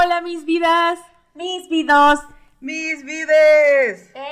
Hola 0.00 0.20
mis 0.20 0.44
vidas. 0.44 1.00
Mis 1.34 1.68
vidos. 1.68 2.20
¡Mis 2.60 3.02
vides! 3.04 4.12
¡Eh! 4.14 4.22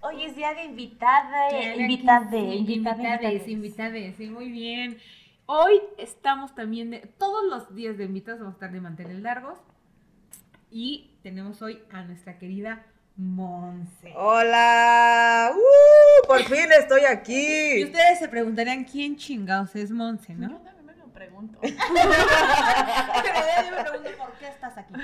Hoy 0.00 0.26
es 0.26 0.36
día 0.36 0.54
de 0.54 0.62
invitada, 0.62 1.50
invitada, 1.76 2.36
invitades, 2.36 3.48
invitades, 3.48 4.14
sí, 4.16 4.28
muy 4.28 4.52
bien. 4.52 4.98
Hoy 5.46 5.80
estamos 5.98 6.54
también 6.54 6.92
de, 6.92 7.00
todos 7.18 7.44
los 7.50 7.74
días 7.74 7.98
de 7.98 8.04
invitados 8.04 8.38
vamos 8.38 8.54
a 8.54 8.58
estar 8.58 8.70
de 8.70 8.80
mantener 8.80 9.16
largos 9.16 9.58
y 10.70 11.10
tenemos 11.24 11.60
hoy 11.62 11.82
a 11.90 12.04
nuestra 12.04 12.38
querida 12.38 12.86
Monse. 13.16 14.12
¡Hola! 14.14 15.50
¡Uh! 15.52 16.26
Por 16.28 16.44
fin 16.44 16.70
estoy 16.78 17.00
Y 17.00 17.06
aquí. 17.06 17.84
ustedes 17.86 18.20
se 18.20 18.28
preguntarían 18.28 18.84
quién 18.84 19.16
chingados 19.16 19.74
es 19.74 19.90
Monse, 19.90 20.32
¿no? 20.34 20.75
Pregunto. 21.26 21.58
Pero 21.62 21.74
yo 23.64 23.76
me 23.76 23.82
pregunto 23.82 24.10
por 24.18 24.32
qué 24.38 24.48
estás 24.48 24.78
aquí. 24.78 24.94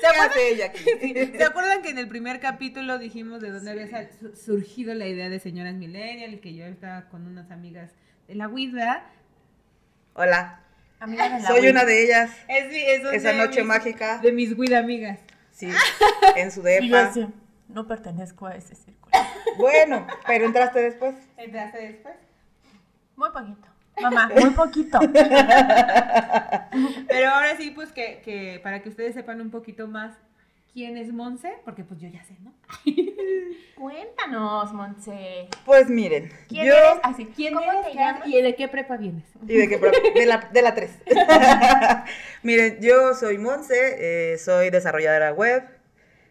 ¿Qué 0.00 0.06
hace 0.06 0.48
ella 0.52 0.66
aquí? 0.66 0.84
¿Se 1.36 1.44
acuerdan 1.44 1.82
que 1.82 1.90
en 1.90 1.98
el 1.98 2.08
primer 2.08 2.40
capítulo 2.40 2.98
dijimos 2.98 3.40
de 3.40 3.50
dónde 3.50 3.70
había 3.70 4.10
surgido 4.34 4.94
la 4.94 5.06
idea 5.06 5.28
de 5.28 5.38
señoras 5.40 5.74
millennial 5.74 6.34
y 6.34 6.38
que 6.38 6.54
yo 6.54 6.64
estaba 6.66 7.08
con 7.08 7.26
unas 7.26 7.50
amigas 7.50 7.90
de 8.26 8.34
la 8.34 8.48
WIDA? 8.48 9.04
Hola, 10.14 10.60
Amiga 11.00 11.28
de 11.28 11.40
la 11.40 11.48
soy 11.48 11.68
una 11.68 11.84
de 11.84 12.02
ellas. 12.04 12.30
Es, 12.48 12.68
mi- 12.70 12.80
es 12.82 13.04
Esa 13.12 13.30
de 13.32 13.38
noche 13.38 13.60
mis- 13.60 13.68
mágica. 13.68 14.18
De 14.18 14.32
mis 14.32 14.56
WIDA 14.58 14.78
amigas. 14.78 15.18
Sí, 15.52 15.70
en 16.36 16.50
su 16.50 16.62
depa. 16.62 17.04
decía, 17.06 17.28
no 17.68 17.86
pertenezco 17.86 18.46
a 18.46 18.54
ese 18.56 18.74
círculo. 18.74 19.12
Bueno, 19.58 20.06
pero 20.26 20.46
entraste 20.46 20.80
después. 20.80 21.14
¿Entraste 21.36 21.78
después? 21.78 22.14
Muy 23.18 23.30
poquito. 23.30 23.66
Mamá, 24.00 24.30
muy 24.40 24.50
poquito. 24.50 24.98
Pero 27.08 27.30
ahora 27.30 27.56
sí, 27.56 27.72
pues 27.72 27.90
que, 27.92 28.20
que 28.24 28.60
para 28.62 28.80
que 28.80 28.88
ustedes 28.88 29.14
sepan 29.14 29.40
un 29.40 29.50
poquito 29.50 29.88
más 29.88 30.14
quién 30.72 30.96
es 30.96 31.12
Monse, 31.12 31.54
porque 31.64 31.82
pues 31.82 31.98
yo 32.00 32.08
ya 32.08 32.22
sé, 32.22 32.36
¿no? 32.44 32.52
Cuéntanos, 33.76 34.72
Monse. 34.72 35.48
Pues 35.64 35.88
miren, 35.90 36.30
¿Quién 36.48 36.66
yo... 36.66 36.74
eres? 36.74 37.00
Así, 37.02 37.26
¿Quién 37.34 37.54
¿Cómo 37.54 37.70
eres? 37.72 37.86
te 37.86 37.90
¿Qué 37.92 37.98
llamas? 37.98 38.28
¿Y 38.28 38.40
de 38.40 38.54
qué 38.54 38.68
prepa 38.68 38.96
vienes? 38.96 39.24
¿Y 39.48 39.56
de 39.56 39.68
qué? 39.68 39.78
pro- 39.78 39.90
De 40.14 40.26
la, 40.26 40.48
de 40.52 40.62
la 40.62 40.74
3. 40.76 40.90
Miren, 42.44 42.78
yo 42.80 43.14
soy 43.14 43.38
Monse, 43.38 44.32
eh, 44.34 44.38
soy 44.38 44.70
desarrolladora 44.70 45.32
web, 45.32 45.64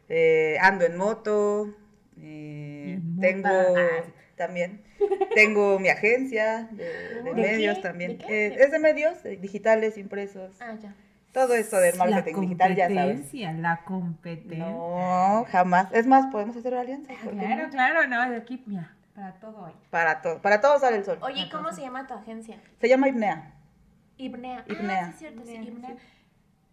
eh, 0.07 0.57
ando 0.61 0.85
en 0.85 0.95
moto, 0.95 1.73
eh, 2.22 3.01
tengo 3.19 3.49
Ah, 3.49 4.03
sí. 4.05 4.11
también, 4.38 4.81
tengo 5.36 5.80
mi 5.80 5.90
agencia 5.90 6.67
de, 6.72 6.86
de 6.86 7.23
¿De 7.23 7.34
medios 7.34 7.76
qué? 7.78 7.81
también. 7.84 8.17
¿De 8.17 8.26
qué? 8.26 8.48
Eh, 8.48 8.56
es 8.59 8.72
de 8.72 8.80
medios, 8.80 9.23
digitales, 9.42 9.98
impresos, 9.98 10.56
Ah, 10.62 10.76
ya. 10.81 10.94
todo 11.34 11.53
eso 11.56 11.78
del 11.78 11.95
marketing 11.98 12.42
digital, 12.42 12.76
ya 12.76 12.88
sabes. 12.88 12.98
competencia, 13.06 13.52
la 13.53 13.78
competencia. 13.86 14.58
No, 14.70 15.45
jamás. 15.52 15.92
Es 15.94 16.08
más, 16.08 16.28
podemos 16.31 16.56
hacer 16.58 16.73
alianza. 16.75 17.14
Ah, 17.14 17.22
¿por 17.23 17.34
qué 17.34 17.40
claro, 17.40 17.64
no? 17.64 17.70
claro, 17.70 18.08
no, 18.08 18.30
de 18.30 18.38
aquí, 18.38 18.64
mira, 18.66 18.92
para 19.16 19.34
todo 19.34 19.66
hoy. 19.66 19.72
Para 19.90 20.22
todo, 20.22 20.42
para 20.42 20.62
todo 20.62 20.80
sale 20.80 20.98
el 20.98 21.06
sol. 21.06 21.20
Oye, 21.22 21.42
¿y 21.42 21.50
¿cómo 21.50 21.72
se 21.72 21.81
llama 21.81 22.08
tu 22.08 22.14
agencia? 22.14 22.58
Se 22.81 22.88
llama 22.90 23.08
IPNEA. 23.09 23.53
Ibnea. 24.18 24.64
Ibnea. 24.68 25.06
Ah, 25.06 25.06
sí, 25.06 25.12
es 25.14 25.20
cierto, 25.20 25.42
sí, 25.45 25.53
Ibnea, 25.53 25.70
Ibnea. 25.72 25.90
sí. 25.92 25.98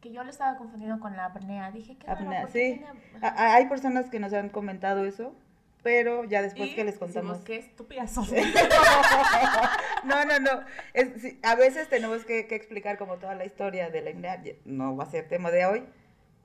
Que 0.00 0.12
yo 0.12 0.22
lo 0.22 0.30
estaba 0.30 0.56
confundiendo 0.58 1.00
con 1.00 1.16
la 1.16 1.26
apnea. 1.26 1.70
Dije, 1.70 1.96
¿qué 1.96 2.06
raro, 2.06 2.20
Apnea, 2.20 2.42
¿por 2.42 2.52
qué 2.52 2.74
sí. 2.74 2.84
tiene- 2.84 3.32
Hay 3.36 3.66
personas 3.68 4.10
que 4.10 4.18
nos 4.20 4.32
han 4.34 4.48
comentado 4.50 5.04
eso, 5.04 5.34
pero 5.84 6.24
ya 6.24 6.42
después 6.42 6.70
Y 6.70 6.74
que 6.74 6.82
les 6.82 6.94
decimos, 6.98 7.12
contamos. 7.14 7.44
qué 7.44 7.56
estúpidas 7.58 8.10
son. 8.14 8.26
No, 10.04 10.24
no, 10.24 10.38
no. 10.40 10.64
Es- 10.92 11.22
sí, 11.22 11.38
a 11.42 11.54
veces 11.54 11.88
tenemos 11.88 12.24
que, 12.24 12.46
que 12.46 12.54
explicar 12.56 12.98
como 12.98 13.16
toda 13.18 13.34
la 13.34 13.44
historia 13.44 13.90
de 13.90 14.02
la 14.02 14.10
IPNEA. 14.10 14.42
Ya- 14.42 14.52
No 14.64 14.96
va 14.96 15.04
a 15.04 15.10
ser 15.10 15.28
tema 15.28 15.50
de 15.50 15.66
hoy. 15.66 15.84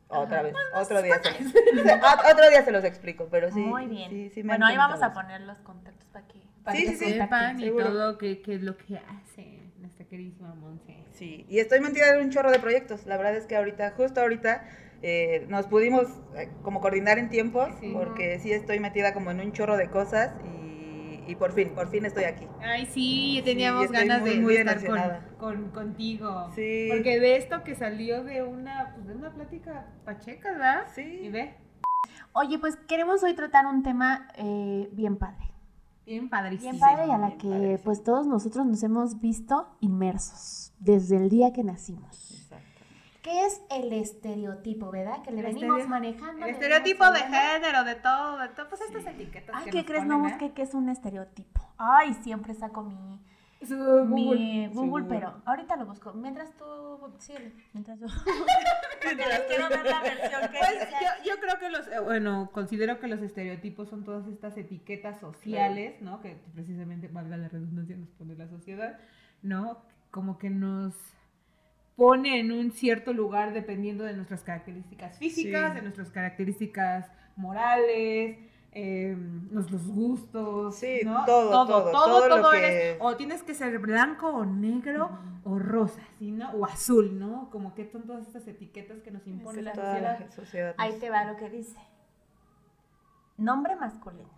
Otra 0.09 0.37
Ajá. 0.39 0.43
vez, 0.47 0.53
otro 0.73 1.01
día, 1.03 1.21
se 1.21 1.43
los, 1.75 1.85
ot- 1.85 2.31
otro 2.33 2.49
día 2.49 2.63
se 2.65 2.71
los 2.71 2.83
explico, 2.83 3.27
pero 3.29 3.51
sí. 3.51 3.59
Muy 3.59 3.85
bien. 3.85 4.09
sí, 4.09 4.31
sí 4.33 4.41
bueno, 4.41 4.65
ahí 4.65 4.75
vamos 4.75 5.01
a 5.03 5.13
poner 5.13 5.41
los 5.41 5.59
contactos 5.59 6.07
para 6.11 6.25
que, 6.27 6.39
para 6.63 6.77
Sí, 6.77 6.85
que. 6.85 6.95
Sepan 6.97 7.59
y 7.59 7.65
seguro. 7.65 7.85
todo 7.85 8.17
qué 8.17 8.41
es 8.47 8.61
lo 8.63 8.75
que 8.75 8.97
hace 8.97 9.59
nuestra 9.77 10.05
queridísima 10.05 10.55
Monse. 10.55 10.95
Sí, 11.13 11.45
y 11.47 11.59
estoy 11.59 11.79
metida 11.79 12.09
en 12.15 12.21
un 12.21 12.31
chorro 12.31 12.49
de 12.51 12.57
proyectos. 12.59 13.05
La 13.05 13.17
verdad 13.17 13.35
es 13.35 13.45
que 13.45 13.55
ahorita, 13.55 13.91
justo 13.91 14.19
ahorita, 14.19 14.65
eh, 15.01 15.45
nos 15.49 15.67
pudimos 15.67 16.07
eh, 16.35 16.49
como 16.61 16.81
coordinar 16.81 17.17
en 17.19 17.29
tiempos, 17.29 17.69
Sí. 17.79 17.91
porque 17.93 18.39
sí 18.39 18.51
estoy 18.51 18.79
metida 18.79 19.13
como 19.13 19.31
en 19.31 19.39
un 19.39 19.51
chorro 19.53 19.77
de 19.77 19.89
cosas 19.89 20.31
y, 20.43 21.23
y 21.31 21.35
por 21.35 21.53
fin, 21.53 21.69
por 21.75 21.89
fin 21.89 22.05
estoy 22.05 22.25
aquí. 22.25 22.47
Ay, 22.61 22.85
sí, 22.87 23.41
teníamos 23.45 23.91
ganas 23.91 24.21
muy, 24.21 24.29
de, 24.31 24.39
muy 24.39 24.53
de 24.55 24.61
estar 24.61 25.27
con, 25.37 25.69
contigo. 25.71 26.49
Sí. 26.55 26.87
Porque 26.89 27.19
de 27.19 27.37
esto 27.37 27.63
que 27.63 27.75
salió 27.75 28.23
de 28.23 28.43
una, 28.43 28.93
pues 28.95 29.07
de 29.07 29.15
una 29.15 29.33
plática 29.33 29.85
pacheca, 30.05 30.51
¿verdad? 30.51 30.87
Sí. 30.93 31.01
Y 31.23 31.29
ve, 31.29 31.55
Oye, 32.33 32.59
pues 32.59 32.75
queremos 32.87 33.23
hoy 33.23 33.33
tratar 33.35 33.65
un 33.65 33.83
tema 33.83 34.27
eh, 34.37 34.89
bien 34.93 35.17
padre. 35.17 35.51
bien 36.05 36.29
padrísimo. 36.29 36.71
Bien 36.71 36.79
padre 36.79 37.07
y 37.07 37.11
a 37.11 37.17
la 37.17 37.31
que 37.37 37.47
padrísimo. 37.49 37.77
pues 37.83 38.03
todos 38.03 38.27
nosotros 38.27 38.65
nos 38.65 38.81
hemos 38.83 39.19
visto 39.19 39.67
inmersos 39.81 40.73
desde 40.79 41.17
el 41.17 41.29
día 41.29 41.51
que 41.53 41.63
nacimos. 41.63 42.38
Exacto. 43.29 43.65
¿Qué 43.69 43.77
es 43.79 43.83
el 43.83 43.93
estereotipo, 43.93 44.91
verdad? 44.91 45.21
Que 45.23 45.31
le 45.31 45.41
El 45.41 45.53
venimos 45.53 45.87
manejando. 45.87 46.45
El 46.45 46.51
estereotipo 46.51 47.09
de 47.11 47.19
género, 47.19 47.83
de 47.83 47.95
todo, 47.95 48.37
de 48.37 48.49
todo, 48.49 48.69
pues 48.69 48.81
estas 48.81 49.05
etiquetas. 49.05 49.55
Ay, 49.55 49.65
que 49.65 49.71
¿qué 49.71 49.77
nos 49.77 49.85
crees? 49.85 50.05
No 50.05 50.15
ponen, 50.15 50.25
¿eh? 50.25 50.33
busqué 50.33 50.53
qué 50.53 50.61
es 50.63 50.73
un 50.73 50.89
estereotipo. 50.89 51.61
Ay, 51.77 52.13
siempre 52.15 52.53
saco 52.53 52.83
mi, 52.83 53.19
Su 53.65 53.75
mi 54.05 54.25
Google. 54.25 54.67
Google, 54.69 54.89
Google. 54.89 55.05
pero 55.07 55.41
ahorita 55.45 55.75
lo 55.75 55.85
busco. 55.85 56.13
Mientras 56.13 56.55
tú, 56.57 56.65
sí, 57.19 57.33
mientras 57.73 57.99
yo. 57.99 58.07
Les 59.15 59.39
quiero 59.47 59.69
dar 59.69 59.85
la 59.85 60.01
versión 60.01 60.41
que 60.51 60.59
Pues 60.59 60.89
yo, 60.89 61.31
yo 61.31 61.39
creo 61.39 61.59
que 61.59 61.69
los, 61.69 61.87
eh, 61.87 61.99
bueno, 61.99 62.49
considero 62.51 62.99
que 62.99 63.07
los 63.07 63.21
estereotipos 63.21 63.89
son 63.89 64.03
todas 64.03 64.27
estas 64.27 64.57
etiquetas 64.57 65.19
sociales, 65.19 66.01
¿no? 66.01 66.21
Que 66.21 66.35
precisamente, 66.53 67.07
valga 67.07 67.37
la 67.37 67.47
redundancia, 67.47 67.95
nos 67.95 68.09
pone 68.09 68.35
la 68.35 68.47
sociedad, 68.47 68.99
¿no? 69.41 69.83
Como 70.11 70.37
que 70.37 70.49
nos 70.49 70.95
pone 71.99 72.39
en 72.39 72.51
un 72.51 72.71
cierto 72.71 73.11
lugar 73.13 73.53
dependiendo 73.53 74.03
de 74.05 74.13
nuestras 74.13 74.41
características 74.41 75.17
físicas, 75.19 75.71
Sí. 75.71 75.75
de 75.75 75.81
nuestras 75.81 76.09
características 76.09 77.11
morales, 77.35 78.37
eh, 78.71 79.15
nuestros 79.51 79.85
gustos, 79.87 80.75
Sí, 80.75 81.01
¿no? 81.03 81.25
todo, 81.25 81.49
todo, 81.67 81.91
todo 81.91 82.27
lo 82.29 82.35
todo 82.37 82.51
que- 82.51 82.57
eres- 82.91 82.97
o 83.01 83.15
tienes 83.17 83.43
que 83.43 83.53
ser 83.53 83.77
blanco 83.79 84.29
o 84.29 84.45
negro 84.45 85.09
o 85.43 85.59
rosa, 85.59 86.01
¿sí, 86.19 86.31
no? 86.31 86.49
O 86.51 86.65
azul, 86.65 87.19
¿no? 87.19 87.49
Como 87.49 87.73
que 87.75 87.85
son 87.85 88.03
todas 88.03 88.25
estas 88.27 88.47
etiquetas 88.47 89.01
que 89.01 89.11
nos 89.11 89.27
impone 89.27 89.61
la 89.61 89.73
Toda 89.73 89.91
sociedad. 89.93 90.19
la 90.19 90.31
sociedad. 90.31 90.75
Ahí 90.77 90.93
te 90.99 91.09
va 91.09 91.25
lo 91.25 91.35
que 91.35 91.49
dice. 91.49 91.77
Nombre 93.37 93.75
masculino. 93.75 94.29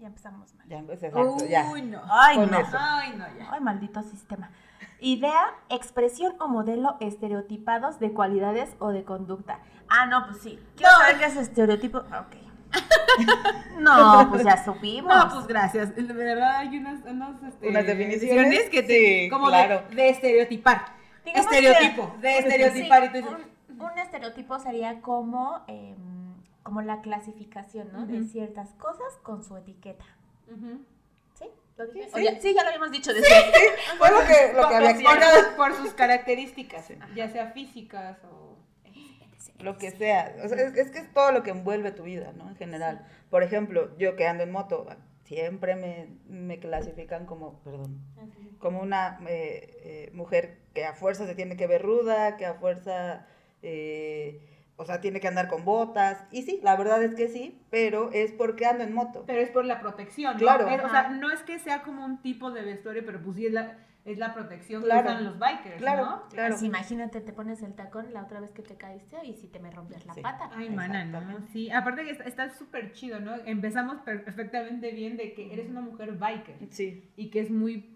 Ya 0.00 0.08
empezamos 0.08 0.54
mal. 0.54 0.66
Ya, 0.68 0.82
pues, 0.82 1.02
exacto, 1.02 1.46
ya. 1.48 1.70
Uy, 1.72 1.82
no. 1.82 2.02
Ay, 2.10 2.36
Con 2.36 2.50
no. 2.50 2.58
eso. 2.58 2.76
Ay, 2.78 3.14
no, 3.16 3.24
ya. 3.38 3.48
Ay, 3.50 3.60
maldito 3.60 4.02
sistema. 4.02 4.50
Idea, 5.00 5.54
expresión 5.68 6.34
o 6.40 6.48
modelo 6.48 6.96
estereotipados 7.00 7.98
de 8.00 8.12
cualidades 8.12 8.74
o 8.78 8.88
de 8.90 9.04
conducta. 9.04 9.60
Ah, 9.88 10.06
no, 10.06 10.26
pues 10.26 10.38
sí. 10.42 10.58
Quiero 10.76 10.92
No. 10.92 10.98
saber 10.98 11.18
qué 11.18 11.24
es 11.26 11.36
estereotipo. 11.36 12.02
Ah, 12.10 12.26
Ok. 12.26 12.36
no, 13.78 14.26
pues 14.30 14.44
ya 14.44 14.62
supimos. 14.64 15.14
No, 15.14 15.30
pues 15.32 15.46
gracias. 15.46 15.94
De 15.94 16.02
verdad 16.02 16.56
hay 16.56 16.76
unas, 16.78 17.00
unas, 17.04 17.42
este, 17.42 17.68
Unas 17.68 17.86
definiciones. 17.86 18.70
que 18.70 18.82
te, 18.82 19.22
Sí, 19.24 19.28
como 19.30 19.46
claro. 19.46 19.82
de, 19.90 19.94
de 19.94 20.08
estereotipar. 20.10 20.86
Digamos 21.24 21.46
estereotipo, 21.52 22.12
que- 22.14 22.18
de 22.20 22.38
estereotipar. 22.38 23.02
Sí, 23.02 23.06
y 23.06 23.10
tú 23.10 23.28
dices, 23.28 23.46
un, 23.78 23.80
un 23.82 23.98
estereotipo 23.98 24.58
sería 24.58 25.00
como, 25.00 25.60
em, 25.68 26.34
como 26.62 26.82
la 26.82 27.00
clasificación, 27.00 27.88
¿no? 27.92 28.06
De 28.06 28.24
ciertas 28.24 28.70
cosas 28.74 29.16
con 29.22 29.42
su 29.42 29.56
etiqueta. 29.56 30.04
¿Sí? 30.46 30.86
¿Lo 31.76 31.86
dije? 31.86 32.04
Sí, 32.08 32.10
¿O 32.14 32.16
sí. 32.18 32.24
ya- 32.24 32.40
sí, 32.40 32.54
ya 32.54 32.62
lo 32.62 32.68
habíamos 32.68 32.90
dicho. 32.90 33.12
Desde 33.12 33.28
Fue 33.98 34.10
lo 34.10 34.18
que, 34.26 34.52
lo 34.54 34.68
que 34.68 34.74
había 34.74 35.56
por, 35.56 35.74
sus 35.74 35.92
características, 35.94 36.86
Sí. 36.86 36.94
ya 37.14 37.28
sea 37.28 37.50
físicas 37.52 38.18
o... 38.24 38.56
Lo 39.58 39.78
que 39.78 39.90
sea. 39.90 40.34
O 40.44 40.48
sea, 40.48 40.58
es, 40.62 40.76
es 40.76 40.90
que 40.90 40.98
es 40.98 41.12
todo 41.14 41.32
lo 41.32 41.42
que 41.42 41.50
envuelve 41.50 41.90
tu 41.92 42.02
vida, 42.02 42.32
¿no? 42.36 42.48
En 42.48 42.56
general. 42.56 43.06
Por 43.30 43.42
ejemplo, 43.42 43.96
yo 43.96 44.14
que 44.16 44.26
ando 44.26 44.42
en 44.42 44.50
moto, 44.52 44.86
siempre 45.24 45.76
me, 45.76 46.08
me 46.28 46.58
clasifican 46.58 47.24
como, 47.26 47.60
perdón, 47.62 48.00
como 48.58 48.80
una 48.80 49.18
eh, 49.28 49.78
eh, 49.82 50.10
mujer 50.12 50.58
que 50.74 50.84
a 50.84 50.92
fuerza 50.94 51.26
se 51.26 51.34
tiene 51.34 51.56
que 51.56 51.66
ver 51.66 51.82
ruda, 51.82 52.36
que 52.36 52.44
a 52.46 52.54
fuerza, 52.54 53.26
eh, 53.62 54.40
o 54.76 54.84
sea, 54.84 55.00
tiene 55.00 55.20
que 55.20 55.28
andar 55.28 55.48
con 55.48 55.64
botas. 55.64 56.24
Y 56.30 56.42
sí, 56.42 56.60
la 56.62 56.76
verdad 56.76 57.02
es 57.02 57.14
que 57.14 57.28
sí, 57.28 57.62
pero 57.70 58.10
es 58.12 58.32
porque 58.32 58.66
ando 58.66 58.84
en 58.84 58.92
moto. 58.92 59.24
Pero 59.26 59.40
es 59.40 59.50
por 59.50 59.64
la 59.64 59.80
protección, 59.80 60.34
¿no? 60.34 60.38
Claro. 60.38 60.68
Es- 60.68 60.84
o 60.84 60.88
sea, 60.88 61.08
no 61.08 61.30
es 61.30 61.40
que 61.42 61.58
sea 61.58 61.82
como 61.82 62.04
un 62.04 62.20
tipo 62.22 62.50
de 62.50 62.62
vestuario, 62.62 63.02
pero 63.06 63.22
pues 63.22 63.36
sí 63.36 63.46
es 63.46 63.52
la, 63.52 63.78
es 64.04 64.18
la 64.18 64.34
protección 64.34 64.82
Claro. 64.82 65.02
que 65.08 65.12
usan 65.14 65.24
los 65.24 65.38
bikers, 65.38 65.76
Claro, 65.78 66.04
¿no? 66.04 66.28
claro. 66.28 66.56
Imagínate, 66.62 67.20
te 67.20 67.32
pones 67.32 67.60
el 67.62 67.74
tacón 67.74 68.12
la 68.12 68.22
otra 68.22 68.38
vez 68.38 68.52
que 68.52 68.62
te 68.62 68.76
caíste 68.76 69.16
y 69.24 69.34
si 69.34 69.48
te 69.48 69.58
me 69.58 69.70
rompes 69.70 70.06
la 70.06 70.14
Sí. 70.14 70.20
pata. 70.20 70.48
Ay, 70.54 70.70
mana, 70.70 71.04
¿no? 71.04 71.20
Sí, 71.52 71.70
aparte 71.72 72.04
que 72.04 72.10
está 72.28 72.50
súper 72.50 72.92
chido, 72.92 73.18
¿no? 73.18 73.34
Empezamos 73.46 73.96
perfectamente 74.02 74.92
bien 74.92 75.16
de 75.16 75.32
que 75.32 75.52
eres 75.52 75.68
una 75.70 75.80
mujer 75.80 76.12
biker 76.12 76.56
Sí. 76.70 77.10
y 77.16 77.30
que 77.30 77.40
es 77.40 77.50
muy 77.50 77.95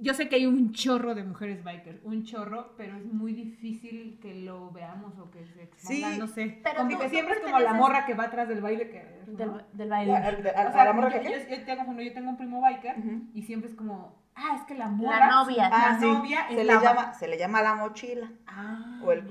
yo 0.00 0.14
sé 0.14 0.28
que 0.28 0.36
hay 0.36 0.46
un 0.46 0.72
chorro 0.72 1.14
de 1.14 1.22
mujeres 1.24 1.62
bikers, 1.62 1.98
un 2.04 2.24
chorro, 2.24 2.72
pero 2.76 2.96
es 2.96 3.04
muy 3.04 3.32
difícil 3.32 4.18
que 4.22 4.34
lo 4.34 4.70
veamos 4.70 5.18
o 5.18 5.30
que 5.30 5.44
se 5.46 5.62
exponga, 5.62 6.12
Sí, 6.12 6.18
no 6.18 6.26
sé. 6.26 6.58
pero 6.62 6.76
como 6.78 6.90
tú- 6.90 6.98
que 6.98 7.08
siempre 7.10 7.34
es 7.36 7.40
como 7.40 7.58
la 7.58 7.74
morra 7.74 8.06
que 8.06 8.14
va 8.14 8.24
atrás 8.24 8.48
del 8.48 8.60
baile 8.60 8.88
que... 8.90 9.04
¿no? 9.26 9.36
Del, 9.36 9.50
del 9.72 9.92
A, 9.92 9.96
baile. 9.96 10.12
a- 10.16 10.16
a- 10.18 10.64
O 10.64 10.68
a 10.68 10.72
sea, 10.72 10.84
la 10.84 10.92
morra 10.92 11.10
yo, 11.10 11.20
que 11.20 11.24
yo- 11.30 11.56
yo 11.56 11.64
tengo, 11.64 12.00
yo 12.00 12.12
tengo 12.12 12.30
un 12.30 12.36
primo 12.36 12.60
biker 12.60 12.96
y 13.34 13.42
siempre 13.42 13.68
es 13.70 13.76
como, 13.76 14.18
ah, 14.34 14.56
es 14.56 14.62
que 14.62 14.74
la 14.74 14.88
morra... 14.88 15.28
novia. 15.30 15.68
La 15.68 15.76
Ah, 15.90 15.98
sí. 16.00 16.06
novia 16.06 16.40
es 16.48 16.56
Se 16.56 16.64
la 16.64 16.74
le, 16.74 16.80
llama, 16.80 17.12
se 17.14 17.28
le 17.28 17.38
llama 17.38 17.62
la 17.62 17.74
mochila 17.74 18.30
Ah, 18.46 19.00
o 19.04 19.12
el 19.12 19.22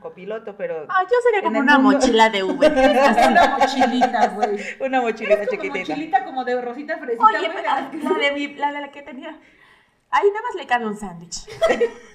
copiloto, 0.00 0.56
pero 0.56 0.86
Ah, 0.88 1.02
yo 1.02 1.16
sería 1.24 1.42
como 1.42 1.58
una 1.58 1.78
mundo- 1.78 1.98
mochila 1.98 2.28
de 2.30 2.42
Uber. 2.44 2.72
Es 2.78 3.26
una 3.26 3.56
mochilita, 3.58 4.28
güey. 4.28 4.58
una 4.80 5.00
mochilita 5.00 5.46
chiquitita. 5.46 5.78
mochilita 5.94 6.24
como 6.24 6.44
de 6.44 6.60
rosita 6.60 6.98
fresita, 6.98 7.24
Oye, 7.24 7.38
güey, 7.38 7.50
pero, 7.50 7.62
de 7.62 7.68
ah, 7.68 7.90
la 8.12 8.18
de, 8.18 8.32
mi, 8.32 8.54
la 8.54 8.72
de 8.72 8.80
la 8.82 8.90
que 8.92 9.02
tenía. 9.02 9.36
Ahí 10.10 10.26
nada 10.28 10.42
más 10.42 10.54
le 10.56 10.66
cabe 10.66 10.86
un 10.86 10.96
sándwich. 10.96 11.46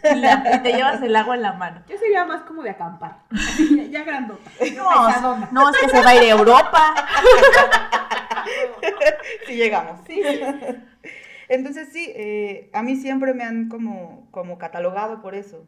y, 0.04 0.16
la- 0.16 0.56
y 0.56 0.64
te 0.64 0.74
llevas 0.74 1.02
el 1.02 1.16
agua 1.16 1.36
en 1.36 1.42
la 1.44 1.54
mano. 1.54 1.84
Yo 1.88 1.98
sería 1.98 2.26
más 2.26 2.42
como 2.42 2.64
de 2.64 2.72
acampar. 2.72 3.20
Así, 3.32 3.78
ya, 3.78 4.00
ya 4.00 4.04
grandota. 4.04 4.50
No, 4.76 5.48
no, 5.52 5.70
es 5.70 5.78
que 5.78 5.90
se 5.90 6.02
va 6.02 6.10
a 6.10 6.16
ir 6.16 6.22
a 6.24 6.36
Europa. 6.36 6.96
Sí 9.48 9.56
llegamos. 9.56 10.00
Sí. 10.08 10.22
Entonces 11.50 11.90
sí, 11.92 12.12
eh, 12.16 12.70
a 12.74 12.82
mí 12.84 12.96
siempre 12.96 13.34
me 13.34 13.44
han 13.44 13.70
como, 13.70 14.28
como 14.32 14.58
catalogado 14.58 15.22
por 15.22 15.36
eso. 15.36 15.68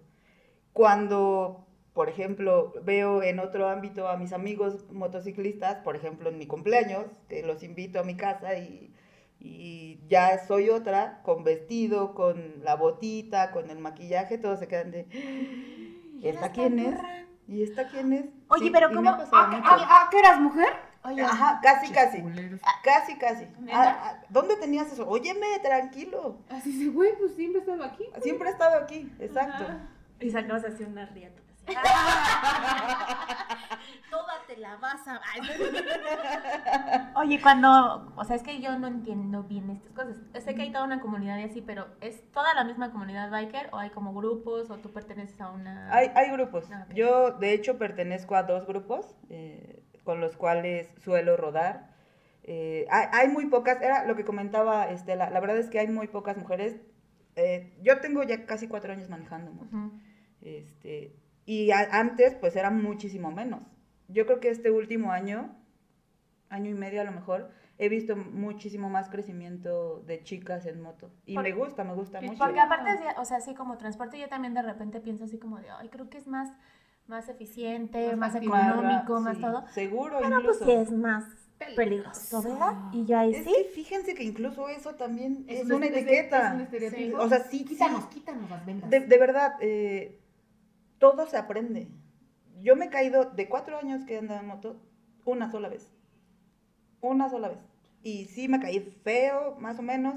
Cuando, 0.73 1.65
por 1.93 2.09
ejemplo, 2.09 2.73
veo 2.83 3.21
en 3.23 3.39
otro 3.39 3.69
ámbito 3.69 4.07
a 4.07 4.17
mis 4.17 4.33
amigos 4.33 4.85
motociclistas, 4.91 5.77
por 5.83 5.95
ejemplo 5.95 6.29
en 6.29 6.37
mi 6.37 6.47
cumpleaños, 6.47 7.05
que 7.29 7.43
los 7.43 7.63
invito 7.63 7.99
a 7.99 8.03
mi 8.03 8.15
casa 8.15 8.55
y, 8.57 8.93
y 9.39 9.99
ya 10.07 10.37
soy 10.45 10.69
otra, 10.69 11.21
con 11.23 11.43
vestido, 11.43 12.13
con 12.15 12.63
la 12.63 12.75
botita, 12.75 13.51
con 13.51 13.69
el 13.69 13.79
maquillaje, 13.79 14.37
todos 14.37 14.59
se 14.59 14.67
quedan 14.67 14.91
de, 14.91 15.07
¿y 16.19 16.27
esta 16.27 16.51
quién 16.51 16.79
es? 16.79 16.99
¿Y 17.47 17.61
esta 17.63 17.87
quién 17.87 18.11
es? 18.13 18.25
Oye, 18.47 18.65
Sí, 18.65 18.69
pero 18.71 18.89
¿cómo? 18.91 19.09
ha 19.09 19.17
pasado 19.17 19.37
¿Ah, 19.37 19.47
mucho. 19.47 19.63
ah, 19.65 19.87
ah, 19.89 20.07
¿qué 20.09 20.19
eras 20.19 20.39
mujer? 20.39 20.73
Oye, 21.03 21.21
Ajá, 21.21 21.59
casi, 21.61 21.93
casi. 21.93 22.19
Culeros. 22.21 22.59
Casi, 22.83 23.15
casi. 23.17 23.45
Ah, 23.71 23.95
ah, 24.01 24.23
¿Dónde 24.29 24.55
tenías 24.55 24.91
eso? 24.91 25.07
Óyeme, 25.07 25.45
tranquilo. 25.61 26.37
Así 26.49 26.71
se, 26.71 26.89
güey, 26.89 27.15
pues 27.19 27.35
siempre 27.35 27.59
he 27.59 27.63
estado 27.63 27.83
aquí. 27.83 28.05
Siempre 28.23 28.49
he 28.49 28.51
estado 28.51 28.79
aquí, 28.83 29.11
exacto. 29.19 29.63
Ajá. 29.63 29.87
y 30.19 30.31
sacabas 30.31 30.65
así 30.65 30.83
una 30.83 31.05
riata. 31.05 31.39
Toda 34.11 34.33
te 34.47 34.57
la 34.57 34.75
vas 34.77 35.07
a... 35.07 35.21
Oye, 37.19 37.39
cuando, 37.41 38.13
o 38.15 38.23
sea, 38.23 38.35
es 38.35 38.43
que 38.43 38.61
yo 38.61 38.77
no 38.77 38.85
entiendo 38.87 39.41
bien 39.43 39.71
estas 39.71 39.91
cosas. 39.93 40.17
Sé 40.43 40.55
que 40.55 40.63
hay 40.63 40.71
toda 40.71 40.85
una 40.85 41.01
comunidad 41.01 41.37
y 41.39 41.43
así, 41.43 41.61
pero 41.61 41.87
¿es 42.01 42.29
toda 42.31 42.53
la 42.53 42.63
misma 42.63 42.91
comunidad 42.91 43.31
biker 43.31 43.69
o 43.71 43.77
hay 43.77 43.89
como 43.89 44.13
grupos 44.13 44.69
o 44.69 44.77
tú 44.77 44.91
perteneces 44.91 45.39
a 45.41 45.49
una... 45.49 45.91
Hay, 45.93 46.11
hay 46.15 46.31
grupos. 46.31 46.69
Ah. 46.71 46.85
Yo, 46.93 47.31
de 47.31 47.53
hecho, 47.53 47.77
pertenezco 47.77 48.35
a 48.35 48.43
dos 48.43 48.67
grupos 48.67 49.15
eh, 49.29 49.83
con 50.03 50.21
los 50.21 50.37
cuales 50.37 50.93
suelo 51.03 51.37
rodar. 51.37 51.95
Eh, 52.43 52.85
hay, 52.91 53.07
hay 53.11 53.27
muy 53.29 53.47
pocas, 53.47 53.81
era 53.81 54.05
lo 54.05 54.15
que 54.15 54.23
comentaba 54.23 54.91
Estela, 54.91 55.31
la 55.31 55.39
verdad 55.39 55.57
es 55.57 55.69
que 55.69 55.79
hay 55.79 55.87
muy 55.87 56.07
pocas 56.07 56.37
mujeres. 56.37 56.79
Eh, 57.35 57.75
yo 57.81 57.99
tengo 57.99 58.23
ya 58.23 58.45
casi 58.45 58.67
cuatro 58.67 58.93
años 58.93 59.09
manejando 59.09 59.51
moto. 59.51 59.91
Este, 60.41 61.15
y 61.45 61.71
a- 61.71 61.89
antes, 61.91 62.35
pues 62.35 62.55
era 62.55 62.71
muchísimo 62.71 63.31
menos. 63.31 63.61
Yo 64.07 64.25
creo 64.25 64.39
que 64.39 64.49
este 64.49 64.71
último 64.71 65.11
año, 65.11 65.55
año 66.49 66.69
y 66.69 66.73
medio 66.73 67.01
a 67.01 67.03
lo 67.05 67.11
mejor, 67.11 67.49
he 67.77 67.89
visto 67.89 68.15
muchísimo 68.15 68.89
más 68.89 69.09
crecimiento 69.09 69.99
de 70.07 70.23
chicas 70.23 70.65
en 70.65 70.81
moto. 70.81 71.11
Y 71.25 71.33
Por- 71.35 71.43
me 71.43 71.51
gusta, 71.53 71.83
me 71.83 71.93
gusta 71.93 72.21
mucho. 72.21 72.37
Porque 72.37 72.59
aparte, 72.59 72.91
o 73.17 73.25
sea, 73.25 73.37
así 73.37 73.53
como 73.53 73.77
transporte, 73.77 74.19
yo 74.19 74.29
también 74.29 74.53
de 74.53 74.61
repente 74.61 74.99
pienso 75.01 75.25
así 75.25 75.37
como 75.37 75.57
de, 75.59 75.69
ay, 75.71 75.89
creo 75.89 76.09
que 76.09 76.17
es 76.17 76.27
más, 76.27 76.51
más 77.07 77.27
eficiente, 77.29 78.15
Más 78.15 78.33
más, 78.33 78.35
económico, 78.41 79.17
Sí, 79.17 79.23
más 79.23 79.39
todo. 79.39 79.65
Seguro, 79.73 80.17
Pero 80.21 80.29
pues 80.29 80.39
incluso. 80.57 80.65
sí 80.65 80.71
es 80.71 80.91
más 80.91 81.23
peligroso, 81.75 82.41
¿verdad? 82.41 82.73
Y 82.91 83.05
yo 83.05 83.17
ahí 83.17 83.31
Es 83.33 83.43
sí. 83.45 83.53
que 83.55 83.63
fíjense 83.73 84.13
que 84.13 84.23
incluso 84.23 84.67
eso 84.69 84.95
también 84.95 85.45
es, 85.47 85.65
un 85.65 85.73
una 85.73 85.85
etiqueta. 85.87 86.47
Es 86.49 86.53
un 86.55 86.61
estereotipo. 86.61 87.17
O 87.19 87.29
sea, 87.29 87.39
sí, 87.43 87.63
Quítanos, 87.65 88.03
sí. 88.03 88.09
quítanos 88.19 88.49
las 88.49 88.65
vendas. 88.65 88.89
De, 88.89 88.99
de 89.01 89.17
verdad, 89.17 89.53
eh, 89.61 90.19
todo 90.99 91.25
se 91.27 91.37
aprende. 91.37 91.87
Yo 92.61 92.75
me 92.75 92.85
he 92.85 92.89
caído 92.89 93.25
de 93.25 93.49
cuatro 93.49 93.77
años 93.77 94.05
que 94.05 94.15
he 94.15 94.17
andado 94.19 94.39
en 94.39 94.47
moto 94.47 94.81
una 95.25 95.51
sola 95.51 95.69
vez. 95.69 95.91
Una 97.01 97.29
sola 97.29 97.49
vez. 97.49 97.59
Y 98.03 98.25
sí 98.25 98.47
me 98.47 98.59
caí 98.59 98.79
feo, 99.03 99.55
más 99.59 99.79
o 99.79 99.81
menos, 99.81 100.15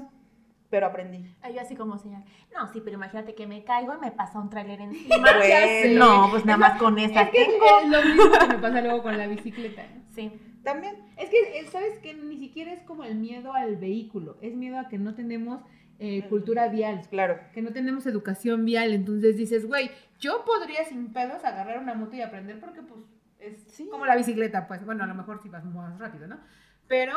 pero 0.69 0.85
aprendí. 0.85 1.25
Ay, 1.41 1.55
yo 1.55 1.61
así 1.61 1.75
como 1.75 1.97
señal. 1.97 2.23
No, 2.55 2.71
sí, 2.71 2.81
pero 2.83 2.95
imagínate 2.95 3.33
que 3.35 3.47
me 3.47 3.63
caigo 3.63 3.93
y 3.95 3.99
me 3.99 4.11
pasa 4.11 4.39
un 4.39 4.49
tráiler 4.49 4.81
encima. 4.81 5.15
Bueno. 5.19 6.05
no, 6.05 6.27
pues 6.31 6.45
nada 6.45 6.57
más 6.57 6.79
con 6.79 6.97
esa 6.99 7.23
Es 7.23 7.29
que 7.31 7.45
tengo. 7.45 7.65
es 7.83 7.89
lo 7.89 8.01
mismo 8.03 8.39
que 8.39 8.47
me 8.47 8.59
pasa 8.59 8.81
luego 8.81 9.01
con 9.03 9.17
la 9.17 9.27
bicicleta. 9.27 9.83
Sí. 10.13 10.31
También. 10.63 10.97
Es 11.17 11.29
que, 11.29 11.59
eh, 11.59 11.65
¿sabes 11.71 11.97
que 11.99 12.13
Ni 12.13 12.37
siquiera 12.37 12.71
es 12.73 12.81
como 12.83 13.03
el 13.03 13.15
miedo 13.15 13.53
al 13.53 13.77
vehículo, 13.77 14.37
es 14.41 14.53
miedo 14.55 14.77
a 14.77 14.87
que 14.89 14.97
no 14.97 15.15
tenemos 15.15 15.61
eh, 15.99 16.25
cultura 16.29 16.67
vial, 16.69 17.01
Claro. 17.09 17.39
que 17.53 17.61
no 17.61 17.71
tenemos 17.73 18.05
educación 18.05 18.65
vial. 18.65 18.93
Entonces 18.93 19.35
dices, 19.37 19.65
güey, 19.67 19.91
yo 20.19 20.43
podría 20.45 20.83
sin 20.85 21.11
pedos 21.13 21.43
agarrar 21.43 21.79
una 21.79 21.93
moto 21.93 22.15
y 22.15 22.21
aprender 22.21 22.59
porque, 22.59 22.81
pues, 22.81 23.01
es 23.39 23.61
Sí. 23.73 23.87
como 23.89 24.05
la 24.05 24.15
bicicleta, 24.15 24.67
pues, 24.67 24.83
bueno, 24.85 25.03
a 25.03 25.07
lo 25.07 25.15
mejor 25.15 25.41
si 25.41 25.49
vas 25.49 25.63
más 25.65 25.97
rápido, 25.99 26.27
¿no? 26.27 26.39
Pero 26.87 27.13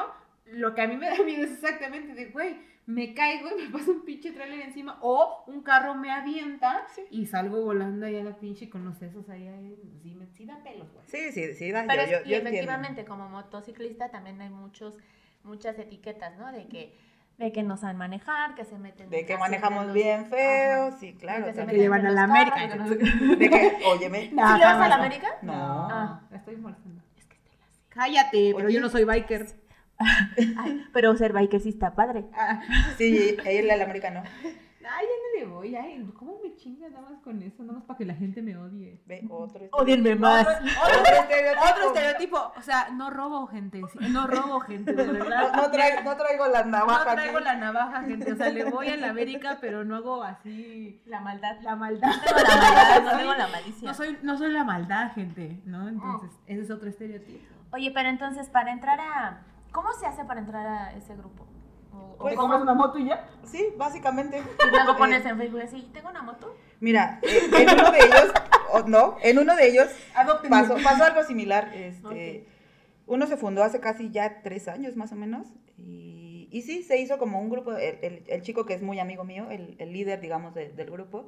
lo 0.46 0.75
que 0.75 0.82
a 0.82 0.88
mí 0.88 0.96
me 0.96 1.08
da 1.08 1.23
miedo 1.25 1.44
es 1.44 1.52
exactamente 1.52 2.14
de, 2.14 2.26
güey, 2.31 2.56
me 2.84 3.14
caigo 3.14 3.49
y 3.56 3.62
me 3.62 3.70
pasa 3.70 3.93
un 3.93 4.05
pinche 4.05 4.32
trailer 4.32 4.61
encima 4.61 4.99
o 5.02 5.44
un 5.46 5.62
carro 5.62 5.94
me 5.94 6.11
avienta 6.11 6.84
y 7.11 7.26
salgo 7.26 7.62
volando 7.62 8.06
ahí 8.06 8.17
a 8.19 8.25
la 8.25 8.37
pinche 8.40 8.69
con 8.69 8.84
los 8.84 8.99
sesos 8.99 9.29
ahí, 9.29 9.46
ahí 9.46 9.76
sí, 10.02 10.14
me, 10.17 10.26
sí 10.26 10.44
da 10.44 10.61
pelos, 10.64 10.93
güey. 10.93 11.05
Sí, 11.06 11.31
sí, 11.31 11.55
sí, 11.55 11.70
da, 11.70 11.84
Pero 11.87 12.02
yo, 12.02 12.02
es- 12.02 12.11
yo- 12.11 12.17
y 12.26 12.31
yo 12.31 12.37
entiendo. 12.38 12.49
efectivamente, 12.50 13.05
como 13.05 13.29
motociclista 13.29 14.11
también 14.11 14.40
hay 14.40 14.50
muchos, 14.50 14.99
muchas 15.44 15.79
etiquetas, 15.79 16.37
¿no? 16.38 16.50
De 16.50 16.67
que, 16.67 16.96
de 17.38 17.50
que 17.52 17.62
no 17.62 17.76
saben 17.76 17.96
manejar, 17.96 18.55
que 18.55 18.64
se 18.64 18.79
meten 18.79 19.11
De 19.11 19.26
que 19.26 19.37
manejamos 19.37 19.87
los- 19.87 19.94
bien 19.94 20.26
feo, 20.26 20.88
Ajá. 20.88 20.96
sí, 20.99 21.14
claro. 21.14 21.40
De 21.40 21.46
que 21.46 21.52
se 21.55 21.58
también. 21.61 21.81
le 21.81 21.88
van 21.88 22.02
meten 22.02 22.19
a 22.19 22.26
la 22.26 22.32
América. 22.32 22.69
carros, 22.69 22.90
de 22.90 22.99
que 22.99 23.05
no 23.11 23.19
sé- 23.19 23.37
De 23.37 23.50
que, 23.50 23.79
óyeme. 23.87 24.20
¿Sí 24.20 24.31
le 24.31 24.40
vas 24.43 24.62
a 24.81 24.88
la. 24.88 24.94
América? 24.96 25.29
No. 25.43 25.52
Ah. 25.55 26.20
la 26.31 26.37
estoy 26.37 26.56
molestando. 26.56 27.03
Es 27.19 27.24
que 27.24 27.34
Estela 27.36 27.65
sí. 27.70 27.79
Cállate, 27.89 28.53
pero 28.55 28.67
Oye. 28.69 28.74
yo 28.74 28.81
no 28.81 28.89
soy 28.89 29.05
biker. 29.05 29.46
Ay, 30.58 30.84
pero 30.93 31.17
ser 31.17 31.32
biker 31.32 31.60
sí 31.60 31.69
está 31.70 31.94
padre. 31.94 32.24
Ah, 32.34 32.60
Sí, 32.98 33.36
ella 33.44 33.74
el 33.74 33.82
americano. 33.82 34.22
Ay, 34.84 35.06
ya 35.06 35.41
no 35.43 35.46
le 35.48 35.55
voy, 35.55 35.77
ay, 35.77 36.12
¿cómo 36.19 36.39
me 36.43 36.55
chingas 36.56 36.91
nada 36.93 37.08
más 37.10 37.20
con 37.22 37.41
eso? 37.43 37.62
Nada 37.62 37.74
más 37.79 37.84
para 37.84 37.98
que 37.98 38.05
la 38.05 38.15
gente 38.15 38.43
me 38.43 38.56
odie. 38.56 39.01
Ve, 39.06 39.24
otro. 39.31 39.69
Odienme 39.72 40.15
más. 40.17 40.46
Otro 40.84 41.20
estereotipo. 41.20 41.70
Otro 41.70 41.84
estereotipo, 41.86 42.53
o 42.56 42.62
sea, 42.62 42.89
no 42.91 43.10
robo 43.10 43.46
gente, 43.46 43.81
sí, 43.93 43.98
no 44.10 44.27
robo 44.27 44.60
gente, 44.60 44.93
de 44.93 45.05
verdad. 45.12 45.53
No, 45.55 45.62
no 45.62 45.70
traigo, 45.70 46.03
no 46.03 46.17
traigo 46.17 46.46
la 46.48 46.65
navaja 46.65 47.05
No 47.05 47.12
traigo 47.12 47.36
aquí. 47.39 47.44
la 47.44 47.55
navaja, 47.56 48.03
gente, 48.03 48.32
o 48.32 48.36
sea, 48.36 48.51
le 48.51 48.65
voy 48.65 48.89
a 48.89 48.96
la 48.96 49.10
América, 49.10 49.58
pero 49.60 49.84
no 49.84 49.96
hago 49.96 50.22
así 50.22 51.01
La 51.06 51.20
maldad. 51.20 51.60
la 51.62 51.77
maldad. 51.77 52.08
No 52.08 52.22
tengo 52.24 52.43
la 52.43 52.56
maldad, 52.56 53.03
no 53.12 53.19
tengo 53.19 53.34
la 53.34 53.46
malicia. 53.48 53.89
No 53.89 53.94
soy, 53.94 54.19
no 54.22 54.36
soy 54.39 54.53
la 54.53 54.65
maldad, 54.65 55.12
gente, 55.12 55.60
¿no? 55.65 55.89
Entonces, 55.89 56.31
ese 56.46 56.62
es 56.62 56.70
otro 56.70 56.89
estereotipo. 56.89 57.44
Oye, 57.72 57.91
pero 57.93 58.08
entonces, 58.08 58.48
para 58.51 58.72
entrar 58.72 59.01
a... 59.01 59.43
¿Cómo 59.72 59.93
se 59.93 60.06
hace 60.06 60.24
para 60.24 60.41
entrar 60.41 60.67
a 60.67 60.93
ese 60.93 61.17
grupo? 61.17 61.46
O, 61.93 62.17
Pues, 62.19 62.34
cómo- 62.37 62.56
una 62.56 62.75
moto 62.75 62.99
y 62.99 63.06
ya? 63.06 63.29
Sí, 63.44 63.69
básicamente. 63.77 64.39
Y 64.67 64.70
luego 64.70 64.96
pones 64.99 65.25
Eh, 65.25 65.29
en 65.29 65.39
Facebook 65.39 65.61
así, 65.63 65.91
¿tengo 65.93 66.08
una 66.11 66.22
moto? 66.22 66.56
Mira, 66.81 67.20
eh, 67.22 67.41
en 67.53 67.69
uno 67.79 67.91
de 67.93 67.99
ellos, 67.99 68.32
o 68.72 68.81
no, 68.82 69.17
en 69.22 69.39
uno 69.39 69.55
de 69.56 69.69
ellos 69.69 69.89
pasó, 70.49 70.77
pasó 70.82 71.05
algo 71.05 71.22
similar. 71.25 71.70
Este, 71.75 72.46
Uno 73.06 73.27
se 73.27 73.37
fundó 73.37 73.63
hace 73.63 73.81
casi 73.81 74.11
ya 74.11 74.43
tres 74.43 74.69
años 74.69 74.96
más 74.96 75.13
o 75.13 75.17
menos. 75.17 75.49
Y, 75.77 76.49
y 76.53 76.63
sí, 76.63 76.82
se 76.82 76.99
hizo 77.01 77.19
como 77.19 77.41
un 77.41 77.51
grupo. 77.51 77.72
El, 77.72 77.99
el- 78.03 78.25
el 78.29 78.43
chico 78.43 78.65
que 78.65 78.75
es 78.75 78.82
muy 78.82 78.99
amigo 79.01 79.25
mío, 79.25 79.51
el, 79.51 79.75
el 79.79 79.93
líder, 79.93 80.20
digamos, 80.20 80.55
de- 80.55 80.70
del 80.70 80.91
grupo, 80.91 81.27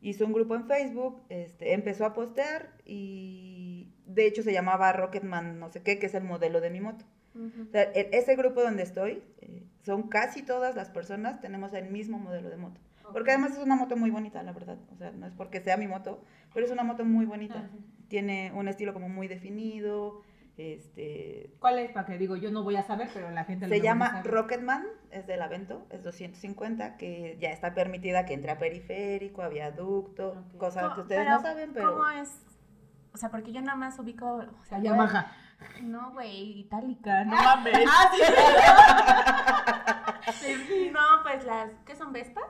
hizo 0.00 0.24
un 0.26 0.32
grupo 0.34 0.54
en 0.54 0.66
Facebook, 0.66 1.22
este, 1.30 1.72
empezó 1.72 2.04
a 2.04 2.12
postear 2.12 2.70
y 2.84 3.88
de 4.06 4.26
hecho 4.26 4.42
se 4.42 4.52
llamaba 4.52 4.92
Rocketman, 4.92 5.58
no 5.58 5.70
sé 5.70 5.82
qué, 5.82 5.98
que 5.98 6.06
es 6.06 6.14
el 6.14 6.24
modelo 6.24 6.60
de 6.60 6.70
mi 6.70 6.80
moto. 6.80 7.04
O 7.34 7.70
sea, 7.72 7.82
e- 7.82 8.10
ese 8.12 8.36
grupo 8.36 8.62
donde 8.62 8.82
estoy, 8.82 9.22
eh, 9.40 9.64
son 9.82 10.04
casi 10.08 10.42
todas 10.42 10.74
las 10.76 10.90
personas, 10.90 11.40
tenemos 11.40 11.72
el 11.74 11.90
mismo 11.90 12.18
modelo 12.18 12.48
de 12.50 12.56
moto. 12.56 12.80
Porque 13.12 13.32
además 13.32 13.52
es 13.52 13.58
una 13.58 13.76
moto 13.76 13.96
muy 13.96 14.10
bonita, 14.10 14.42
la 14.42 14.52
verdad. 14.52 14.78
O 14.92 14.96
sea, 14.96 15.10
no 15.10 15.26
es 15.26 15.32
porque 15.34 15.60
sea 15.60 15.76
mi 15.76 15.86
moto, 15.86 16.22
pero 16.54 16.64
es 16.66 16.72
una 16.72 16.84
moto 16.84 17.04
muy 17.04 17.26
bonita. 17.26 17.68
Tiene 18.08 18.50
un 18.54 18.68
estilo 18.68 18.92
como 18.94 19.08
muy 19.08 19.28
definido. 19.28 20.22
Este, 20.56 21.50
¿Cuál 21.58 21.78
es? 21.80 21.90
Para 21.92 22.06
que 22.06 22.16
digo, 22.18 22.36
yo 22.36 22.50
no 22.50 22.62
voy 22.62 22.76
a 22.76 22.82
saber, 22.82 23.08
pero 23.12 23.30
la 23.30 23.44
gente 23.44 23.66
lo 23.66 23.74
se 23.74 23.80
llama. 23.80 24.22
Rocketman, 24.22 24.84
es 25.10 25.26
del 25.26 25.42
Avento, 25.42 25.86
es 25.90 26.02
250, 26.02 26.96
que 26.96 27.36
ya 27.40 27.50
está 27.50 27.74
permitida 27.74 28.24
que 28.24 28.34
entre 28.34 28.52
a 28.52 28.58
periférico, 28.58 29.42
a 29.42 29.48
viaducto, 29.48 30.44
Ok. 30.52 30.56
cosas 30.58 30.84
que 30.84 30.88
¿Cómo- 30.90 31.02
ustedes 31.02 31.28
no 31.28 31.40
saben, 31.42 31.70
pero... 31.74 31.90
¿Cómo 31.92 32.08
es? 32.08 32.30
O 33.12 33.16
sea, 33.16 33.30
porque 33.30 33.52
yo 33.52 33.60
nada 33.60 33.76
más 33.76 33.98
ubico... 33.98 34.26
O 34.60 34.64
sea, 34.64 34.80
Yamaha. 34.80 35.32
No, 35.82 36.12
güey, 36.12 36.60
itálica, 36.60 37.24
no 37.24 37.36
mames. 37.42 37.84
Ah, 37.88 38.10
sí. 40.32 40.90
no, 40.92 41.00
pues 41.22 41.44
las... 41.44 41.70
¿Qué 41.86 41.94
son 41.96 42.12
Vespas? 42.12 42.44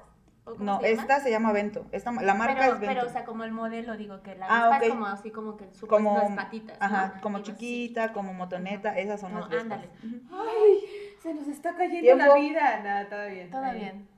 ¿O 0.44 0.52
cómo 0.52 0.64
No, 0.64 0.80
se 0.80 0.90
llama? 0.90 1.02
esta 1.02 1.20
se 1.20 1.30
llama 1.30 1.52
Vento. 1.52 1.86
Esta, 1.90 2.12
la 2.12 2.34
marca 2.34 2.54
pero, 2.60 2.74
es 2.74 2.80
Vento. 2.80 2.94
pero, 2.94 3.06
o 3.06 3.10
sea, 3.10 3.24
como 3.24 3.44
el 3.44 3.52
modelo, 3.52 3.96
digo, 3.96 4.22
que 4.22 4.34
la 4.34 4.46
Ah, 4.48 4.68
Vespa 4.68 4.76
ok. 4.76 4.82
es 4.82 4.88
como 4.90 5.06
así, 5.06 5.30
como 5.30 5.56
que 5.56 5.68
su 5.74 5.86
como, 5.86 6.18
las 6.18 6.32
patitas, 6.32 6.78
¿no? 6.78 6.84
ajá, 6.86 7.20
como 7.22 7.38
chiquita, 7.40 8.12
como 8.12 8.34
motoneta, 8.34 8.96
esas 8.98 9.20
son 9.20 9.32
No, 9.32 9.40
las 9.40 9.48
Vespas. 9.48 9.62
ándale. 9.72 9.90
Ay, 10.30 10.84
se 11.22 11.32
nos 11.34 11.48
está 11.48 11.74
cayendo 11.74 12.02
Tiempo. 12.02 12.26
la 12.26 12.34
vida. 12.34 12.80
Nada, 12.82 13.08
todo 13.08 13.26
bien. 13.26 13.50
Todo 13.50 13.72
bien. 13.72 14.08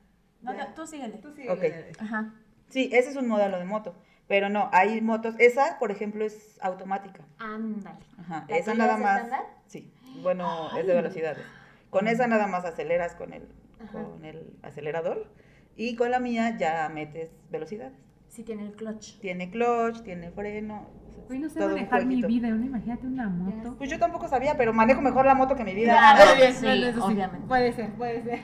No, 0.43 0.52
tú 0.75 0.87
síguele. 0.87 1.19
Tú 1.19 1.33
sigue. 1.33 1.50
Ok. 1.50 1.61
dale. 1.61 1.93
Ajá. 2.00 2.33
Sí, 2.69 2.90
ese 2.93 3.11
es 3.11 3.16
un 3.16 3.28
modelo 3.28 3.59
de 3.59 3.64
moto. 3.64 3.95
Pero 4.28 4.49
no, 4.49 4.68
hay 4.73 5.00
motos. 5.00 5.35
Esa, 5.38 5.78
por 5.78 5.90
ejemplo, 5.90 6.25
es 6.25 6.59
automática. 6.61 7.25
Ándale. 7.38 7.99
Ajá, 8.18 8.45
¿La 8.49 8.56
esa 8.56 8.75
nada 8.75 8.97
más. 8.97 9.23
estándar? 9.23 9.47
Sí, 9.66 9.92
bueno, 10.23 10.76
es 10.76 10.87
de 10.87 10.95
velocidades. 10.95 11.45
Con 11.90 12.09
esa 12.09 12.26
nada 12.26 12.47
más 12.47 12.64
aceleras 12.64 13.14
con 13.14 13.33
el, 13.33 13.49
Ajá. 13.83 13.92
con 14.02 14.25
el 14.25 14.56
acelerador. 14.62 15.30
Y 15.76 15.95
con 15.95 16.11
la 16.11 16.18
mía 16.18 16.56
ya 16.59 16.88
metes 16.88 17.30
velocidades. 17.50 17.92
Sí 18.28 18.42
tiene 18.42 18.64
el 18.64 18.73
clutch. 18.73 19.18
Tiene 19.21 19.50
clutch, 19.50 20.02
tiene 20.02 20.30
freno. 20.30 20.88
Güey, 21.28 21.38
no 21.38 21.49
sé 21.49 21.59
todo 21.59 21.71
manejar 21.71 22.06
mi 22.06 22.23
vida. 22.23 22.49
Una, 22.49 22.66
imagínate 22.66 23.06
una 23.06 23.28
moto. 23.28 23.76
Pues 23.76 23.90
yo 23.90 23.99
tampoco 23.99 24.28
sabía, 24.28 24.56
pero 24.56 24.73
manejo 24.73 25.00
mejor 25.00 25.26
la 25.26 25.35
moto 25.35 25.54
que 25.54 25.64
mi 25.64 25.75
vida. 25.75 25.92
Claro. 25.92 26.30
Sí, 26.54 26.66
obviamente. 27.00 27.47
Puede 27.47 27.73
ser, 27.73 27.90
puede 27.95 28.23
ser. 28.23 28.40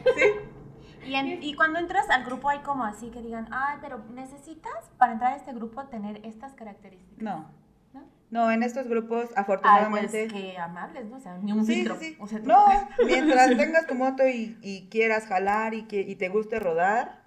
Y, 1.04 1.14
en- 1.14 1.42
y 1.42 1.54
cuando 1.54 1.78
entras 1.78 2.08
al 2.10 2.24
grupo 2.24 2.48
hay 2.48 2.60
como 2.60 2.84
así 2.84 3.10
que 3.10 3.20
digan, 3.22 3.48
ay, 3.50 3.78
pero 3.80 3.98
necesitas 4.12 4.90
para 4.98 5.12
entrar 5.12 5.32
a 5.32 5.36
este 5.36 5.52
grupo 5.52 5.84
tener 5.86 6.24
estas 6.24 6.52
características. 6.54 7.22
No. 7.22 7.50
¿No? 7.92 8.02
No, 8.30 8.50
en 8.50 8.62
estos 8.62 8.86
grupos, 8.88 9.24
Ay, 9.24 9.26
pues 9.28 9.38
afortunadamente. 9.38 10.28
que 10.28 10.56
amables, 10.58 11.04
¿no? 11.06 11.16
O 11.16 11.20
sea, 11.20 11.36
ni 11.38 11.52
un 11.52 11.64
Sí, 11.66 11.74
filtro. 11.76 11.96
sí, 11.98 12.10
sí. 12.14 12.16
O 12.20 12.26
sea, 12.26 12.38
No, 12.40 12.64
mientras 13.06 13.56
tengas 13.56 13.86
tu 13.86 13.94
moto 13.94 14.26
y, 14.26 14.56
y 14.62 14.88
quieras 14.90 15.26
jalar 15.26 15.74
y, 15.74 15.82
que, 15.84 16.00
y 16.00 16.16
te 16.16 16.28
guste 16.28 16.58
rodar, 16.58 17.22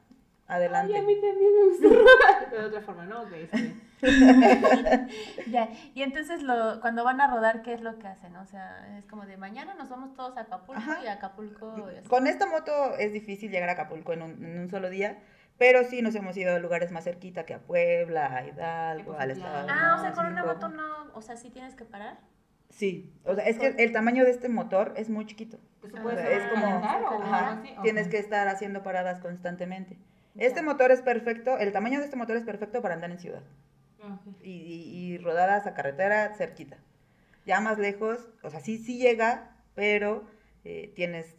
adelante. 0.48 0.94
Ay, 0.96 1.02
a 1.02 1.06
mí 1.06 1.16
también 1.16 1.52
me 1.54 1.70
gusta 1.70 1.88
rodar. 2.00 2.48
Pero 2.50 2.62
de 2.64 2.68
otra 2.70 2.82
forma, 2.82 3.06
¿no? 3.06 3.22
Ok, 3.24 3.34
está 3.34 3.58
bien. 3.58 3.82
Ya, 5.48 5.70
Y 5.94 6.02
entonces 6.04 6.42
lo, 6.44 6.80
cuando 6.82 7.04
van 7.04 7.22
a 7.22 7.28
rodar, 7.34 7.62
¿qué 7.62 7.74
es 7.74 7.82
lo 7.82 7.98
que 8.00 8.08
hacen? 8.08 8.36
O 8.36 8.46
sea, 8.46 8.98
es 8.98 9.06
como 9.06 9.26
de 9.26 9.38
mañana 9.38 9.74
nos 9.76 9.90
vamos 9.90 10.14
todos 10.14 10.38
a 10.38 10.42
Acapulco 10.42 10.80
Ajá. 10.82 11.04
y 11.04 11.08
Acapulco... 11.08 11.76
y. 12.04 12.08
Con 12.08 12.28
esta 12.28 12.46
moto 12.46 12.96
es 12.98 13.14
difícil 13.14 13.52
llegar 13.52 13.70
a 13.70 13.74
Acapulco 13.74 14.14
en 14.14 14.22
un, 14.22 14.44
en 14.46 14.60
un 14.60 14.70
solo 14.70 14.90
día, 14.90 15.20
pero 15.58 15.84
sí 15.84 16.02
nos 16.02 16.16
hemos 16.16 16.36
ido 16.38 16.56
a 16.56 16.60
lugares 16.60 16.92
más 16.92 17.04
cerquita 17.04 17.46
que 17.46 17.54
a 17.54 17.60
Puebla, 17.60 18.36
a 18.36 18.46
Hidalgo, 18.48 19.16
al 19.18 19.32
estado 19.32 19.66
de 19.66 19.72
Ah, 19.72 19.96
o 19.98 20.02
sea, 20.02 20.12
con 20.14 20.26
una 20.28 20.44
moto 20.44 20.68
no, 20.70 21.12
o 21.14 21.22
sea, 21.22 21.36
sí 21.38 21.50
tienes 21.50 21.76
que 21.76 21.86
parar. 21.86 22.18
Sí, 22.70 23.14
o 23.24 23.36
sea, 23.36 23.46
es 23.46 23.58
que 23.58 23.68
el 23.82 23.92
tamaño 23.94 24.26
de 24.26 24.32
este 24.32 24.50
motor 24.50 24.94
es 24.98 25.10
muy 25.10 25.26
chiquito. 25.26 25.58
¿Eso 25.84 25.96
Ah, 26.00 26.02
puede 26.04 26.22
sea, 26.22 26.30
es 26.38 26.48
como- 26.52 26.66
o 26.76 26.84
Ajá, 26.84 27.52
así? 27.52 27.74
tienes 27.84 28.08
que 28.10 28.18
estar 28.18 28.48
haciendo 28.48 28.84
paradas 28.84 29.20
constantemente. 29.20 29.98
Este 30.36 30.60
Ya. 30.60 30.66
motor 30.66 30.92
es 30.92 31.02
perfecto, 31.02 31.58
el 31.58 31.72
tamaño 31.72 32.00
de 32.00 32.06
este 32.06 32.18
motor 32.18 32.36
es 32.36 32.44
perfecto 32.44 32.82
para 32.82 32.96
andar 32.96 33.12
en 33.12 33.20
ciudad 33.20 33.44
Ah, 34.06 34.20
y, 34.44 34.52
y- 34.52 35.14
y 35.14 35.18
rodadas 35.18 35.66
a 35.68 35.74
carretera 35.74 36.34
cerquita. 36.36 36.78
Ya 37.46 37.60
más 37.62 37.78
lejos, 37.78 38.30
o 38.44 38.50
sea, 38.50 38.60
sí, 38.60 38.78
sí 38.78 38.98
llega, 38.98 39.56
pero 39.76 40.26
eh, 40.64 40.92
tienes, 40.96 41.36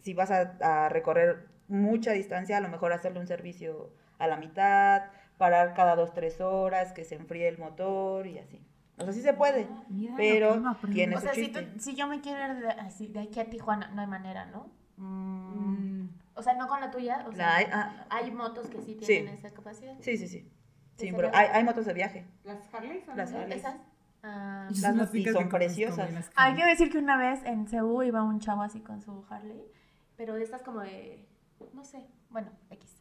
si 0.00 0.14
vas 0.14 0.30
a, 0.30 0.56
a 0.62 0.88
recorrer 0.88 1.48
mucha 1.68 2.12
distancia, 2.12 2.56
a 2.56 2.60
lo 2.60 2.68
mejor 2.68 2.92
hacerle 2.92 3.20
un 3.20 3.26
servicio 3.26 3.90
a 4.18 4.26
la 4.26 4.36
mitad, 4.36 5.04
parar 5.38 5.74
cada 5.74 5.96
dos, 5.96 6.12
tres 6.14 6.40
horas, 6.40 6.92
que 6.92 7.04
se 7.04 7.14
enfríe 7.14 7.48
el 7.48 7.58
motor 7.58 8.26
y 8.26 8.38
así. 8.38 8.60
O 8.98 9.04
sea, 9.04 9.12
sí 9.12 9.22
se 9.22 9.32
puede, 9.32 9.66
Mira 9.88 10.12
lo 10.12 10.16
pero 10.18 10.62
tiene 10.92 11.16
O 11.16 11.20
sea, 11.20 11.32
si, 11.34 11.48
tú- 11.48 11.60
chiste. 11.60 11.78
si 11.80 11.94
yo 11.94 12.06
me 12.06 12.20
quiero 12.20 12.52
ir 12.54 12.60
de, 12.60 12.68
así, 12.68 13.08
de 13.08 13.20
aquí 13.20 13.40
a 13.40 13.48
Tijuana, 13.48 13.88
no 13.94 14.00
hay 14.02 14.06
manera, 14.06 14.46
¿no? 14.46 14.70
Mm, 14.98 15.40
Mm, 16.04 16.10
O 16.34 16.42
sea, 16.42 16.54
no 16.54 16.68
con 16.68 16.80
la 16.80 16.90
tuya. 16.90 17.24
O 17.26 17.32
sea, 17.32 17.60
La 17.60 17.68
ah, 17.72 18.06
hay 18.10 18.30
motos 18.30 18.68
que 18.68 18.78
sí 18.82 18.96
Sí. 19.00 19.06
tienen 19.06 19.34
esa 19.34 19.50
capacidad. 19.52 19.94
Sí, 20.00 20.16
sí, 20.18 20.28
sí. 20.28 20.50
Sí, 21.00 21.08
¿En 21.08 21.16
pero 21.16 21.30
hay, 21.34 21.48
hay 21.52 21.64
motos 21.64 21.86
de 21.86 21.92
viaje. 21.94 22.26
¿Las 22.44 22.58
Harley 22.74 23.00
son 23.00 23.16
Las 23.16 23.32
Harley. 23.32 23.58
¿Esas? 23.58 23.76
Ah, 24.22 24.68
Las- 24.70 25.10
únicas 25.12 25.32
son 25.32 25.44
que 25.44 25.56
preciosas. 25.56 26.12
las 26.12 26.30
Harley. 26.36 26.54
quiero 26.56 26.70
decir 26.70 26.90
que 26.90 26.98
una 26.98 27.16
vez 27.16 27.42
en 27.44 27.66
Cebu 27.66 28.02
iba 28.02 28.22
un 28.22 28.38
chavo 28.40 28.62
así 28.62 28.80
con 28.80 29.00
su 29.00 29.24
Harley, 29.30 29.64
pero 30.16 30.34
de 30.34 30.42
estas 30.44 30.62
como 30.62 30.80
de, 30.80 31.26
no 31.72 31.82
sé, 31.84 32.06
bueno, 32.28 32.48
X. 32.70 32.96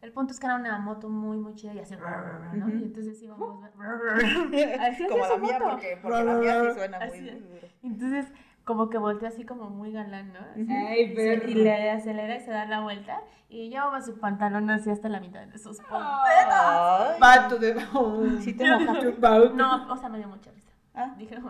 El 0.00 0.12
punto 0.12 0.32
es 0.32 0.40
que 0.40 0.46
era 0.46 0.56
una 0.56 0.78
moto 0.78 1.08
muy, 1.08 1.36
muy 1.36 1.54
chida 1.54 1.74
y 1.74 1.78
así, 1.78 1.94
¿no? 1.94 2.66
Ujú. 2.66 2.76
Y 2.76 2.82
entonces 2.84 3.22
íbamos, 3.22 3.62
así 4.80 5.06
Como 5.06 5.24
hacía 5.24 5.36
la 5.36 5.38
mía, 5.38 5.58
porque, 5.62 5.98
porque 6.02 6.24
la 6.24 6.34
mía 6.34 6.60
sí 6.68 6.74
suena 6.74 6.98
muy, 6.98 7.06
Así 7.08 7.28
es. 7.28 7.34
muy 7.40 7.48
duro. 7.50 7.68
Entonces, 7.84 8.26
como 8.64 8.88
que 8.90 8.98
volteó 8.98 9.28
así 9.28 9.44
como 9.44 9.70
muy 9.70 9.92
galán, 9.92 10.32
¿no? 10.32 10.38
Así, 10.40 10.66
Ay, 10.72 11.14
perro. 11.14 11.48
y 11.48 11.54
le 11.54 11.90
acelera 11.90 12.36
y 12.36 12.40
se 12.40 12.50
da 12.50 12.64
la 12.66 12.80
vuelta 12.80 13.20
y 13.48 13.68
llevaba 13.70 14.00
su 14.00 14.18
pantalón 14.18 14.70
así 14.70 14.88
hasta 14.90 15.08
la 15.08 15.20
mitad 15.20 15.46
de 15.46 15.58
sus. 15.58 15.78
Ay, 15.90 17.18
Vato 17.20 17.58
de. 17.58 17.76
Oh. 17.94 18.24
sí 18.40 18.54
te 18.54 18.64
mojaste. 18.78 19.16
No, 19.54 19.92
o 19.92 19.96
sea, 19.96 20.08
me 20.08 20.18
dio 20.18 20.28
mucha 20.28 20.50
risa. 20.52 20.70
Ah, 20.94 21.14
Dije, 21.18 21.38
"Mm, 21.38 21.46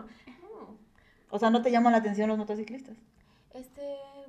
o 1.29 1.39
sea, 1.39 1.49
¿no 1.49 1.61
te 1.61 1.71
llaman 1.71 1.91
la 1.91 1.99
atención 1.99 2.29
los 2.29 2.37
motociclistas? 2.37 2.95
este, 3.53 3.81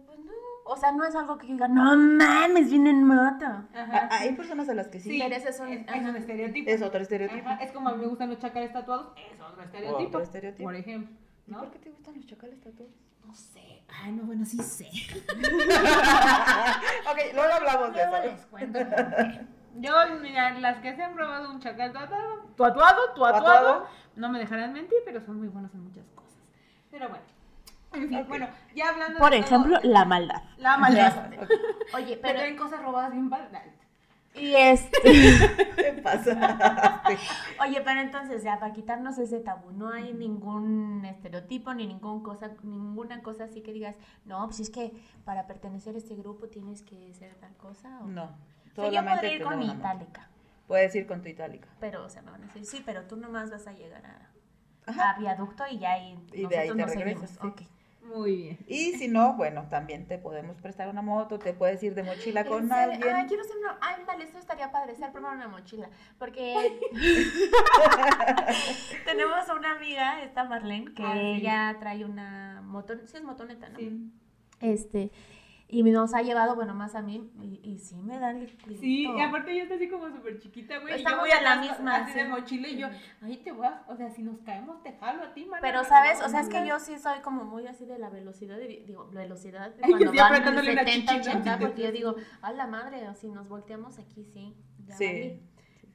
pues 0.07 0.19
no. 0.19 0.33
O 0.67 0.77
sea, 0.77 0.93
no 0.93 1.05
es 1.05 1.15
algo 1.15 1.39
que 1.39 1.47
diga, 1.47 1.67
no 1.69 1.97
mames, 1.97 2.71
viene 2.71 2.91
en 2.91 3.05
moto. 3.07 3.45
Ah, 3.47 3.67
Ajá. 3.75 4.09
Hay 4.11 4.35
personas 4.35 4.69
a 4.69 4.75
las 4.75 4.89
que 4.89 5.01
sí. 5.01 5.11
Sí, 5.13 5.19
pero 5.23 5.35
ese 5.35 5.49
es 5.51 5.61
un- 5.61 5.69
es, 5.69 5.87
es 5.89 6.05
un 6.07 6.17
estereotipo. 6.17 6.71
Es 6.71 6.83
otro 6.83 7.01
estereotipo. 7.01 7.49
Ajá, 7.49 7.63
Es 7.65 7.73
como 7.73 7.89
a 7.89 7.93
mí 7.95 8.03
me 8.03 8.07
gustan 8.09 8.29
los 8.31 8.39
chacales 8.39 8.73
tatuados, 8.73 9.09
es 9.33 9.41
otro 9.41 9.63
estereotipo. 9.63 10.09
Otro 10.09 10.21
estereotipo. 10.23 10.65
Por 10.65 10.75
ejemplo. 10.77 11.17
¿Y 11.47 11.51
¿no? 11.53 11.59
por 11.61 11.71
qué 11.71 11.79
te 11.79 11.91
gustan 11.91 12.15
los 12.17 12.27
chacales 12.27 12.61
tatuados? 12.61 12.95
No 13.25 13.35
sé. 13.35 13.83
Ay, 14.03 14.13
no, 14.13 14.25
bueno, 14.25 14.45
sí 14.45 14.59
sé. 14.59 14.85
ok, 17.11 17.19
luego 17.35 17.53
hablamos 17.55 17.95
de 17.95 18.07
Luego 18.07 18.17
eso. 18.17 18.27
les 18.35 18.47
cuento. 18.47 18.79
Yo, 19.77 19.93
mira, 20.21 20.51
las 20.61 20.79
que 20.79 20.95
se 20.95 21.03
han 21.03 21.15
probado 21.15 21.51
un 21.51 21.61
chacal 21.61 21.93
tatuado, 21.93 22.43
tatuado, 22.57 23.13
tatuado, 23.15 23.87
no 24.17 24.29
me 24.29 24.39
dejarán 24.39 24.73
mentir, 24.73 24.99
pero 25.05 25.21
son 25.21 25.39
muy 25.39 25.49
buenos 25.49 25.73
en 25.75 25.85
muchas 25.85 26.05
cosas. 26.15 26.35
Pero 26.91 27.09
bueno. 27.09 27.25
En 27.93 28.09
fin, 28.09 28.19
Ok. 28.23 28.29
bueno, 28.29 28.49
ya 28.75 28.89
hablando 28.91 29.19
Por 29.21 29.31
de 29.31 29.39
ejemplo, 29.39 29.79
todo, 29.81 29.91
la 29.93 30.05
maldad. 30.05 30.43
la 30.59 30.77
maldad. 30.77 31.31
Oye, 31.95 32.17
Me 32.17 32.23
pero. 32.23 32.39
traen 32.39 32.57
cosas 32.57 32.83
robadas 32.83 33.13
bien 33.13 33.31
padres. 33.31 33.51
Y 34.41 34.55
este. 34.55 34.99
¿Qué 35.77 36.01
pasa? 36.03 37.03
Oye, 37.61 37.81
pero 37.83 38.01
entonces, 38.01 38.43
ya, 38.43 38.59
para 38.59 38.73
quitarnos 38.73 39.17
ese 39.19 39.39
tabú, 39.41 39.71
no 39.71 39.91
hay 39.91 40.13
ningún 40.13 41.05
estereotipo 41.05 41.73
ni 41.73 41.87
ningún 41.87 42.23
cosa, 42.23 42.51
ninguna 42.63 43.23
cosa 43.23 43.45
así 43.45 43.63
que 43.63 43.73
digas, 43.73 43.95
no, 44.25 44.45
pues 44.47 44.61
es 44.61 44.71
que 44.71 44.93
para 45.25 45.47
pertenecer 45.47 45.95
a 45.95 45.99
este 45.99 46.17
grupo 46.17 46.49
tienes 46.49 46.83
que 46.83 47.15
ser 47.15 47.35
tal 47.37 47.57
cosa. 47.57 48.01
O... 48.01 48.07
No, 48.07 48.25
O 48.25 48.75
sea, 48.75 48.85
yo 48.87 48.91
solamente 48.91 49.15
podría 49.15 49.37
ir 49.37 49.43
con 49.43 49.59
mi 49.59 49.71
itálica, 49.71 50.29
Puedes 50.67 50.95
ir 50.97 51.07
con 51.07 51.23
tu 51.23 51.29
itálica. 51.29 51.69
pero, 51.79 52.05
o 52.05 52.09
sea, 52.09 52.23
me 52.23 52.33
van 52.33 52.43
a 52.43 52.47
decir, 52.47 52.65
sí, 52.65 52.83
pero 52.85 53.05
tú 53.05 53.17
nomás 53.17 53.51
vas 53.51 53.67
a 53.67 53.73
llegar 53.73 54.03
a, 54.07 55.19
viaducto 55.19 55.65
y 55.71 55.79
ya 55.79 55.93
ahí 55.93 56.19
Y 56.33 56.47
de 56.47 56.59
ahí 56.59 56.75
te 56.75 56.87
regresas, 56.87 57.31
sí. 57.31 57.39
Ok. 57.47 57.63
Muy 58.05 58.37
bien. 58.37 58.59
Y 58.67 58.93
si 58.93 59.09
no, 59.09 59.35
bueno, 59.35 59.67
también 59.71 60.07
te 60.07 60.19
podemos 60.19 60.61
prestar 60.61 60.89
una 60.89 61.03
moto, 61.03 61.39
te 61.39 61.55
puedes 61.55 61.83
ir 61.83 61.95
de 61.95 62.03
mochila 62.03 62.43
¿En 62.43 62.47
con 62.47 62.73
alguien. 62.73 63.03
Ay, 63.03 63.27
quiero 63.27 63.43
ser 63.45 63.57
una. 63.57 63.79
Ay, 63.81 64.03
dale, 64.07 64.25
esto 64.25 64.39
estaría 64.39 64.71
padre, 64.71 64.95
ser 64.95 65.11
primero 65.11 65.33
una 65.35 65.49
mochila. 65.49 65.89
Porque 66.19 66.79
tenemos 69.05 69.49
una 69.57 69.73
amiga, 69.77 70.23
esta 70.23 70.45
Marlene, 70.45 70.93
que 70.95 71.03
Ah, 71.03 71.13
sí. 71.15 71.21
ella 71.21 71.77
trae 71.81 72.05
una 72.05 72.61
moto. 72.63 72.95
Sí, 73.07 73.17
es 73.17 73.25
motoneta, 73.25 73.69
¿no? 73.71 73.79
Sí. 73.79 74.11
Este. 74.61 75.11
Y 75.79 75.83
nos 75.83 76.15
ha 76.15 76.23
llevado, 76.23 76.55
bueno, 76.55 76.73
más 76.75 76.95
a 76.95 77.03
mí. 77.03 77.31
Y, 77.43 77.61
y 77.69 77.79
sí 77.79 77.97
me 77.97 78.19
da 78.19 78.31
el. 78.31 78.49
Sí, 78.79 79.05
grito. 79.07 79.19
y 79.19 79.21
aparte 79.21 79.53
ella 79.53 79.63
está 79.65 79.75
así 79.75 79.89
como 79.89 80.09
súper 80.11 80.39
chiquita, 80.39 80.79
güey. 80.79 80.89
y 80.95 80.97
yo 80.97 80.97
Estamos 80.99 81.21
voy 81.21 81.31
en 81.31 81.43
la 81.45 81.57
misma, 81.57 81.97
Así 81.97 82.13
de 82.15 82.23
sí. 82.25 82.29
mochila 82.29 82.69
y 82.69 82.77
yo, 82.79 82.89
ahí 83.23 83.37
te 83.39 83.51
vas. 83.53 83.83
O 83.89 83.97
sea, 83.97 84.11
si 84.11 84.23
nos 84.23 84.39
caemos, 84.41 84.83
te 84.83 84.93
jalo 84.93 85.25
a 85.25 85.35
ti, 85.35 85.45
mano. 85.47 85.61
Pero, 85.61 85.83
¿sabes? 85.85 86.21
O 86.23 86.29
sea, 86.29 86.41
es 86.41 86.49
que 86.49 86.67
yo 86.67 86.79
sí 86.79 86.99
soy 86.99 87.19
como 87.21 87.45
muy 87.45 87.67
así 87.67 87.85
de 87.87 87.99
la 87.99 88.09
velocidad, 88.11 88.57
de- 88.57 88.85
digo, 88.87 89.09
velocidad 89.11 89.75
de 89.75 89.81
cuando 89.89 90.13
sí, 90.13 90.17
van 90.19 90.43
una 90.49 90.63
70, 90.63 91.13
chichi, 91.15 91.29
80, 91.31 91.57
¿no? 91.57 91.67
porque 91.67 91.83
yo 91.83 91.93
digo, 91.99 92.15
a 92.41 92.53
la 92.53 92.67
madre, 92.67 93.03
si 93.17 93.29
nos 93.31 93.49
volteamos 93.49 93.99
aquí, 93.99 94.25
sí, 94.25 94.55
ya 94.87 94.97
Sí. 94.97 95.41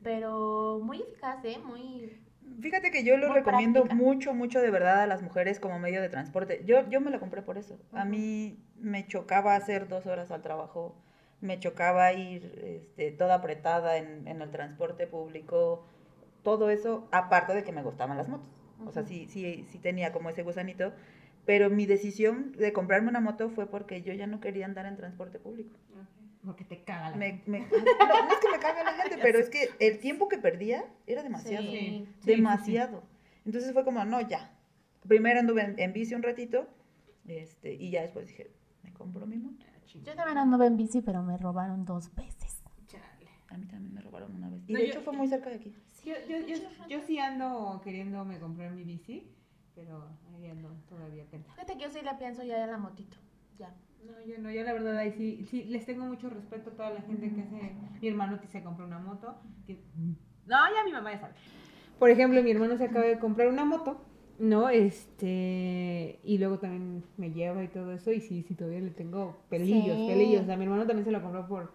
Pero 0.03 0.79
muy 0.83 1.01
eficaz, 1.01 1.43
¿eh? 1.43 1.59
Muy... 1.63 2.19
Fíjate 2.61 2.91
que 2.91 3.03
yo 3.03 3.17
lo 3.17 3.27
Muy 3.27 3.37
recomiendo 3.37 3.81
práctica. 3.83 3.95
mucho, 3.95 4.33
mucho 4.33 4.61
de 4.61 4.71
verdad 4.71 5.01
a 5.01 5.07
las 5.07 5.21
mujeres 5.21 5.59
como 5.59 5.79
medio 5.79 6.01
de 6.01 6.09
transporte. 6.09 6.61
Yo, 6.65 6.87
yo 6.89 7.01
me 7.01 7.11
la 7.11 7.19
compré 7.19 7.41
por 7.41 7.57
eso. 7.57 7.79
A 7.93 8.05
mí 8.05 8.57
me 8.79 9.07
chocaba 9.07 9.55
hacer 9.55 9.87
dos 9.87 10.05
horas 10.05 10.31
al 10.31 10.41
trabajo, 10.41 10.95
me 11.41 11.59
chocaba 11.59 12.11
ir 12.13 12.59
este, 12.63 13.11
toda 13.11 13.35
apretada 13.35 13.97
en, 13.97 14.27
en 14.27 14.41
el 14.41 14.51
transporte 14.51 15.07
público, 15.07 15.85
todo 16.43 16.69
eso, 16.69 17.07
aparte 17.11 17.53
de 17.53 17.63
que 17.63 17.71
me 17.71 17.83
gustaban 17.83 18.17
las 18.17 18.27
motos. 18.29 18.49
O 18.85 18.91
sea, 18.91 19.03
sí, 19.03 19.27
sí, 19.27 19.65
sí 19.69 19.77
tenía 19.77 20.11
como 20.13 20.29
ese 20.29 20.43
gusanito, 20.43 20.93
pero 21.45 21.69
mi 21.69 21.85
decisión 21.85 22.53
de 22.53 22.71
comprarme 22.73 23.09
una 23.09 23.19
moto 23.19 23.49
fue 23.49 23.65
porque 23.67 24.01
yo 24.01 24.13
ya 24.13 24.27
no 24.27 24.39
quería 24.39 24.65
andar 24.65 24.85
en 24.85 24.95
transporte 24.95 25.39
público. 25.39 25.77
Porque 26.45 26.63
te 26.63 26.83
caga 26.83 27.09
la 27.11 27.17
Me, 27.17 27.41
me- 27.47 27.59
no, 27.59 27.67
no 27.67 28.31
es 28.31 28.39
que 28.39 28.49
me 28.51 28.59
cague 28.59 28.83
la 28.83 28.93
gente, 28.93 29.17
pero 29.21 29.39
es 29.39 29.49
que 29.49 29.69
el 29.79 29.99
tiempo 29.99 30.27
que 30.29 30.37
perdía 30.37 30.85
era 31.05 31.21
demasiado. 31.23 31.65
Sí. 31.65 31.69
Sí, 31.71 32.05
sí, 32.05 32.07
sí. 32.21 32.31
demasiado. 32.31 33.03
Entonces 33.45 33.73
fue 33.73 33.83
como, 33.83 34.03
no, 34.05 34.21
ya. 34.21 34.55
Primero 35.07 35.39
anduve 35.39 35.63
en, 35.63 35.79
en 35.79 35.93
bici 35.93 36.13
un 36.15 36.23
ratito, 36.23 36.67
este, 37.27 37.73
y 37.73 37.89
ya 37.91 38.01
después 38.03 38.27
dije, 38.27 38.51
me 38.83 38.93
compro 38.93 39.25
mi 39.25 39.37
moto. 39.37 39.65
Yo 40.03 40.15
también 40.15 40.37
anduve 40.37 40.67
en 40.67 40.77
bici, 40.77 41.01
pero 41.01 41.23
me 41.23 41.35
robaron 41.37 41.83
dos 41.83 42.13
veces. 42.15 42.61
Chale. 42.87 43.27
A 43.49 43.57
mí 43.57 43.65
también 43.65 43.93
me 43.93 44.01
robaron 44.01 44.35
una 44.35 44.49
vez. 44.49 44.61
Y 44.67 44.73
No, 44.73 44.79
de 44.79 44.85
yo- 44.85 44.91
hecho 44.93 45.01
fue 45.01 45.13
muy 45.13 45.27
cerca 45.27 45.49
de 45.49 45.55
aquí. 45.55 45.73
Yo, 46.05 46.13
yo, 46.29 46.37
yo, 46.47 46.55
yo 46.87 47.01
sí 47.01 47.17
ando 47.19 47.81
queriéndome 47.83 48.39
comprar 48.39 48.71
mi 48.71 48.83
bici, 48.83 49.29
pero 49.75 50.07
ahí 50.35 50.47
ando 50.47 50.69
todavía 50.87 51.25
pensando. 51.25 51.53
Fíjate 51.55 51.73
que 51.77 51.83
yo 51.83 51.89
sí 51.89 51.99
la 52.03 52.17
pienso 52.17 52.43
ya 52.43 52.63
en 52.63 52.71
la 52.71 52.77
motito. 52.77 53.17
Ya. 53.57 53.73
No, 54.05 54.13
yo 54.25 54.37
no, 54.39 54.51
yo 54.51 54.63
la 54.63 54.73
verdad 54.73 54.97
ahí 54.97 55.11
sí, 55.11 55.45
sí, 55.49 55.63
les 55.65 55.85
tengo 55.85 56.05
mucho 56.05 56.29
respeto 56.29 56.69
a 56.71 56.73
toda 56.73 56.89
la 56.91 57.01
gente 57.01 57.29
que 57.33 57.41
hace, 57.41 57.73
mi 58.01 58.07
hermano 58.07 58.39
que 58.39 58.47
se 58.47 58.63
compró 58.63 58.85
una 58.85 58.99
moto, 58.99 59.35
que- 59.67 59.81
no, 60.45 60.55
ya 60.75 60.83
mi 60.85 60.91
mamá 60.91 61.11
ya 61.13 61.19
sabe. 61.19 61.33
Por 61.99 62.09
ejemplo, 62.09 62.41
mi 62.41 62.51
hermano 62.51 62.77
se 62.77 62.85
acaba 62.85 63.05
de 63.05 63.19
comprar 63.19 63.49
una 63.49 63.65
moto, 63.65 64.01
¿no? 64.39 64.69
Este, 64.69 66.19
y 66.23 66.37
luego 66.37 66.59
también 66.59 67.03
me 67.17 67.31
lleva 67.31 67.63
y 67.63 67.67
todo 67.67 67.91
eso, 67.91 68.11
y 68.11 68.21
sí, 68.21 68.43
sí, 68.47 68.55
todavía 68.55 68.79
le 68.79 68.91
tengo 68.91 69.43
pelillos, 69.49 69.97
Sí. 69.97 70.07
pelillos, 70.07 70.43
o 70.43 70.45
sea, 70.45 70.55
mi 70.57 70.63
hermano 70.63 70.85
también 70.87 71.05
se 71.05 71.11
lo 71.11 71.21
compró 71.21 71.47
por, 71.47 71.73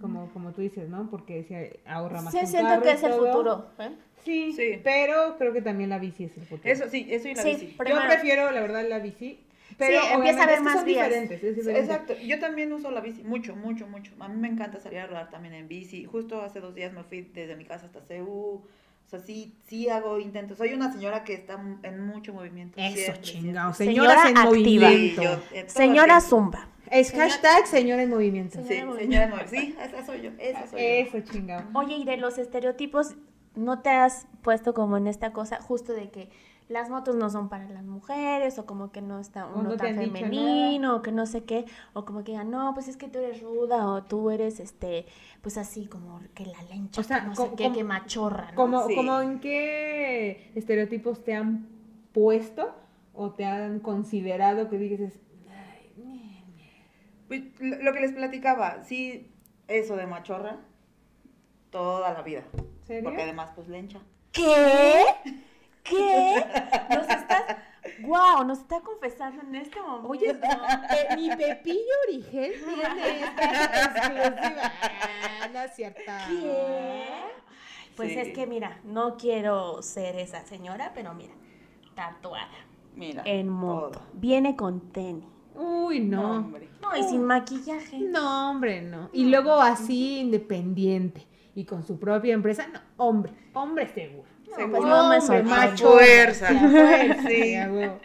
como, 0.00 0.30
como 0.32 0.52
tú 0.52 0.60
dices, 0.62 0.88
¿no? 0.88 1.08
Porque 1.10 1.36
decía, 1.36 1.60
ahorra 1.86 2.22
más 2.22 2.32
Sí, 2.32 2.46
siento 2.46 2.80
que 2.82 2.92
es 2.92 3.02
el 3.02 3.12
futuro. 3.12 3.66
¿eh? 3.78 3.90
Sí, 4.24 4.52
Sí. 4.52 4.80
pero 4.82 5.36
creo 5.38 5.52
que 5.52 5.62
también 5.62 5.90
la 5.90 5.98
bici 5.98 6.24
es 6.24 6.36
el 6.36 6.44
futuro. 6.44 6.68
Eso 6.70 6.88
sí, 6.88 7.06
eso 7.08 7.28
y 7.28 7.34
la 7.34 7.42
Sí, 7.42 7.50
bici. 7.50 7.66
primero- 7.78 8.00
Yo 8.02 8.06
prefiero, 8.08 8.50
la 8.50 8.60
verdad, 8.60 8.86
la 8.88 8.98
bici, 8.98 9.40
pero 9.76 10.00
empieza 10.14 10.40
a 10.40 10.42
haber 10.44 10.54
es 10.54 10.58
que 10.60 10.64
más 10.64 10.74
son 10.76 10.84
vías. 10.84 11.08
diferentes, 11.08 11.42
es 11.44 11.56
diferente. 11.56 11.80
Exacto, 11.80 12.14
yo 12.18 12.38
también 12.40 12.72
uso 12.72 12.90
la 12.90 13.00
bici, 13.00 13.22
mucho, 13.22 13.54
mucho, 13.54 13.86
mucho. 13.86 14.12
A 14.20 14.28
mí 14.28 14.36
me 14.36 14.48
encanta 14.48 14.80
salir 14.80 15.00
a 15.00 15.06
rodar 15.06 15.30
también 15.30 15.54
en 15.54 15.68
bici. 15.68 16.04
Justo 16.04 16.42
hace 16.42 16.60
dos 16.60 16.74
días 16.74 16.92
me 16.92 17.02
fui 17.04 17.22
desde 17.22 17.54
mi 17.56 17.64
casa 17.64 17.86
hasta 17.86 18.00
CU. 18.00 18.62
O 19.06 19.10
sea, 19.10 19.20
sí, 19.20 19.54
sí 19.66 19.88
hago 19.88 20.18
intentos. 20.18 20.58
Soy 20.58 20.74
una 20.74 20.92
señora 20.92 21.24
que 21.24 21.32
está 21.34 21.58
en 21.82 22.00
mucho 22.06 22.34
movimiento. 22.34 22.78
Eso, 22.78 22.94
siempre, 22.96 23.20
chingado. 23.22 23.72
siempre. 23.72 23.94
Señoras 23.94 24.22
Señora 24.22 24.30
en 24.30 24.36
activa. 24.38 24.88
movimiento. 24.88 25.22
Sí, 25.22 25.26
yo, 25.54 25.56
eh, 25.56 25.64
Señora. 25.68 26.20
Zumba. 26.20 26.68
Es 26.90 27.12
hashtag 27.12 27.66
señora 27.66 28.02
en 28.02 28.10
movimiento. 28.10 28.58
Sí, 28.62 28.68
Señora 28.68 28.92
en 28.92 28.98
señora 28.98 29.26
movimiento. 29.28 29.50
Sí, 29.56 29.76
esa 29.82 30.04
soy 30.06 30.22
yo, 30.22 30.30
esa 30.38 30.66
soy 30.66 30.80
yo. 30.80 30.86
Eso, 30.86 31.20
chingado. 31.20 31.64
Oye, 31.74 31.96
y 31.96 32.04
de 32.04 32.16
los 32.18 32.38
estereotipos, 32.38 33.14
¿no 33.54 33.80
te 33.80 33.90
has 33.90 34.26
puesto 34.42 34.72
como 34.74 34.96
en 34.96 35.06
esta 35.06 35.32
cosa 35.32 35.58
justo 35.60 35.92
de 35.92 36.10
que 36.10 36.28
las 36.68 36.90
motos 36.90 37.16
no 37.16 37.30
son 37.30 37.48
para 37.48 37.66
las 37.68 37.84
mujeres 37.84 38.58
o 38.58 38.66
como 38.66 38.92
que 38.92 39.00
no 39.00 39.18
está 39.20 39.46
uno 39.46 39.70
no 39.70 39.76
tan 39.76 39.94
femenino 39.96 40.96
o 40.96 41.02
que 41.02 41.12
no 41.12 41.24
sé 41.26 41.44
qué 41.44 41.64
o 41.94 42.04
como 42.04 42.24
que 42.24 42.32
digan, 42.32 42.50
no, 42.50 42.74
pues 42.74 42.88
es 42.88 42.96
que 42.98 43.08
tú 43.08 43.18
eres 43.18 43.40
ruda 43.42 43.86
o 43.86 44.02
tú 44.04 44.30
eres 44.30 44.60
este, 44.60 45.06
pues 45.40 45.56
así 45.56 45.86
como 45.86 46.20
que 46.34 46.44
la 46.46 46.62
lencha, 46.64 47.00
O 47.00 47.04
sea, 47.04 47.20
que 47.20 47.26
no 47.28 47.34
sé 47.34 47.50
qué, 47.56 47.64
como- 47.64 47.74
que 47.76 47.84
machorra, 47.84 48.50
¿no? 48.50 48.56
Como, 48.56 48.86
Sí. 48.86 48.94
como 48.96 49.20
en 49.20 49.40
qué 49.40 50.50
estereotipos 50.54 51.24
te 51.24 51.34
han 51.34 51.66
puesto 52.12 52.74
o 53.14 53.30
te 53.30 53.44
han 53.46 53.80
considerado 53.80 54.68
que 54.68 54.76
dices, 54.78 55.18
"Ay, 55.50 56.44
Pues, 57.28 57.42
lo 57.60 57.76
lo 57.82 57.92
que 57.94 58.00
les 58.00 58.12
platicaba, 58.12 58.84
sí, 58.84 59.30
eso 59.68 59.96
de 59.96 60.06
machorra, 60.06 60.58
toda 61.70 62.12
la 62.12 62.22
vida. 62.22 62.42
¿serio? 62.86 63.04
Porque 63.04 63.22
además, 63.22 63.50
pues 63.54 63.68
lencha. 63.68 64.00
¿Qué? 64.32 65.04
¿Qué? 65.88 66.44
Nos 66.94 67.08
estás, 67.08 67.42
wow, 68.00 68.44
nos 68.46 68.58
está 68.58 68.80
confesando 68.80 69.42
en 69.42 69.54
este 69.56 69.80
momento. 69.80 70.08
Oye, 70.08 70.34
Pe- 70.34 71.16
mi 71.16 71.28
Pepillo 71.36 71.94
Origen 72.08 72.52
tiene 72.96 73.20
esta 73.22 73.84
exclusiva. 73.84 74.72
Ah, 75.42 75.48
no 75.52 75.60
es 75.62 75.74
cierto. 75.74 76.00
¿Qué? 76.28 77.04
Pues 77.96 78.12
Sí. 78.12 78.18
es 78.20 78.28
que 78.34 78.46
mira, 78.46 78.78
no 78.84 79.16
quiero 79.16 79.82
ser 79.82 80.16
esa 80.16 80.44
señora, 80.46 80.92
pero 80.94 81.14
mira, 81.14 81.34
tatuada 81.94 82.48
Mira. 82.94 83.22
en 83.24 83.48
moto. 83.48 83.98
todo. 83.98 84.02
Viene 84.12 84.54
con 84.56 84.92
tenis. 84.92 85.24
Uy, 85.56 85.98
no. 86.00 86.40
No, 86.80 86.96
y 86.96 87.02
sin 87.02 87.24
maquillaje. 87.24 87.98
No, 87.98 88.50
hombre, 88.50 88.80
no. 88.82 89.10
Y 89.12 89.24
luego 89.24 89.54
así 89.60 90.20
independiente 90.20 91.26
y 91.56 91.64
con 91.64 91.82
su 91.82 91.98
propia 91.98 92.34
empresa, 92.34 92.68
no, 92.68 92.78
hombre, 92.96 93.32
hombre 93.54 93.88
seguro. 93.92 94.28
Pues 94.54 94.68
no 94.70 95.08
me 95.08 95.18
Hombre, 95.18 95.20
sorprende. 95.20 95.50
macho. 95.50 95.92
Fuerza. 95.92 96.48
Sí. 97.28 97.54
huevo. 97.70 98.00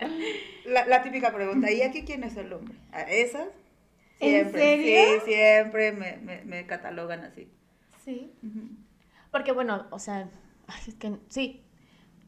La, 0.65 0.85
la 0.85 1.01
típica 1.03 1.33
pregunta, 1.33 1.71
¿y 1.71 1.81
aquí 1.81 2.03
quién 2.03 2.23
es 2.23 2.37
el 2.37 2.51
hombre? 2.53 2.75
¿A 2.91 3.01
esas? 3.03 3.47
¿En 4.19 4.29
Siempre, 4.51 4.61
serio? 4.61 4.99
sí, 5.25 5.31
siempre 5.31 5.91
me, 5.91 6.17
me, 6.17 6.41
me 6.45 6.65
catalogan 6.65 7.23
así. 7.25 7.49
Sí. 8.05 8.31
Porque 9.31 9.51
bueno, 9.51 9.85
o 9.89 9.99
sea, 9.99 10.29
ay, 10.67 10.81
es 10.87 10.95
que 10.95 11.17
sí. 11.29 11.61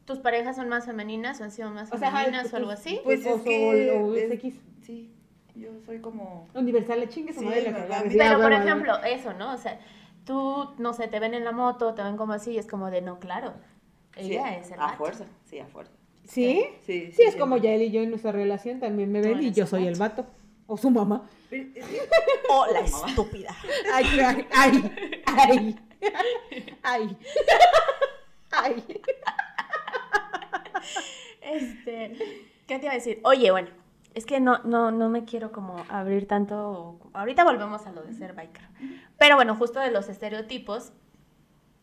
¿Tus 0.04 0.18
parejas 0.18 0.56
son 0.56 0.68
más 0.68 0.84
femeninas 0.86 1.40
o 1.40 1.44
han 1.44 1.50
sido 1.50 1.70
más 1.70 1.90
O 1.92 1.98
sea, 1.98 2.10
femeninas 2.10 2.46
o 2.46 2.50
pues, 2.50 2.54
algo 2.54 2.70
así? 2.70 3.00
Pues 3.02 3.26
O 3.26 3.36
es 3.36 3.42
que... 3.42 3.90
sol, 3.92 4.02
o 4.04 4.14
es- 4.14 4.30
X. 4.32 4.54
Sí, 4.82 5.10
yo 5.54 5.70
soy 5.84 6.00
como... 6.00 6.48
Universal, 6.54 7.00
le 7.00 7.08
chingue 7.08 7.32
Sí, 7.32 7.44
madre 7.44 7.62
la 7.62 7.78
¿verdad? 7.78 8.04
Pero, 8.16 8.40
por 8.40 8.52
ejemplo, 8.52 9.02
eso, 9.04 9.32
¿no? 9.32 9.52
O 9.52 9.58
sea, 9.58 9.80
tú, 10.24 10.74
no 10.78 10.92
sé, 10.92 11.08
te 11.08 11.18
ven 11.18 11.34
en 11.34 11.44
la 11.44 11.52
moto, 11.52 11.94
te 11.94 12.02
ven 12.02 12.16
como 12.16 12.34
así, 12.34 12.52
y 12.52 12.58
es 12.58 12.66
como 12.66 12.90
de, 12.90 13.00
no, 13.02 13.18
claro, 13.18 13.54
ella 14.16 14.48
sí, 14.48 14.60
es 14.60 14.70
el 14.72 14.80
A 14.80 14.88
fuerza, 14.90 15.24
sí, 15.44 15.58
a 15.58 15.66
fuerza. 15.66 15.92
¿Sí? 16.24 16.66
Sí, 16.84 17.12
Sí, 17.12 17.22
es 17.22 17.36
como 17.36 17.56
ya 17.56 17.70
él 17.72 17.82
y 17.82 17.90
yo 17.90 18.00
en 18.02 18.10
nuestra 18.10 18.32
relación 18.32 18.80
también 18.80 19.12
me 19.12 19.20
ven 19.20 19.42
y 19.42 19.52
yo 19.52 19.66
soy 19.66 19.86
el 19.86 19.96
vato. 19.96 20.26
O 20.66 20.76
su 20.76 20.90
mamá. 20.90 21.28
O 22.50 22.66
la 22.72 22.80
estúpida. 22.80 23.54
Ay, 23.92 24.06
ay, 24.20 24.46
ay, 24.52 24.92
ay, 25.26 25.76
ay, 26.82 27.16
ay. 28.50 28.84
Este, 31.40 32.16
¿qué 32.66 32.78
te 32.78 32.84
iba 32.86 32.92
a 32.92 32.96
decir? 32.96 33.20
Oye, 33.22 33.50
bueno, 33.50 33.68
es 34.14 34.26
que 34.26 34.40
no, 34.40 34.58
no, 34.64 34.90
no 34.90 35.08
me 35.08 35.24
quiero 35.24 35.52
como 35.52 35.84
abrir 35.88 36.26
tanto. 36.26 36.98
Ahorita 37.12 37.44
volvemos 37.44 37.86
a 37.86 37.92
lo 37.92 38.02
de 38.02 38.14
ser 38.14 38.32
biker. 38.32 38.68
Pero 39.18 39.36
bueno, 39.36 39.54
justo 39.54 39.80
de 39.80 39.90
los 39.90 40.08
estereotipos, 40.08 40.92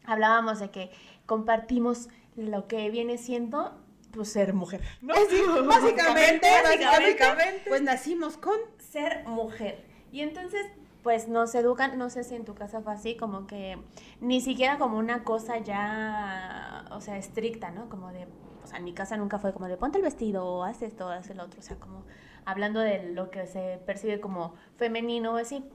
hablábamos 0.06 0.60
de 0.60 0.70
que 0.72 0.92
compartimos 1.26 2.10
lo 2.36 2.68
que 2.68 2.90
viene 2.90 3.18
siendo 3.18 3.80
pues 4.12 4.32
ser 4.32 4.54
mujer. 4.54 4.82
¿no? 5.02 5.14
Sí, 5.30 5.42
básicamente, 5.66 6.48
básicamente, 6.64 6.86
básicamente. 6.86 7.62
pues 7.68 7.82
nacimos 7.82 8.38
con 8.38 8.58
Ser 8.78 9.24
mujer. 9.26 9.84
Y 10.12 10.22
entonces, 10.22 10.68
pues 11.02 11.28
nos 11.28 11.56
educan, 11.56 11.98
no 11.98 12.12
sé 12.12 12.24
si 12.24 12.36
en 12.36 12.46
tu 12.46 12.54
casa 12.54 12.82
fue 12.82 12.94
así, 12.94 13.18
como 13.18 13.48
que 13.48 13.80
ni 14.22 14.40
siquiera 14.40 14.78
como 14.78 15.00
una 15.00 15.24
cosa 15.24 15.58
ya, 15.58 16.86
o 16.92 17.02
sea, 17.02 17.18
estricta, 17.18 17.72
¿no? 17.72 17.90
Como 17.90 18.12
de, 18.12 18.28
o 18.64 18.68
sea, 18.68 18.78
en 18.78 18.84
mi 18.84 18.94
casa 18.94 19.18
nunca 19.18 19.40
fue 19.40 19.52
como 19.52 19.68
de 19.68 19.78
ponte 19.78 19.98
el 19.98 20.04
vestido, 20.04 20.46
o 20.46 20.64
haz 20.64 20.84
esto, 20.84 21.10
haz 21.10 21.30
el 21.32 21.40
otro, 21.40 21.60
o 21.60 21.64
sea, 21.64 21.78
como 21.78 22.06
hablando 22.46 22.80
de 22.80 23.12
lo 23.14 23.32
que 23.32 23.48
se 23.48 23.80
percibe 23.86 24.20
como 24.20 24.54
femenino 24.78 25.34
o 25.34 25.38
así. 25.38 25.66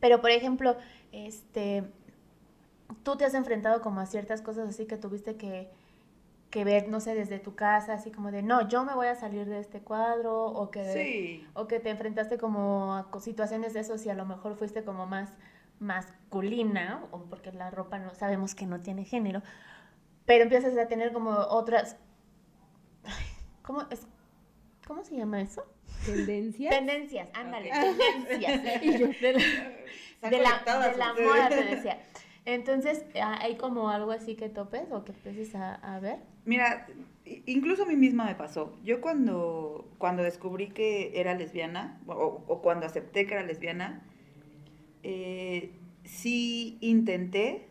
Pero, 0.00 0.20
por 0.20 0.30
ejemplo, 0.30 0.76
este, 1.12 1.84
tú 3.02 3.16
te 3.16 3.24
has 3.24 3.34
enfrentado 3.34 3.80
como 3.80 4.00
a 4.00 4.06
ciertas 4.06 4.42
cosas 4.42 4.68
así 4.68 4.86
que 4.86 4.96
tuviste 4.96 5.36
que, 5.36 5.70
que 6.50 6.64
ver, 6.64 6.88
no 6.88 7.00
sé, 7.00 7.14
desde 7.14 7.38
tu 7.38 7.54
casa, 7.54 7.94
así 7.94 8.10
como 8.10 8.30
de, 8.30 8.42
no, 8.42 8.68
yo 8.68 8.84
me 8.84 8.94
voy 8.94 9.06
a 9.06 9.14
salir 9.14 9.46
de 9.46 9.58
este 9.58 9.80
cuadro, 9.80 10.46
o 10.46 10.70
que... 10.70 10.84
Sí. 10.92 11.46
O 11.54 11.66
que 11.66 11.80
te 11.80 11.90
enfrentaste 11.90 12.38
como 12.38 12.94
a 12.94 13.08
situaciones 13.20 13.72
de 13.72 13.80
esos 13.80 14.04
y 14.04 14.10
a 14.10 14.14
lo 14.14 14.26
mejor 14.26 14.56
fuiste 14.56 14.84
como 14.84 15.06
más 15.06 15.30
masculina, 15.80 17.04
o 17.10 17.24
porque 17.24 17.52
la 17.52 17.70
ropa 17.70 17.98
no 17.98 18.14
sabemos 18.14 18.54
que 18.54 18.66
no 18.66 18.80
tiene 18.80 19.04
género, 19.04 19.42
pero 20.26 20.44
empiezas 20.44 20.76
a 20.76 20.86
tener 20.88 21.12
como 21.12 21.30
otras... 21.30 21.96
Ay, 23.04 23.24
¿Cómo, 23.62 23.82
es, 23.90 24.06
¿cómo 24.86 25.04
se 25.04 25.16
llama 25.16 25.40
eso? 25.40 25.64
tendencia. 26.04 26.70
Tendencias, 26.70 27.28
ándale, 27.34 27.70
tendencias. 27.70 28.82
Y 28.82 28.98
yo, 28.98 29.06
De 29.08 29.32
la, 29.32 29.40
de 30.30 30.38
la, 30.38 30.88
de 30.88 30.96
la 30.96 31.14
moda, 31.14 31.48
te 31.48 31.64
decía. 31.64 31.98
Entonces, 32.44 33.04
¿ha- 33.20 33.40
¿hay 33.42 33.56
como 33.56 33.88
algo 33.90 34.10
así 34.10 34.34
que 34.34 34.48
topes 34.48 34.90
o 34.90 35.04
que 35.04 35.12
empieces 35.12 35.54
a, 35.54 35.74
a 35.76 36.00
ver? 36.00 36.18
Mira, 36.44 36.86
i- 37.24 37.42
incluso 37.46 37.84
a 37.84 37.86
mí 37.86 37.96
misma 37.96 38.24
me 38.24 38.34
pasó. 38.34 38.76
Yo 38.82 39.00
cuando, 39.00 39.88
cuando 39.98 40.22
descubrí 40.22 40.68
que 40.70 41.12
era 41.20 41.34
lesbiana, 41.34 42.00
o, 42.06 42.42
o 42.46 42.62
cuando 42.62 42.86
acepté 42.86 43.26
que 43.26 43.34
era 43.34 43.42
lesbiana, 43.44 44.02
eh, 45.02 45.70
sí 46.04 46.78
intenté 46.80 47.68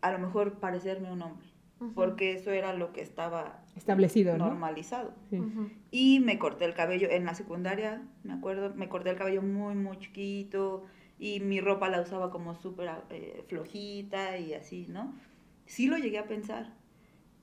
a 0.00 0.12
lo 0.12 0.18
mejor 0.18 0.54
parecerme 0.60 1.12
un 1.12 1.20
hombre, 1.22 1.46
porque 1.94 2.32
eso 2.32 2.50
era 2.52 2.72
lo 2.74 2.92
que 2.92 3.02
estaba 3.02 3.62
Establecido, 3.76 4.36
¿no? 4.38 4.46
normalizado. 4.46 5.12
Y 5.90 6.20
me 6.20 6.38
corté 6.38 6.64
el 6.64 6.74
cabello 6.74 7.08
en 7.10 7.24
la 7.26 7.34
secundaria, 7.34 8.02
me 8.24 8.32
acuerdo, 8.32 8.72
me 8.74 8.88
corté 8.88 9.10
el 9.10 9.16
cabello 9.16 9.42
muy, 9.42 9.74
muy 9.74 9.98
chiquito 9.98 10.84
y 11.20 11.40
mi 11.40 11.60
ropa 11.60 11.88
la 11.88 12.00
usaba 12.00 12.30
como 12.30 12.54
súper 12.54 12.90
eh, 13.10 13.44
flojita 13.48 14.38
y 14.38 14.54
así, 14.54 14.86
¿no? 14.88 15.14
Sí 15.66 15.86
lo 15.86 15.96
llegué 15.98 16.18
a 16.18 16.26
pensar, 16.26 16.72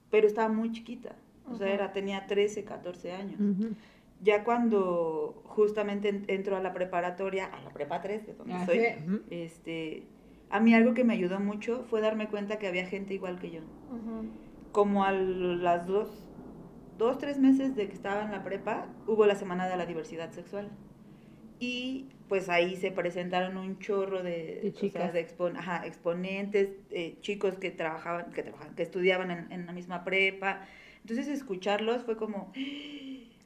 pero 0.09 0.27
estaba 0.27 0.49
muy 0.49 0.71
chiquita, 0.71 1.15
o 1.45 1.55
sea, 1.55 1.67
Ujú. 1.67 1.75
era, 1.75 1.93
tenía 1.93 2.25
13, 2.27 2.63
14 2.65 3.11
años. 3.13 3.39
Ujú. 3.39 3.75
Ya 4.19 4.43
cuando 4.43 5.43
justamente 5.45 6.09
en- 6.09 6.25
entro 6.27 6.57
a 6.57 6.59
la 6.59 6.73
preparatoria, 6.73 7.45
a 7.45 7.61
la 7.61 7.69
prepa 7.69 8.01
3, 8.01 8.25
de 8.25 8.33
donde 8.33 8.53
Ah, 8.55 8.65
soy, 8.65 8.79
sí, 8.79 8.85
ujú. 9.07 9.21
este, 9.29 10.07
a 10.49 10.59
mí 10.59 10.73
algo 10.73 10.93
que 10.93 11.03
me 11.03 11.13
ayudó 11.13 11.39
mucho 11.39 11.83
fue 11.89 12.01
darme 12.01 12.27
cuenta 12.27 12.57
que 12.57 12.67
había 12.67 12.87
gente 12.87 13.13
igual 13.13 13.39
que 13.39 13.51
yo 13.51 13.61
como 14.71 15.03
a 15.05 15.11
las 15.11 15.87
dos, 15.87 16.09
dos, 16.97 17.17
tres 17.17 17.39
meses 17.39 17.75
de 17.75 17.87
que 17.87 17.93
estaba 17.93 18.23
en 18.23 18.31
la 18.31 18.43
prepa, 18.43 18.85
hubo 19.07 19.25
la 19.25 19.35
semana 19.35 19.67
de 19.67 19.77
la 19.77 19.85
diversidad 19.85 20.31
sexual. 20.31 20.69
y 21.59 22.09
pues 22.27 22.49
ahí 22.49 22.75
se 22.75 22.91
presentaron 22.91 23.57
un 23.57 23.79
chorro 23.79 24.23
de, 24.23 24.31
De 24.61 24.69
o 24.69 24.89
sea, 24.89 25.11
chicas. 25.11 25.13
de 25.13 25.27
expon- 25.27 25.57
ajá, 25.57 25.85
exponentes, 25.85 26.69
eh, 26.91 27.17
chicos 27.21 27.57
que 27.57 27.71
trabajaban, 27.71 28.31
que 28.31 28.43
trabajaban, 28.43 28.75
que 28.75 28.83
estudiaban 28.83 29.31
en, 29.31 29.51
en 29.51 29.65
la 29.65 29.71
misma 29.73 30.03
prepa. 30.03 30.61
Entonces 31.01 31.27
escucharlos 31.27 32.03
fue 32.03 32.17
como, 32.17 32.51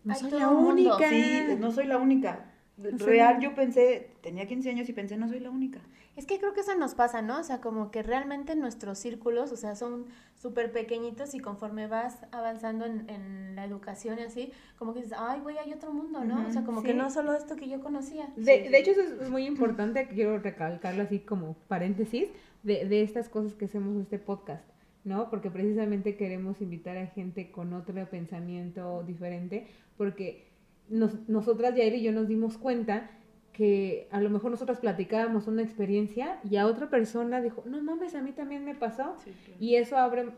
No 0.04 0.13
Ay, 0.13 0.20
soy 0.20 0.32
la 0.32 0.50
única. 0.50 1.08
sí, 1.10 1.48
no 1.60 1.72
soy 1.72 1.86
la 1.86 1.98
única. 1.98 2.46
Real, 2.78 3.39
yo 3.39 3.54
pensé, 3.54 4.10
tenía 4.22 4.48
15 4.48 4.70
años 4.70 4.89
y 4.89 4.94
pensé, 4.94 5.17
no 5.17 5.28
soy 5.28 5.39
la 5.39 5.52
única. 5.52 5.80
Es 6.15 6.26
que 6.26 6.39
creo 6.39 6.54
que 6.54 6.60
eso 6.60 6.76
nos 6.76 6.93
pasa, 6.93 7.21
¿no? 7.21 7.39
O 7.39 7.43
sea, 7.43 7.62
como 7.62 7.89
que 7.89 8.04
realmente 8.04 8.56
nuestros 8.56 8.97
círculos, 8.97 9.52
o 9.52 9.56
sea, 9.56 9.76
son 9.76 10.08
súper 10.36 10.71
pequeñitos 10.71 11.34
y 11.34 11.39
conforme 11.39 11.88
vas 11.88 12.17
avanzando 12.32 12.86
en, 12.86 13.10
en 13.10 13.56
la 13.56 13.63
educación 13.63 14.19
y 14.19 14.24
así, 14.24 14.52
como 14.78 14.93
que 14.93 15.02
dices, 15.02 15.17
ay, 15.17 15.39
güey, 15.39 15.58
hay 15.58 15.71
otro 15.71 15.93
mundo, 15.93 16.24
¿no? 16.26 16.45
O 16.47 16.52
sea, 16.52 16.63
como 16.63 16.84
que 16.84 16.93
no 16.93 17.10
solo 17.10 17.34
esto 17.34 17.56
que 17.56 17.69
yo 17.69 17.80
conocía. 17.80 18.30
De, 18.36 18.69
de 18.69 18.78
hecho, 18.78 18.91
eso 18.91 19.02
es, 19.02 19.21
es 19.21 19.30
muy 19.30 19.45
importante, 19.45 20.08
quiero 20.10 20.38
recalcarlo 20.39 21.04
así 21.04 21.19
como 21.19 21.56
paréntesis, 21.67 22.30
de, 22.63 22.86
de 22.86 23.04
estas 23.04 23.30
cosas 23.30 23.54
que 23.54 23.65
hacemos 23.65 23.95
en 23.95 24.02
este 24.02 24.19
podcast, 24.19 24.63
¿no? 25.04 25.30
Porque 25.30 25.50
precisamente 25.50 26.17
queremos 26.17 26.62
invitar 26.62 26.97
a 26.97 27.08
gente 27.08 27.52
con 27.52 27.74
otro 27.74 28.06
pensamiento 28.10 29.04
diferente, 29.04 29.67
porque 29.97 30.52
nos, 30.89 31.28
nosotras, 31.30 31.76
Yair 31.76 31.95
y 31.95 32.04
yo, 32.04 32.12
nos 32.12 32.28
dimos 32.28 32.58
cuenta 32.58 33.10
que 33.53 34.07
a 34.11 34.21
lo 34.21 34.29
mejor 34.29 34.51
nosotras 34.51 34.79
platicábamos 34.79 35.47
una 35.47 35.61
experiencia 35.61 36.39
y 36.49 36.55
a 36.57 36.65
otra 36.65 36.89
persona 36.89 37.41
dijo, 37.41 37.63
no 37.65 37.81
mames, 37.81 38.15
a 38.15 38.21
mí 38.21 38.31
también 38.31 38.63
me 38.63 38.75
pasó. 38.75 39.15
Y 39.59 39.75
eso 39.75 39.97
abre 39.97 40.31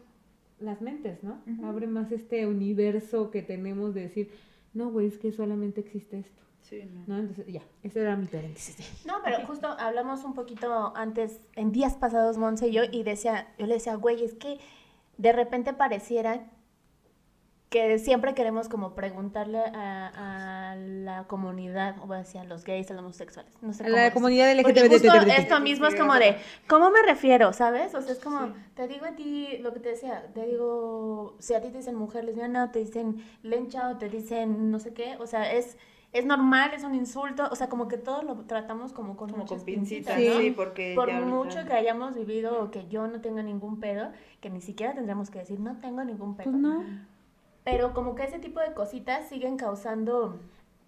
las 0.59 0.81
mentes, 0.81 1.23
¿no? 1.23 1.41
Abre 1.63 1.87
más 1.87 2.11
este 2.11 2.47
universo 2.47 3.29
que 3.31 3.41
tenemos 3.41 3.93
de 3.93 4.01
decir, 4.01 4.31
no, 4.73 4.89
güey, 4.89 5.07
es 5.07 5.17
que 5.17 5.31
solamente 5.31 5.81
existe 5.81 6.19
esto. 6.19 6.41
Sí, 6.61 6.83
no. 6.85 7.03
¿no? 7.07 7.19
Entonces, 7.19 7.45
ya, 7.47 7.61
ese 7.83 8.01
era 8.01 8.15
mi 8.15 8.25
paréntesis. 8.25 9.05
No, 9.05 9.15
pero 9.23 9.45
justo 9.45 9.67
hablamos 9.67 10.23
un 10.23 10.33
poquito 10.33 10.95
antes, 10.95 11.41
en 11.55 11.71
días 11.71 11.95
pasados, 11.97 12.37
Monse 12.37 12.69
y 12.69 12.71
yo, 12.71 12.83
y 12.89 13.03
decía, 13.03 13.53
yo 13.59 13.67
le 13.67 13.75
decía, 13.75 13.95
güey, 13.95 14.23
es 14.23 14.33
que 14.33 14.59
de 15.17 15.33
repente 15.33 15.73
pareciera 15.73 16.49
que 17.73 17.97
siempre 17.97 18.35
queremos 18.35 18.69
como 18.69 18.93
preguntarle 18.93 19.57
a, 19.57 20.71
a 20.71 20.75
la 20.75 21.23
comunidad, 21.25 21.95
o 22.07 22.13
hacia 22.13 22.43
los 22.43 22.63
gays, 22.63 22.91
a 22.91 22.93
los 22.93 23.01
homosexuales, 23.03 23.51
no 23.63 23.73
sé 23.73 23.81
A 23.81 23.85
cómo 23.87 23.95
la 23.97 24.01
decir. 24.03 24.13
comunidad 24.13 24.51
LGBT. 24.55 25.29
esto 25.39 25.59
mismo 25.59 25.87
es 25.87 25.95
como 25.95 26.13
sea, 26.15 26.33
de, 26.33 26.37
¿cómo 26.67 26.91
me 26.91 27.01
refiero? 27.01 27.51
¿Sabes? 27.51 27.95
O 27.95 28.01
sea, 28.03 28.11
es 28.13 28.19
como, 28.19 28.53
te 28.75 28.87
digo 28.87 29.05
a 29.07 29.15
ti 29.15 29.57
lo 29.61 29.73
que 29.73 29.79
te 29.79 29.89
decía, 29.89 30.23
te 30.35 30.45
digo, 30.45 31.35
si 31.39 31.55
a 31.55 31.61
ti 31.61 31.69
te 31.69 31.77
dicen 31.79 31.95
mujer 31.95 32.25
lesbiana, 32.25 32.71
te 32.71 32.77
dicen 32.77 33.23
lencha, 33.41 33.89
o 33.89 33.97
te 33.97 34.07
dicen 34.07 34.69
no 34.69 34.77
sé 34.79 34.93
qué, 34.93 35.17
o 35.19 35.25
sea, 35.25 35.51
es, 35.51 35.75
es 36.11 36.25
normal, 36.27 36.71
es 36.75 36.83
un 36.83 36.93
insulto, 36.93 37.47
o 37.51 37.55
sea, 37.55 37.69
como 37.69 37.87
que 37.87 37.97
todo 37.97 38.21
lo 38.21 38.35
tratamos 38.45 38.93
como 38.93 39.17
con 39.17 39.31
Como 39.31 39.47
con 39.47 39.65
pincitas, 39.65 40.15
pincitas, 40.15 40.35
¿no? 40.35 40.41
sí, 40.41 40.51
porque 40.51 40.93
Por 40.95 41.07
ya 41.09 41.17
ahorita- 41.17 41.35
mucho 41.35 41.65
que 41.65 41.73
hayamos 41.73 42.13
vivido 42.13 42.61
o 42.63 42.69
que 42.69 42.87
yo 42.87 43.07
no 43.07 43.19
tenga 43.19 43.41
ningún 43.41 43.79
pedo, 43.79 44.11
que 44.41 44.51
ni 44.51 44.61
siquiera 44.61 44.93
tendremos 44.93 45.31
que 45.31 45.39
decir, 45.39 45.59
no 45.59 45.79
tengo 45.79 46.03
ningún 46.03 46.35
pedo. 46.35 46.51
Pues 46.51 46.61
no. 46.61 46.83
Pero 47.63 47.93
como 47.93 48.15
que 48.15 48.23
ese 48.23 48.39
tipo 48.39 48.59
de 48.59 48.73
cositas 48.73 49.27
siguen 49.29 49.57
causando... 49.57 50.39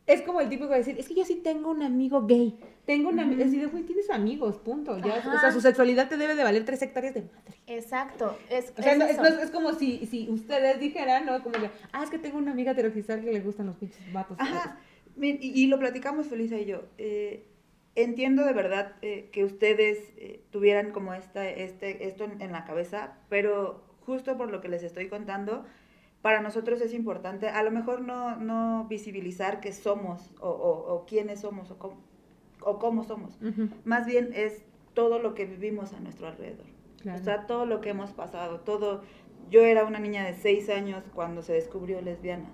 Es 0.07 0.21
como 0.21 0.39
el 0.39 0.49
típico 0.49 0.69
de 0.69 0.77
decir, 0.77 0.99
es 0.99 1.07
que 1.07 1.15
yo 1.15 1.25
sí 1.25 1.35
tengo 1.35 1.71
un 1.71 1.81
amigo 1.81 2.27
gay. 2.27 2.59
Tengo 2.85 3.09
un 3.09 3.19
amigo. 3.19 3.41
Es 3.41 3.51
decir, 3.51 3.67
güey, 3.69 3.83
tienes 3.83 4.11
amigos, 4.11 4.57
punto. 4.57 4.99
Ya, 4.99 5.15
o 5.17 5.39
sea, 5.39 5.51
su 5.51 5.61
sexualidad 5.61 6.07
te 6.07 6.17
debe 6.17 6.35
de 6.35 6.43
valer 6.43 6.63
tres 6.63 6.81
hectáreas 6.83 7.15
de 7.15 7.23
madre. 7.23 7.57
Exacto, 7.65 8.37
es, 8.51 8.71
O 8.77 8.83
sea, 8.83 8.91
es 8.93 9.17
no, 9.17 9.25
es, 9.25 9.45
no 9.45 9.51
como 9.51 9.73
si, 9.73 10.05
si 10.05 10.29
ustedes 10.29 10.79
dijeran, 10.79 11.25
¿no? 11.25 11.41
Como 11.41 11.57
de, 11.57 11.71
ah, 11.91 12.03
es 12.03 12.11
que 12.11 12.19
tengo 12.19 12.37
una 12.37 12.51
amiga 12.51 12.73
heterosexual 12.73 13.21
que 13.21 13.33
le 13.33 13.39
gustan 13.39 13.65
los 13.65 13.77
pinches 13.77 14.13
vatos. 14.13 14.37
Ajá, 14.39 14.77
y, 15.19 15.39
y 15.41 15.65
lo 15.67 15.79
platicamos 15.79 16.27
Felisa 16.27 16.57
y 16.59 16.65
yo. 16.65 16.83
Eh, 16.99 17.47
entiendo 17.95 18.45
de 18.45 18.53
verdad 18.53 18.93
eh, 19.01 19.29
que 19.31 19.43
ustedes 19.43 19.97
eh, 20.17 20.43
tuvieran 20.51 20.91
como 20.91 21.15
esta, 21.15 21.49
este, 21.49 22.07
esto 22.07 22.25
en, 22.25 22.41
en 22.41 22.51
la 22.51 22.65
cabeza, 22.65 23.17
pero 23.29 23.83
justo 24.05 24.37
por 24.37 24.51
lo 24.51 24.61
que 24.61 24.67
les 24.67 24.83
estoy 24.83 25.07
contando, 25.07 25.65
para 26.25 26.41
nosotros 26.41 26.81
es 26.81 26.91
importante, 26.95 27.49
a 27.49 27.61
lo 27.61 27.69
mejor 27.69 28.01
no, 28.01 28.35
no 28.37 28.87
visibilizar 28.89 29.59
qué 29.59 29.71
somos 29.71 30.33
o, 30.39 30.49
o- 30.49 30.93
o 30.95 31.05
quiénes 31.05 31.41
somos 31.41 31.69
o 31.69 31.77
cómo, 31.77 31.97
o 32.61 32.79
cómo 32.79 33.03
somos. 33.03 33.37
Más 33.83 34.07
bien 34.07 34.31
es 34.33 34.65
todo 34.95 35.19
lo 35.19 35.35
que 35.35 35.45
vivimos 35.45 35.93
a 35.93 35.99
nuestro 35.99 36.25
alrededor. 36.27 36.65
claro. 37.03 37.21
O 37.21 37.23
sea, 37.23 37.45
todo 37.45 37.67
lo 37.67 37.79
que 37.79 37.89
hemos 37.91 38.11
pasado, 38.11 38.61
todo... 38.61 39.03
Yo 39.51 39.61
era 39.61 39.83
una 39.85 39.99
niña 39.99 40.23
de 40.25 40.33
seis 40.33 40.67
años 40.71 41.03
cuando 41.13 41.43
se 41.43 41.53
descubrió 41.53 42.01
lesbiana. 42.01 42.49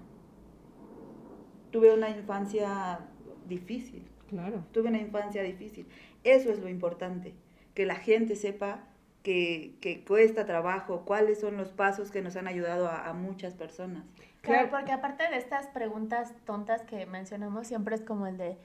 Tuve 1.71 1.93
una 1.93 2.10
infancia 2.10 2.99
difícil, 3.47 4.03
claro. 4.29 4.65
tuve 4.73 4.89
una 4.89 4.99
infancia 4.99 5.43
difícil. 5.43 5.88
Eso 6.25 6.51
es 6.51 6.60
lo 6.60 6.67
importante, 6.67 7.34
que 7.73 7.86
la 7.86 7.95
gente 7.95 8.36
sepa 8.36 8.84
que, 9.23 9.75
que 9.81 10.03
cuesta 10.03 10.45
trabajo, 10.45 11.03
cuáles 11.05 11.39
son 11.39 11.57
los 11.57 11.69
pasos 11.69 12.12
que 12.12 12.21
nos 12.21 12.36
han 12.36 12.47
ayudado 12.47 12.88
a, 12.88 13.07
a 13.07 13.13
muchas 13.13 13.53
personas. 13.53 14.03
Claro, 14.41 14.69
Claro. 14.69 14.69
porque 14.71 14.91
aparte 14.91 15.27
de 15.29 15.38
estas 15.38 15.67
preguntas 15.67 16.34
tontas 16.45 16.81
que 16.81 17.05
mencionamos, 17.05 17.67
siempre 17.67 17.95
es 17.95 18.01
como 18.01 18.25
el 18.27 18.38
de, 18.38 18.57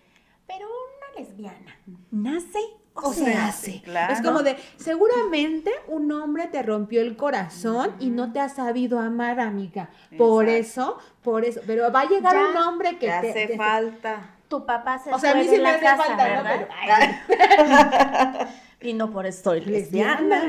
pero 0.47 0.67
una 0.67 1.21
lesbiana, 1.21 1.77
¿nace 2.11 2.59
o, 2.95 3.09
O 3.09 3.13
se, 3.13 3.27
se 3.27 3.35
hace? 3.35 3.83
Claro. 3.83 4.15
Es 4.15 4.23
como 4.23 4.43
de, 4.43 4.57
seguramente 4.77 5.71
un 5.89 6.11
hombre 6.13 6.47
te 6.47 6.63
rompió 6.63 7.03
el 7.03 7.15
corazón 7.19 7.95
y 7.99 8.09
no 8.09 8.33
te 8.33 8.41
ha 8.41 8.49
sabido 8.49 8.99
amar, 8.99 9.39
amiga. 9.39 9.91
Por 10.17 10.49
eso, 10.49 10.99
por 11.23 11.45
eso. 11.45 11.61
Pero 11.67 11.93
va 11.93 12.01
a 12.03 12.09
llegar 12.09 12.33
Ya 12.35 12.49
un 12.49 12.57
hombre 12.57 12.93
que 12.93 13.09
te... 13.09 13.13
hace 13.13 13.47
te- 13.49 13.57
falta. 13.59 14.31
Tu 14.49 14.65
papá 14.65 14.99
se 14.99 15.13
O 15.13 15.19
sea, 15.19 15.33
a 15.33 15.35
mí 15.35 15.45
sí 15.47 15.59
me 15.61 15.69
hace 15.69 15.81
casa, 15.85 16.05
falta, 16.05 16.37
¿no? 16.37 16.43
¿verdad? 16.45 16.69
Pero- 17.29 18.49
Y 18.87 18.95
no 18.95 19.11
por 19.11 19.27
eso 19.27 19.43
soy 19.45 19.61
Lesbiana. 19.61 20.43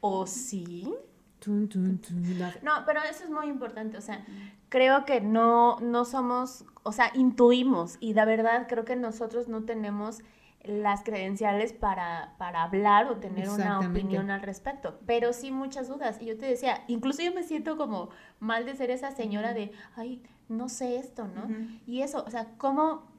¿O 0.00 0.26
sí? 0.26 0.92
Tun, 1.38 1.68
tun, 1.68 1.98
tun, 1.98 2.38
no. 2.38 2.46
No, 2.62 2.84
pero 2.86 3.00
eso 3.02 3.24
es 3.24 3.30
muy 3.30 3.48
importante, 3.48 3.96
o 3.96 4.00
sea, 4.00 4.24
creo 4.68 5.04
que 5.04 5.20
no, 5.20 5.80
no 5.80 6.04
somos, 6.04 6.64
o 6.84 6.92
sea, 6.92 7.10
intuimos 7.14 7.96
y 7.98 8.12
de 8.12 8.24
verdad 8.24 8.66
creo 8.68 8.84
que 8.84 8.94
nosotros 8.94 9.48
no 9.48 9.64
tenemos 9.64 10.20
las 10.62 11.02
credenciales 11.02 11.72
para, 11.72 12.34
para 12.38 12.62
hablar 12.62 13.08
o 13.08 13.16
tener 13.16 13.48
una 13.48 13.80
opinión 13.80 14.30
al 14.30 14.42
respecto, 14.42 15.00
pero 15.06 15.32
sí 15.32 15.50
muchas 15.50 15.88
dudas. 15.88 16.22
Y 16.22 16.26
yo 16.26 16.38
te 16.38 16.46
decía, 16.46 16.84
incluso 16.86 17.22
yo 17.22 17.34
me 17.34 17.42
siento 17.42 17.76
como 17.76 18.10
mal 18.38 18.64
de 18.64 18.76
ser 18.76 18.90
esa 18.90 19.10
señora 19.10 19.54
de, 19.54 19.72
ay, 19.96 20.22
no 20.48 20.68
sé 20.68 20.96
esto, 20.96 21.26
¿no? 21.26 21.48
Y 21.86 22.02
eso, 22.02 22.22
o 22.24 22.30
sea, 22.30 22.46
¿cómo, 22.58 23.10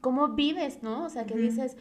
cómo 0.00 0.28
vives, 0.30 0.82
no? 0.82 1.04
O 1.04 1.08
sea, 1.08 1.26
que 1.26 1.36
dices, 1.36 1.76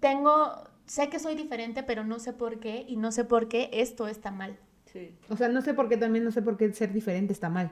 tengo, 0.00 0.69
sé 0.90 1.08
que 1.08 1.20
soy 1.20 1.36
diferente, 1.36 1.84
pero 1.84 2.02
no 2.02 2.18
sé 2.18 2.32
por 2.32 2.58
qué 2.58 2.84
y 2.88 2.96
no 2.96 3.12
sé 3.12 3.24
por 3.24 3.46
qué 3.46 3.70
esto 3.72 4.08
está 4.08 4.32
mal. 4.32 4.58
Sí. 4.86 5.14
O 5.28 5.36
sea, 5.36 5.48
no 5.48 5.62
sé 5.62 5.72
por 5.72 5.88
qué 5.88 5.96
también, 5.96 6.24
no 6.24 6.32
sé 6.32 6.42
por 6.42 6.56
qué 6.56 6.72
ser 6.72 6.92
diferente 6.92 7.32
está 7.32 7.48
mal. 7.48 7.70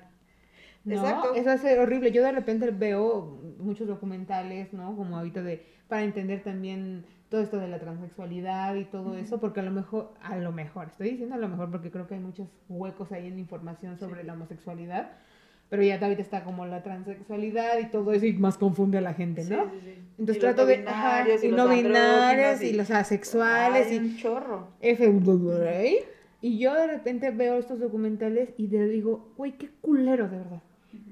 ¿no? 0.85 0.95
Exacto. 0.95 1.35
Eso 1.35 1.51
es 1.51 1.79
horrible. 1.81 2.13
Yo 2.13 2.23
de 2.23 2.31
repente 2.31 2.71
veo 2.71 3.41
muchos 3.59 3.89
documentales, 3.89 4.73
¿no? 4.73 4.95
Como 4.95 5.17
ahorita 5.17 5.43
de, 5.43 5.67
para 5.89 6.05
entender 6.05 6.45
también 6.45 7.07
todo 7.29 7.41
esto 7.41 7.59
de 7.59 7.67
la 7.67 7.81
transexualidad 7.81 8.77
y 8.77 8.85
todo 8.85 9.17
eso, 9.17 9.41
porque 9.41 9.59
a 9.59 9.65
lo 9.65 9.73
mejor, 9.73 10.15
a 10.23 10.37
lo 10.37 10.53
mejor, 10.53 10.87
estoy 10.87 11.11
diciendo 11.11 11.35
a 11.35 11.39
lo 11.39 11.49
mejor 11.49 11.73
porque 11.73 11.91
creo 11.91 12.07
que 12.07 12.15
hay 12.15 12.21
muchos 12.21 12.47
huecos 12.69 13.11
ahí 13.11 13.27
en 13.27 13.41
información 13.41 13.99
sobre 13.99 14.23
la 14.23 14.35
homosexualidad, 14.35 15.11
pero 15.69 15.83
ya 15.83 15.99
ahorita 16.01 16.23
está 16.23 16.45
como 16.45 16.65
la 16.67 16.83
transexualidad 16.83 17.79
y 17.79 17.87
todo 17.91 18.13
eso 18.13 18.27
y 18.27 18.33
más 18.35 18.57
confunde 18.59 18.99
a 18.99 19.01
la 19.01 19.15
gente, 19.15 19.45
¿no? 19.45 19.65
Sí, 19.65 19.71
sí, 19.73 19.81
sí. 19.85 19.95
Entonces 20.19 20.37
Y 20.37 20.41
trato 20.41 20.63
no 20.63 20.69
de... 20.69 20.85
ajá, 20.87 21.25
y 21.29 21.49
los 21.49 21.57
no 21.67 21.69
binarios 21.69 21.97
andróginos, 22.23 22.63
y 22.63 22.73
los 22.77 22.91
asexuales 22.91 23.87
Ay, 23.91 23.95
y... 23.97 23.99
un 23.99 24.17
chorro. 24.17 24.69
F, 24.81 25.13
y 26.41 26.59
yo 26.59 26.75
de 26.75 26.87
repente 26.87 27.31
veo 27.31 27.57
estos 27.59 27.81
documentales 27.81 28.51
y 28.57 28.69
te 28.69 28.87
digo, 28.89 29.33
güey, 29.37 29.53
qué 29.53 29.69
culero 29.81 30.29
de 30.29 30.39
verdad. 30.39 30.63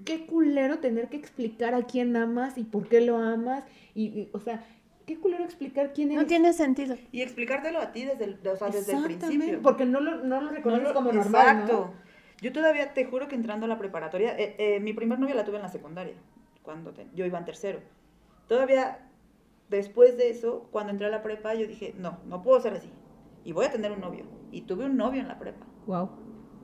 Qué 0.05 0.25
culero 0.25 0.79
tener 0.79 1.09
que 1.09 1.17
explicar 1.17 1.75
a 1.75 1.83
quién 1.83 2.17
amas 2.17 2.57
y 2.57 2.63
por 2.65 2.89
qué 2.89 3.01
lo 3.01 3.17
amas. 3.19 3.65
Y, 3.95 4.05
y, 4.05 4.29
o 4.33 4.39
sea, 4.41 4.65
qué 5.05 5.19
culero 5.19 5.43
explicar 5.45 5.93
quién 5.93 6.09
No 6.11 6.15
eres. 6.15 6.29
tiene 6.29 6.53
sentido. 6.53 6.97
Y 7.11 7.23
explicártelo 7.23 7.81
a 7.81 7.93
ti 7.93 8.05
desde 8.05 8.25
el, 8.25 8.39
o 8.49 8.57
sea, 8.57 8.69
desde 8.69 8.93
el 8.95 9.03
principio. 9.05 9.61
Porque 9.63 9.85
no 9.85 10.01
lo, 10.01 10.23
no 10.23 10.41
lo 10.41 10.51
reconoces 10.51 10.83
No 10.85 10.89
lo- 10.91 10.95
como 10.95 11.13
normal, 11.13 11.43
Exacto. 11.61 11.93
Yo 12.41 12.53
todavía 12.53 12.93
te 12.95 13.05
juro 13.05 13.29
que 13.29 13.35
entrando 13.35 13.67
a 13.67 13.69
la 13.69 13.79
preparatoria, 13.79 14.37
eh, 14.39 14.57
eh, 14.59 14.81
mi 14.81 14.93
primer 14.93 15.19
novia 15.19 15.35
la 15.35 15.45
tuve 15.45 15.57
en 15.57 15.63
la 15.63 15.69
secundaria, 15.69 16.15
cuando 16.63 16.93
te- 16.93 17.07
yo 17.15 17.25
iba 17.25 17.39
en 17.39 17.45
tercero. 17.45 17.81
Todavía 18.49 18.99
después 19.69 20.17
de 20.17 20.31
eso, 20.31 20.69
cuando 20.71 20.93
entré 20.93 21.07
a 21.07 21.11
la 21.11 21.23
prepa, 21.23 21.55
yo 21.55 21.67
dije, 21.67 21.95
no, 21.97 22.19
no 22.27 22.43
puedo 22.43 22.61
ser 22.61 22.75
así. 22.75 22.91
Y 23.45 23.53
voy 23.53 23.67
a 23.67 23.73
tener 23.73 23.91
un 23.93 24.01
novio. 24.01 24.25
Y 24.51 24.63
tuve 24.63 24.87
un 24.87 24.97
novio 24.97 25.21
en 25.21 25.29
la 25.29 25.39
prepa. 25.39 25.67
Wow. 25.87 26.05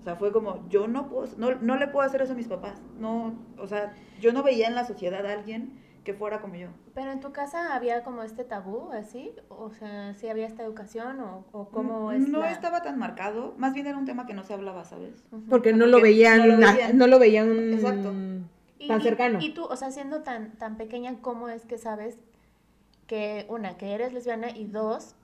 O 0.01 0.03
sea, 0.05 0.17
fue 0.17 0.33
como, 0.33 0.69
yo 0.69 0.89
no 0.89 1.09
puedo, 1.09 1.29
no, 1.37 1.55
no 1.57 1.77
le 1.77 1.87
puedo 1.89 2.07
hacer 2.07 2.23
eso 2.23 2.33
a 2.33 2.37
mis 2.37 2.49
papás. 2.49 2.83
No, 2.99 3.35
o 3.57 3.67
sea, 3.67 3.95
yo 4.21 4.33
no 4.33 4.43
veía 4.43 4.67
en 4.67 4.75
la 4.75 4.85
sociedad 4.85 5.25
a 5.27 5.33
alguien 5.33 5.79
que 6.05 6.15
fuera 6.15 6.41
como 6.41 6.57
yo. 6.57 6.69
Pero 6.95 7.13
en 7.13 7.21
tu 7.21 7.33
casa 7.33 7.75
había 7.75 8.03
como 8.03 8.23
este 8.23 8.45
tabú, 8.45 8.91
así, 8.93 9.33
o 9.49 9.71
sea, 9.71 10.15
sí 10.15 10.29
había 10.29 10.47
esta 10.47 10.63
educación 10.65 11.21
o, 11.21 11.45
o 11.53 11.69
cómo 11.69 12.09
Mm, 12.11 12.15
es 12.15 12.29
no 12.29 12.41
la- 12.41 12.51
estaba 12.51 12.83
tan 12.83 12.99
marcado, 12.99 13.55
más 13.57 13.73
bien 13.73 13.87
era 13.87 13.97
un 13.97 14.05
tema 14.05 14.27
que 14.27 14.35
no 14.35 14.43
se 14.43 14.53
hablaba, 14.53 14.85
¿sabes? 14.85 15.25
Ujú. 15.31 15.45
Porque 15.49 15.73
no 15.73 15.87
lo 15.87 16.01
veían, 16.01 16.39
no 16.49 16.57
lo 16.57 16.73
veían. 16.73 16.99
no 16.99 17.07
lo 17.07 17.19
veían 17.19 17.73
Exacto. 17.73 18.13
Y- 18.79 18.89
tan 18.89 19.01
y- 19.01 19.05
cercano. 19.05 19.39
Y, 19.41 19.55
tú, 19.55 19.65
o 19.65 19.77
sea, 19.77 19.91
siendo 19.93 20.23
tan, 20.23 20.53
tan 20.59 20.77
pequeña, 20.77 21.17
¿cómo 21.21 21.49
es 21.49 21.65
que 21.67 21.79
sabes 21.79 22.19
que, 23.07 23.47
una, 23.49 23.77
que 23.77 23.93
eres 23.95 24.13
lesbiana 24.13 24.51
y 24.51 24.67
dos, 24.67 25.15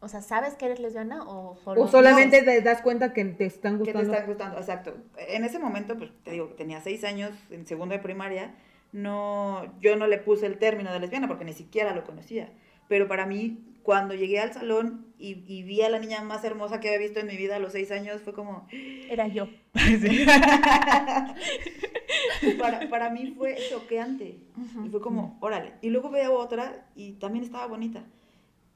o 0.00 0.08
sea, 0.08 0.20
¿sabes 0.22 0.54
que 0.54 0.66
eres 0.66 0.80
lesbiana 0.80 1.22
o 1.24 1.56
solo? 1.56 1.82
o 1.82 1.88
solamente 1.88 2.42
te 2.42 2.60
das 2.62 2.82
cuenta 2.82 3.12
que 3.12 3.24
te 3.24 3.46
están 3.46 3.78
que 3.78 3.92
te 3.92 3.92
gustando. 3.92 4.12
están 4.14 4.26
gustando, 4.26 4.58
exacto. 4.58 4.94
En 5.16 5.44
ese 5.44 5.58
momento, 5.58 5.96
pues 5.96 6.10
te 6.24 6.30
digo 6.32 6.48
que 6.48 6.54
tenía 6.54 6.80
seis 6.80 7.04
años, 7.04 7.32
en 7.50 7.66
segundo 7.66 7.94
de 7.94 8.00
primaria, 8.00 8.54
no, 8.92 9.74
yo 9.80 9.96
no 9.96 10.06
le 10.06 10.18
puse 10.18 10.46
el 10.46 10.58
término 10.58 10.92
de 10.92 11.00
lesbiana 11.00 11.28
porque 11.28 11.44
ni 11.44 11.52
siquiera 11.52 11.94
lo 11.94 12.04
conocía. 12.04 12.50
Pero 12.88 13.06
para 13.06 13.26
mí, 13.26 13.58
cuando 13.82 14.14
llegué 14.14 14.40
al 14.40 14.52
salón 14.52 15.06
y, 15.18 15.44
y 15.46 15.62
vi 15.62 15.82
a 15.82 15.90
la 15.90 15.98
niña 15.98 16.22
más 16.22 16.42
hermosa 16.44 16.80
que 16.80 16.88
había 16.88 17.00
visto 17.00 17.20
en 17.20 17.26
mi 17.26 17.36
vida 17.36 17.56
a 17.56 17.58
los 17.58 17.72
seis 17.72 17.90
años, 17.90 18.22
fue 18.22 18.32
como, 18.32 18.66
Era 19.10 19.26
yo. 19.28 19.48
para, 22.58 22.88
para 22.88 23.10
mí 23.10 23.34
fue 23.36 23.56
choqueante. 23.68 24.38
Y 24.84 24.88
fue 24.88 25.00
como, 25.00 25.38
órale. 25.40 25.74
Y 25.82 25.90
luego 25.90 26.10
veo 26.10 26.34
otra 26.34 26.86
y 26.94 27.12
también 27.14 27.44
estaba 27.44 27.66
bonita. 27.66 28.02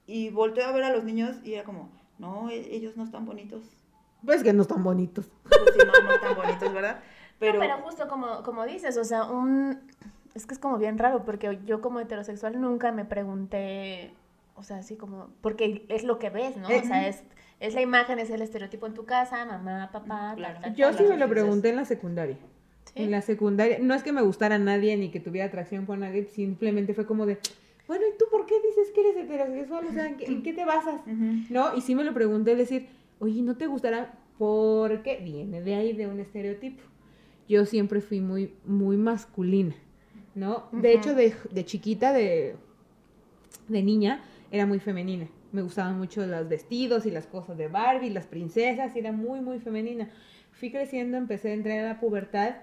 Y 0.07 0.31
volteo 0.31 0.67
a 0.67 0.73
ver 0.73 0.85
a 0.85 0.93
los 0.93 1.05
niños 1.05 1.37
y 1.45 1.55
era 1.55 1.65
como, 1.65 1.91
no, 2.19 2.51
e- 2.51 2.75
ellos 2.75 2.97
no 2.97 3.05
están 3.05 3.25
bonitos. 3.25 3.63
Pues 4.25 4.43
que 4.43 4.53
no 4.53 4.63
están 4.63 4.85
bonitos. 4.85 5.27
Pues 5.43 5.61
sí, 5.73 5.79
no, 5.85 6.07
no 6.07 6.15
están 6.15 6.37
bonitos, 6.37 6.73
¿verdad? 6.73 7.01
Pero, 7.43 7.59
pero 7.59 7.79
justo 7.79 8.07
como, 8.09 8.43
como 8.45 8.65
dices, 8.65 8.97
o 8.97 9.05
sea, 9.05 9.25
un... 9.25 9.81
Es 10.35 10.47
que 10.47 10.55
es 10.55 10.61
como 10.61 10.79
bien 10.79 10.97
raro, 10.97 11.25
porque 11.25 11.59
yo 11.67 11.81
como 11.81 12.01
heterosexual 12.01 12.59
nunca 12.61 12.93
me 12.93 13.05
pregunté, 13.05 14.15
o 14.55 14.63
sea, 14.63 14.79
así 14.79 14.97
como, 14.97 15.29
porque 15.41 15.85
es 15.89 16.05
lo 16.05 16.19
que 16.19 16.31
ves, 16.31 16.57
¿no? 16.57 16.69
O 16.69 16.83
sea, 16.85 17.09
es, 17.09 17.23
es 17.61 17.75
la 17.75 17.83
imagen, 17.83 18.19
es 18.19 18.31
el 18.31 18.41
estereotipo 18.41 18.87
en 18.87 18.95
tu 18.95 19.05
casa, 19.05 19.45
mamá, 19.45 19.91
papá, 19.93 20.33
Claro. 20.37 20.61
tal, 20.63 20.75
Yo 20.75 20.87
tal, 20.87 20.99
sí 20.99 21.05
me 21.05 21.19
lo 21.19 21.29
pregunté 21.29 21.69
en 21.71 21.77
la 21.77 21.85
secundaria. 21.85 22.37
¿Sí? 22.85 23.03
En 23.03 23.11
la 23.11 23.23
secundaria, 23.23 23.79
no 23.81 23.95
es 23.95 24.03
que 24.03 24.13
me 24.13 24.23
gustara 24.23 24.59
nadie 24.59 24.97
ni 24.97 25.11
que 25.11 25.21
tuviera 25.21 25.49
atracción 25.49 25.85
por 25.85 25.99
nadie, 25.99 26.25
simplemente 26.25 26.95
fue 26.95 27.05
como 27.07 27.27
de, 27.27 27.39
bueno, 27.87 28.05
¿y 28.07 28.17
tú 28.17 28.25
por 28.31 28.47
qué 28.47 28.55
dices 28.67 28.91
que 28.95 29.01
eres 29.01 29.25
heterosexual? 29.25 29.87
O 29.87 29.93
sea, 29.93 30.07
¿en 30.07 30.17
qué, 30.17 30.27
en 30.27 30.43
qué 30.43 30.53
te 30.53 30.65
basas? 30.65 31.01
¿No? 31.51 31.77
Y 31.77 31.81
sí 31.83 31.95
me 31.95 32.05
lo 32.05 32.15
pregunté, 32.15 32.57
decir, 32.57 32.89
oye, 33.19 33.43
¿no 33.43 33.57
te 33.57 33.67
gustará? 33.67 34.15
Porque 34.39 35.19
viene 35.23 35.61
de 35.61 35.75
ahí, 35.75 35.93
de 35.93 36.07
un 36.07 36.21
estereotipo. 36.21 36.83
Yo 37.49 37.67
siempre 37.67 38.01
fui 38.01 38.21
muy, 38.21 38.55
muy 38.65 38.97
masculina, 38.97 39.75
¿no? 40.35 40.69
De 40.73 40.93
hecho, 40.93 41.15
de, 41.15 41.35
de 41.51 41.65
chiquita, 41.65 42.13
de, 42.13 42.57
de 43.69 43.83
niña, 43.83 44.23
era 44.51 44.67
muy 44.67 44.79
femenina. 44.79 45.29
Me 45.53 45.63
gustaban 45.63 45.99
mucho 45.99 46.25
los 46.27 46.49
vestidos 46.49 47.05
y 47.05 47.11
las 47.11 47.27
cosas 47.27 47.59
de 47.59 47.69
Barbie, 47.69 48.11
las 48.11 48.27
princesas, 48.27 48.95
y 48.97 49.01
era 49.01 49.13
muy, 49.13 49.41
muy 49.41 49.59
femenina. 49.59 50.09
Fui 50.53 50.71
creciendo, 50.71 51.17
empecé 51.17 51.51
a 51.51 51.55
entrar 51.55 51.79
a 51.81 51.89
la 51.89 52.01
pubertad. 52.01 52.57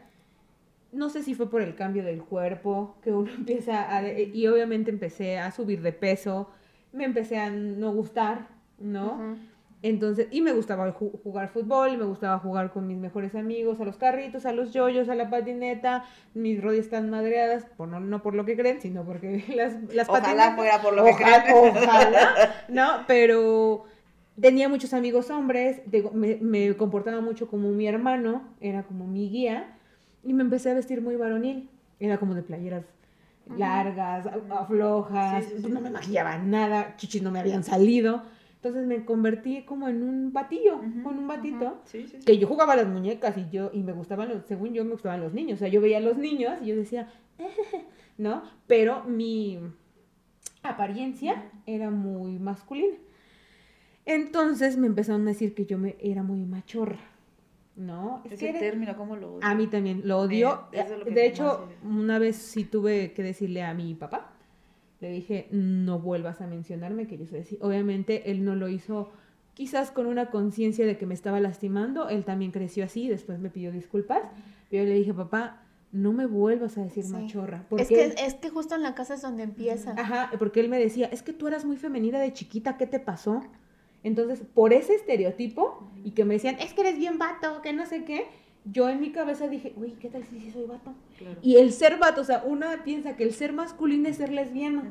No 0.92 1.10
sé 1.10 1.22
si 1.22 1.36
fue 1.36 1.52
por 1.52 1.62
el 1.62 1.76
cambio 1.76 2.04
del 2.04 2.24
cuerpo, 2.24 2.98
que 3.04 3.12
uno 3.12 3.32
empieza 3.38 3.96
a... 3.96 4.08
Y 4.12 4.48
obviamente 4.48 4.90
empecé 4.90 5.38
a 5.38 5.52
subir 5.52 5.82
de 5.82 5.94
peso, 5.94 6.50
me 6.92 7.04
empecé 7.04 7.38
a 7.38 7.52
no 7.52 7.94
gustar, 7.94 8.48
¿no? 8.80 9.38
Entonces, 9.82 10.28
y 10.32 10.42
me 10.42 10.52
gustaba 10.52 10.94
ju- 10.94 11.22
jugar 11.24 11.48
fútbol, 11.50 11.98
me 11.98 12.04
gustaba 12.04 12.38
jugar 12.40 12.72
con 12.72 12.86
mis 12.86 12.98
mejores 12.98 13.34
amigos, 13.34 13.80
a 13.80 13.86
los 13.86 13.96
carritos, 13.96 14.46
a 14.46 14.52
los 14.52 14.74
yoyos, 14.74 15.08
a 15.08 15.16
la 15.16 15.30
patineta. 15.30 16.04
Mis 16.34 16.62
rodillas 16.62 16.86
están 16.86 17.10
madreadas, 17.10 17.64
por 17.78 17.88
no, 17.88 18.00
no 18.02 18.22
por 18.22 18.36
lo 18.36 18.44
que 18.46 18.58
creen, 18.58 18.82
sino 18.82 19.04
porque 19.06 19.44
las, 19.56 19.76
las 19.94 20.10
Ojalá 20.10 20.26
patinetas- 20.52 20.56
fuera 20.58 20.82
por 20.82 20.94
lo 20.96 21.06
que 21.06 21.16
creen. 21.16 21.42
ojalá, 21.54 22.30
¿no? 22.68 22.88
Pero 23.08 23.86
tenía 24.40 24.68
muchos 24.68 24.94
amigos 24.94 25.30
hombres, 25.30 25.82
digo, 25.86 26.12
me, 26.12 26.36
me 26.42 26.76
comportaba 26.76 27.22
mucho 27.22 27.48
como 27.48 27.70
mi 27.70 27.88
hermano, 27.88 28.44
era 28.60 28.84
como 28.84 29.08
mi 29.08 29.30
guía, 29.30 29.76
y 30.26 30.34
me 30.34 30.44
empecé 30.44 30.72
a 30.72 30.74
vestir 30.74 31.02
muy 31.02 31.16
varonil. 31.16 31.70
Era 32.02 32.18
como 32.18 32.34
de 32.34 32.44
playeras 32.44 32.84
largas, 33.58 34.26
aflojas, 34.50 35.44
Sí, 35.46 35.52
sí, 35.58 35.64
sí. 35.64 35.72
no 35.72 35.82
me 35.82 35.90
maquillaba 35.90 36.38
nada, 36.38 36.96
chichis 36.98 37.22
no 37.24 37.32
me 37.32 37.40
habían 37.40 37.64
salido. 37.64 38.22
Entonces 38.62 38.86
me 38.88 39.06
convertí 39.06 39.64
como 39.64 39.88
en 39.88 40.04
un 40.04 40.34
batillo, 40.34 40.78
Ujú, 40.80 41.02
con 41.02 41.18
un 41.18 41.28
batito. 41.28 41.80
Sí, 41.86 42.08
sí, 42.08 42.18
sí. 42.20 42.26
Que 42.26 42.38
yo 42.38 42.46
jugaba 42.46 42.74
a 42.74 42.76
las 42.76 42.88
muñecas 42.88 43.38
y 43.38 43.50
yo, 43.50 43.72
y 43.74 43.84
me 43.84 43.94
gustaban 43.94 44.28
los, 44.28 44.46
según 44.48 44.74
yo 44.74 44.84
me 44.84 44.92
gustaban 44.92 45.22
los 45.22 45.34
niños. 45.34 45.56
O 45.56 45.60
sea, 45.60 45.70
yo 45.70 45.80
veía 45.80 45.98
a 46.00 46.02
los 46.02 46.18
niños 46.18 46.60
y 46.62 46.68
yo 46.68 46.76
decía, 46.76 47.08
¿no? 48.18 48.44
Pero 48.68 49.06
mi 49.06 49.60
apariencia 50.62 51.42
era 51.66 51.90
muy 51.90 52.38
masculina. 52.38 52.98
Entonces 54.06 54.76
me 54.76 54.88
empezaron 54.88 55.22
a 55.28 55.32
decir 55.32 55.54
que 55.54 55.66
yo 55.66 55.78
me 55.78 55.96
era 56.02 56.24
muy 56.24 56.44
machorra, 56.46 57.00
¿no? 57.76 58.24
Es 58.26 58.34
Ese 58.34 58.52
que 58.54 58.60
término, 58.60 58.98
¿cómo 58.98 59.16
lo 59.16 59.36
odio? 59.36 59.40
a 59.48 59.56
mí 59.56 59.68
también 59.68 60.02
lo 60.06 60.18
odio. 60.20 60.66
Eh, 60.72 60.82
eso 60.82 60.94
es 60.94 61.00
lo 61.00 61.06
que 61.06 61.12
de 61.12 61.28
hecho, 61.28 61.70
una 61.84 62.20
vez 62.20 62.36
sí 62.36 62.64
tuve 62.66 63.14
que 63.14 63.24
decirle 63.24 63.64
a 63.64 63.74
mi 63.74 63.94
papá, 63.96 64.34
le 65.02 65.10
dije, 65.12 65.48
no 65.52 66.00
vuelvas 66.00 66.42
a 66.42 66.48
mencionarme 66.48 67.08
que 67.08 67.18
yo 67.18 67.26
soy 67.26 67.40
así. 67.40 67.58
Obviamente 67.62 68.32
él 68.32 68.44
no 68.44 68.56
lo 68.56 68.68
hizo 68.70 69.12
quizás 69.54 69.92
con 69.92 70.06
una 70.08 70.30
conciencia 70.30 70.86
de 70.86 70.98
que 70.98 71.06
me 71.06 71.14
estaba 71.14 71.40
lastimando, 71.40 72.08
él 72.10 72.24
también 72.26 72.52
creció 72.52 72.84
así, 72.86 73.08
después 73.10 73.40
me 73.40 73.50
pidió 73.50 73.72
disculpas, 73.72 74.22
pero 74.70 74.84
yo 74.84 74.90
le 74.90 74.96
dije, 74.96 75.14
papá, 75.14 75.64
no 75.92 76.14
me 76.14 76.26
vuelvas 76.28 76.78
a 76.78 76.84
decir 76.84 77.04
Sí. 77.04 77.12
machorra. 77.12 77.66
Porque 77.70 77.84
Es 77.84 77.90
que, 77.90 78.04
él- 78.06 78.14
es 78.24 78.36
que 78.36 78.50
justo 78.50 78.76
en 78.76 78.84
la 78.84 78.94
casa 78.96 79.16
es 79.16 79.22
donde 79.22 79.44
empieza. 79.44 79.96
Ajá, 79.98 80.32
porque 80.38 80.60
él 80.60 80.70
me 80.70 80.78
decía, 80.80 81.08
es 81.08 81.24
que 81.24 81.34
tú 81.34 81.48
eras 81.48 81.66
muy 81.66 81.78
femenina 81.78 82.20
de 82.20 82.32
chiquita, 82.32 82.78
¿qué 82.78 82.86
te 82.88 83.00
pasó? 83.00 83.42
Entonces, 84.04 84.42
por 84.54 84.72
ese 84.72 84.96
estereotipo, 84.96 85.92
y 86.06 86.12
que 86.12 86.24
me 86.26 86.36
decían, 86.36 86.56
es 86.60 86.74
que 86.74 86.82
eres 86.82 86.98
bien 86.98 87.18
vato, 87.18 87.62
que 87.62 87.74
no 87.74 87.86
sé 87.86 88.06
qué, 88.06 88.28
yo 88.66 88.90
en 88.90 89.00
mi 89.00 89.12
cabeza 89.12 89.48
dije, 89.48 89.74
uy, 89.78 89.94
¿qué 90.00 90.10
tal 90.10 90.24
si 90.26 90.40
sí 90.40 90.52
soy 90.52 90.66
vato? 90.66 90.94
Claro. 91.18 91.40
Y 91.42 91.56
el 91.56 91.72
ser 91.72 91.98
vato, 91.98 92.22
o 92.22 92.24
sea, 92.24 92.44
una 92.46 92.84
piensa 92.84 93.16
que 93.16 93.24
el 93.24 93.34
ser 93.34 93.54
masculino 93.54 94.08
es 94.10 94.18
ser 94.18 94.32
lesbiana, 94.32 94.84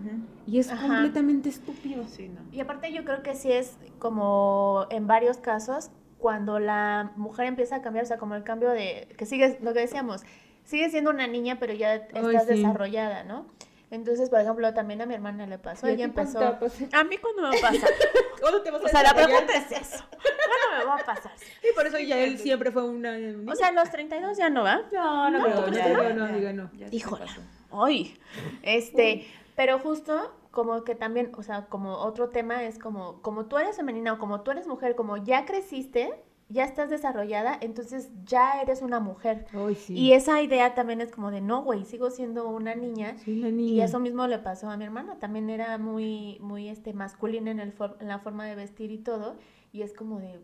y 0.46 0.58
es 0.58 0.70
Ajá. 0.70 0.86
completamente 0.86 1.48
estúpido. 1.48 2.04
Sí, 2.08 2.28
no. 2.28 2.40
Y 2.52 2.60
aparte 2.60 2.92
yo 2.92 3.04
creo 3.04 3.22
que 3.22 3.34
sí 3.34 3.52
es 3.52 3.76
como 3.98 4.86
en 4.90 5.06
varios 5.06 5.38
casos 5.38 5.90
cuando 6.18 6.58
la 6.58 7.12
mujer 7.16 7.46
empieza 7.46 7.76
a 7.76 7.82
cambiar, 7.82 8.04
o 8.04 8.08
sea, 8.08 8.18
como 8.18 8.34
el 8.34 8.42
cambio 8.42 8.70
de, 8.70 9.08
que 9.16 9.26
sigue, 9.26 9.58
lo 9.62 9.72
que 9.72 9.80
decíamos, 9.80 10.22
sigue 10.64 10.90
siendo 10.90 11.10
una 11.10 11.26
niña, 11.26 11.58
pero 11.60 11.72
ya 11.72 11.94
estás 11.94 12.46
sí. 12.46 12.54
desarrollada, 12.54 13.24
¿no? 13.24 13.46
Entonces, 13.90 14.28
por 14.28 14.40
ejemplo, 14.40 14.74
también 14.74 15.00
a 15.00 15.06
mi 15.06 15.14
hermana 15.14 15.46
le 15.46 15.58
pasó, 15.58 15.86
¿Y 15.86 15.90
a 15.90 15.94
ella 15.94 16.04
empezó... 16.04 16.38
te 16.38 16.44
va 16.44 17.00
a 17.00 17.04
mí 17.04 17.16
cuando 17.16 17.42
me 17.42 17.48
va 17.48 17.56
a 17.56 17.72
pasar. 17.72 17.90
¿Cuándo 18.40 18.62
te 18.62 18.70
vas 18.70 18.82
a 18.82 18.84
O 18.84 18.88
sea, 18.88 19.02
la 19.02 19.14
pregunta 19.14 19.54
es 19.54 19.72
eso. 19.72 20.04
¿Cuándo 20.10 20.78
me 20.78 20.84
va 20.84 20.94
a 20.96 21.04
pasar? 21.04 21.32
Y 21.62 21.74
por 21.74 21.86
eso 21.86 21.98
ya 21.98 22.18
él 22.18 22.38
siempre 22.38 22.70
fue 22.70 22.84
una... 22.84 23.16
O 23.50 23.54
sea, 23.54 23.72
los 23.72 23.90
32 23.90 24.36
ya 24.36 24.50
no 24.50 24.62
va. 24.62 24.82
no, 24.92 25.30
no, 25.30 25.38
no, 25.38 25.64
pues 25.64 25.76
ya, 25.76 25.88
no, 25.88 26.38
ya, 26.38 26.52
no, 26.52 26.70
ya, 26.74 26.88
diga 26.88 27.10
no. 27.10 27.18
pasó. 27.18 27.40
Ay, 27.70 28.18
este, 28.62 29.26
pero 29.56 29.78
justo 29.78 30.34
como 30.50 30.84
que 30.84 30.94
también, 30.94 31.32
o 31.36 31.42
sea, 31.42 31.66
como 31.66 31.94
otro 31.98 32.30
tema 32.30 32.64
es 32.64 32.78
como, 32.78 33.22
como 33.22 33.46
tú 33.46 33.58
eres 33.58 33.76
femenina 33.76 34.14
o 34.14 34.18
como 34.18 34.42
tú 34.42 34.50
eres 34.50 34.66
mujer, 34.66 34.94
como 34.96 35.16
ya 35.16 35.44
creciste, 35.44 36.12
ya 36.50 36.64
estás 36.64 36.88
desarrollada, 36.88 37.58
entonces 37.60 38.10
ya 38.24 38.60
eres 38.62 38.80
una 38.82 39.00
mujer. 39.00 39.46
Ay, 39.52 39.74
sí. 39.74 39.94
Y 39.94 40.12
esa 40.14 40.40
idea 40.42 40.74
también 40.74 41.00
es 41.00 41.10
como 41.10 41.30
de, 41.30 41.40
no, 41.40 41.62
güey, 41.62 41.84
sigo 41.84 42.10
siendo 42.10 42.48
una 42.48 42.74
niña. 42.74 43.16
Soy 43.24 43.38
una 43.40 43.50
niña. 43.50 43.72
Y 43.72 43.80
eso 43.82 44.00
mismo 44.00 44.26
le 44.26 44.38
pasó 44.38 44.70
a 44.70 44.76
mi 44.76 44.84
hermana, 44.84 45.18
también 45.18 45.50
era 45.50 45.76
muy, 45.78 46.38
muy, 46.40 46.68
este, 46.68 46.92
masculina 46.94 47.50
en, 47.50 47.60
el 47.60 47.72
for- 47.72 47.96
en 48.00 48.08
la 48.08 48.18
forma 48.18 48.46
de 48.46 48.54
vestir 48.54 48.90
y 48.90 48.98
todo, 48.98 49.36
y 49.72 49.82
es 49.82 49.92
como 49.92 50.20
de, 50.20 50.40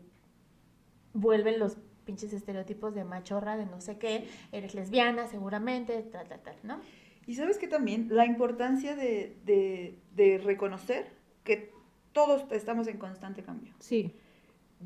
vuelven 1.13 1.59
los 1.59 1.77
pinches 2.05 2.33
estereotipos 2.33 2.93
de 2.93 3.03
machorra, 3.03 3.57
de 3.57 3.65
no 3.65 3.81
sé 3.81 3.97
qué, 3.97 4.27
eres 4.51 4.75
lesbiana 4.75 5.27
seguramente, 5.27 6.01
tal, 6.03 6.27
tal, 6.27 6.41
tal, 6.41 6.55
¿no? 6.63 6.79
Y 7.25 7.33
sabes 7.33 7.57
que 7.57 7.67
también 7.67 8.09
la 8.11 8.27
importancia 8.27 8.95
de, 8.95 9.35
de, 9.43 9.97
de 10.15 10.37
reconocer 10.37 11.07
que 11.43 11.73
todos 12.13 12.45
estamos 12.51 12.87
en 12.87 12.99
constante 12.99 13.41
cambio. 13.41 13.73
Sí. 13.79 14.13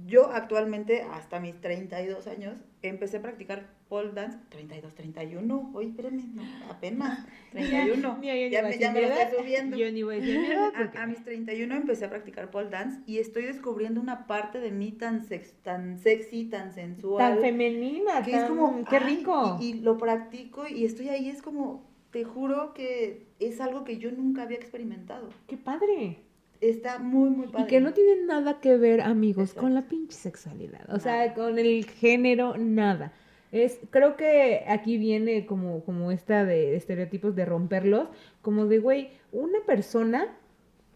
Yo 0.05 0.29
actualmente, 0.31 1.01
hasta 1.01 1.39
mis 1.39 1.59
32 1.59 2.27
años, 2.27 2.55
empecé 2.83 3.17
a 3.17 3.21
practicar 3.21 3.67
pole 3.89 4.11
dance. 4.13 4.37
32, 4.49 4.93
31. 4.93 5.71
Oye, 5.73 5.89
espérame, 5.89 6.21
no, 6.35 6.43
apenas. 6.69 7.25
31. 7.51 8.17
Ni- 8.21 8.27
ni- 8.27 8.43
ni 8.45 8.49
ya 8.51 8.61
me, 8.63 8.77
ya 8.77 8.91
me 8.91 9.01
lo 9.01 9.07
estoy 9.07 9.39
subiendo. 9.39 9.77
Yo 9.77 9.91
ni 9.91 10.03
voy 10.03 10.17
a 10.17 10.19
decir 10.19 10.39
porque- 10.77 10.97
A, 10.97 11.03
a 11.03 11.07
mis 11.07 11.23
31 11.23 11.75
empecé 11.75 12.05
a 12.05 12.09
practicar 12.09 12.51
pole 12.51 12.69
dance 12.69 12.99
y 13.07 13.17
estoy 13.17 13.43
descubriendo 13.45 13.99
una 13.99 14.27
parte 14.27 14.59
de 14.59 14.71
mí 14.71 14.91
tan, 14.91 15.25
sex, 15.25 15.53
tan 15.63 15.97
sexy, 15.97 16.45
tan 16.45 16.71
sensual. 16.73 17.33
Tan 17.35 17.41
femenina, 17.41 18.21
que 18.23 18.31
tan... 18.31 18.43
es 18.43 18.49
como, 18.49 18.85
qué 18.85 18.97
ay, 18.97 19.15
rico. 19.17 19.57
Y, 19.59 19.65
y 19.69 19.73
lo 19.81 19.97
practico 19.97 20.67
y 20.67 20.85
estoy 20.85 21.09
ahí, 21.09 21.29
es 21.29 21.41
como, 21.41 21.89
te 22.11 22.23
juro 22.23 22.73
que 22.75 23.25
es 23.39 23.59
algo 23.59 23.83
que 23.83 23.97
yo 23.97 24.11
nunca 24.11 24.43
había 24.43 24.57
experimentado. 24.57 25.29
Qué 25.47 25.57
padre. 25.57 26.19
Está 26.61 26.99
muy, 26.99 27.29
muy 27.29 27.47
padre. 27.47 27.63
Y 27.63 27.67
que 27.67 27.79
no 27.79 27.93
tiene 27.93 28.25
nada 28.25 28.59
que 28.59 28.77
ver, 28.77 29.01
amigos, 29.01 29.53
con 29.53 29.73
la 29.73 29.83
pinche 29.83 30.15
sexualidad. 30.15 30.93
O 30.93 30.99
sea, 30.99 31.33
con 31.33 31.57
el 31.57 31.85
género, 31.85 32.57
nada. 32.57 33.13
Es, 33.51 33.79
creo 33.89 34.15
que 34.15 34.63
aquí 34.67 34.97
viene 34.97 35.45
como, 35.45 35.83
como 35.83 36.11
esta 36.11 36.45
de 36.45 36.75
estereotipos 36.75 37.35
de 37.35 37.45
romperlos, 37.45 38.09
como 38.41 38.65
de, 38.67 38.79
güey, 38.79 39.09
una 39.31 39.59
persona, 39.65 40.27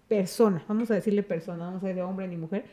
persona, 0.07 0.63
vamos 0.67 0.91
a 0.91 0.95
decirle 0.95 1.23
persona, 1.23 1.65
vamos 1.65 1.81
a 1.83 1.87
decir 1.87 1.95
de 1.95 2.03
hombre 2.03 2.27
ni 2.27 2.37
mujer, 2.37 2.65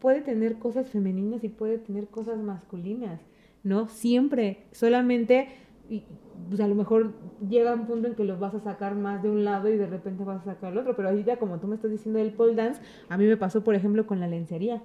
puede 0.00 0.20
tener 0.20 0.56
cosas 0.56 0.88
femeninas 0.90 1.44
y 1.44 1.48
puede 1.48 1.78
tener 1.78 2.08
cosas 2.08 2.38
masculinas, 2.38 3.20
¿no? 3.62 3.88
Siempre, 3.88 4.64
solamente 4.72 5.48
y 5.88 6.04
pues 6.48 6.60
a 6.60 6.68
lo 6.68 6.74
mejor 6.74 7.12
llega 7.48 7.74
un 7.74 7.86
punto 7.86 8.08
en 8.08 8.14
que 8.14 8.24
los 8.24 8.38
vas 8.38 8.54
a 8.54 8.60
sacar 8.60 8.94
más 8.94 9.22
de 9.22 9.30
un 9.30 9.44
lado 9.44 9.68
y 9.68 9.76
de 9.76 9.86
repente 9.86 10.24
vas 10.24 10.42
a 10.42 10.44
sacar 10.44 10.72
el 10.72 10.78
otro. 10.78 10.96
Pero 10.96 11.08
ahorita, 11.08 11.36
como 11.36 11.58
tú 11.58 11.66
me 11.66 11.76
estás 11.76 11.90
diciendo 11.90 12.18
del 12.18 12.32
pole 12.32 12.54
dance, 12.54 12.80
a 13.08 13.16
mí 13.16 13.26
me 13.26 13.36
pasó, 13.36 13.62
por 13.64 13.74
ejemplo, 13.74 14.06
con 14.06 14.20
la 14.20 14.26
lencería. 14.26 14.82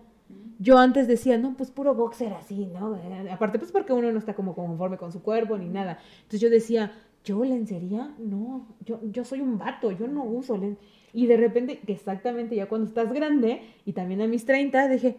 Yo 0.59 0.77
antes 0.77 1.07
decía, 1.07 1.37
no, 1.37 1.55
pues 1.55 1.71
puro 1.71 1.93
boxer 1.93 2.33
así, 2.33 2.65
¿no? 2.65 2.97
Aparte, 3.31 3.59
pues 3.59 3.71
porque 3.71 3.93
uno 3.93 4.11
no 4.11 4.19
está 4.19 4.33
como 4.33 4.55
conforme 4.55 4.97
con 4.97 5.11
su 5.11 5.21
cuerpo 5.21 5.57
ni 5.57 5.69
nada. 5.69 5.99
Entonces 6.17 6.41
yo 6.41 6.49
decía, 6.49 6.91
yo 7.23 7.43
lencería, 7.43 8.15
no, 8.17 8.67
yo, 8.85 8.99
yo 9.03 9.23
soy 9.23 9.41
un 9.41 9.57
vato, 9.57 9.91
yo 9.91 10.07
no 10.07 10.23
uso 10.23 10.57
len-". 10.57 10.77
Y 11.13 11.27
de 11.27 11.37
repente, 11.37 11.79
que 11.79 11.93
exactamente 11.93 12.55
ya 12.55 12.67
cuando 12.67 12.87
estás 12.87 13.11
grande, 13.13 13.61
y 13.85 13.93
también 13.93 14.21
a 14.21 14.27
mis 14.27 14.45
30, 14.45 14.87
dije, 14.87 15.17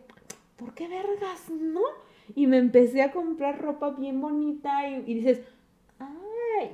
¿por 0.56 0.74
qué 0.74 0.88
vergas, 0.88 1.50
no? 1.50 1.82
Y 2.34 2.46
me 2.46 2.58
empecé 2.58 3.02
a 3.02 3.12
comprar 3.12 3.60
ropa 3.62 3.90
bien 3.90 4.20
bonita 4.20 4.88
y, 4.88 5.04
y 5.06 5.14
dices, 5.14 5.40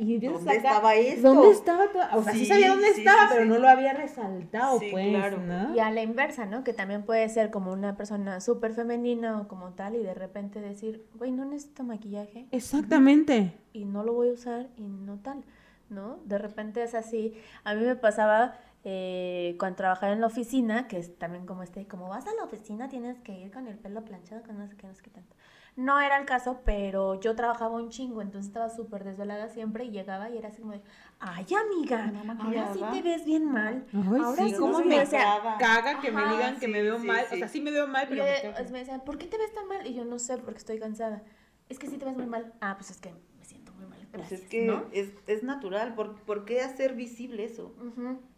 y 0.01 0.15
empiezas 0.15 0.39
¿Dónde 0.39 0.51
a 0.51 0.55
sacar- 0.55 0.73
estaba 0.75 0.95
esto? 0.95 1.35
¿Dónde 1.35 1.51
estaba? 1.51 1.93
toda- 1.93 2.17
O 2.17 2.23
sea, 2.23 2.33
sí, 2.33 2.39
Sí, 2.41 2.47
sabía 2.47 2.69
dónde 2.71 2.93
sí, 2.95 3.01
estaba, 3.01 3.21
sí, 3.23 3.27
pero 3.33 3.43
sí. 3.45 3.49
no 3.51 3.59
lo 3.59 3.69
había 3.69 3.93
resaltado, 3.93 4.79
Sí, 4.79 4.89
pues, 4.91 5.09
claro. 5.11 5.39
¿no? 5.39 5.75
Y 5.75 5.81
a 5.81 5.91
la 5.91 6.03
inversa, 6.03 6.47
¿no? 6.47 6.65
Que 6.65 6.73
también 6.73 7.03
puede 7.05 7.29
ser 7.29 7.51
como 7.51 7.71
una 7.73 7.95
persona 7.97 8.41
súper 8.41 8.73
femenina 8.73 9.41
o 9.41 9.47
como 9.49 9.73
tal 9.75 9.95
y 9.97 10.03
de 10.03 10.15
repente 10.15 10.61
decir, 10.61 11.07
güey, 11.15 11.33
no 11.33 11.45
necesito 11.45 11.85
maquillaje 11.85 12.47
Exactamente. 12.51 13.53
y 13.73 13.85
no 13.85 14.03
lo 14.05 14.15
voy 14.15 14.31
a 14.31 14.33
usar 14.33 14.69
y 14.79 14.83
no 14.89 15.19
tal, 15.19 15.45
¿no? 15.91 16.19
De 16.25 16.39
repente 16.39 16.83
es 16.83 16.95
así. 16.95 17.35
A 17.65 17.75
mí 17.75 17.85
me 17.85 17.97
pasaba 17.97 18.55
eh, 18.85 19.57
cuando 19.59 19.77
trabajaba 19.77 20.13
en 20.13 20.21
la 20.21 20.27
oficina, 20.27 20.89
que 20.89 20.99
es 20.99 21.19
también 21.19 21.47
como 21.47 21.63
este, 21.63 21.87
como 21.87 22.09
vas 22.09 22.27
a 22.27 22.35
la 22.35 22.45
oficina 22.45 22.89
tienes 22.89 23.19
que 23.21 23.33
ir 23.39 23.51
con 23.51 23.67
el 23.67 23.79
pelo 23.79 24.03
planchado, 24.05 24.43
con 24.43 24.59
no 24.59 24.67
sé 24.69 24.77
qué, 24.77 24.87
no 24.87 24.95
sé 24.95 25.03
qué 25.03 25.11
tanto. 25.11 25.35
No 25.77 25.99
era 25.99 26.19
el 26.19 26.25
caso, 26.25 26.61
pero 26.65 27.19
yo 27.21 27.35
trabajaba 27.35 27.75
un 27.75 27.91
chingo, 27.91 28.23
entonces 28.23 28.47
estaba 28.49 28.71
súper 28.71 29.03
desvelada 29.03 29.49
siempre 29.49 29.85
y 29.85 29.91
llegaba 29.91 30.31
y 30.31 30.39
era 30.39 30.49
así 30.49 30.61
como 30.61 30.73
de, 30.73 30.83
ay 31.19 31.47
amiga, 31.53 32.13
No 32.13 32.43
ahora 32.43 32.73
sí 32.73 32.81
te 32.93 33.03
ves 33.03 33.25
bien 33.25 33.45
mal. 33.45 33.85
Ay, 33.93 34.21
ahora 34.21 34.47
sí, 34.47 34.55
cómo 34.57 34.79
no 34.79 34.85
me 34.85 34.95
qué". 34.97 35.01
O 35.03 35.07
sea, 35.07 35.57
caga 35.59 36.01
que 36.01 36.13
me 36.13 36.29
digan 36.29 36.61
que 36.61 36.69
me 36.69 36.81
veo 36.81 37.01
sí, 37.01 37.07
mal. 37.07 37.25
sí. 37.29 37.35
O 37.35 37.39
sea, 37.39 37.49
sí 37.49 37.61
me 37.61 37.73
veo 37.73 37.89
mal, 37.89 38.07
pero 38.09 38.25
yo 38.25 38.31
me 38.31 38.41
que- 38.65 38.73
me 38.73 38.79
decían, 38.79 39.01
¿por 39.05 39.19
qué 39.19 39.27
te 39.27 39.37
ves 39.37 39.53
tan 39.53 39.67
mal? 39.67 39.85
Y 39.85 39.95
yo 39.95 40.05
no 40.05 40.21
sé, 40.21 40.39
porque 40.39 40.59
estoy 40.59 40.79
cansada. 40.79 41.25
Es 41.69 41.79
que 41.81 41.89
sí 41.89 41.97
te 41.97 42.05
ves 42.05 42.17
muy 42.17 42.27
mal. 42.27 42.53
Ah, 42.61 42.77
pues 42.77 42.91
es 42.91 42.99
que 42.99 43.13
me 43.37 43.45
siento 43.45 43.73
muy 43.73 43.87
mal. 43.87 43.99
Pues 44.13 44.31
es 44.31 44.43
que 44.43 44.67
¿no? 44.67 44.85
es, 44.93 45.11
es 45.27 45.43
natural. 45.43 45.95
¿Por, 45.97 46.21
¿Por 46.21 46.45
qué 46.45 46.61
hacer 46.61 46.95
visible 46.95 47.43
eso? 47.45 47.75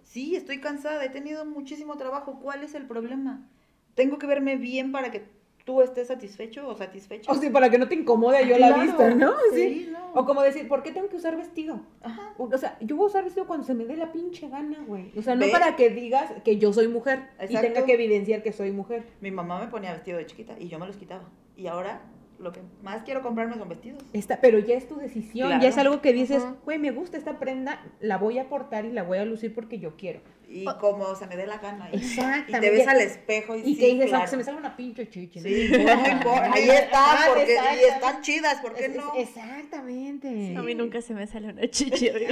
Sí, 0.05 0.37
estoy 0.37 0.61
cansada, 0.61 1.05
he 1.05 1.11
tenido 1.11 1.45
muchísimo 1.45 1.99
trabajo. 1.99 2.39
¿Cuál 2.41 2.63
es 2.63 2.75
el 2.75 2.87
problema? 2.87 3.47
Tengo 3.95 4.19
que 4.19 4.27
verme 4.27 4.57
bien 4.57 4.91
para 4.93 5.11
que 5.11 5.36
tú 5.67 5.83
estés 5.83 6.07
satisfecho 6.07 6.67
o 6.69 6.77
satisfecha. 6.77 7.31
O 7.31 7.35
sea, 7.35 7.53
para 7.53 7.69
que 7.69 7.77
no 7.77 7.89
te 7.89 7.97
incomode 7.97 8.47
yo 8.47 8.57
la 8.57 8.69
Claro, 8.69 8.83
vista, 8.85 9.11
¿no? 9.15 9.35
Sí. 9.53 9.85
sí, 9.85 9.89
no. 9.93 10.13
O 10.15 10.25
como 10.25 10.41
decir, 10.41 10.69
¿por 10.69 10.85
qué 10.85 10.93
tengo 10.93 11.09
que 11.09 11.17
usar 11.17 11.37
vestido? 11.37 11.81
Ajá. 12.03 12.35
O 12.39 12.57
sea, 12.57 12.79
yo 12.81 12.95
voy 12.95 13.05
a 13.05 13.09
usar 13.09 13.25
vestido 13.25 13.47
cuando 13.49 13.67
se 13.67 13.75
me 13.75 13.85
dé 13.85 13.97
la 13.97 14.13
pinche 14.13 14.49
gana, 14.49 14.79
güey. 14.87 15.11
O 15.19 15.23
sea, 15.23 15.35
no 15.35 15.45
para 15.51 15.75
que 15.75 15.91
digas 15.91 16.31
que 16.45 16.57
yo 16.59 16.73
soy 16.73 16.87
mujer 16.87 17.29
y 17.41 17.47
Exacto. 17.47 17.67
tenga 17.73 17.85
que 17.85 17.95
evidenciar 17.95 18.45
que 18.45 18.53
soy 18.53 18.71
mujer. 18.71 19.05
Mi 19.21 19.33
mamá 19.33 19.59
me 19.61 19.67
ponía 19.67 19.93
vestido 19.93 20.19
de 20.19 20.27
chiquita 20.27 20.55
y 20.59 20.69
yo 20.69 20.79
me 20.79 20.87
los 20.87 20.97
quitaba. 20.97 21.25
Y 21.57 21.67
ahora 21.67 22.01
lo 22.39 22.53
que 22.53 22.61
más 22.83 23.03
quiero 23.03 23.23
comprarme 23.23 23.57
son 23.57 23.69
vestidos. 23.69 24.03
Esta, 24.13 24.41
pero 24.41 24.59
ya 24.59 24.75
es 24.75 24.87
tu 24.89 24.97
decisión, 24.97 25.49
ya 25.51 25.59
Claro. 25.59 25.69
es 25.69 25.79
algo 25.79 26.01
que 26.03 26.13
dices, 26.13 26.43
güey, 26.65 26.79
me 26.79 26.91
gusta 26.91 27.17
esta 27.17 27.39
prenda, 27.39 27.83
la 28.01 28.19
voy 28.19 28.39
a 28.39 28.49
portar 28.49 28.85
y 28.85 28.93
la 28.93 29.03
voy 29.03 29.19
a 29.19 29.25
lucir 29.25 29.55
porque 29.55 29.79
yo 29.79 29.97
quiero. 29.97 30.21
Y 30.49 30.65
como 30.79 31.13
se 31.17 31.27
me 31.27 31.37
dé 31.37 31.45
la 31.47 31.59
gana. 31.59 31.89
Y, 31.93 31.97
y 31.97 31.99
Exactamente. 31.99 32.61
te 32.61 32.71
ves 32.71 32.87
al 32.87 33.01
espejo 33.01 33.57
y, 33.57 33.61
Y 33.63 33.75
sí, 33.75 33.81
que 33.81 33.87
dices, 33.95 34.07
claro. 34.11 34.25
"Ah, 34.25 34.27
se 34.29 34.37
me 34.37 34.45
sale 34.45 34.59
una 34.59 34.77
pinche 34.77 35.09
chichi. 35.11 35.41
¿no? 35.41 35.45
Sí, 35.49 35.69
no, 35.73 36.09
importa. 36.09 36.53
Ahí 36.53 36.69
están, 36.71 36.89
Ah, 36.95 37.25
porque, 37.35 37.43
y 37.47 37.51
exactamente. 37.57 37.89
están 37.89 38.23
chidas, 38.23 38.61
¿por 38.61 38.75
qué 38.75 38.85
Es- 38.85 38.91
es- 38.91 38.97
no? 38.97 39.13
Exactamente. 39.17 40.55
A 40.57 40.63
mí 40.63 40.75
nunca 40.77 41.01
se 41.01 41.15
me 41.15 41.27
sale 41.27 41.49
una 41.53 41.69
chichi. 41.69 42.11
Pero 42.11 42.29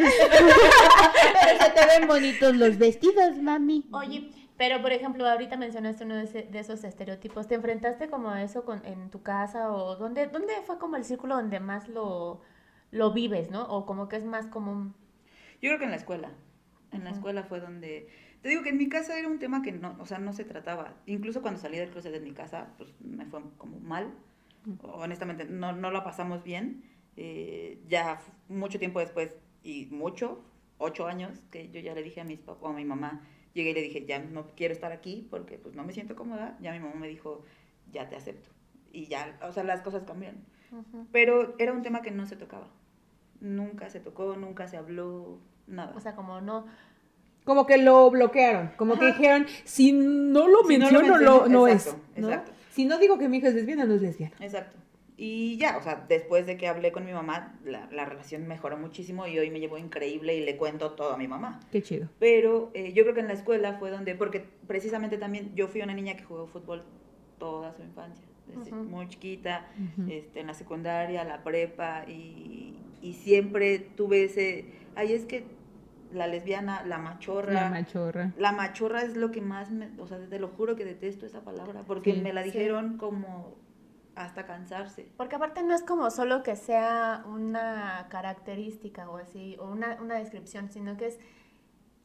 se 1.59 1.71
te 1.71 1.99
ven 1.99 2.07
bonitos 2.09 2.55
los 2.57 2.79
vestidos, 2.79 3.37
mami. 3.39 3.85
Oye, 3.93 4.31
pero 4.57 4.81
por 4.83 4.93
ejemplo, 4.93 5.27
ahorita 5.29 5.57
mencionaste 5.57 6.05
uno 6.05 6.17
de, 6.17 6.25
ese- 6.25 6.43
de 6.51 6.59
esos 6.61 6.85
estereotipos. 6.85 7.49
¿Te 7.49 7.55
enfrentaste 7.57 8.09
como 8.09 8.31
a 8.31 8.43
eso 8.43 8.65
con, 8.65 8.85
en 8.87 9.11
tu 9.11 9.23
casa 9.23 9.73
o 9.73 9.97
dónde, 9.97 10.27
dónde 10.29 10.55
fue 10.67 10.79
como 10.79 10.97
el 10.97 11.05
círculo 11.05 11.37
donde 11.37 11.61
más 11.61 11.89
lo, 11.89 12.41
lo 12.91 13.13
vives, 13.13 13.51
¿no? 13.51 13.65
O 13.65 13.87
como 13.87 14.09
que 14.09 14.17
es 14.17 14.25
más 14.25 14.47
común. 14.47 14.95
Yo 15.61 15.71
creo 15.71 15.79
que 15.79 15.85
en 15.85 15.91
la 15.91 15.97
escuela. 15.97 16.31
En 16.93 17.05
la 17.05 17.11
escuela 17.11 17.43
fue 17.43 17.61
donde... 17.61 18.09
Te 18.43 18.49
digo 18.51 18.63
que 18.63 18.69
en 18.69 18.77
mi 18.79 18.89
casa 18.89 19.19
era 19.19 19.27
un 19.27 19.39
tema 19.39 19.63
que 19.63 19.73
no, 19.73 19.97
o 19.99 20.07
sea, 20.07 20.19
no 20.19 20.33
se 20.33 20.45
trataba. 20.45 20.95
Incluso 21.07 21.43
cuando 21.43 21.59
salí 21.59 21.79
del 21.79 21.91
closet 21.91 22.13
de 22.13 22.21
mi 22.21 22.33
casa, 22.33 22.69
pues 22.79 22.95
me 23.01 23.25
fue 23.27 23.41
como 23.57 23.81
mal. 23.81 24.13
Honestamente, 24.83 25.45
no, 25.45 25.73
no 25.73 25.91
la 25.91 26.05
pasamos 26.05 26.45
bien. 26.45 26.85
Eh, 27.17 27.83
ya 27.89 28.21
mucho 28.49 28.79
tiempo 28.79 29.01
después, 29.01 29.35
y 29.63 29.87
mucho, 29.87 30.45
ocho 30.79 31.07
años, 31.07 31.41
que 31.51 31.71
yo 31.71 31.81
ya 31.81 31.95
le 31.95 32.03
dije 32.03 32.21
a 32.21 32.25
mis 32.25 32.41
papás, 32.41 32.71
a 32.71 32.75
mi 32.75 32.85
mamá, 32.85 33.23
llegué 33.55 33.71
y 33.71 33.75
le 33.75 33.83
dije, 33.83 34.05
ya 34.05 34.19
no 34.19 34.49
quiero 34.57 34.75
estar 34.75 34.93
aquí 34.93 35.27
porque 35.31 35.59
pues 35.59 35.75
no 35.75 35.85
me 35.85 35.93
siento 35.93 36.15
cómoda. 36.17 36.59
Ya 36.61 36.73
mi 36.73 36.81
mamá 36.81 36.95
me 36.97 37.09
dijo, 37.09 37.43
ya 37.93 38.09
te 38.09 38.17
acepto. 38.17 38.51
Y 38.93 39.07
ya, 39.07 39.39
o 39.43 39.53
sea, 39.53 39.65
las 39.65 39.81
cosas 39.83 40.03
cambiaron. 40.05 40.41
Pero 41.13 41.55
era 41.59 41.73
un 41.73 41.83
tema 41.83 42.03
que 42.03 42.11
no 42.11 42.27
se 42.27 42.37
tocaba. 42.37 42.69
Nunca 43.41 43.89
se 43.91 44.01
tocó, 44.01 44.37
nunca 44.37 44.67
se 44.67 44.77
habló, 44.77 45.39
nada. 45.67 45.93
O 45.97 46.01
sea, 46.01 46.15
como 46.17 46.41
no. 46.41 46.67
Como 47.45 47.67
que 47.67 47.77
lo 47.79 48.11
bloquearon, 48.11 48.73
como 48.77 48.99
que 48.99 49.07
dijeron, 49.07 49.47
si 49.65 49.93
no 49.93 50.49
lo 50.49 50.65
Si 50.67 50.79
no 50.79 50.91
lo 50.91 51.01
menciono, 51.01 51.19
lo- 51.19 51.47
no 51.49 51.69
exacto, 51.69 52.01
es. 52.17 52.21
¿no? 52.23 52.29
exacto. 52.29 52.53
Si 52.71 52.87
no 52.87 52.99
digo 52.99 53.19
que 53.19 53.29
mi 53.29 53.37
hija 53.37 53.49
es 53.49 53.55
lesbiana, 53.55 53.85
no 53.85 53.95
es 53.95 54.03
lesbiana. 54.03 54.35
Exacto. 54.41 54.79
Y 55.17 55.57
ya, 55.59 55.77
o 55.77 55.83
sea, 55.83 56.05
después 56.09 56.45
de 56.47 56.57
que 56.57 56.67
hablé 56.67 56.91
con 56.91 57.05
mi 57.07 57.13
mamá, 57.13 57.57
la, 57.65 57.89
la 57.93 58.05
relación 58.05 58.49
mejoró 58.49 58.77
muchísimo 58.77 59.27
y 59.29 59.39
hoy 59.39 59.49
me 59.51 59.61
llevo 59.61 59.79
increíble 59.79 60.35
y 60.35 60.45
le 60.45 60.57
cuento 60.57 60.91
todo 60.93 61.13
a 61.13 61.17
mi 61.17 61.29
mamá. 61.29 61.61
Qué 61.71 61.83
chido. 61.83 62.09
Pero 62.19 62.71
eh, 62.75 62.93
yo 62.95 63.05
creo 63.05 63.15
que 63.15 63.21
en 63.21 63.29
la 63.29 63.35
escuela 63.35 63.75
fue 63.79 63.91
donde, 63.91 64.17
porque 64.17 64.45
precisamente 64.67 65.17
también 65.17 65.55
yo 65.55 65.69
fui 65.69 65.83
una 65.83 65.95
niña 65.95 66.17
que 66.17 66.25
jugó 66.25 66.47
fútbol 66.49 66.83
toda 67.39 67.73
su 67.75 67.83
infancia, 67.83 68.27
desde 68.47 68.73
muy 68.73 69.09
chiquita, 69.09 69.67
este, 70.09 70.41
en 70.41 70.49
la 70.49 70.55
secundaria, 70.55 71.23
la 71.25 71.45
prepa, 71.45 72.05
y, 72.09 72.75
y 73.01 73.13
siempre 73.15 73.79
tuve 73.79 74.25
ese, 74.25 74.65
ay, 74.97 75.13
es 75.13 75.27
que 75.27 75.45
la 76.13 76.27
lesbiana, 76.27 76.85
la 76.87 76.99
machorra, 76.99 77.53
La 77.53 77.71
machorra. 77.71 78.33
la 78.37 78.53
machorra 78.53 79.03
es 79.03 79.17
lo 79.17 79.31
que 79.31 79.41
más 79.41 79.71
me, 79.71 79.91
o 79.99 80.07
sea, 80.07 80.19
te 80.29 80.39
lo 80.39 80.49
juro 80.49 80.75
que 80.77 80.85
detesto 80.85 81.25
esa 81.27 81.43
palabra, 81.45 81.83
porque 81.87 82.15
Sí. 82.15 82.21
me 82.21 82.33
la 82.33 82.43
Sí. 82.43 82.51
dijeron 82.51 82.99
como 82.99 83.57
hasta 84.17 84.47
cansarse. 84.47 85.09
Porque 85.17 85.37
aparte 85.37 85.63
no 85.63 85.75
es 85.75 85.83
como 85.83 86.11
solo 86.11 86.43
que 86.43 86.57
sea 86.57 87.25
una 87.27 88.07
característica 88.11 89.09
o 89.11 89.17
así, 89.19 89.57
o 89.59 89.71
una, 89.71 89.99
una 90.01 90.17
descripción, 90.17 90.71
sino 90.71 90.97
que 90.97 91.07
es, 91.07 91.19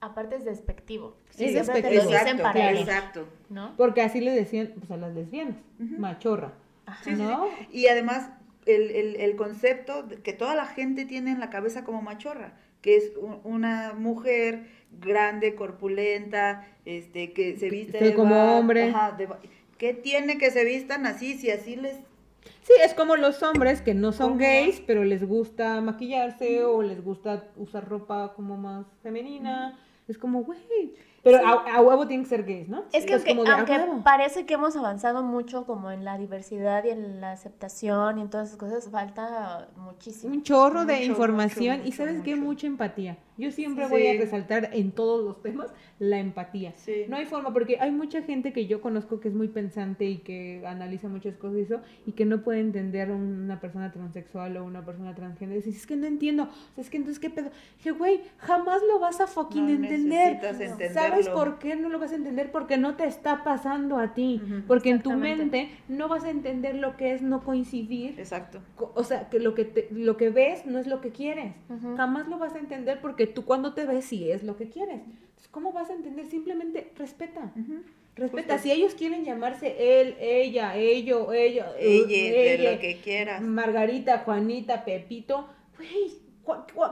aparte 0.02 0.36
es 0.38 0.46
despectivo. 0.46 1.18
Sí, 1.30 1.46
te 1.48 1.54
despectivo. 1.54 2.04
lo 2.04 2.10
dicen 2.10 2.28
exacto, 2.28 2.44
para 2.44 2.72
exacto. 2.72 3.28
¿no? 3.50 3.76
Porque 3.78 4.02
así 4.02 4.22
le 4.22 4.32
decían 4.32 4.74
pues, 4.78 4.90
a 4.92 4.98
las 4.98 5.14
lesbianas, 5.14 5.58
machorra. 5.78 6.54
Ajá. 6.86 7.04
Sí, 7.04 7.16
sí, 7.16 7.22
¿No? 7.22 7.46
sí. 7.60 7.68
Y 7.72 7.88
además, 7.88 8.32
el, 8.66 8.90
el, 8.92 9.16
el 9.18 9.36
concepto 9.36 10.04
de- 10.04 10.22
que 10.22 10.34
toda 10.34 10.56
la 10.56 10.66
gente 10.66 11.06
tiene 11.06 11.32
en 11.32 11.40
la 11.40 11.50
cabeza 11.50 11.84
como 11.84 12.02
machorra, 12.02 12.54
que 12.82 12.96
es 12.98 13.12
u- 13.18 13.40
una 13.44 13.94
mujer 13.94 14.68
grande, 15.00 15.54
corpulenta, 15.54 16.66
este, 16.86 17.34
que 17.34 17.58
se 17.58 17.70
viste 17.70 17.98
esté 17.98 18.16
como 18.16 18.58
hombre. 18.58 18.90
ajá, 18.90 19.12
de 19.12 19.28
¿Qué 19.80 19.94
tiene 19.94 20.38
que 20.38 20.52
se 20.52 20.66
vistan 20.66 21.06
así? 21.06 21.36
Si 21.38 21.50
así 21.50 21.78
les... 21.78 21.96
Sí, 22.62 22.74
es 22.84 22.94
como 22.94 23.16
los 23.16 23.42
hombres 23.42 23.82
que 23.82 23.94
no 23.94 24.12
son 24.12 24.32
¿Cómo? 24.32 24.40
gays, 24.42 24.82
pero 24.86 25.06
les 25.06 25.26
gusta 25.26 25.80
maquillarse 25.82 26.64
o 26.66 26.82
les 26.82 27.02
gusta 27.04 27.46
usar 27.56 27.88
ropa 27.88 28.34
como 28.36 28.58
más 28.58 28.86
femenina. 29.02 29.80
Es 30.10 30.18
como, 30.18 30.44
güey. 30.44 30.96
Pero 31.24 31.38
a, 31.46 31.76
a 31.76 31.82
huevo 31.82 32.08
tienen 32.08 32.24
que 32.26 32.30
ser 32.30 32.44
gays, 32.44 32.70
¿no? 32.70 32.84
Es 32.94 33.06
que 33.06 33.14
aunque, 33.16 33.30
como 33.32 33.44
de, 33.44 33.52
a 33.52 33.56
aunque 33.58 33.74
huevo. 33.74 34.02
parece 34.04 34.46
que 34.46 34.54
hemos 34.56 34.76
avanzado 34.76 35.24
mucho 35.24 35.66
como 35.66 35.92
en 35.92 36.04
la 36.06 36.18
diversidad 36.18 36.84
y 36.86 36.90
en 36.90 37.22
la 37.22 37.32
aceptación 37.32 38.18
y 38.18 38.22
en 38.22 38.30
todas 38.30 38.48
esas 38.50 38.60
cosas, 38.60 38.90
falta 38.90 39.70
muchísimo. 39.78 40.34
Un 40.34 40.44
chorro 40.44 40.86
de 40.86 41.04
información 41.06 41.78
mucho, 41.78 41.90
y 41.90 41.92
sabes 41.92 42.22
qué, 42.22 42.36
mucha 42.36 42.68
empatía. 42.68 43.18
Yo 43.38 43.52
siempre 43.52 43.86
Sí. 43.86 43.92
voy 43.92 44.08
a 44.08 44.14
resaltar 44.20 44.70
en 44.74 44.92
todos 44.92 45.24
los 45.24 45.42
temas 45.42 45.72
la 45.98 46.20
empatía. 46.20 46.74
Sí. 46.76 47.06
No 47.08 47.16
hay 47.16 47.26
forma, 47.26 47.54
porque 47.54 47.78
hay 47.80 47.92
mucha 47.92 48.22
gente 48.22 48.52
que 48.52 48.66
yo 48.68 48.82
conozco 48.82 49.22
que 49.22 49.30
es 49.30 49.34
muy 49.34 49.48
pensante 49.48 50.06
y 50.06 50.18
que 50.18 50.62
analiza 50.68 51.08
muchas 51.08 51.36
cosas 51.38 51.58
y 51.60 51.62
eso, 51.62 51.80
y 52.06 52.12
que 52.14 52.26
no 52.26 52.42
puede 52.44 52.60
entender 52.60 53.12
una 53.12 53.60
persona 53.62 53.92
transexual 53.94 54.58
o 54.58 54.66
una 54.66 54.84
persona 54.86 55.16
transgénero. 55.16 55.58
Y 55.60 55.64
dices, 55.64 55.82
es 55.82 55.88
que 55.88 55.96
no 55.96 56.06
entiendo. 56.08 56.50
Es 56.76 56.90
que 56.90 56.98
entonces, 56.98 57.20
¿qué 57.20 57.30
pedo? 57.30 57.50
Dije, 57.78 57.92
güey, 57.92 58.22
jamás 58.40 58.82
lo 58.88 59.00
vas 59.00 59.22
a 59.22 59.28
fucking 59.28 59.66
No 59.68 59.72
entender. 59.72 60.34
necesitas 60.34 60.60
entenderlo. 60.60 60.94
¿Sabes 60.94 61.09
por 61.28 61.60
qué 61.60 61.76
no 61.76 61.90
lo 61.90 62.00
vas 62.00 62.12
a 62.12 62.16
entender? 62.16 62.52
Porque 62.52 62.78
no 62.78 62.96
te 62.96 63.06
está 63.06 63.44
pasando 63.44 63.98
a 63.98 64.14
ti. 64.14 64.42
Ujú. 64.44 64.62
Porque 64.68 64.90
en 64.90 65.02
tu 65.02 65.12
mente 65.14 65.70
no 65.88 66.08
vas 66.08 66.24
a 66.24 66.30
entender 66.30 66.76
lo 66.76 66.96
que 66.98 67.14
es 67.14 67.22
no 67.22 67.44
coincidir 67.44 68.20
Exacto. 68.20 68.62
O 68.96 69.04
sea, 69.04 69.30
que 69.30 69.40
lo 69.40 69.54
que, 69.56 69.66
te- 69.66 69.88
lo 69.92 70.18
que 70.18 70.30
ves 70.30 70.66
no 70.66 70.80
es 70.80 70.88
lo 70.88 71.02
que 71.02 71.10
quieres. 71.12 71.54
Ujú. 71.70 71.96
Jamás 71.98 72.28
lo 72.28 72.38
vas 72.38 72.56
a 72.56 72.60
entender 72.60 73.00
porque 73.02 73.28
tú 73.28 73.46
cuando 73.46 73.74
te 73.74 73.86
ves 73.86 74.06
sí 74.06 74.32
es 74.32 74.44
lo 74.44 74.56
que 74.58 74.70
quieres. 74.70 75.02
Entonces, 75.02 75.48
¿cómo 75.52 75.72
vas 75.72 75.90
a 75.90 75.94
entender? 75.94 76.26
Simplemente 76.26 76.92
respeta. 76.98 77.52
Ujú. 77.56 77.82
Respeta. 78.16 78.54
Justo. 78.56 78.64
Si 78.64 78.72
ellos 78.72 78.96
quieren 78.96 79.24
llamarse 79.24 80.02
él, 80.02 80.16
ella, 80.20 80.76
ello, 80.76 81.32
ella, 81.32 81.68
Ella, 81.80 82.08
de 82.64 82.72
lo 82.74 82.80
que 82.80 82.98
quieras. 83.02 83.42
Margarita, 83.42 84.20
Juanita, 84.20 84.84
Pepito, 84.84 85.48
güey, 85.78 86.12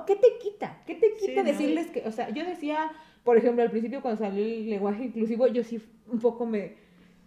¿qué 0.05 0.15
te 0.15 0.27
quita? 0.41 0.77
¿Qué 0.85 0.95
te 0.95 1.13
quita 1.15 1.25
Sí, 1.31 1.35
¿no? 1.35 1.43
decirles 1.43 1.87
que, 1.87 2.03
o 2.07 2.11
sea, 2.11 2.29
yo 2.29 2.45
decía, 2.45 2.91
por 3.27 3.35
ejemplo, 3.35 3.61
al 3.61 3.69
principio 3.69 4.01
cuando 4.01 4.23
salió 4.23 4.41
el 4.41 4.69
lenguaje 4.69 5.03
inclusivo, 5.03 5.47
yo 5.47 5.61
sí 5.61 5.81
un 6.09 6.19
poco 6.19 6.45
me, 6.45 6.75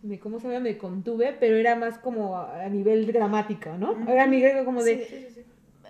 me 0.00 0.18
¿cómo 0.18 0.40
se 0.40 0.48
llama? 0.48 0.60
Me 0.60 0.78
contuve, 0.78 1.36
pero 1.38 1.56
era 1.56 1.76
más 1.76 1.98
como 1.98 2.38
a, 2.38 2.66
nivel 2.70 3.04
gramática, 3.12 3.76
¿no? 3.76 4.10
Era 4.10 4.26
mi 4.26 4.40
grego 4.40 4.64
como 4.64 4.82
de, 4.82 5.04
Sí, 5.04 5.14
sí, 5.14 5.26
sí. 5.34 5.40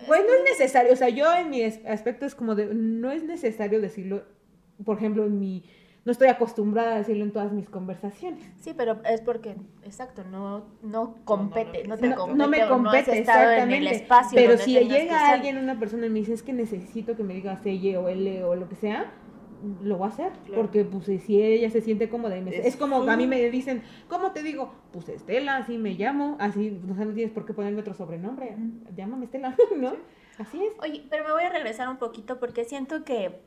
Pues 0.05 0.19
no 0.27 0.33
es 0.33 0.43
necesario, 0.43 0.91
o 0.91 0.97
sea, 0.97 1.07
yo 1.07 1.33
en 1.33 1.49
mi 1.49 1.63
aspecto 1.63 2.25
es 2.25 2.35
como 2.35 2.55
de, 2.55 2.65
no 2.73 3.09
es 3.09 3.23
necesario 3.23 3.79
decirlo, 3.79 4.23
por 4.83 4.97
ejemplo, 4.97 5.25
en 5.25 5.39
mi, 5.39 5.63
no 6.03 6.11
estoy 6.11 6.27
acostumbrada 6.27 6.95
a 6.95 6.97
decirlo 6.97 7.23
en 7.23 7.31
todas 7.31 7.53
mis 7.53 7.69
conversaciones. 7.69 8.43
Sí, 8.59 8.73
pero 8.75 8.99
es 9.05 9.21
porque, 9.21 9.55
exacto, 9.83 10.25
no, 10.29 10.65
no 10.81 11.15
compete, 11.23 11.87
no, 11.87 11.97
te 11.97 12.09
No, 12.09 12.15
compete. 12.17 12.37
no 12.37 12.47
me 12.49 12.57
no 12.57 12.63
has 12.65 12.69
compete, 12.69 13.17
estado 13.17 13.43
en 13.43 13.71
el 13.71 13.87
exactamente. 13.87 13.95
espacio. 13.95 14.35
Pero 14.35 14.49
donde 14.57 14.63
si 14.65 14.73
llega 14.73 15.29
alguien, 15.29 15.57
una 15.57 15.79
persona 15.79 16.07
y 16.07 16.09
me 16.09 16.19
dice, 16.19 16.33
es 16.33 16.43
que 16.43 16.51
necesito 16.51 17.15
que 17.15 17.23
me 17.23 17.33
digas 17.33 17.65
ella 17.65 17.97
o 18.01 18.09
L 18.09 18.43
o 18.43 18.55
lo 18.55 18.67
que 18.67 18.75
sea, 18.75 19.13
lo 19.83 19.97
voy 19.97 20.05
a 20.07 20.09
hacer. 20.09 20.31
Claro. 20.45 20.61
Porque 20.61 20.83
pues 20.85 21.05
si 21.23 21.41
ella 21.41 21.69
se 21.69 21.81
siente 21.81 22.09
cómoda 22.09 22.37
y 22.37 22.41
me- 22.41 22.55
es, 22.55 22.65
Es 22.65 22.75
como 22.75 23.03
a 23.09 23.15
mí 23.17 23.27
me 23.27 23.49
dicen, 23.49 23.81
¿cómo 24.07 24.31
te 24.31 24.43
digo? 24.43 24.73
Pues 24.91 25.09
Estela, 25.09 25.57
así 25.57 25.77
me 25.77 25.91
llamo, 25.95 26.37
así, 26.39 26.79
o 26.91 26.95
sea, 26.95 27.05
no 27.05 27.13
tienes 27.13 27.33
por 27.33 27.45
qué 27.45 27.53
ponerme 27.53 27.81
otro 27.81 27.93
sobrenombre, 27.93 28.55
llámame 28.95 29.25
Estela, 29.25 29.55
¿no? 29.77 29.93
Así 30.37 30.63
es. 30.63 30.73
Oye, 30.81 31.05
pero 31.09 31.23
me 31.25 31.31
voy 31.31 31.43
a 31.43 31.49
regresar 31.49 31.87
un 31.89 31.97
poquito 31.97 32.39
porque 32.39 32.63
siento 32.65 33.03
que 33.03 33.39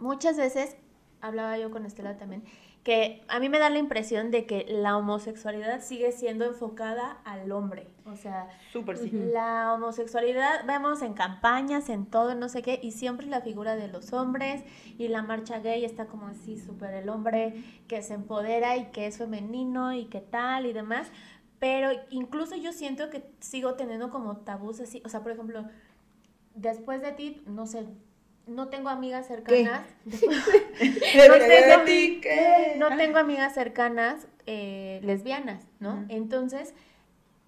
muchas 0.00 0.36
veces, 0.36 0.76
hablaba 1.20 1.56
yo 1.58 1.70
con 1.70 1.86
Estela 1.86 2.16
también, 2.18 2.42
que 2.86 3.24
a 3.26 3.40
mí 3.40 3.48
me 3.48 3.58
da 3.58 3.68
la 3.68 3.80
impresión 3.80 4.30
de 4.30 4.46
que 4.46 4.64
la 4.68 4.96
homosexualidad 4.96 5.80
sigue 5.82 6.12
siendo 6.12 6.44
enfocada 6.44 7.18
al 7.24 7.50
hombre. 7.50 7.88
O 8.04 8.14
sea, 8.14 8.48
Súper 8.72 8.96
sí. 8.96 9.08
Ujú. 9.12 9.32
la 9.32 9.72
homosexualidad 9.74 10.64
vemos 10.68 11.02
en 11.02 11.12
campañas, 11.12 11.88
en 11.88 12.06
todo, 12.06 12.36
no 12.36 12.48
sé 12.48 12.62
qué, 12.62 12.78
y 12.80 12.92
siempre 12.92 13.26
la 13.26 13.40
figura 13.40 13.74
de 13.74 13.88
los 13.88 14.12
hombres 14.12 14.62
y 14.98 15.08
la 15.08 15.24
marcha 15.24 15.58
gay 15.58 15.84
está 15.84 16.06
como 16.06 16.28
así, 16.28 16.60
súper 16.60 16.94
el 16.94 17.08
hombre 17.08 17.64
que 17.88 18.02
se 18.02 18.14
empodera 18.14 18.76
y 18.76 18.84
que 18.92 19.06
es 19.08 19.18
femenino 19.18 19.92
y 19.92 20.04
que 20.04 20.20
tal 20.20 20.66
y 20.66 20.72
demás. 20.72 21.10
Pero 21.58 21.90
incluso 22.10 22.54
yo 22.54 22.72
siento 22.72 23.10
que 23.10 23.24
sigo 23.40 23.74
teniendo 23.74 24.10
como 24.10 24.36
tabús 24.36 24.78
así, 24.78 25.02
o 25.04 25.08
sea, 25.08 25.24
por 25.24 25.32
ejemplo, 25.32 25.64
después 26.54 27.02
de 27.02 27.10
ti, 27.10 27.42
no 27.46 27.66
sé, 27.66 27.84
no 28.46 28.68
tengo 28.68 28.88
amigas 28.88 29.26
cercanas. 29.26 29.86
No 30.06 31.34
tengo- 31.38 31.84
ti, 31.84 32.20
¿qué? 32.22 32.74
no 32.78 32.96
tengo 32.96 33.18
amigas 33.18 33.54
cercanas 33.54 34.28
eh, 34.46 35.00
lesbianas, 35.02 35.66
¿no? 35.80 36.04
Entonces, 36.08 36.74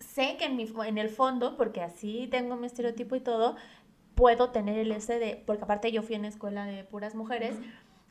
sé 0.01 0.37
que 0.39 0.47
en, 0.47 0.57
mi, 0.57 0.69
en 0.87 0.99
el 0.99 1.09
fondo, 1.09 1.57
porque 1.57 1.83
así 1.83 2.29
tengo 2.31 2.57
mi 2.57 2.67
estereotipo 2.67 3.15
y 3.17 3.21
todo, 3.21 3.57
puedo 4.15 4.51
tener 4.51 4.79
el 4.79 4.91
ese 4.93 5.19
de, 5.19 5.43
porque 5.47 5.65
aparte 5.65 5.93
yo 5.93 6.03
fui 6.03 6.17
en 6.17 6.25
escuela 6.25 6.67
de 6.67 6.83
puras 6.85 7.15
mujeres, 7.15 7.57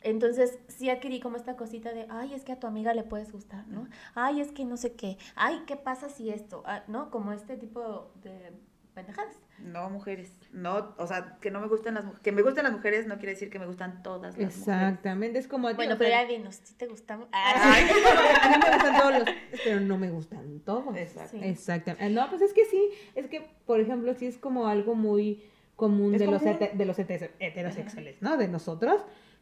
entonces 0.01 0.59
sí 0.67 0.89
adquirí 0.89 1.19
como 1.19 1.35
esta 1.35 1.57
cosita 1.57 1.91
de, 1.91 2.05
ay, 2.09 2.33
es 2.33 2.43
que 2.43 2.53
a 2.53 2.59
tu 2.59 2.67
amiga 2.67 2.93
le 2.93 3.03
puedes 3.03 3.31
gustar, 3.31 3.67
¿no? 3.67 3.87
Ay, 4.15 4.39
es 4.39 4.51
que 4.51 4.63
no 4.63 4.77
sé 4.77 4.93
qué, 4.93 5.17
ay, 5.35 5.63
¿qué 5.65 5.75
pasa 5.75 6.07
si 6.09 6.29
esto? 6.29 6.63
Ah, 6.65 6.83
¿No? 6.87 7.09
Como 7.09 7.33
este 7.33 7.57
tipo 7.57 8.11
de 8.23 8.53
pendejadas. 8.97 9.35
No, 9.59 9.89
mujeres. 9.89 10.31
No, 10.51 10.93
o 10.97 11.07
sea, 11.07 11.37
que 11.39 11.51
no 11.51 11.59
me 11.61 11.67
gustan 11.67 11.93
las 11.93 12.03
mujeres. 12.03 12.23
Que 12.23 12.31
me 12.31 12.41
gustan 12.41 12.63
las 12.63 12.73
mujeres 12.73 13.05
no 13.07 13.15
quiere 13.17 13.33
decir 13.33 13.49
que 13.49 13.59
me 13.59 13.65
gustan 13.67 14.01
todas 14.03 14.21
las 14.21 14.31
mujeres. 14.33 14.57
Exactamente, 14.57 15.39
es 15.39 15.47
como... 15.47 15.71
Bueno, 15.73 15.95
pero 15.97 16.09
sea, 16.09 16.23
ya 16.23 16.27
dinos, 16.27 16.55
¿sí 16.63 16.73
te 16.75 16.87
gustamos? 16.87 17.27
Ay, 17.31 17.87
a 18.41 18.49
mí 18.49 18.55
me 18.63 18.71
gustan 18.75 18.97
todos 18.99 19.13
los, 19.19 19.23
pero 19.63 19.79
no 19.81 19.97
me 19.97 20.09
gustan 20.09 20.59
todos. 20.61 20.95
Exacto. 20.97 21.37
Sí. 21.37 21.43
Exactamente. 21.43 22.09
No, 22.09 22.27
pues 22.29 22.41
es 22.41 22.53
que 22.53 22.65
sí, 22.65 22.89
es 23.15 23.27
que, 23.27 23.47
por 23.65 23.79
ejemplo, 23.79 24.13
sí 24.15 24.25
es 24.25 24.37
como 24.37 24.67
algo 24.67 24.95
muy 24.95 25.43
común 25.75 26.15
Es 26.15 26.19
de 26.19 26.25
los, 26.27 26.41
hete- 26.41 26.73
de 26.73 26.85
los 26.85 26.97
hete- 26.97 27.31
heterosexuales, 27.39 28.21
¿no? 28.21 28.35
De 28.37 28.47
nosotros. 28.47 29.01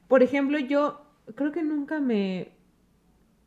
Por 0.09 0.21
ejemplo, 0.21 0.59
yo 0.59 1.01
creo 1.35 1.51
que 1.53 1.63
nunca 1.63 1.99
me... 2.01 2.49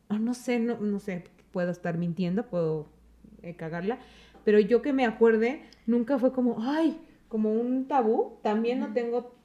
ah, 0.09 0.17
No 0.19 0.33
sé, 0.33 0.57
no, 0.59 0.77
no 0.79 0.99
sé, 0.99 1.25
puedo 1.51 1.71
estar 1.71 1.97
mintiendo, 1.97 2.47
puedo 2.47 2.89
eh, 3.41 3.55
cagarla, 3.55 3.99
pero 4.49 4.59
yo 4.59 4.81
que 4.81 4.93
me 4.93 5.05
acuerde, 5.05 5.61
nunca 5.85 6.17
fue 6.17 6.33
como, 6.33 6.57
ay, 6.59 6.99
como 7.27 7.53
un 7.53 7.87
tabú. 7.87 8.39
También 8.41 8.79
no 8.79 8.85
Ujú. 8.85 8.93
tengo 8.95 9.35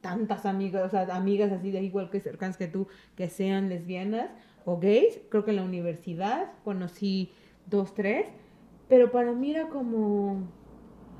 tantas 0.00 0.46
amigas, 0.46 0.84
o 0.86 0.88
sea, 0.90 1.12
amigas 1.16 1.50
así 1.50 1.72
de 1.72 1.82
igual 1.82 2.08
que 2.08 2.20
cercanas 2.20 2.56
que 2.56 2.68
tú, 2.68 2.86
que 3.16 3.28
sean 3.28 3.68
lesbianas 3.68 4.30
o 4.64 4.78
gays. 4.78 5.18
Creo 5.28 5.44
que 5.44 5.50
en 5.50 5.56
la 5.56 5.64
universidad 5.64 6.52
conocí 6.62 7.32
dos, 7.66 7.94
tres, 7.94 8.28
pero 8.88 9.10
para 9.10 9.32
mí 9.32 9.50
era 9.50 9.68
como, 9.70 10.46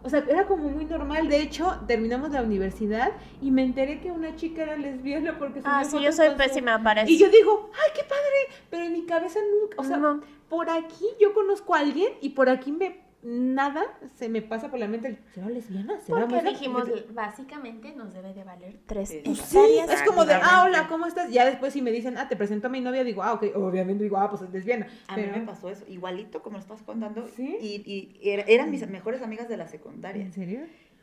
o 0.04 0.08
sea, 0.08 0.24
era 0.28 0.46
como 0.46 0.68
muy 0.68 0.84
normal. 0.84 1.26
De 1.28 1.40
hecho, 1.42 1.80
terminamos 1.88 2.30
la 2.30 2.42
universidad 2.42 3.08
y 3.42 3.50
me 3.50 3.64
enteré 3.64 4.00
que 4.00 4.12
una 4.12 4.36
chica 4.36 4.62
era 4.62 4.76
lesbiana 4.76 5.38
porque 5.40 5.60
Ah, 5.64 5.82
sí, 5.82 6.00
yo 6.00 6.12
soy 6.12 6.28
con 6.28 6.36
su- 6.36 6.42
pésima 6.44 6.80
para 6.84 7.02
eso. 7.02 7.10
Y 7.10 7.18
yo 7.18 7.28
digo, 7.30 7.70
ay, 7.74 7.90
qué 7.96 8.02
padre, 8.04 8.62
pero 8.70 8.84
en 8.84 8.92
mi 8.92 9.04
cabeza 9.06 9.40
nunca, 9.60 9.74
o 9.80 9.82
sea, 9.82 9.96
No. 9.96 10.20
por 10.48 10.70
aquí 10.70 11.04
yo 11.20 11.34
conozco 11.34 11.74
a 11.74 11.80
alguien 11.80 12.12
y 12.20 12.28
por 12.28 12.48
aquí 12.48 12.70
me 12.70 13.02
nada 13.24 13.82
se 14.16 14.28
me 14.28 14.42
pasa 14.42 14.70
por 14.70 14.78
la 14.78 14.86
mente, 14.86 15.08
el, 15.08 15.18
¿será 15.34 15.48
lesbiana? 15.48 15.98
¿Será 16.00 16.20
Porque 16.20 16.34
mujer?" 16.36 16.50
dijimos, 16.50 16.88
básicamente 17.14 17.92
nos 17.94 18.12
debe 18.12 18.34
de 18.34 18.44
valer 18.44 18.78
tres 18.86 19.08
Sí. 19.08 19.22
Pues 19.24 19.38
sí, 19.38 19.56
hectáreas. 19.58 19.90
es 20.02 20.08
como 20.08 20.24
de, 20.24 20.34
ah, 20.34 20.64
hola, 20.66 20.86
¿cómo 20.88 21.06
estás? 21.06 21.30
Ya 21.32 21.44
después 21.46 21.72
si 21.72 21.80
me 21.82 21.90
dicen, 21.90 22.18
ah, 22.18 22.28
te 22.28 22.36
presento 22.36 22.66
a 22.66 22.70
mi 22.70 22.80
novia, 22.80 23.02
digo, 23.04 23.22
ah, 23.22 23.32
ok, 23.32 23.44
obviamente 23.56 24.04
digo, 24.04 24.18
ah, 24.18 24.28
pues 24.30 24.42
es 24.42 24.50
lesbiana. 24.50 24.86
A 25.08 25.14
pero, 25.14 25.32
mí 25.32 25.40
me 25.40 25.46
pasó 25.46 25.70
eso, 25.70 25.84
igualito 25.88 26.42
como 26.42 26.56
lo 26.58 26.62
estás 26.62 26.82
contando. 26.82 27.26
¿Sí? 27.28 27.56
Y, 27.60 27.82
y 27.90 28.28
era- 28.30 28.44
eran 28.44 28.70
mis 28.70 28.86
mejores 28.88 29.22
amigas 29.22 29.48
de 29.48 29.56
la 29.56 29.68
secundaria. 29.68 30.22
¿En 30.22 30.32
serio? 30.32 30.60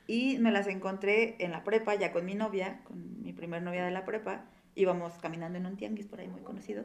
Y 0.08 0.38
me 0.40 0.52
las 0.52 0.68
encontré 0.68 1.36
en 1.40 1.52
la 1.52 1.64
prepa, 1.64 1.96
ya 1.96 2.12
con 2.12 2.26
mi 2.26 2.36
novia, 2.36 2.82
con 2.86 3.22
mi 3.24 3.34
primer 3.34 3.62
novia 3.62 3.84
de 3.86 3.92
la 3.92 4.06
prepa. 4.06 4.46
Íbamos 4.76 5.14
caminando 5.20 5.58
en 5.58 5.66
un 5.66 5.76
tianguis 5.78 6.08
por 6.08 6.20
ahí 6.20 6.28
muy 6.28 6.42
conocido. 6.42 6.84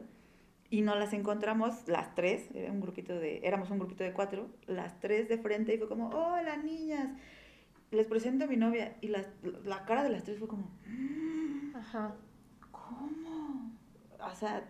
Y 0.69 0.81
nos 0.81 0.97
las 0.97 1.13
encontramos 1.13 1.87
las 1.87 2.13
tres, 2.13 2.49
era 2.53 2.71
un 2.71 2.81
grupito 2.81 3.17
de, 3.17 3.39
éramos 3.43 3.69
un 3.69 3.79
grupito 3.79 4.03
de 4.03 4.11
cuatro, 4.11 4.47
las 4.67 4.99
tres 4.99 5.29
de 5.29 5.37
frente 5.37 5.73
y 5.73 5.77
fue 5.77 5.87
como, 5.87 6.09
hola 6.09 6.57
niñas, 6.57 7.07
les 7.91 8.05
presento 8.05 8.43
a 8.45 8.47
mi 8.47 8.57
novia. 8.57 8.97
Y 9.01 9.07
las- 9.07 9.29
la 9.63 9.85
cara 9.85 10.03
de 10.03 10.09
las 10.09 10.23
tres 10.23 10.39
fue 10.39 10.47
como, 10.49 10.69
Ajá. 11.73 12.15
¿cómo? 12.71 13.71
O 14.19 14.35
sea, 14.35 14.67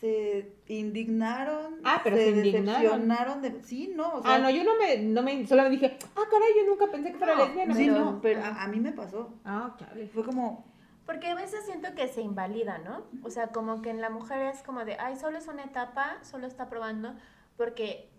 se 0.00 0.52
indignaron, 0.66 1.80
Ah, 1.82 2.00
pero 2.04 2.16
se, 2.16 2.24
se 2.24 2.30
indignaron. 2.36 2.82
decepcionaron 2.82 3.42
de... 3.42 3.62
Sí, 3.64 3.92
no, 3.96 4.14
o 4.14 4.22
sea... 4.22 4.34
ah, 4.34 4.38
no, 4.38 4.50
yo 4.50 4.62
no 4.64 4.72
me, 4.78 4.98
no 4.98 5.22
me, 5.22 5.46
solo 5.46 5.62
me 5.64 5.70
dije, 5.70 5.96
ah, 6.14 6.22
caray, 6.30 6.48
yo 6.60 6.66
nunca 6.70 6.86
pensé 6.92 7.10
que 7.12 7.18
fuera 7.18 7.34
no, 7.36 7.44
lesbiana. 7.46 7.74
sí, 7.74 7.86
no, 7.88 8.20
pero 8.20 8.44
a, 8.44 8.64
a 8.64 8.68
mí 8.68 8.78
me 8.80 8.92
pasó. 8.92 9.34
Ah, 9.44 9.74
chale. 9.78 10.06
Fue 10.08 10.24
como, 10.24 10.67
Porque 11.08 11.28
a 11.28 11.34
veces 11.34 11.64
siento 11.64 11.94
que 11.94 12.06
se 12.06 12.20
invalida, 12.20 12.76
¿no? 12.76 13.02
O 13.22 13.30
sea, 13.30 13.46
como 13.48 13.80
que 13.80 13.88
en 13.88 14.02
la 14.02 14.10
mujer 14.10 14.42
es 14.54 14.62
como 14.62 14.84
de, 14.84 14.98
ay, 15.00 15.16
solo 15.16 15.38
es 15.38 15.48
una 15.48 15.64
etapa, 15.64 16.18
solo 16.22 16.46
está 16.46 16.68
probando, 16.68 17.14
porque 17.56 18.10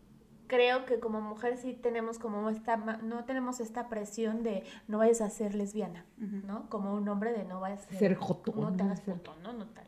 creo 0.47 0.85
que 0.85 0.99
como 0.99 1.21
mujer 1.21 1.57
sí 1.57 1.73
tenemos 1.73 2.17
como 2.17 2.49
esta, 2.49 2.77
no 2.77 3.25
tenemos 3.25 3.59
esta 3.59 3.89
presión 3.89 4.41
de 4.41 4.63
no 4.87 4.97
vayas 4.97 5.21
a 5.21 5.29
ser 5.29 5.53
lesbiana. 5.53 6.03
¿no? 6.17 6.67
Como 6.69 6.95
un 6.95 7.07
hombre 7.07 7.31
de 7.31 7.43
no 7.43 7.59
vayas 7.59 7.85
a 7.85 7.89
ser, 7.89 7.99
Ser 7.99 8.15
joto, 8.15 8.53
no 8.55 8.75
te 8.75 8.81
hagas 8.81 9.03
joto, 9.05 9.35
¿no? 9.43 9.53
No 9.53 9.67
tal. 9.67 9.85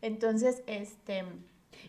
Entonces, 0.00 0.62
este, 0.66 1.26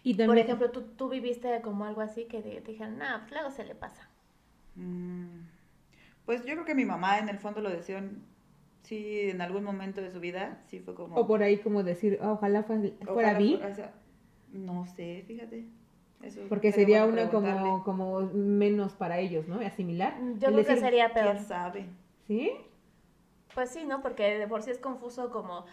Y 0.03 0.15
por 0.15 0.37
ejemplo, 0.37 0.69
tú, 0.71 0.81
tú 0.81 1.07
viviste 1.07 1.61
como 1.61 1.85
algo 1.85 2.01
así 2.01 2.25
que 2.25 2.41
te, 2.41 2.59
te 2.59 2.71
dijeron, 2.71 2.97
nah, 2.97 3.19
pues 3.19 3.31
luego 3.31 3.51
se 3.51 3.63
le 3.63 3.73
pasa. 3.73 4.09
Mm, 4.75 5.43
Pues 6.25 6.41
yo 6.43 6.55
creo 6.55 6.65
que 6.65 6.75
mi 6.75 6.83
mamá 6.83 7.19
en 7.19 7.29
el 7.29 7.39
fondo 7.39 7.61
lo 7.61 7.69
en- 7.69 8.30
sí, 8.84 9.29
en 9.29 9.41
algún 9.41 9.63
momento 9.63 10.01
de 10.01 10.11
su 10.11 10.19
vida, 10.19 10.61
sí 10.67 10.79
fue 10.79 10.93
como... 10.95 11.15
o 11.15 11.27
por 11.27 11.43
ahí 11.43 11.57
como 11.57 11.84
decir, 11.84 12.19
ah, 12.21 12.34
ojalá 12.34 12.63
fue- 12.63 12.93
fuera 13.05 13.38
o 13.38 13.75
sea, 13.75 13.93
no 14.51 14.86
sé, 14.86 15.23
fíjate. 15.27 15.65
Eso 16.21 16.41
porque 16.49 16.71
sería 16.71 17.05
una 17.05 17.29
como, 17.32 17.84
como 17.84 18.19
menos 18.34 18.93
para 18.93 19.19
ellos, 19.19 19.47
¿no? 19.47 19.59
Asimilar. 19.59 20.15
Yo 20.38 20.49
El 20.49 20.53
creo 20.53 20.65
que 20.65 20.77
sería 20.77 21.13
peor. 21.13 21.32
¿Quién 21.32 21.45
sabe? 21.45 21.86
¿Sí? 22.27 22.51
Pues 23.55 23.71
sí, 23.71 23.86
¿no? 23.86 24.01
Porque 24.01 24.38
de 24.38 24.47
por 24.47 24.61
sí 24.61 24.69
es 24.69 24.77
confuso 24.77 25.32
como 25.32 25.65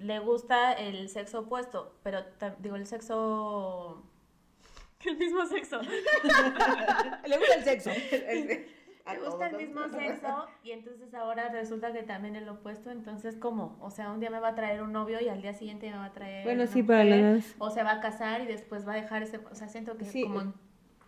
le 0.00 0.18
gusta 0.18 0.72
el 0.72 1.08
sexo 1.08 1.40
opuesto, 1.40 1.94
pero 2.02 2.20
digo 2.58 2.76
el 2.76 2.86
sexo... 2.86 4.02
El 5.04 5.18
mismo 5.18 5.44
sexo. 5.46 5.80
Le 7.26 7.36
gusta 7.36 7.54
el 7.56 7.64
sexo. 7.64 7.90
A 9.04 9.14
Le 9.14 9.20
gusta 9.20 9.48
el 9.48 9.56
mismo 9.56 9.80
sexo 9.90 10.46
y 10.62 10.72
entonces 10.72 11.12
ahora 11.14 11.48
resulta 11.48 11.92
que 11.92 12.02
también 12.02 12.36
el 12.36 12.48
opuesto, 12.48 12.90
entonces 12.90 13.36
¿cómo? 13.36 13.78
O 13.80 13.90
sea, 13.90 14.10
un 14.12 14.20
día 14.20 14.30
me 14.30 14.40
va 14.40 14.48
a 14.48 14.54
traer 14.54 14.82
un 14.82 14.92
novio 14.92 15.20
y 15.20 15.28
al 15.28 15.42
día 15.42 15.54
siguiente 15.54 15.90
me 15.90 15.96
va 15.96 16.06
a 16.06 16.12
traer 16.12 16.44
Bueno, 16.44 16.66
sí, 16.66 16.82
para 16.82 17.04
mujer, 17.04 17.34
las... 17.36 17.54
O 17.58 17.70
se 17.70 17.82
va 17.82 17.92
a 17.92 18.00
casar 18.00 18.40
y 18.42 18.46
después 18.46 18.86
va 18.86 18.92
a 18.92 18.96
dejar 18.96 19.22
ese... 19.22 19.38
O 19.38 19.54
sea, 19.54 19.68
siento 19.68 19.96
que 19.96 20.04
Sí. 20.04 20.22
como 20.22 20.54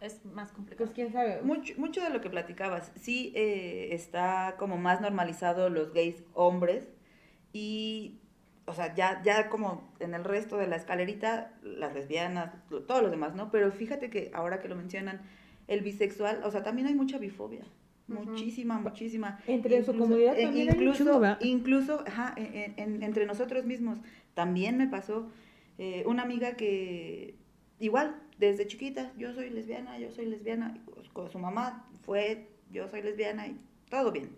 es 0.00 0.24
más 0.26 0.52
complicado. 0.52 0.84
Pues 0.84 0.94
quién 0.94 1.12
sabe. 1.12 1.40
Mucho, 1.42 1.74
mucho 1.78 2.02
de 2.02 2.10
lo 2.10 2.20
que 2.20 2.30
platicabas, 2.30 2.92
sí 2.96 3.32
eh, 3.34 3.88
está 3.92 4.56
como 4.58 4.76
más 4.76 5.00
normalizado 5.00 5.70
los 5.70 5.92
gays 5.92 6.22
hombres 6.34 6.88
y, 7.52 8.20
o 8.66 8.74
sea, 8.74 8.94
ya, 8.94 9.22
ya 9.22 9.48
como 9.48 9.92
en 10.00 10.14
el 10.14 10.24
resto 10.24 10.56
de 10.56 10.66
la 10.66 10.76
escalerita, 10.76 11.52
las 11.62 11.94
lesbianas, 11.94 12.52
todos 12.68 13.02
los 13.02 13.10
demás, 13.10 13.34
¿no? 13.34 13.50
Pero 13.50 13.70
fíjate 13.72 14.10
que 14.10 14.30
ahora 14.34 14.60
que 14.60 14.68
lo 14.68 14.76
mencionan, 14.76 15.22
el 15.68 15.80
bisexual, 15.80 16.42
o 16.44 16.50
sea, 16.50 16.62
también 16.62 16.88
hay 16.88 16.94
mucha 16.94 17.16
bifobia. 17.18 17.64
Muchísima, 18.06 18.78
muchísima. 18.78 19.38
Entre 19.46 19.82
su 19.84 19.96
comunidad 19.96 20.38
eh, 20.38 20.42
también 20.44 20.68
incluso, 20.68 21.04
incluso, 21.40 22.04
ajá, 22.06 22.34
en- 22.36 22.74
en- 22.76 23.02
entre 23.02 23.26
nosotros 23.26 23.64
mismos, 23.64 23.98
también 24.34 24.76
me 24.76 24.86
pasó 24.88 25.28
eh, 25.78 26.04
una 26.06 26.22
amiga 26.22 26.52
que, 26.56 27.34
igual, 27.80 28.14
desde 28.38 28.66
chiquita, 28.66 29.12
yo 29.18 29.32
soy 29.32 29.50
lesbiana, 29.50 29.98
yo 29.98 30.10
soy 30.12 30.26
lesbiana, 30.26 30.74
y 30.76 30.80
con- 31.12 31.30
su 31.30 31.38
mamá 31.38 31.88
fue, 32.02 32.48
yo 32.70 32.88
soy 32.88 33.02
lesbiana 33.02 33.46
y 33.48 33.58
todo 33.90 34.12
bien. 34.12 34.30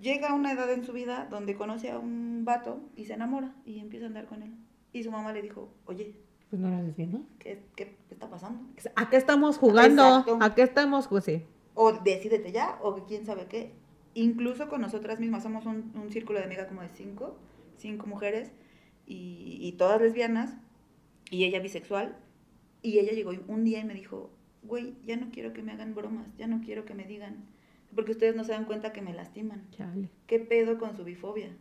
Llega 0.00 0.30
a 0.30 0.34
una 0.34 0.52
edad 0.52 0.72
en 0.72 0.84
su 0.84 0.92
vida 0.92 1.26
donde 1.30 1.54
conoce 1.56 1.90
a 1.90 1.98
un 1.98 2.44
vato 2.44 2.80
y 2.96 3.04
se 3.06 3.14
enamora 3.14 3.54
y 3.64 3.80
empieza 3.80 4.06
a 4.06 4.08
andar 4.08 4.26
con 4.26 4.42
él. 4.42 4.52
Y 4.92 5.02
su 5.02 5.10
mamá 5.10 5.32
le 5.32 5.42
dijo, 5.42 5.72
oye, 5.86 6.14
Pues 6.50 6.60
no 6.62 6.68
eres 6.68 6.84
lesbiana. 6.86 7.20
¿qué, 7.40 7.62
qué 7.76 7.96
está 8.10 8.28
pasando? 8.30 8.60
¿A 8.96 9.10
qué 9.10 9.16
estamos 9.16 9.58
jugando? 9.58 10.02
Exacto. 10.02 10.38
¿A 10.40 10.54
qué 10.54 10.62
estamos? 10.62 11.08
Pues 11.08 11.24
sí. 11.24 11.42
O 11.80 11.92
decídete 11.92 12.50
ya, 12.50 12.76
o 12.82 13.06
quién 13.06 13.24
sabe 13.24 13.46
qué. 13.46 13.70
Incluso 14.14 14.68
con 14.68 14.80
nosotras 14.80 15.20
mismas, 15.20 15.44
somos 15.44 15.64
un, 15.64 15.92
un 15.94 16.10
círculo 16.10 16.40
de 16.40 16.46
amigas 16.46 16.66
como 16.66 16.82
de 16.82 16.88
cinco, 16.88 17.38
cinco 17.76 18.08
mujeres, 18.08 18.50
y, 19.06 19.58
y 19.60 19.72
todas 19.78 20.00
lesbianas, 20.00 20.56
y 21.30 21.44
ella 21.44 21.60
bisexual, 21.60 22.18
y 22.82 22.98
ella 22.98 23.12
llegó 23.12 23.30
un 23.46 23.62
día 23.62 23.78
y 23.78 23.84
me 23.84 23.94
dijo, 23.94 24.32
güey, 24.64 24.96
ya 25.06 25.16
no 25.16 25.30
quiero 25.30 25.52
que 25.52 25.62
me 25.62 25.70
hagan 25.70 25.94
bromas, 25.94 26.26
ya 26.36 26.48
no 26.48 26.60
quiero 26.62 26.84
que 26.84 26.94
me 26.94 27.04
digan, 27.04 27.46
porque 27.94 28.10
ustedes 28.10 28.34
no 28.34 28.42
se 28.42 28.52
dan 28.52 28.64
cuenta 28.64 28.92
que 28.92 29.00
me 29.00 29.14
lastiman. 29.14 29.70
Chale. 29.70 30.10
¿Qué 30.26 30.40
pedo 30.40 30.78
con 30.78 30.96
su 30.96 31.04
bifobia? 31.04 31.56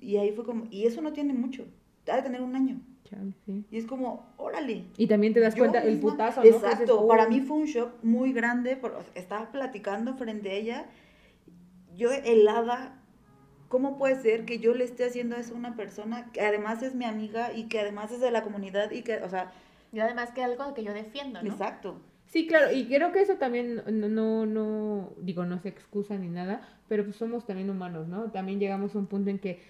Y 0.00 0.16
ahí 0.16 0.32
fue 0.32 0.44
como, 0.44 0.66
y 0.72 0.86
eso 0.86 1.02
no 1.02 1.12
tiene 1.12 1.34
mucho, 1.34 1.68
ha 2.10 2.16
de 2.16 2.22
tener 2.22 2.42
un 2.42 2.56
año. 2.56 2.80
Chale, 3.08 3.32
sí. 3.44 3.64
Y 3.70 3.78
es 3.78 3.86
como, 3.86 4.26
órale, 4.36 4.84
Y 4.98 5.06
también 5.06 5.32
te 5.34 5.40
das 5.40 5.54
cuenta 5.54 5.82
el 5.82 5.94
misma- 5.96 6.10
putazo, 6.12 6.40
¿no? 6.42 6.46
Exacto, 6.46 6.80
dices, 6.82 6.90
oh. 6.90 7.08
para 7.08 7.28
mí 7.28 7.40
fue 7.40 7.56
un 7.58 7.66
shock 7.66 7.92
muy 8.02 8.32
grande, 8.32 8.76
por- 8.76 8.96
estaba 9.14 9.50
platicando 9.52 10.14
frente 10.14 10.50
a 10.50 10.52
ella, 10.54 10.86
yo 11.96 12.10
helada, 12.12 13.00
¿cómo 13.68 13.96
puede 13.98 14.20
ser 14.20 14.44
que 14.44 14.58
yo 14.58 14.74
le 14.74 14.84
esté 14.84 15.04
haciendo 15.06 15.36
eso 15.36 15.54
a 15.54 15.58
una 15.58 15.76
persona 15.76 16.30
que 16.32 16.40
además 16.40 16.82
es 16.82 16.94
mi 16.94 17.04
amiga 17.04 17.52
y 17.54 17.64
que 17.68 17.80
además 17.80 18.10
es 18.12 18.20
de 18.20 18.30
la 18.30 18.42
comunidad 18.42 18.90
y 18.90 19.02
que, 19.02 19.18
o 19.22 19.28
sea, 19.30 19.52
Y 19.92 20.00
además 20.00 20.32
que 20.32 20.42
algo 20.42 20.74
que 20.74 20.82
yo 20.84 20.92
defiendo, 20.92 21.42
¿no? 21.42 21.50
exacto. 21.50 22.00
Sí, 22.26 22.46
claro, 22.48 22.72
y 22.72 22.86
creo 22.86 23.12
que 23.12 23.20
eso 23.22 23.36
también 23.36 23.76
no, 23.88 24.08
no, 24.08 24.46
no, 24.46 25.12
digo, 25.22 25.44
no 25.46 25.60
se 25.60 25.68
excusa 25.68 26.16
ni 26.18 26.28
nada, 26.28 26.60
pero 26.88 27.04
pues 27.04 27.14
somos 27.16 27.46
también 27.46 27.70
humanos, 27.70 28.08
¿no? 28.08 28.32
También 28.32 28.58
llegamos 28.58 28.94
a 28.94 28.98
un 28.98 29.06
punto 29.06 29.30
en 29.30 29.38
que 29.38 29.60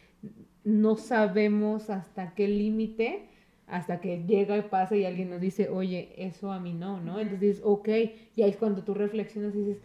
no 0.67 0.97
sabemos 0.97 1.91
hasta 1.91 2.35
qué 2.35 2.49
límite, 2.49 3.29
hasta 3.69 4.01
que 4.01 4.25
llega 4.25 4.57
y 4.59 4.63
pasa 4.63 4.97
y 4.97 5.05
alguien 5.05 5.31
nos 5.31 5.41
dice, 5.41 5.69
oye, 5.69 6.13
eso 6.17 6.51
a 6.51 6.59
mí 6.59 6.73
no, 6.73 7.01
¿no? 7.01 7.21
Entonces 7.21 7.41
dices, 7.41 7.63
ok, 7.65 7.89
y 8.35 8.43
ahí 8.43 8.51
es 8.51 8.57
cuando 8.57 8.83
tú 8.83 8.93
reflexionas 8.93 9.55
y 9.55 9.59
dices, 9.59 9.79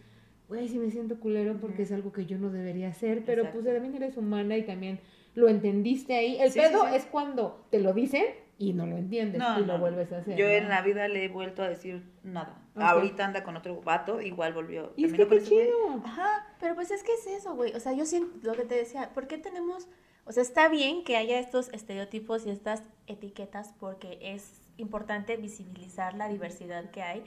güey, 0.49 0.67
sí 0.67 0.79
me 0.79 0.89
siento 0.89 1.19
culero 1.19 1.57
porque 1.61 1.83
es 1.83 1.91
algo 1.91 2.11
que 2.11 2.25
yo 2.25 2.39
no 2.39 2.49
debería 2.49 2.89
hacer, 2.89 3.23
pero 3.25 3.43
pues 3.43 3.57
Exacto. 3.57 3.73
también 3.73 3.95
eres 4.03 4.17
humana 4.17 4.57
y 4.57 4.63
también 4.63 4.99
lo 5.35 5.49
entendiste 5.49 6.15
ahí. 6.15 6.37
El 6.39 6.51
Sí, 6.51 6.59
sí, 6.59 6.65
pedo 6.67 6.81
sí. 6.89 6.95
es 6.95 7.05
cuando 7.05 7.63
te 7.69 7.79
lo 7.79 7.93
dicen 7.93 8.25
y 8.57 8.73
no 8.73 8.87
lo 8.87 8.97
entiendes 8.97 9.39
No, 9.39 9.59
y 9.59 9.61
no, 9.61 9.73
lo 9.73 9.79
vuelves 9.79 10.11
a 10.11 10.17
hacer. 10.17 10.35
Yo 10.35 10.45
¿no? 10.45 10.51
en 10.51 10.67
la 10.67 10.81
vida 10.81 11.07
le 11.07 11.25
he 11.25 11.29
vuelto 11.29 11.61
a 11.61 11.69
decir 11.69 12.01
nada. 12.23 12.57
Ok. 12.75 12.81
Ahorita 12.81 13.25
anda 13.25 13.43
con 13.43 13.55
otro 13.55 13.81
vato, 13.81 14.19
igual 14.19 14.53
volvió. 14.53 14.93
Y 14.95 15.05
es 15.05 15.13
que 15.13 15.27
qué 15.27 15.43
chido. 15.43 16.01
Ajá, 16.03 16.47
Pero 16.59 16.73
pues 16.73 16.89
es 16.89 17.03
que 17.03 17.13
es 17.13 17.27
eso, 17.27 17.55
güey. 17.55 17.71
O 17.73 17.79
sea, 17.79 17.93
yo 17.93 18.05
siento 18.05 18.31
lo 18.41 18.53
que 18.53 18.63
te 18.63 18.75
decía. 18.75 19.11
¿Por 19.13 19.27
qué 19.27 19.37
tenemos.? 19.37 19.87
O 20.25 20.31
sea, 20.31 20.43
está 20.43 20.67
bien 20.69 21.03
que 21.03 21.17
haya 21.17 21.39
estos 21.39 21.69
estereotipos 21.69 22.45
y 22.45 22.51
estas 22.51 22.83
etiquetas 23.07 23.73
porque 23.79 24.19
es 24.21 24.61
importante 24.77 25.35
visibilizar 25.37 26.13
la 26.13 26.27
diversidad 26.29 26.89
que 26.91 27.01
hay. 27.01 27.23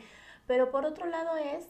Pero 0.47 0.70
por 0.70 0.84
otro 0.84 1.07
lado 1.07 1.36
es. 1.36 1.66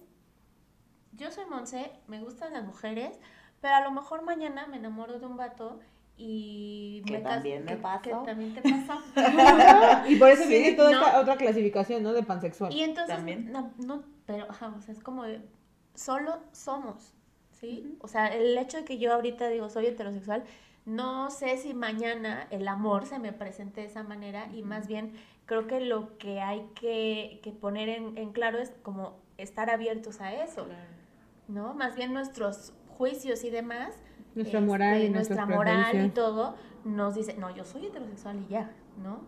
Yo 1.12 1.30
soy 1.30 1.44
Monse, 1.46 1.92
me 2.08 2.20
gustan 2.20 2.52
las 2.54 2.64
mujeres, 2.64 3.18
pero 3.60 3.74
a 3.74 3.80
lo 3.82 3.90
mejor 3.92 4.22
mañana 4.22 4.66
me 4.66 4.78
enamoro 4.78 5.18
de 5.20 5.26
un 5.26 5.36
vato 5.36 5.78
y 6.16 7.02
Que 7.06 7.18
me 7.18 7.20
también 7.20 7.64
me 7.64 7.72
que- 7.72 7.76
pasó. 7.78 8.02
Que 8.02 8.10
también 8.10 8.54
te 8.54 8.62
pasó. 8.62 9.00
y 10.08 10.16
por 10.16 10.28
eso 10.30 10.42
Sí, 10.42 10.48
viene 10.48 10.72
toda 10.72 10.90
¿no? 10.90 11.04
esta 11.06 11.20
otra 11.20 11.36
clasificación, 11.36 12.02
¿no? 12.02 12.12
De 12.12 12.22
pansexual. 12.24 12.72
Y 12.72 12.82
entonces, 12.82 13.14
También. 13.16 13.50
no, 13.52 13.72
no, 13.78 14.02
pero, 14.26 14.50
ajá, 14.50 14.74
o 14.76 14.80
sea, 14.80 14.92
es 14.92 15.00
como 15.02 15.22
de, 15.24 15.40
solo 15.94 16.38
somos, 16.52 17.12
¿sí? 17.52 17.96
O 18.00 18.08
sea, 18.08 18.26
el 18.34 18.56
hecho 18.58 18.78
de 18.78 18.84
que 18.84 18.98
yo 18.98 19.12
ahorita 19.14 19.48
digo 19.48 19.68
soy 19.70 19.86
heterosexual, 19.86 20.44
no 20.87 21.30
sé 21.30 21.57
si 21.57 21.72
mañana 21.74 22.47
el 22.51 22.68
amor 22.68 23.07
se 23.07 23.18
me 23.18 23.32
presente 23.32 23.80
de 23.80 23.87
esa 23.87 24.03
manera 24.03 24.49
y 24.55 24.62
más 24.62 24.87
bien 24.87 25.12
creo 25.47 25.66
que 25.66 25.80
lo 25.80 26.16
que 26.18 26.41
hay 26.41 26.66
que, 26.78 27.41
que 27.43 27.53
poner 27.53 27.89
en, 27.89 28.16
en 28.18 28.32
claro 28.32 28.59
es 28.59 28.70
como 28.82 29.16
estar 29.39 29.70
abiertos 29.70 30.20
a 30.20 30.32
eso, 30.35 30.66
¿no? 31.49 31.74
Más 31.74 31.97
bien 31.97 32.12
nuestros 32.12 32.72
juicios 32.97 33.45
y 33.45 33.51
demás. 33.51 33.95
Nuestra 34.35 34.59
este, 34.59 34.66
moral 34.66 35.03
y 35.03 35.09
nuestra 35.11 35.47
moral 35.47 36.07
y 36.07 36.09
todo 36.11 36.57
nos 36.85 37.14
dice, 37.14 37.35
no, 37.39 37.55
yo 37.55 37.64
soy 37.64 37.87
heterosexual 37.87 38.41
y 38.49 38.53
ya, 38.53 38.70
¿no? 39.03 39.20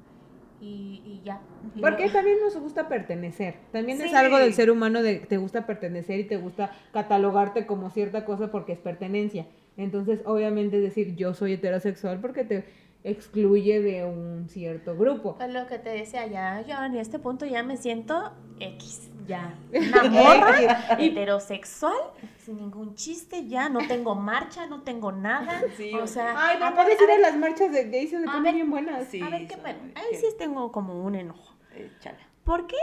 Y, 0.61 1.03
y 1.05 1.23
ya. 1.25 1.41
Y 1.75 1.81
Porque 1.81 2.07
no- 2.07 2.13
también 2.13 2.39
nos 2.43 2.57
gusta 2.59 2.89
pertenecer. 2.89 3.57
También 3.73 4.01
es 4.01 4.15
algo 4.15 4.39
del 4.39 4.55
ser 4.55 4.71
humano 4.71 5.03
de 5.03 5.21
que 5.21 5.27
te 5.27 5.37
gusta 5.37 5.67
pertenecer 5.67 6.19
y 6.21 6.25
te 6.25 6.39
gusta 6.39 6.71
catalogarte 6.93 7.67
como 7.67 7.91
cierta 7.91 8.25
cosa 8.25 8.51
porque 8.51 8.73
es 8.73 8.79
pertenencia. 8.79 9.47
Entonces, 9.77 10.21
obviamente 10.25 10.81
decir 10.81 11.15
yo 11.17 11.35
soy 11.35 11.55
heterosexual 11.55 12.21
porque 12.21 12.45
te 12.45 12.65
excluye 13.05 13.81
de 13.81 14.05
un 14.05 14.49
cierto 14.49 14.97
grupo. 14.97 15.37
Es 15.41 15.53
lo 15.53 15.67
que 15.67 15.79
te 15.79 15.91
decía, 15.91 16.27
ya 16.27 16.63
yo 16.63 16.83
en 16.85 16.97
este 16.97 17.19
punto 17.19 17.47
ya 17.47 17.63
me 17.63 17.77
siento 17.77 18.33
X, 18.59 19.11
ya. 19.29 19.55
Una 19.73 20.03
morra 20.11 20.97
heterosexual, 20.99 21.95
sin 22.39 22.57
ningún 22.57 22.95
chiste, 22.95 23.47
ya 23.47 23.69
no 23.69 23.87
tengo 23.87 24.15
marcha, 24.15 24.67
no 24.67 24.83
tengo 24.83 25.13
nada. 25.13 25.63
Sí, 25.77 25.93
o 25.95 26.07
sea, 26.07 26.35
Ay, 26.37 26.59
no 26.59 26.75
puedes 26.75 27.01
ir 27.01 27.11
a 27.11 27.19
las 27.19 27.37
marchas 27.37 27.71
de 27.73 27.85
gays 27.91 28.11
se 28.11 28.19
ponen 28.21 28.55
bien 28.55 28.71
buenas. 28.71 29.07
Sí, 29.09 29.21
a 29.21 29.29
ver 29.31 29.47
qué 29.47 29.57
muy- 29.57 29.93
Ahí 29.95 30.15
sí 30.19 30.27
tengo 30.39 30.73
como 30.73 31.01
un 31.05 31.15
enojo. 31.15 31.55
Échala. 31.77 32.19
¿Por 32.45 32.67
qué 32.67 32.77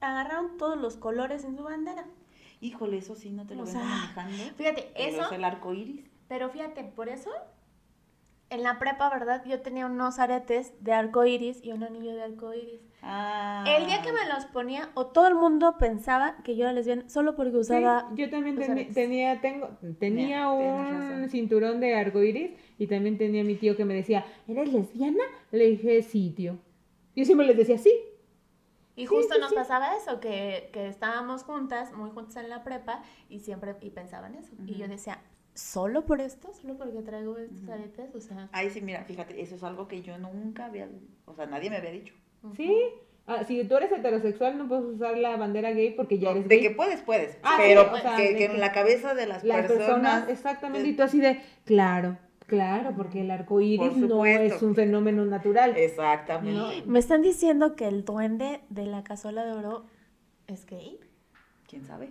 agarraron 0.00 0.56
todos 0.58 0.76
los 0.78 0.96
colores 0.96 1.44
en 1.44 1.56
su 1.56 1.62
bandera? 1.62 2.04
Híjole, 2.60 2.98
eso 2.98 3.14
sí, 3.14 3.30
no 3.30 3.46
te 3.46 3.54
lo 3.54 3.62
O 3.62 3.64
vengo 3.66 3.78
sea, 3.78 3.88
manejando. 3.88 4.36
Fíjate, 4.56 4.90
pero 4.94 5.08
eso, 5.08 5.24
es 5.26 5.32
el 5.32 5.44
arco 5.44 5.72
iris. 5.72 6.09
Pero 6.30 6.48
fíjate, 6.48 6.84
por 6.84 7.08
eso, 7.08 7.28
en 8.50 8.62
la 8.62 8.78
prepa, 8.78 9.10
¿verdad? 9.10 9.44
Yo 9.44 9.60
tenía 9.62 9.86
unos 9.86 10.20
aretes 10.20 10.72
de 10.80 10.92
arco 10.92 11.24
iris 11.24 11.58
y 11.64 11.72
un 11.72 11.82
anillo 11.82 12.14
de 12.14 12.22
arco 12.22 12.54
iris. 12.54 12.80
Ah. 13.02 13.64
El 13.66 13.86
día 13.86 14.00
que 14.00 14.12
me 14.12 14.24
los 14.32 14.44
ponía, 14.46 14.90
o 14.94 15.06
todo 15.06 15.26
el 15.26 15.34
mundo 15.34 15.76
pensaba 15.76 16.36
que 16.44 16.54
yo 16.54 16.62
era 16.64 16.72
lesbiana 16.72 17.08
solo 17.08 17.34
porque 17.34 17.50
Sí, 17.52 17.58
usaba. 17.58 18.08
yo 18.14 18.30
también 18.30 18.62
aretes. 18.62 18.94
tenía, 18.94 19.40
tengo, 19.40 19.70
tenía 19.98 20.48
un 20.50 21.28
cinturón 21.30 21.80
de 21.80 21.96
arcoiris 21.96 22.52
y 22.78 22.86
también 22.86 23.18
tenía 23.18 23.42
mi 23.42 23.56
tío 23.56 23.76
que 23.76 23.84
me 23.84 23.94
decía, 23.94 24.24
¿eres 24.46 24.72
lesbiana? 24.72 25.24
Le 25.50 25.66
dije, 25.66 26.00
sí, 26.02 26.30
tío. 26.36 26.58
Yo 27.16 27.24
siempre 27.24 27.46
les 27.48 27.56
decía, 27.56 27.76
sí. 27.76 27.92
Y 28.94 29.02
Sí, 29.02 29.06
justo 29.06 29.34
sí, 29.34 29.40
nos 29.40 29.48
sí. 29.50 29.56
pasaba 29.56 29.96
eso, 29.96 30.20
que, 30.20 30.70
que 30.72 30.86
estábamos 30.86 31.42
juntas, 31.42 31.92
muy 31.92 32.10
juntas 32.10 32.36
en 32.36 32.50
la 32.50 32.62
prepa, 32.62 33.02
y 33.28 33.40
siempre 33.40 33.74
y 33.80 33.90
pensaban 33.90 34.34
eso. 34.36 34.52
Y 34.66 34.74
yo 34.76 34.86
decía, 34.86 35.20
¿solo 35.54 36.04
por 36.04 36.20
esto? 36.20 36.52
¿Solo 36.52 36.76
porque 36.76 37.02
traigo 37.02 37.36
estos 37.38 37.68
aretes? 37.68 38.14
O 38.14 38.20
sea, 38.20 38.48
Ay, 38.52 38.70
sí, 38.70 38.80
mira, 38.80 39.04
fíjate, 39.04 39.40
eso 39.40 39.54
es 39.56 39.62
algo 39.62 39.88
que 39.88 40.02
yo 40.02 40.18
nunca 40.18 40.66
había, 40.66 40.88
o 41.26 41.34
sea, 41.34 41.46
nadie 41.46 41.70
me 41.70 41.76
había 41.76 41.90
dicho. 41.90 42.14
Sí. 42.56 42.74
Ah, 43.26 43.44
si 43.44 43.62
tú 43.64 43.76
eres 43.76 43.92
heterosexual 43.92 44.58
no 44.58 44.66
puedes 44.66 44.84
usar 44.86 45.16
la 45.16 45.36
bandera 45.36 45.70
gay 45.70 45.92
porque 45.94 46.18
ya 46.18 46.30
eres 46.30 46.48
de 46.48 46.56
gay. 46.56 46.68
que 46.68 46.74
puedes, 46.74 47.02
puedes, 47.02 47.38
Ah, 47.42 47.56
pero 47.58 47.82
sí, 47.84 47.88
o 47.94 47.98
sea, 47.98 48.16
que, 48.16 48.22
de 48.22 48.28
que 48.30 48.38
que 48.38 48.44
en 48.46 48.60
la 48.60 48.72
cabeza 48.72 49.14
de 49.14 49.26
las, 49.26 49.44
Las 49.44 49.66
personas, 49.66 49.86
personas, 49.86 50.28
exactamente, 50.28 50.88
y 50.88 50.96
tú 50.96 51.02
así 51.02 51.20
de, 51.20 51.40
claro, 51.64 52.18
claro, 52.46 52.92
porque 52.96 53.20
el 53.20 53.30
arco 53.30 53.60
iris 53.60 53.96
no 53.96 54.26
es 54.26 54.60
un 54.62 54.74
fenómeno 54.74 55.24
natural. 55.26 55.76
Exactamente. 55.76 56.82
Me 56.86 56.98
están 56.98 57.22
diciendo 57.22 57.76
que 57.76 57.86
el 57.86 58.04
duende 58.04 58.62
de 58.70 58.86
la 58.86 59.04
cazuela 59.04 59.44
de 59.44 59.52
oro 59.52 59.84
es 60.48 60.66
gay. 60.66 60.98
¿Quién 61.68 61.84
sabe? 61.84 62.10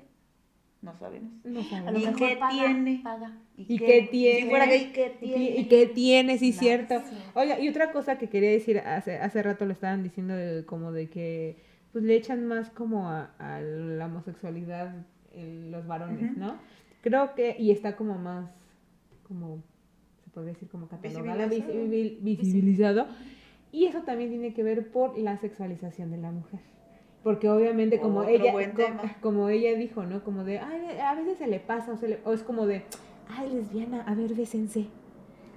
No 0.81 0.95
sabemos. 0.97 1.31
No 1.43 1.61
sabemos. 1.63 2.01
¿Y 2.01 2.13
qué 2.15 2.37
paga, 2.37 2.51
tiene? 2.53 3.01
paga. 3.03 3.37
¿Y 3.57 3.77
qué 3.77 4.07
tiene? 4.09 4.41
Si 4.43 4.49
fuera 4.49 4.65
gay, 4.65 4.91
¿qué 4.93 5.17
¿Y, 5.21 5.25
tiene? 5.25 5.45
y 5.57 5.65
qué 5.67 5.85
tiene? 5.87 6.37
Sí, 6.37 6.49
Nada. 6.51 6.59
cierto. 6.61 6.99
Sí. 7.01 7.15
Oiga, 7.35 7.59
y 7.59 7.67
otra 7.67 7.91
cosa 7.91 8.17
que 8.17 8.29
quería 8.29 8.51
decir, 8.51 8.79
hace, 8.79 9.17
hace 9.17 9.43
rato 9.43 9.65
lo 9.65 9.73
estaban 9.73 10.03
diciendo 10.03 10.35
de- 10.35 10.65
como 10.65 10.91
de 10.93 11.09
que 11.09 11.57
pues 11.91 12.03
le 12.05 12.15
echan 12.15 12.45
más 12.45 12.69
como 12.69 13.09
a, 13.09 13.31
a 13.39 13.59
la 13.61 14.05
homosexualidad 14.05 14.93
en 15.33 15.69
los 15.71 15.85
varones. 15.85 16.37
¿no? 16.37 16.55
Creo 17.01 17.33
que, 17.35 17.55
y 17.59 17.71
está 17.71 17.95
como 17.97 18.17
más, 18.17 18.49
como, 19.27 19.61
se 20.23 20.29
podría 20.29 20.53
decir 20.53 20.69
como 20.69 20.87
catalogada, 20.87 21.47
Visibilizado. 21.47 21.87
visibil- 21.87 22.17
visibilizado. 22.21 23.07
Y 23.73 23.85
eso 23.85 24.01
también 24.03 24.29
tiene 24.29 24.53
que 24.53 24.63
ver 24.63 24.91
por 24.91 25.17
la 25.17 25.37
sexualización 25.37 26.09
de 26.11 26.17
la 26.17 26.31
mujer. 26.31 26.61
Porque 27.23 27.49
obviamente 27.49 27.99
como 27.99 28.23
ella, 28.23 28.53
como 29.21 29.49
ella 29.49 29.73
dijo, 29.75 30.03
¿no? 30.05 30.23
Como 30.23 30.43
de, 30.45 30.59
ay, 30.59 30.97
a 31.03 31.15
veces 31.15 31.37
se 31.37 31.47
le 31.47 31.59
pasa, 31.59 31.91
o, 31.91 31.97
se 31.97 32.07
le- 32.07 32.19
o 32.23 32.33
es 32.33 32.43
como 32.43 32.65
de, 32.65 32.83
ay, 33.27 33.49
lesbiana, 33.49 34.03
a 34.07 34.15
ver, 34.15 34.33
bésense. 34.33 34.85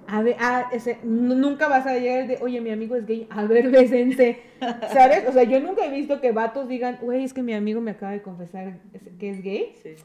A 0.05 0.21
ver, 0.21 0.35
ah, 0.41 0.69
ese, 0.73 0.97
nunca 1.03 1.69
vas 1.69 1.85
a 1.87 1.97
llegar 1.97 2.27
de, 2.27 2.37
oye, 2.41 2.59
mi 2.59 2.71
amigo 2.71 2.95
es 2.97 3.05
gay, 3.05 3.25
a 3.29 3.45
ver, 3.45 3.69
bésense. 3.71 4.41
¿Sabes? 4.93 5.25
O 5.29 5.31
sea, 5.31 5.43
yo 5.43 5.61
nunca 5.61 5.85
he 5.85 5.89
visto 5.89 6.19
que 6.19 6.33
vatos 6.33 6.67
digan, 6.67 6.97
güey, 7.01 7.23
es 7.23 7.33
que 7.33 7.41
mi 7.41 7.53
amigo 7.53 7.79
me 7.79 7.91
acaba 7.91 8.11
de 8.11 8.21
confesar 8.21 8.79
es- 8.91 9.17
que 9.17 9.29
es 9.29 9.41
gay. 9.41 9.73
Sí. 9.81 9.95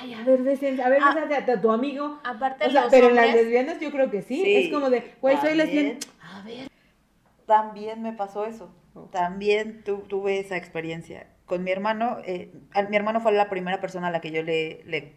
ay, 0.00 0.14
a 0.14 0.24
ver, 0.24 0.42
besen, 0.42 0.80
a 0.80 0.88
ver, 0.88 0.98
Ah. 1.00 1.14
bésate 1.14 1.52
a 1.52 1.60
tu 1.60 1.70
amigo. 1.70 2.18
Aparte 2.24 2.66
O 2.66 2.70
sea, 2.70 2.82
los 2.82 2.90
pero 2.90 3.10
en 3.10 3.14
las 3.14 3.32
lesbianas 3.32 3.78
yo 3.78 3.92
creo 3.92 4.10
que 4.10 4.22
sí. 4.22 4.42
Sí, 4.42 4.54
es 4.56 4.72
como 4.72 4.90
de, 4.90 5.12
güey, 5.20 5.36
soy 5.36 5.54
lesbiana. 5.54 5.98
A 6.20 6.42
ver. 6.42 6.68
También 7.46 8.02
me 8.02 8.12
pasó 8.12 8.44
eso. 8.46 8.70
También 9.12 9.82
tu- 9.84 10.02
tuve 10.02 10.38
esa 10.40 10.56
experiencia. 10.56 11.26
Con 11.46 11.62
mi 11.64 11.70
hermano, 11.70 12.18
eh, 12.24 12.52
mi 12.90 12.96
hermano 12.96 13.20
fue 13.20 13.32
la 13.32 13.48
primera 13.48 13.80
persona 13.80 14.08
a 14.08 14.10
la 14.10 14.20
que 14.20 14.30
yo 14.32 14.42
le, 14.42 14.82
le 14.84 15.14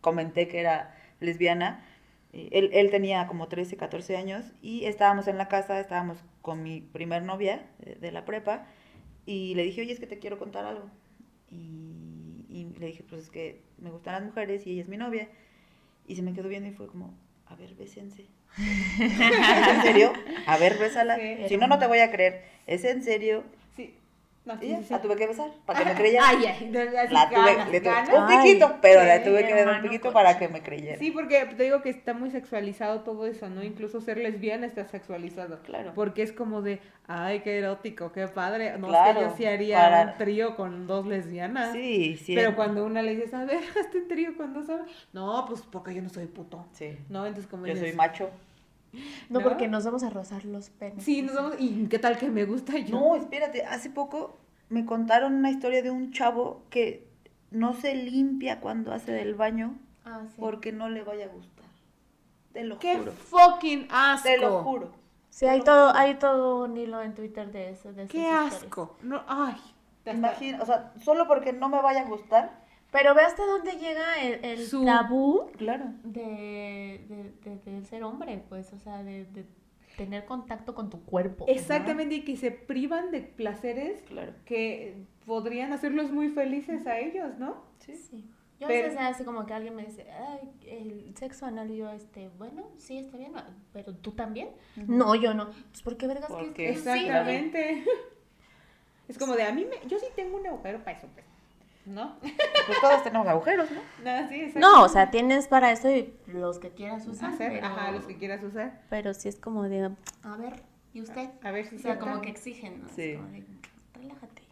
comenté 0.00 0.48
que 0.48 0.60
era 0.60 0.94
lesbiana. 1.20 1.84
Él, 2.32 2.70
él 2.72 2.90
tenía 2.90 3.26
como 3.28 3.48
13, 3.48 3.76
14 3.76 4.16
años 4.16 4.44
y 4.62 4.86
estábamos 4.86 5.28
en 5.28 5.38
la 5.38 5.48
casa, 5.48 5.80
estábamos 5.80 6.18
con 6.42 6.62
mi 6.62 6.80
primer 6.80 7.22
novia 7.24 7.66
eh, 7.80 7.98
de 8.00 8.12
la 8.12 8.24
prepa 8.24 8.66
y 9.26 9.54
le 9.56 9.64
dije, 9.64 9.82
oye, 9.82 9.92
es 9.92 10.00
que 10.00 10.06
te 10.06 10.18
quiero 10.18 10.38
contar 10.38 10.64
algo. 10.66 10.90
Y, 11.50 12.46
y 12.48 12.74
le 12.78 12.86
dije, 12.86 13.04
pues 13.08 13.24
es 13.24 13.30
que 13.30 13.62
me 13.78 13.90
gustan 13.90 14.14
las 14.14 14.24
mujeres 14.24 14.66
y 14.66 14.72
ella 14.72 14.82
es 14.82 14.88
mi 14.88 14.96
novia. 14.98 15.28
Y 16.06 16.16
se 16.16 16.22
me 16.22 16.32
quedó 16.34 16.48
viendo 16.48 16.68
y 16.68 16.72
fue 16.72 16.86
como, 16.88 17.14
a 17.46 17.54
ver, 17.56 17.74
bésense. 17.74 18.26
¿Es 18.58 19.68
en 19.68 19.82
serio? 19.82 20.12
A 20.46 20.58
ver, 20.58 20.78
bésala. 20.78 21.16
Sí. 21.16 21.48
Si 21.48 21.56
no, 21.56 21.66
no 21.66 21.78
te 21.78 21.86
voy 21.86 22.00
a 22.00 22.10
creer. 22.10 22.44
¿Es 22.66 22.84
en 22.84 23.02
serio? 23.02 23.44
No, 24.44 24.54
Y 24.54 24.58
sí, 24.58 24.68
ya, 24.70 24.78
sí, 24.78 24.84
sí. 24.84 24.92
la 24.94 25.00
tuve 25.02 25.14
que 25.16 25.26
besar 25.28 25.50
para 25.64 25.78
que 25.78 25.84
me 25.84 25.94
creyera. 26.00 26.24
Ay, 26.26 26.36
ay, 26.46 26.46
así 26.48 27.14
la 27.14 27.28
tuve, 27.28 27.38
ganas, 27.54 27.70
le 27.70 27.80
tuve 27.80 27.90
ganas. 27.92 28.10
un 28.12 28.26
piquito, 28.42 28.76
pero 28.82 29.04
la 29.04 29.22
tuve 29.22 29.46
que 29.46 29.54
dar 29.54 29.68
un 29.76 29.82
piquito 29.82 30.02
cochino. 30.02 30.12
para 30.12 30.38
que 30.38 30.48
me 30.48 30.62
creyera. 30.62 30.98
Sí, 30.98 31.12
porque 31.12 31.44
te 31.56 31.62
digo 31.62 31.80
que 31.80 31.90
está 31.90 32.12
muy 32.12 32.30
sexualizado 32.30 33.02
todo 33.02 33.26
eso, 33.26 33.48
¿no? 33.48 33.62
Incluso 33.62 34.00
ser 34.00 34.18
lesbiana 34.18 34.66
está 34.66 34.84
sexualizado. 34.88 35.60
Claro. 35.62 35.92
Porque 35.94 36.22
es 36.22 36.32
como 36.32 36.60
de, 36.60 36.80
ay, 37.06 37.40
qué 37.40 37.58
erótico, 37.58 38.10
qué 38.10 38.26
padre. 38.26 38.76
No 38.78 38.88
Claro, 38.88 39.20
sé, 39.20 39.26
yo 39.26 39.34
sí 39.36 39.46
haría 39.46 39.78
para- 39.78 40.02
un 40.12 40.18
trío 40.18 40.56
con 40.56 40.88
dos 40.88 41.06
lesbianas. 41.06 41.72
Sí, 41.72 42.16
sí. 42.16 42.34
Pero 42.34 42.56
cuando 42.56 42.84
una 42.84 43.00
le 43.02 43.14
dices, 43.14 43.32
a 43.34 43.44
ver, 43.44 43.60
hazte 43.80 43.98
un 43.98 44.08
trío 44.08 44.36
con 44.36 44.52
dos 44.54 44.68
hombres. 44.68 44.90
No, 45.12 45.44
pues 45.46 45.60
porque 45.62 45.94
yo 45.94 46.02
no 46.02 46.08
soy 46.08 46.26
puto. 46.26 46.66
Sí. 46.72 46.98
No, 47.08 47.26
entonces 47.26 47.48
como 47.48 47.66
Yo 47.68 47.76
soy 47.76 47.92
macho. 47.92 48.28
No, 49.28 49.38
¿No? 49.38 49.42
porque 49.42 49.68
nos 49.68 49.84
vamos 49.84 50.02
a 50.02 50.10
rozar 50.10 50.44
los 50.44 50.70
penes. 50.70 51.02
Sí, 51.04 51.22
nos 51.22 51.34
vamos. 51.34 51.56
¿Y 51.58 51.86
qué 51.88 51.98
tal 51.98 52.18
que 52.18 52.28
me 52.30 52.44
gusta 52.44 52.76
yo? 52.78 52.98
No, 52.98 53.16
espérate, 53.16 53.64
hace 53.64 53.88
poco 53.90 54.36
me 54.68 54.84
contaron 54.84 55.34
una 55.34 55.50
historia 55.50 55.82
de 55.82 55.90
un 55.90 56.12
chavo 56.12 56.62
que 56.70 57.08
no 57.50 57.72
se 57.74 57.94
limpia 57.94 58.60
cuando 58.60 58.92
hace 58.92 59.12
del 59.12 59.34
baño 59.34 59.78
Ah, 60.04 60.22
sí. 60.28 60.36
porque 60.40 60.72
no 60.72 60.88
le 60.88 61.02
vaya 61.02 61.26
a 61.26 61.28
gustar. 61.28 61.64
Te 62.52 62.64
lo 62.64 62.78
¡Qué 62.78 62.98
juro. 62.98 63.12
fucking 63.12 63.88
asco! 63.90 64.28
Te 64.28 64.38
lo 64.38 64.62
juro. 64.62 64.90
Sí, 65.30 65.46
hay 65.46 65.62
todo, 65.62 65.94
hay 65.94 66.16
todo 66.16 66.64
un 66.64 66.76
hilo 66.76 67.00
en 67.00 67.14
Twitter 67.14 67.50
de 67.50 67.70
eso. 67.70 67.92
De 67.94 68.06
¡Qué 68.06 68.18
historias. 68.18 68.54
asco! 68.54 68.96
No, 69.02 69.22
ay. 69.26 69.56
Imagina, 70.04 70.60
o 70.62 70.66
sea, 70.66 70.92
solo 71.02 71.26
porque 71.26 71.52
no 71.54 71.68
me 71.68 71.80
vaya 71.80 72.02
a 72.02 72.04
gustar. 72.04 72.61
Pero 72.92 73.14
ve 73.14 73.22
hasta 73.22 73.44
dónde 73.46 73.72
llega 73.72 74.22
el, 74.22 74.44
el 74.44 74.58
Su- 74.66 74.84
tabú 74.84 75.50
Claro. 75.56 75.86
de, 76.04 77.04
de, 77.08 77.32
de- 77.50 77.70
de 77.72 77.84
ser 77.86 78.04
hombre, 78.04 78.44
pues, 78.48 78.72
o 78.72 78.78
sea, 78.78 79.02
de, 79.02 79.24
de 79.24 79.44
tener 79.96 80.24
contacto 80.26 80.74
con 80.74 80.90
tu 80.90 81.02
cuerpo. 81.04 81.44
Exactamente, 81.48 82.14
y 82.16 82.24
que 82.24 82.36
se 82.36 82.50
privan 82.50 83.10
de 83.10 83.22
placeres 83.22 84.02
Claro. 84.02 84.34
que 84.44 85.04
podrían 85.26 85.72
hacerlos 85.72 86.12
muy 86.12 86.28
felices 86.28 86.86
a 86.86 86.98
ellos, 86.98 87.38
¿no? 87.38 87.56
Sí. 87.78 87.94
Sí. 87.96 88.24
Yo 88.60 88.68
Pero- 88.68 88.84
a 88.84 88.88
veces 88.90 89.00
así 89.00 89.24
como 89.24 89.44
que 89.46 89.54
alguien 89.54 89.74
me 89.74 89.84
dice, 89.86 90.06
ay, 90.12 90.40
el 90.66 91.16
sexo 91.16 91.46
anal, 91.46 91.70
y 91.70 91.78
yo, 91.78 91.90
este, 91.90 92.28
bueno, 92.38 92.62
sí, 92.76 92.98
está 92.98 93.16
bien, 93.16 93.32
pero 93.72 93.92
tú 93.94 94.12
también. 94.12 94.50
No, 94.76 95.14
yo 95.16 95.34
no. 95.34 95.46
Pues, 95.70 95.82
¿por 95.82 95.96
qué 95.96 96.06
vergas 96.06 96.26
que 96.28 96.32
Porque- 96.34 96.52
que 96.66 96.72
sí, 96.74 96.88
Exactamente. 96.88 97.84
Es 99.08 99.18
como 99.18 99.34
de 99.34 99.42
a 99.42 99.52
mí 99.52 99.64
me, 99.64 99.88
yo 99.88 99.98
sí 99.98 100.06
tengo 100.14 100.36
un 100.38 100.46
agujero 100.46 100.78
para 100.84 100.96
eso, 100.96 101.08
pues. 101.12 101.26
¿No? 101.84 102.16
Pues 102.20 102.80
todos 102.80 103.02
tenemos 103.02 103.26
agujeros, 103.26 103.68
¿no? 103.70 103.80
No, 104.04 104.28
sí, 104.28 104.36
exacto. 104.36 104.60
No, 104.60 104.82
o 104.84 104.88
sea, 104.88 105.10
tienes 105.10 105.48
para 105.48 105.72
eso 105.72 105.90
y 105.90 106.14
los 106.28 106.58
que 106.60 106.70
quieras 106.70 107.06
usar. 107.08 107.30
hacer, 107.32 107.52
pero, 107.52 107.66
ajá, 107.66 107.90
los 107.90 108.04
que 108.06 108.16
quieras 108.18 108.42
usar. 108.44 108.82
Pero 108.88 109.14
sí 109.14 109.28
es 109.28 109.36
como 109.36 109.64
de, 109.64 109.90
a 110.22 110.36
ver, 110.36 110.62
¿y 110.92 111.00
usted? 111.02 111.30
A 111.42 111.50
ver 111.50 111.66
si 111.66 111.76
O 111.76 111.78
sea, 111.80 111.94
se 111.94 111.98
como 111.98 112.20
que 112.20 112.30
exigen, 112.30 112.82
¿no? 112.82 112.88
Sí. 112.88 113.14
como 113.16 113.28
de, 113.30 113.44
relájate. 113.94 114.42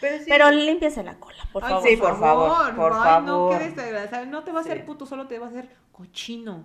Pero 0.00 0.18
sí. 0.18 0.24
Pero 0.28 0.50
límpiese 0.52 1.02
la 1.02 1.18
cola, 1.18 1.42
por 1.52 1.64
Ay, 1.64 1.70
favor. 1.70 1.88
sí, 1.88 1.96
por 1.96 2.20
favor, 2.20 2.76
por 2.76 2.92
Ay, 2.92 2.98
no, 2.98 3.02
favor. 3.26 3.58
qué 3.58 3.64
desagradable. 3.70 4.30
No 4.30 4.44
te 4.44 4.52
va 4.52 4.58
a 4.58 4.60
hacer 4.62 4.78
Sí. 4.78 4.82
puto, 4.84 5.06
solo 5.06 5.26
te 5.26 5.38
va 5.40 5.46
a 5.46 5.48
hacer 5.48 5.68
cochino. 5.90 6.64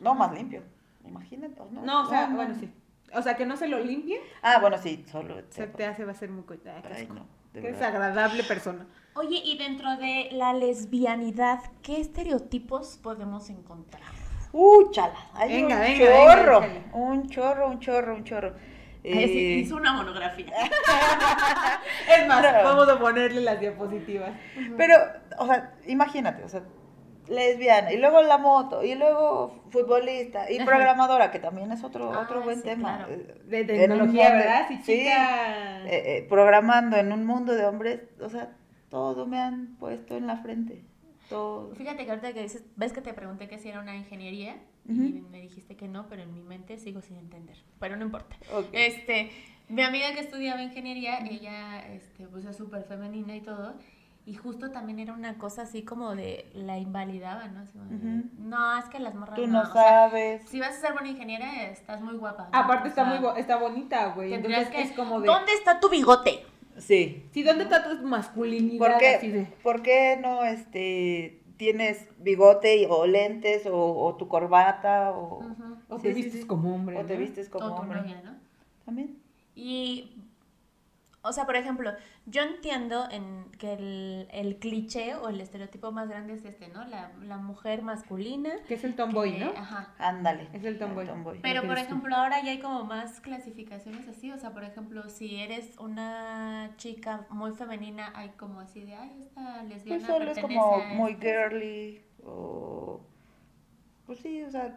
No, 0.00 0.14
más 0.14 0.32
limpio. 0.34 0.62
Imagínate. 1.06 1.58
¿o 1.60 1.68
no? 1.70 1.82
No, 1.82 2.02
o 2.02 2.06
sea, 2.10 2.22
No, 2.24 2.30
no. 2.30 2.36
bueno, 2.36 2.54
sí. 2.60 2.70
O 3.14 3.22
sea, 3.22 3.36
que 3.36 3.46
no 3.46 3.56
se 3.56 3.68
lo 3.68 3.78
limpie, 3.80 4.20
Ah, 4.42 4.58
bueno, 4.60 4.76
sí, 4.78 5.04
solo. 5.10 5.36
se 5.48 5.66
te 5.66 5.84
hace, 5.86 6.04
va 6.04 6.12
a 6.12 6.14
ser 6.14 6.28
muy 6.30 6.44
cochino. 6.44 6.72
Ay, 6.84 7.06
qué 7.06 7.12
no. 7.12 7.26
desagradable 7.68 8.44
persona. 8.44 8.86
Oye, 9.14 9.42
y 9.44 9.58
dentro 9.58 9.96
de 9.96 10.28
la 10.32 10.52
lesbianidad, 10.52 11.58
¿qué 11.82 12.00
estereotipos 12.00 12.98
podemos 13.02 13.50
encontrar? 13.50 14.02
Uh, 14.52 14.90
chala. 14.90 15.14
Hay 15.34 15.48
Venga, 15.62 15.76
un 15.76 15.80
venga, 15.82 16.04
venga, 16.10 16.34
chorro. 16.36 16.58
échale. 16.58 16.82
un 16.92 17.28
chorro, 17.28 17.68
un 17.68 17.78
chorro, 17.80 18.14
un 18.14 18.24
chorro. 18.24 18.54
Eh, 19.02 19.66
una 19.72 19.94
monografía. 19.94 20.46
Es 22.18 22.26
más, 22.28 22.44
Pero- 22.44 22.64
vamos 22.64 22.88
a 22.88 22.98
ponerle 22.98 23.40
las 23.40 23.58
diapositivas. 23.58 24.30
Pero, 24.76 24.94
o 25.38 25.46
sea, 25.46 25.74
imagínate, 25.86 26.44
o 26.44 26.48
sea, 26.48 26.62
lesbiana, 27.28 27.92
y 27.92 27.96
luego 27.98 28.22
la 28.22 28.38
moto, 28.38 28.82
y 28.84 28.94
luego 28.94 29.62
futbolista, 29.70 30.50
y 30.50 30.62
programadora, 30.64 31.30
que 31.30 31.38
también 31.38 31.70
es 31.72 31.82
otro, 31.84 32.12
Ah, 32.12 32.20
otro 32.20 32.42
buen 32.42 32.56
sí, 32.58 32.62
tema. 32.64 33.06
claro. 33.06 33.22
De 33.44 33.64
tecnología, 33.64 34.28
mundo- 34.30 34.44
¿verdad? 34.44 34.68
Si 34.68 34.76
sí, 34.78 34.98
chica. 34.98 35.84
eh, 35.86 36.02
eh, 36.18 36.26
programando 36.28 36.96
en 36.96 37.12
un 37.12 37.24
mundo 37.24 37.54
de 37.54 37.64
hombres, 37.64 38.00
o 38.20 38.28
sea, 38.28 38.50
todo 38.90 39.26
me 39.26 39.38
han 39.40 39.76
puesto 39.78 40.16
en 40.16 40.26
la 40.26 40.36
frente. 40.38 40.84
Todo. 41.28 41.74
Fíjate 41.76 42.04
que 42.04 42.10
ahorita 42.10 42.32
que 42.32 42.42
dices, 42.42 42.64
ves 42.76 42.92
que 42.92 43.00
te 43.00 43.14
pregunté 43.14 43.48
que 43.48 43.58
si 43.58 43.68
era 43.68 43.80
una 43.80 43.96
ingeniería 43.96 44.56
y 44.88 44.92
Ujú. 44.92 45.28
me 45.30 45.40
dijiste 45.40 45.76
que 45.76 45.86
no, 45.86 46.06
pero 46.08 46.22
en 46.22 46.34
mi 46.34 46.42
mente 46.42 46.76
sigo 46.78 47.00
sin 47.02 47.16
entender. 47.16 47.56
Pero 47.78 47.96
no 47.96 48.04
importa. 48.04 48.36
Este, 48.72 49.30
mi 49.68 49.82
amiga 49.82 50.12
que 50.12 50.20
estudiaba 50.20 50.60
ingeniería, 50.60 51.18
ella, 51.24 51.86
este, 51.92 52.26
pues 52.26 52.44
es 52.44 52.56
súper 52.56 52.82
femenina 52.82 53.36
y 53.36 53.40
todo. 53.42 53.74
Y 54.26 54.34
justo 54.34 54.70
también 54.70 54.98
era 54.98 55.12
una 55.14 55.38
cosa 55.38 55.62
así 55.62 55.82
como 55.82 56.14
de 56.14 56.50
la 56.52 56.78
invalidaba, 56.78 57.46
¿no? 57.48 57.60
Así 57.60 57.72
como 57.72 57.84
de, 57.86 57.96
Ujú. 57.96 58.24
No, 58.38 58.78
es 58.78 58.84
que 58.86 58.98
las 58.98 59.14
morras 59.14 59.36
Tú 59.36 59.46
no. 59.46 59.62
no 59.62 59.68
o 59.70 59.72
sea, 59.72 59.82
sabes. 60.10 60.42
si 60.48 60.58
vas 60.60 60.76
a 60.76 60.80
ser 60.80 60.92
buena 60.92 61.08
ingeniera, 61.08 61.64
estás 61.70 62.00
muy 62.00 62.16
guapa. 62.16 62.48
¿no? 62.52 62.58
Aparte 62.58 62.86
O 62.86 62.88
está 62.88 63.04
muy 63.04 63.40
está 63.40 63.56
bonita, 63.56 64.08
güey. 64.14 64.34
Entonces 64.34 64.68
que. 64.68 64.82
es 64.82 64.92
como 64.92 65.20
de. 65.20 65.26
¿Dónde 65.26 65.52
está 65.54 65.78
tu 65.78 65.88
bigote? 65.88 66.44
Sí. 66.80 67.22
Sí, 67.32 67.42
¿dónde 67.42 67.64
está 67.64 67.84
tu 67.88 68.06
masculinidad? 68.06 68.78
¿Por 68.88 68.98
qué, 68.98 69.08
Así 69.16 69.28
de- 69.28 69.46
por 69.62 69.82
qué 69.82 70.18
no 70.20 70.44
este, 70.44 71.42
tienes 71.56 72.06
bigote 72.18 72.76
y- 72.78 72.86
o 72.88 73.06
lentes 73.06 73.66
o, 73.66 73.76
o 74.04 74.16
tu 74.16 74.26
corbata 74.28 75.12
o. 75.12 75.42
O 75.88 75.96
Sí, 75.98 76.02
te 76.04 76.14
sí, 76.14 76.22
vistes 76.22 76.40
sí. 76.42 76.46
como 76.46 76.74
hombre. 76.74 76.96
o 76.98 77.04
te 77.04 77.16
vistes 77.16 77.48
como 77.48 77.66
o 77.66 77.74
tu 77.74 77.82
hombre? 77.82 78.00
novia, 78.00 78.22
¿no? 78.24 78.34
También. 78.84 79.18
Y, 79.54 80.10
o 81.22 81.32
sea, 81.32 81.44
por 81.44 81.56
ejemplo, 81.56 81.92
yo 82.26 82.42
entiendo 82.42 83.06
en 83.10 83.50
que 83.58 83.72
el, 83.74 84.28
el 84.32 84.56
cliché 84.58 85.14
o 85.16 85.28
el 85.28 85.40
estereotipo 85.40 85.92
más 85.92 86.08
grande 86.08 86.34
es 86.34 86.44
este, 86.44 86.68
¿no? 86.68 86.84
La, 86.86 87.12
la 87.22 87.36
mujer 87.36 87.82
masculina. 87.82 88.50
Que 88.68 88.74
es 88.74 88.84
el 88.84 88.94
tomboy, 88.96 89.32
que- 89.32 89.44
¿no? 89.44 89.50
Ajá. 89.56 89.94
Ándale. 89.98 90.48
Es 90.52 90.64
el 90.64 90.78
tomboy. 90.78 91.06
Pero, 91.42 91.62
por 91.62 91.76
tú. 91.76 91.82
ejemplo, 91.82 92.16
ahora 92.16 92.42
ya 92.42 92.52
hay 92.52 92.60
como 92.60 92.84
más 92.84 93.20
clasificaciones 93.20 94.08
así. 94.08 94.32
O 94.32 94.38
sea, 94.38 94.52
por 94.52 94.64
ejemplo, 94.64 95.08
si 95.08 95.36
eres 95.40 95.76
una 95.78 96.70
chica 96.76 97.26
muy 97.30 97.52
femenina, 97.52 98.12
hay 98.14 98.30
como 98.30 98.60
así 98.60 98.84
de, 98.84 98.94
ay, 98.94 99.22
esta 99.22 99.62
lesbiana 99.64 100.06
Pues 100.06 100.18
solo 100.18 100.30
es 100.30 100.38
como 100.38 100.74
a 100.76 100.84
muy 100.94 101.12
este". 101.12 101.26
girly 101.26 102.04
o... 102.24 103.00
Pues 104.06 104.18
sí, 104.20 104.42
o 104.42 104.50
sea, 104.50 104.76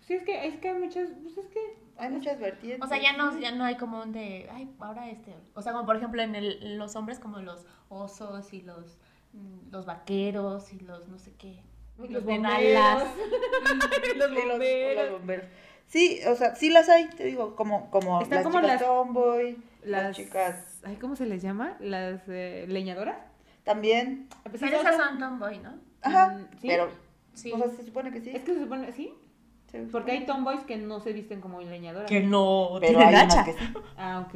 Sí, 0.00 0.14
es 0.14 0.22
que, 0.22 0.46
es 0.46 0.56
que 0.56 0.68
hay 0.70 0.78
muchas. 0.78 1.10
Pues 1.22 1.36
es 1.36 1.46
que. 1.48 1.58
Hay 1.98 2.10
muchas 2.10 2.38
vertientes. 2.38 2.84
O 2.84 2.88
sea, 2.88 3.00
ya 3.02 3.16
no, 3.16 3.38
ya 3.38 3.50
no 3.52 3.64
hay 3.64 3.76
como 3.76 4.02
un 4.02 4.12
de, 4.12 4.48
ay, 4.52 4.70
ahora 4.80 5.08
este. 5.10 5.34
O 5.54 5.62
sea, 5.62 5.72
como 5.72 5.84
por 5.86 5.96
ejemplo 5.96 6.22
en 6.22 6.34
el, 6.34 6.78
los 6.78 6.96
hombres 6.96 7.18
como 7.18 7.40
los 7.40 7.66
osos 7.88 8.52
y 8.52 8.62
los, 8.62 8.98
mm, 9.32 9.70
los 9.70 9.86
vaqueros 9.86 10.72
y 10.72 10.80
los 10.80 11.08
no 11.08 11.18
sé 11.18 11.32
qué. 11.36 11.62
y 12.02 12.08
Los 12.08 12.24
bomberos. 12.24 13.02
los 14.16 14.30
bomberos. 14.34 15.02
los 15.04 15.18
bomberos. 15.18 15.46
Sí, 15.86 16.20
o 16.28 16.34
sea, 16.36 16.54
sí 16.54 16.68
las 16.70 16.88
hay, 16.90 17.08
te 17.08 17.24
digo, 17.24 17.56
como, 17.56 17.90
como 17.90 18.20
Están 18.20 18.36
las 18.38 18.44
como 18.44 18.60
chicas 18.60 18.80
las- 18.80 18.88
tomboy, 18.88 19.56
las, 19.82 20.02
Las 20.04 20.16
chicas 20.16 20.80
Ay, 20.84 20.96
¿Cómo 20.96 21.16
se 21.16 21.26
les 21.26 21.42
llama? 21.42 21.76
Las 21.80 22.20
eh, 22.28 22.66
leñadoras. 22.68 23.16
también. 23.64 24.28
Pero 24.60 24.80
esas 24.80 24.96
son- 24.96 25.18
tomboy, 25.18 25.58
¿no? 25.58 25.74
Ajá, 26.02 26.28
Mm, 26.30 26.58
¿sí? 26.60 26.68
pero, 26.68 26.88
Sí. 27.32 27.52
o 27.52 27.58
sea, 27.58 27.68
se 27.70 27.82
supone 27.84 28.12
que 28.12 28.20
sí. 28.20 28.30
Es 28.30 28.42
que 28.42 28.54
se 28.54 28.60
supone, 28.60 28.92
sí, 28.92 29.14
porque 29.92 30.12
hay 30.12 30.26
tomboys 30.26 30.60
que 30.60 30.76
no 30.76 31.00
se 31.00 31.12
visten 31.12 31.40
como 31.40 31.60
leñadoras. 31.60 32.10
no 32.24 32.78
Pero 32.80 33.00
hay 33.00 33.26
que 33.26 33.52
sí. 33.52 33.74
Ah, 33.96 34.26
ok. 34.26 34.34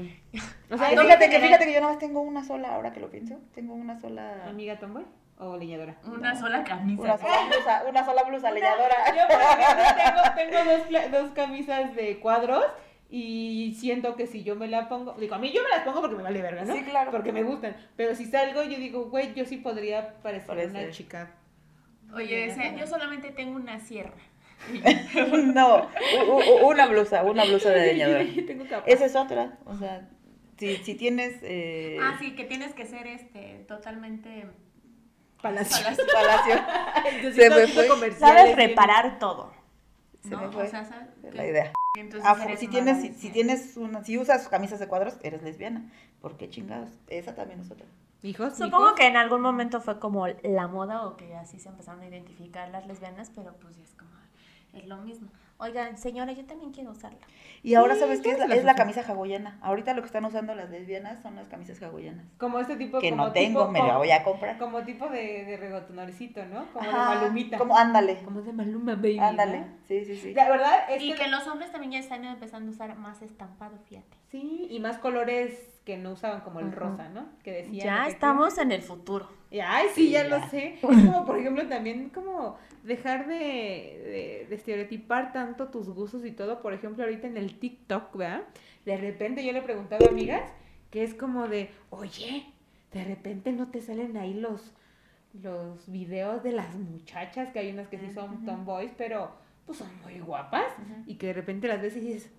O 0.71 0.77
sea, 0.77 0.93
¿no 0.93 1.03
fíjate 1.03 1.25
te 1.27 1.31
que, 1.31 1.41
fíjate 1.41 1.65
que 1.65 1.73
yo 1.73 1.81
nada 1.81 1.93
más 1.93 1.99
tengo 1.99 2.21
una 2.21 2.45
sola, 2.45 2.75
ahora 2.75 2.93
que 2.93 3.01
lo 3.01 3.11
pienso, 3.11 3.39
tengo 3.55 3.75
una 3.75 3.99
sola... 3.99 4.47
amiga 4.49 4.79
tomboy 4.79 5.05
o 5.39 5.57
leñadora. 5.57 5.97
Una 6.05 6.37
sola 6.37 6.63
camisa. 6.63 7.03
Una 7.03 7.19
sola 7.19 7.47
blusa, 7.47 7.83
una 7.89 8.05
sola 8.05 8.23
blusa 8.25 8.51
leñadora. 8.51 8.95
Yo, 9.09 9.23
por 9.27 9.41
ejemplo, 9.41 10.23
tengo, 10.37 10.61
tengo 11.01 11.19
dos, 11.19 11.31
camisas 11.33 11.97
de 11.97 12.21
cuadros 12.21 12.65
Y 13.11 13.75
siento 13.79 14.15
que 14.15 14.27
si 14.27 14.45
yo 14.45 14.55
me 14.55 14.69
la 14.69 14.89
pongo, 14.89 15.15
digo, 15.15 15.35
a 15.35 15.39
mí 15.39 15.51
yo 15.53 15.63
me 15.63 15.71
las 15.71 15.81
pongo 15.81 16.01
porque 16.01 16.17
me 16.17 16.23
vale 16.23 16.43
verga, 16.43 16.65
¿no? 16.65 16.75
Sí, 16.75 16.83
claro. 16.85 17.11
Porque 17.11 17.33
me 17.33 17.43
gustan. 17.43 17.77
Pero 17.97 18.15
si 18.15 18.27
salgo, 18.27 18.63
yo 18.63 18.79
digo, 18.79 19.07
güey, 19.07 19.35
yo 19.35 19.45
sí 19.45 19.57
podría 19.57 20.15
parecer 20.23 20.69
una 20.69 20.91
chica. 20.91 21.35
Oye, 22.15 22.51
o 22.51 22.55
sea, 22.55 22.77
yo 22.77 22.87
solamente 22.87 23.31
tengo 23.31 23.57
una 23.57 23.81
sierra. 23.81 24.13
No, 25.55 25.89
una 26.65 26.87
blusa, 26.87 27.23
una 27.23 27.45
blusa 27.45 27.71
de 27.71 27.87
leñadora. 27.93 28.25
Tengo 28.47 28.65
capa. 28.69 28.85
Esa 28.87 29.05
es 29.07 29.17
otra, 29.17 29.59
o 29.65 29.77
sea, 29.77 30.09
si, 30.59 30.77
si 30.79 30.95
tienes... 30.95 31.39
Eh, 31.43 31.99
Ah, 32.01 32.17
sí, 32.21 32.35
que 32.35 32.45
tienes 32.45 32.75
que 32.75 32.87
ser 32.87 33.07
este 33.07 33.65
totalmente 33.69 34.47
Palacio. 35.41 35.85
Palacio. 36.15 36.55
Se 37.35 37.51
me 37.51 37.67
fue. 37.67 38.13
Sabes 38.13 38.55
reparar 38.57 39.19
todo. 39.19 39.53
se 40.23 40.31
¿no? 40.31 40.43
me 40.43 40.49
fue 40.53 40.65
O 40.65 40.71
sea, 40.71 40.85
¿sabes? 40.85 41.09
la 41.35 41.47
idea. 41.47 41.73
Entonces 41.99 42.23
Ah, 42.25 42.57
si 42.57 42.69
tienes, 42.69 43.19
si, 43.19 43.31
tienes 43.31 43.77
una, 43.77 44.05
si 44.05 44.17
usas 44.19 44.49
camisas 44.49 44.79
de 44.79 44.87
cuadros, 44.87 45.19
eres 45.23 45.43
lesbiana. 45.43 45.91
¿Por 46.21 46.37
qué 46.37 46.49
chingados? 46.49 46.91
Esa 47.09 47.35
también 47.35 47.61
es 47.61 47.71
otra. 47.73 47.87
Hijos, 48.23 48.55
Supongo 48.57 48.85
hijos. 48.85 48.95
que 48.95 49.07
en 49.09 49.17
algún 49.17 49.41
momento 49.41 49.81
fue 49.81 49.99
como 49.99 50.29
la 50.29 50.69
moda 50.69 51.05
o 51.07 51.17
que 51.17 51.35
así 51.35 51.59
se 51.59 51.69
empezaron 51.69 52.03
a 52.03 52.07
identificar 52.07 52.69
las 52.69 52.87
lesbianas, 52.87 53.33
pero 53.35 53.53
pues 53.57 53.77
ya 53.77 53.83
es 53.83 53.95
como, 53.97 54.12
es 54.73 54.87
lo 54.87 54.97
mismo. 54.99 55.29
Oigan, 55.59 55.97
señora, 55.97 56.33
yo 56.33 56.45
también 56.45 56.73
quiero 56.73 56.91
usarla. 56.91 57.21
Y 57.63 57.75
ahora, 57.75 57.95
Sí, 57.95 58.01
¿sabes 58.01 58.21
qué? 58.21 58.33
Es 58.33 58.39
la, 58.41 58.47
es 58.47 58.65
la 58.65 58.75
camisa 58.75 59.03
hawaiana. 59.07 59.59
Ahorita 59.63 59.95
lo 59.95 60.03
que 60.03 60.07
están 60.07 60.25
usando 60.25 60.57
las 60.57 60.71
lesbianas 60.71 61.23
son 61.23 61.37
las 61.37 61.47
camisas 61.47 61.81
hawaianas. 61.81 62.27
Como 62.37 62.59
este 62.59 62.75
tipo 62.75 62.99
Que 62.99 63.11
como 63.11 63.27
no 63.27 63.33
tengo, 63.33 63.61
tipo- 63.61 63.71
me 63.71 63.79
la 63.79 63.97
voy 63.97 64.11
a 64.11 64.25
comprar. 64.25 64.59
Como 64.59 64.83
tipo 64.83 65.09
de, 65.09 65.45
de 65.45 65.57
reggaetonorcito, 65.57 66.45
¿no? 66.47 66.67
Como 66.73 66.89
Ajá, 66.91 67.15
de 67.15 67.21
Malumita. 67.21 67.59
Como, 67.59 67.77
ándale, 67.77 68.19
Como 68.25 68.43
de 68.43 68.53
Maluma, 68.53 68.97
baby. 68.97 69.19
ándale. 69.21 69.61
¿no? 69.61 69.67
Sí, 69.87 70.05
sí, 70.05 70.17
sí. 70.17 70.35
La 70.35 70.49
verdad 70.51 70.91
es 70.91 71.01
Y 71.01 71.13
que... 71.13 71.19
que 71.19 71.29
los 71.29 71.47
hombres 71.47 71.71
también 71.71 71.93
ya 71.93 71.99
están 72.01 72.25
empezando 72.25 72.69
a 72.69 72.75
usar 72.75 72.97
más 72.97 73.23
estampado, 73.23 73.79
fíjate. 73.85 74.17
Sí, 74.33 74.67
y 74.69 74.81
más 74.81 74.99
colores 74.99 75.69
que 75.85 75.97
no 75.97 76.11
usaban 76.13 76.41
como 76.41 76.59
el 76.59 76.73
rosa, 76.73 77.09
¿no? 77.11 77.27
Que 77.45 77.53
decían... 77.53 77.75
Ya 77.99 78.05
que- 78.05 78.11
estamos 78.11 78.59
en 78.59 78.73
el 78.73 78.83
futuro. 78.83 79.29
Ay, 79.65 79.87
sí, 79.95 80.11
ya 80.11 80.25
lo 80.25 80.39
ya. 80.39 80.49
sé. 80.49 80.75
Es 80.75 80.81
como, 80.81 81.25
por 81.25 81.39
ejemplo, 81.39 81.69
también 81.69 82.09
como 82.09 82.57
dejar 82.83 83.27
de, 83.27 83.35
de, 83.35 84.47
de 84.49 84.55
estereotipar 84.55 85.33
tanto 85.33 85.69
tus 85.69 85.89
gustos 85.89 86.25
y 86.25 86.33
todo. 86.33 86.61
Por 86.63 86.73
ejemplo, 86.73 87.05
ahorita 87.05 87.27
en 87.27 87.37
el 87.37 87.59
TikTok, 87.59 88.17
¿verdad? 88.17 88.43
De 88.85 88.97
repente 88.97 89.45
yo 89.45 89.53
le 89.53 89.63
preguntaba 89.63 90.05
a 90.07 90.09
amigas 90.11 90.43
que 90.91 91.05
es 91.05 91.15
como 91.15 91.49
de, 91.49 91.71
oye, 91.91 92.45
de 92.93 93.05
repente 93.05 93.53
no 93.53 93.69
te 93.69 93.81
salen 93.81 94.17
ahí 94.17 94.35
los, 94.35 94.73
los 95.41 95.91
videos 95.91 96.43
de 96.43 96.53
las 96.53 96.75
muchachas, 96.75 97.51
que 97.53 97.61
hay 97.61 97.71
unas 97.73 97.89
que 97.89 97.99
sí 97.99 98.11
son 98.13 98.45
tomboys, 98.45 98.93
pero 98.99 99.33
pues 99.65 99.79
son 99.79 99.89
muy 100.03 100.19
guapas. 100.21 100.73
Y 101.07 101.15
que 101.15 101.29
de 101.29 101.33
repente 101.33 101.69
las 101.69 101.81
ves 101.81 101.97
y 101.97 102.01
dices, 102.01 102.31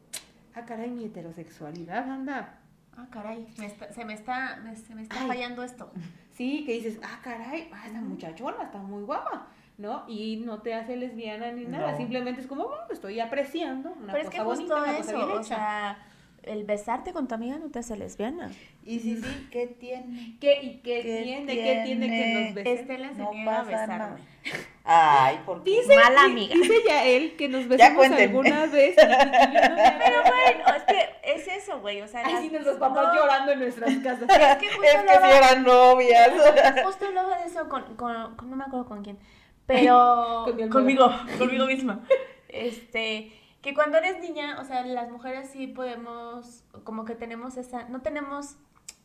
ah, 0.53 0.65
caray, 0.65 0.91
mi 0.91 1.05
heterosexualidad 1.05 2.09
anda. 2.09 2.59
Ah, 2.95 3.07
caray, 3.09 3.47
me 3.57 3.65
está- 3.65 3.91
se 3.91 4.05
me 4.05 4.13
está, 4.13 4.57
me- 4.63 4.75
se 4.75 4.93
me 4.93 5.01
está 5.01 5.19
Ay. 5.21 5.27
fallando 5.27 5.63
esto. 5.63 5.91
Sí, 6.33 6.63
que 6.65 6.73
dices, 6.73 6.99
ah, 7.01 7.19
caray, 7.23 7.69
ah, 7.73 7.87
esta 7.87 8.01
muchachona 8.01 8.63
está 8.65 8.77
muy 8.77 9.03
guapa, 9.03 9.47
¿no? 9.77 10.03
Y 10.07 10.37
no 10.37 10.61
te 10.61 10.73
hace 10.73 10.95
lesbiana 10.95 11.51
ni 11.51 11.65
nada, 11.65 11.91
No. 11.91 11.97
simplemente 11.97 12.41
es 12.41 12.47
como, 12.47 12.67
bueno, 12.67 12.83
estoy 12.91 13.19
apreciando 13.19 13.91
una 13.91 14.13
Pero 14.13 14.17
es 14.19 14.25
cosa 14.25 14.37
que 14.37 14.43
bonita, 14.43 14.73
justo 14.75 14.75
una 14.89 14.97
cosa 14.97 15.11
eso, 15.11 15.25
bien 15.27 15.37
o 15.39 15.43
sea, 15.43 15.97
el 16.43 16.63
besarte 16.65 17.13
con 17.13 17.27
tu 17.27 17.35
amiga 17.35 17.57
no 17.57 17.69
te 17.71 17.79
hace 17.79 17.95
lesbiana. 17.97 18.51
Y 18.85 18.99
sí, 18.99 19.15
sí, 19.17 19.47
¿qué 19.49 19.65
tiene? 19.67 20.35
¿Qué, 20.41 20.59
¿Y 20.61 20.69
qué, 20.81 21.01
¿Qué 21.01 21.21
tiene, 21.23 21.55
qué 21.55 21.81
tiene 21.85 22.07
que 22.09 22.33
nos 22.45 22.53
besen? 22.53 22.77
Estela 22.79 23.13
se 23.13 23.21
No 23.21 23.31
niega 23.31 23.59
a 23.59 23.63
pasa 23.63 23.87
nada. 23.87 24.15
besarme. 24.15 24.33
Ay, 24.83 25.39
¿por 25.45 25.63
qué? 25.63 25.69
Dice, 25.71 25.95
Mala 25.95 26.23
amiga. 26.25 26.53
Dice 26.53 26.73
ya 26.85 27.05
él 27.05 27.35
que 27.37 27.47
nos 27.47 27.65
besemos 27.69 27.95
cuenten. 27.95 28.27
alguna 28.27 28.65
vez. 28.65 28.95
y- 28.97 28.99
y 28.99 29.03
yo 29.03 29.69
no 29.69 29.75
me 29.75 29.93
Pero 30.03 30.21
bueno, 30.23 30.75
es 30.75 30.83
que 30.83 31.31
es 31.33 31.47
eso, 31.63 31.79
güey, 31.79 32.01
o 32.01 32.07
sea... 32.09 32.23
Ay, 32.25 32.33
las- 32.33 32.41
sí, 32.41 32.49
nuestros 32.49 32.75
papás 32.77 33.07
no, 33.07 33.15
llorando 33.15 33.51
en 33.53 33.59
nuestras 33.59 33.95
casas. 33.99 34.23
Es 34.29 34.57
que 34.57 34.67
justo 34.67 34.83
Es 34.83 35.01
que 35.01 35.25
si 35.25 35.31
eran 35.37 35.63
novias. 35.63 36.29
Justo 36.83 37.05
hablaba 37.07 37.37
de 37.37 37.45
eso 37.47 37.69
con, 37.69 37.83
con, 37.95 38.35
con- 38.35 38.49
no 38.49 38.57
me 38.57 38.65
acuerdo 38.65 38.85
con 38.85 39.01
quién, 39.01 39.17
pero 39.65 40.45
conmigo, 40.71 41.09
conmigo 41.37 41.65
misma. 41.65 42.01
Este, 42.49 43.31
que 43.61 43.73
cuando 43.73 43.97
eres 43.97 44.19
niña, 44.21 44.59
o 44.59 44.65
sea, 44.65 44.85
las 44.85 45.09
mujeres 45.11 45.49
sí 45.51 45.67
podemos, 45.67 46.63
como 46.83 47.05
que 47.05 47.15
tenemos 47.15 47.57
esa, 47.57 47.87
no 47.89 48.01
tenemos 48.01 48.57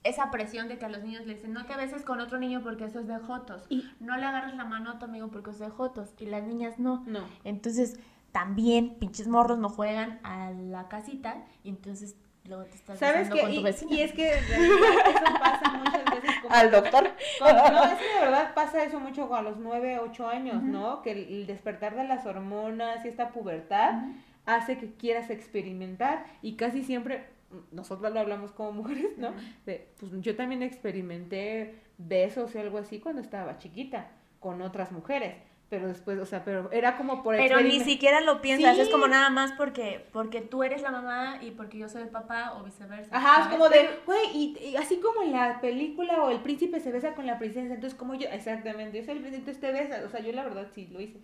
esa 0.04 0.30
presión 0.30 0.68
de 0.68 0.78
que 0.78 0.84
a 0.84 0.88
los 0.88 1.02
niños 1.02 1.26
le 1.26 1.34
dicen, 1.34 1.52
no 1.52 1.66
te 1.66 1.76
beses 1.76 2.02
con 2.02 2.20
otro 2.20 2.38
niño 2.38 2.62
porque 2.62 2.84
eso 2.84 3.00
es 3.00 3.08
de 3.08 3.18
jotos, 3.18 3.62
Y- 3.68 3.84
no 4.00 4.16
le 4.16 4.24
agarres 4.24 4.54
la 4.54 4.64
mano 4.64 4.90
a 4.90 4.98
tu 4.98 5.04
amigo 5.06 5.28
porque 5.28 5.50
es 5.50 5.58
de 5.58 5.70
jotos, 5.70 6.14
y 6.18 6.26
las 6.26 6.42
niñas 6.44 6.78
no. 6.78 7.02
No. 7.06 7.20
Entonces, 7.44 7.98
también 8.32 8.96
pinches 8.98 9.26
morros 9.28 9.58
no 9.58 9.68
juegan 9.68 10.20
a 10.22 10.50
la 10.50 10.88
casita 10.88 11.44
y 11.64 11.70
entonces 11.70 12.16
luego 12.48 12.64
te 12.64 12.74
estás 12.76 12.98
¿Sabes 12.98 13.28
qué? 13.30 13.40
con 13.40 13.50
tu 13.54 13.60
Y, 13.60 13.62
vecina. 13.62 13.94
y 13.94 14.00
es 14.00 14.12
que 14.12 14.32
eso 14.32 15.38
pasa 15.40 15.70
muchas 15.78 16.04
veces 16.04 16.30
como... 16.42 16.54
Al 16.54 16.70
doctor. 16.70 17.10
Con- 17.38 17.56
no, 17.56 17.84
es 17.92 17.94
que 17.98 18.14
de 18.14 18.20
verdad 18.20 18.54
pasa 18.54 18.82
eso 18.84 18.98
mucho 19.00 19.34
a 19.34 19.42
los 19.42 19.58
9, 19.58 19.98
8 20.00 20.28
años, 20.28 20.62
¿no? 20.62 21.02
Que 21.02 21.12
el, 21.12 21.18
el 21.28 21.46
despertar 21.46 21.94
de 21.96 22.04
las 22.04 22.26
hormonas 22.26 23.04
y 23.04 23.08
esta 23.08 23.30
pubertad 23.30 24.02
hace 24.46 24.78
que 24.78 24.94
quieras 24.94 25.30
experimentar 25.30 26.24
y 26.42 26.56
casi 26.56 26.82
siempre, 26.82 27.26
nosotros 27.70 28.12
lo 28.12 28.20
hablamos 28.20 28.50
como 28.52 28.72
mujeres, 28.72 29.18
¿no? 29.18 29.32
De, 29.66 29.88
pues 30.00 30.12
yo 30.20 30.34
también 30.36 30.62
experimenté 30.62 31.74
besos 31.98 32.54
y 32.54 32.58
algo 32.58 32.78
así 32.78 32.98
cuando 33.00 33.20
estaba 33.20 33.58
chiquita 33.58 34.08
con 34.40 34.62
otras 34.62 34.92
mujeres, 34.92 35.34
pero 35.70 35.86
después, 35.88 36.18
o 36.18 36.24
sea, 36.26 36.44
pero 36.44 36.70
era 36.72 36.96
como 36.96 37.22
por 37.22 37.36
Pero 37.36 37.60
ni 37.60 37.80
siquiera 37.80 38.20
lo 38.22 38.40
piensas, 38.40 38.78
es 38.78 38.88
como 38.88 39.06
nada 39.06 39.28
más 39.30 39.52
porque, 39.52 40.06
porque 40.12 40.40
tú 40.40 40.62
eres 40.62 40.80
la 40.82 40.90
mamá 40.90 41.38
y 41.42 41.50
porque 41.50 41.76
yo 41.78 41.88
soy 41.88 42.02
el 42.02 42.08
papá 42.08 42.54
o 42.56 42.64
viceversa. 42.64 43.14
Ajá, 43.14 43.42
es 43.42 43.48
como 43.48 43.68
de, 43.68 43.88
güey, 44.06 44.20
y, 44.34 44.58
y 44.70 44.76
así 44.76 44.96
como 45.00 45.22
en 45.22 45.32
la 45.32 45.60
película 45.60 46.22
o 46.22 46.30
el 46.30 46.40
príncipe 46.40 46.80
se 46.80 46.90
besa 46.90 47.14
con 47.14 47.26
la 47.26 47.38
princesa, 47.38 47.74
entonces 47.74 47.98
como 47.98 48.14
yo, 48.14 48.28
exactamente, 48.30 48.98
yo 48.98 49.04
soy 49.04 49.16
el 49.16 49.20
príncipe, 49.20 49.50
entonces 49.50 49.60
te 49.60 49.72
besas, 49.72 50.04
o 50.04 50.08
sea, 50.08 50.20
yo 50.20 50.32
la 50.32 50.44
verdad 50.44 50.66
sí 50.74 50.88
lo 50.90 51.00
hice. 51.00 51.18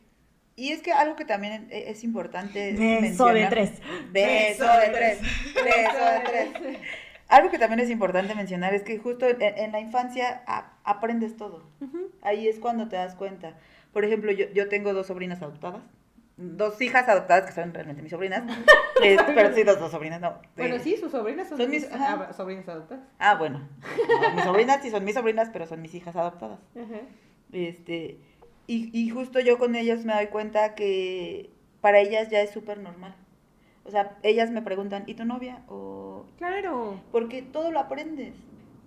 Y 0.57 0.71
es 0.73 0.83
que 0.83 0.93
algo 0.93 1.17
que 1.17 1.25
también 1.25 1.67
e- 1.71 1.91
es 1.91 2.05
importante 2.05 2.75
Beso 2.75 3.27
de 3.27 3.47
tres. 3.47 3.73
Beso 4.13 4.65
de 4.67 4.89
tres. 4.91 5.21
Beso 5.55 6.05
de 6.05 6.21
tres. 6.53 6.79
Algo 7.27 7.51
que 7.51 7.59
también 7.59 7.81
es 7.81 7.91
importante 7.91 8.35
mencionar 8.37 8.75
es 8.75 8.83
que 8.83 8.99
justo 8.99 9.27
en, 9.27 9.41
en 9.41 9.73
la 9.73 9.81
infancia 9.81 10.43
a- 10.47 10.75
aprendes 10.85 11.37
todo. 11.37 11.65
Ahí 12.23 12.47
es 12.47 12.61
cuando 12.61 12.87
te 12.89 12.97
das 12.97 13.15
cuenta. 13.17 13.55
Por 13.95 14.05
ejemplo, 14.05 14.31
yo, 14.33 14.47
yo 14.53 14.69
tengo 14.69 14.93
dos 14.93 15.07
sobrinas 15.07 15.41
adoptadas. 15.41 15.81
Dos 16.37 16.81
hijas 16.83 17.09
adoptadas 17.09 17.47
que 17.47 17.53
son 17.53 17.73
realmente 17.73 18.03
mis 18.03 18.11
sobrinas. 18.11 18.43
Eh, 19.03 19.17
pero 19.35 19.53
sí, 19.53 19.65
dos, 19.65 19.81
dos 19.81 19.91
sobrinas, 19.91 20.21
no. 20.21 20.39
Bueno, 20.57 20.77
Eh, 20.77 20.81
sí, 20.81 20.97
sus 20.97 21.11
sobrinas 21.11 21.49
son, 21.49 21.59
son 21.59 21.69
mis- 21.69 21.89
ah, 21.93 22.31
sobrinas 22.33 22.69
adoptadas. 22.69 23.03
Ah, 23.19 23.35
bueno. 23.35 23.69
No, 24.09 24.35
mis 24.37 24.45
sobrinas 24.45 24.81
sí 24.83 24.91
son 24.91 25.05
mis 25.05 25.15
sobrinas, 25.15 25.51
pero 25.53 25.67
son 25.67 25.83
mis 25.83 25.95
hijas 25.95 26.15
adoptadas. 26.15 26.61
Ajá. 26.77 27.01
Este, 27.53 28.19
y, 28.69 28.91
y 28.99 29.11
justo 29.11 29.41
yo 29.41 29.59
con 29.59 29.75
ellas 29.75 30.05
me 30.05 30.15
doy 30.15 30.29
cuenta 30.29 30.75
que 30.77 31.51
para 31.81 31.99
ellas 31.99 32.31
ya 32.31 32.41
es 32.41 32.51
súper 32.51 32.79
normal. 32.79 33.17
O 33.85 33.91
sea, 33.91 34.17
ellas 34.23 34.51
me 34.53 34.63
preguntan, 34.63 35.03
¿y 35.07 35.15
tu 35.15 35.25
novia? 35.25 35.63
O... 35.69 36.25
Claro. 36.39 37.01
Porque 37.11 37.43
todo 37.43 37.73
lo 37.73 37.81
aprendes. 37.81 38.35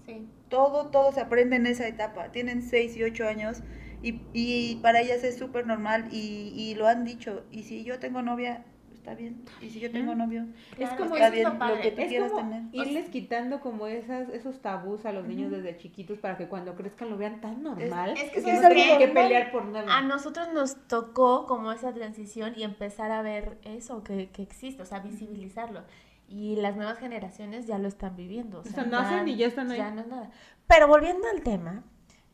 Sí. 0.05 0.25
Todo, 0.49 0.87
todo 0.87 1.11
se 1.11 1.19
aprende 1.19 1.57
en 1.57 1.67
esa 1.67 1.85
etapa. 1.87 2.31
Tienen 2.31 2.61
6 2.61 2.95
y 2.95 3.03
8 3.03 3.27
años 3.27 3.61
y, 4.01 4.21
y 4.33 4.75
para 4.77 5.01
ellas 5.01 5.23
es 5.23 5.37
súper 5.37 5.65
normal 5.65 6.07
y, 6.11 6.53
y 6.55 6.75
lo 6.75 6.87
han 6.87 7.03
dicho. 7.03 7.43
Y 7.51 7.63
si 7.63 7.83
yo 7.83 7.99
tengo 7.99 8.21
novia, 8.21 8.65
está 8.93 9.15
bien. 9.15 9.43
Y 9.61 9.69
si 9.69 9.79
yo 9.79 9.89
tengo 9.91 10.15
novio, 10.15 10.45
Claro, 10.75 10.91
es 10.93 10.99
como, 10.99 11.15
está 11.15 11.27
es 11.27 11.33
bien 11.33 11.45
lo 11.59 11.81
que 11.81 11.91
tú 11.91 12.01
es 12.01 12.07
quieras 12.09 12.31
como 12.31 12.49
tener. 12.49 12.63
irles 12.73 13.09
quitando 13.09 13.59
como 13.61 13.87
esas, 13.87 14.29
esos 14.29 14.59
tabús 14.61 15.05
a 15.05 15.11
los 15.13 15.25
niños 15.25 15.49
desde 15.51 15.77
chiquitos 15.77 16.19
para 16.19 16.37
que 16.37 16.47
cuando 16.47 16.75
crezcan 16.75 17.09
lo 17.09 17.17
vean 17.17 17.39
tan 17.41 17.63
normal 17.63 18.11
es 18.11 18.31
que 18.31 18.41
que 18.43 18.51
eso 18.51 18.61
no 18.63 18.67
es 18.69 18.75
tengan 18.75 18.97
que 18.99 19.07
pelear 19.07 19.51
por 19.51 19.65
nada. 19.65 19.97
A 19.97 20.01
nosotros 20.01 20.49
nos 20.53 20.87
tocó 20.87 21.45
como 21.45 21.71
esa 21.71 21.93
transición 21.93 22.53
y 22.55 22.63
empezar 22.63 23.11
a 23.11 23.21
ver 23.21 23.57
eso 23.63 24.03
que, 24.03 24.29
que 24.29 24.41
existe, 24.43 24.81
o 24.81 24.85
sea, 24.85 24.99
visibilizarlo. 24.99 25.83
Y 26.29 26.57
las 26.57 26.75
nuevas 26.75 26.97
generaciones 26.99 27.67
ya 27.67 27.77
lo 27.77 27.87
están 27.87 28.17
viviendo. 28.17 28.59
O 28.59 28.63
sea, 28.63 28.73
sea, 28.73 28.83
nacen 28.83 29.27
y 29.29 29.37
ya 29.37 29.47
están 29.47 29.71
ahí. 29.71 29.77
Ya 29.77 29.91
no 29.91 30.01
es 30.01 30.07
nada. 30.07 30.29
Pero 30.67 30.87
volviendo 30.89 31.25
al 31.33 31.41
tema, 31.41 31.85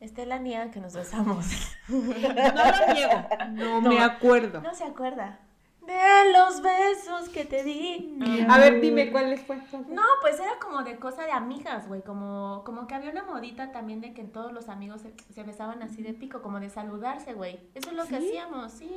Estela 0.04 0.38
niega 0.38 0.70
que 0.70 0.80
nos 0.80 0.94
besamos. 0.94 1.46
No 1.88 1.98
lo 1.98 2.94
niego, 2.94 3.28
no, 3.50 3.80
No. 3.80 3.90
me 3.90 4.00
acuerdo. 4.00 4.60
No 4.60 4.74
se 4.74 4.84
acuerda 4.84 5.38
de 5.86 6.32
los 6.32 6.62
besos 6.62 7.28
que 7.28 7.44
te 7.44 7.62
di. 7.62 8.18
A 8.48 8.58
ver, 8.58 8.80
dime 8.80 9.10
cuáles 9.12 9.42
fue. 9.42 9.56
No, 9.88 10.02
pues 10.22 10.40
era 10.40 10.58
como 10.58 10.82
de 10.82 10.96
cosa 10.96 11.24
de 11.24 11.32
amigas, 11.32 11.86
güey, 11.88 12.00
como, 12.02 12.62
como 12.64 12.86
que 12.86 12.94
había 12.94 13.10
una 13.10 13.24
modita 13.24 13.70
también 13.70 14.00
de 14.00 14.14
que 14.14 14.24
todos 14.24 14.52
los 14.52 14.68
amigos 14.70 15.02
se, 15.02 15.12
se 15.34 15.42
besaban 15.42 15.82
así 15.82 16.02
de 16.02 16.14
pico, 16.14 16.40
como 16.40 16.58
de 16.60 16.70
saludarse, 16.70 17.34
güey. 17.34 17.60
Eso 17.74 17.90
es 17.90 17.96
lo 17.96 18.06
que 18.06 18.16
hacíamos, 18.16 18.72
sí. 18.72 18.90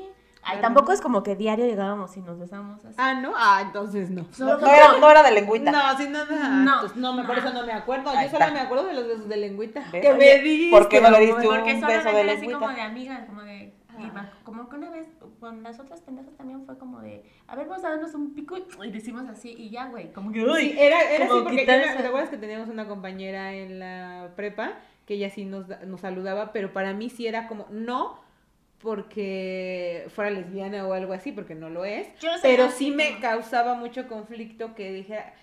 Ay, 0.50 0.62
tampoco 0.62 0.91
es 0.93 1.02
como 1.02 1.24
que 1.24 1.36
diario 1.36 1.66
llegábamos 1.66 2.16
y 2.18 2.22
nos 2.22 2.39
besábamos 2.39 2.84
así. 2.86 2.95
Ah, 2.98 3.14
¿no? 3.16 3.34
Ah, 3.36 3.60
entonces 3.62 4.10
no. 4.10 4.26
No, 4.39 4.58
no 4.58 4.68
era, 4.68 4.98
no 5.00 5.10
era 5.12 5.24
de 5.24 5.32
lengüita. 5.32 5.72
No, 5.72 5.98
sí, 5.98 6.08
no, 6.10 6.26
no. 6.26 6.88
No. 6.95 7.14
Me, 7.14 7.24
por 7.26 7.38
eso 7.38 7.52
no 7.54 7.66
me 7.66 7.74
acuerdo. 7.74 8.10
Ahí 8.12 8.26
Yo 8.28 8.32
solo 8.32 8.45
está. 8.45 8.54
me 8.54 8.62
acuerdo 8.62 8.86
de 8.88 8.93
los 8.93 9.08
besos 9.08 9.28
de 9.30 9.38
lengüita. 9.38 9.84
Oye, 9.93 10.14
me 10.14 10.39
diste. 10.39 10.72
¿por 10.72 10.88
qué 10.89 11.02
no 11.02 11.10
le 11.12 11.20
diste 11.20 11.36
un 11.48 11.56
Porque 11.56 11.74
beso 11.74 11.80
solamente 11.82 12.12
de 12.14 12.22
era 12.22 12.32
así 12.32 12.41
lengüita? 12.41 12.60
como 12.60 12.74
de 12.76 12.82
amigas, 12.82 13.26
como 13.28 13.41
de, 13.43 13.74
me- 13.98 14.12
como 14.43 14.70
que 14.70 14.76
una 14.76 14.89
vez 14.91 15.08
con 15.39 15.64
las 15.64 15.80
otras 15.80 16.02
pendejas 16.02 16.36
también 16.38 16.66
fue 16.66 16.78
como 16.78 17.00
de, 17.02 17.24
a 17.48 17.56
ver, 17.56 17.68
vamos 17.68 17.84
a 17.84 17.89
darnos 17.89 18.14
un 18.14 18.34
pico 18.34 18.56
y 18.58 18.91
decimos 18.91 19.24
así 19.30 19.54
y 19.58 19.70
ya, 19.70 19.88
güey, 19.88 20.14
como 20.14 20.32
que, 20.32 20.43
uy. 20.45 20.62
Sí, 20.72 20.76
era, 20.80 21.02
era 21.12 21.26
así 21.26 21.34
porque 21.43 21.66
yo 21.66 21.72
me- 21.74 22.02
¿te 22.02 22.08
acuerdas 22.08 22.30
que 22.30 22.38
teníamos 22.38 22.70
una 22.70 22.88
compañera 22.88 23.54
en 23.54 23.80
la 23.80 24.30
prepa 24.36 24.74
que 25.06 25.16
ella 25.16 25.30
sí 25.30 25.45
nos, 25.45 25.68
da- 25.68 25.80
nos 25.86 26.02
saludaba, 26.02 26.52
pero 26.54 26.74
para 26.74 26.93
mí 26.93 27.10
sí 27.10 27.28
era 27.28 27.48
como, 27.48 27.66
no 27.72 28.20
porque 28.82 30.06
fuera 30.14 30.30
lesbiana 30.32 30.86
o 30.88 30.94
algo 30.94 31.14
así, 31.14 31.32
porque 31.32 31.56
no 31.56 31.70
lo 31.70 31.86
es, 31.86 32.08
Yo 32.20 32.32
no 32.36 32.42
pero 32.42 32.70
sí 32.70 32.92
me 32.92 33.12
¿no? 33.12 33.20
causaba 33.20 33.74
mucho 33.76 34.08
conflicto 34.08 34.76
que 34.76 34.92
dijera, 34.94 35.34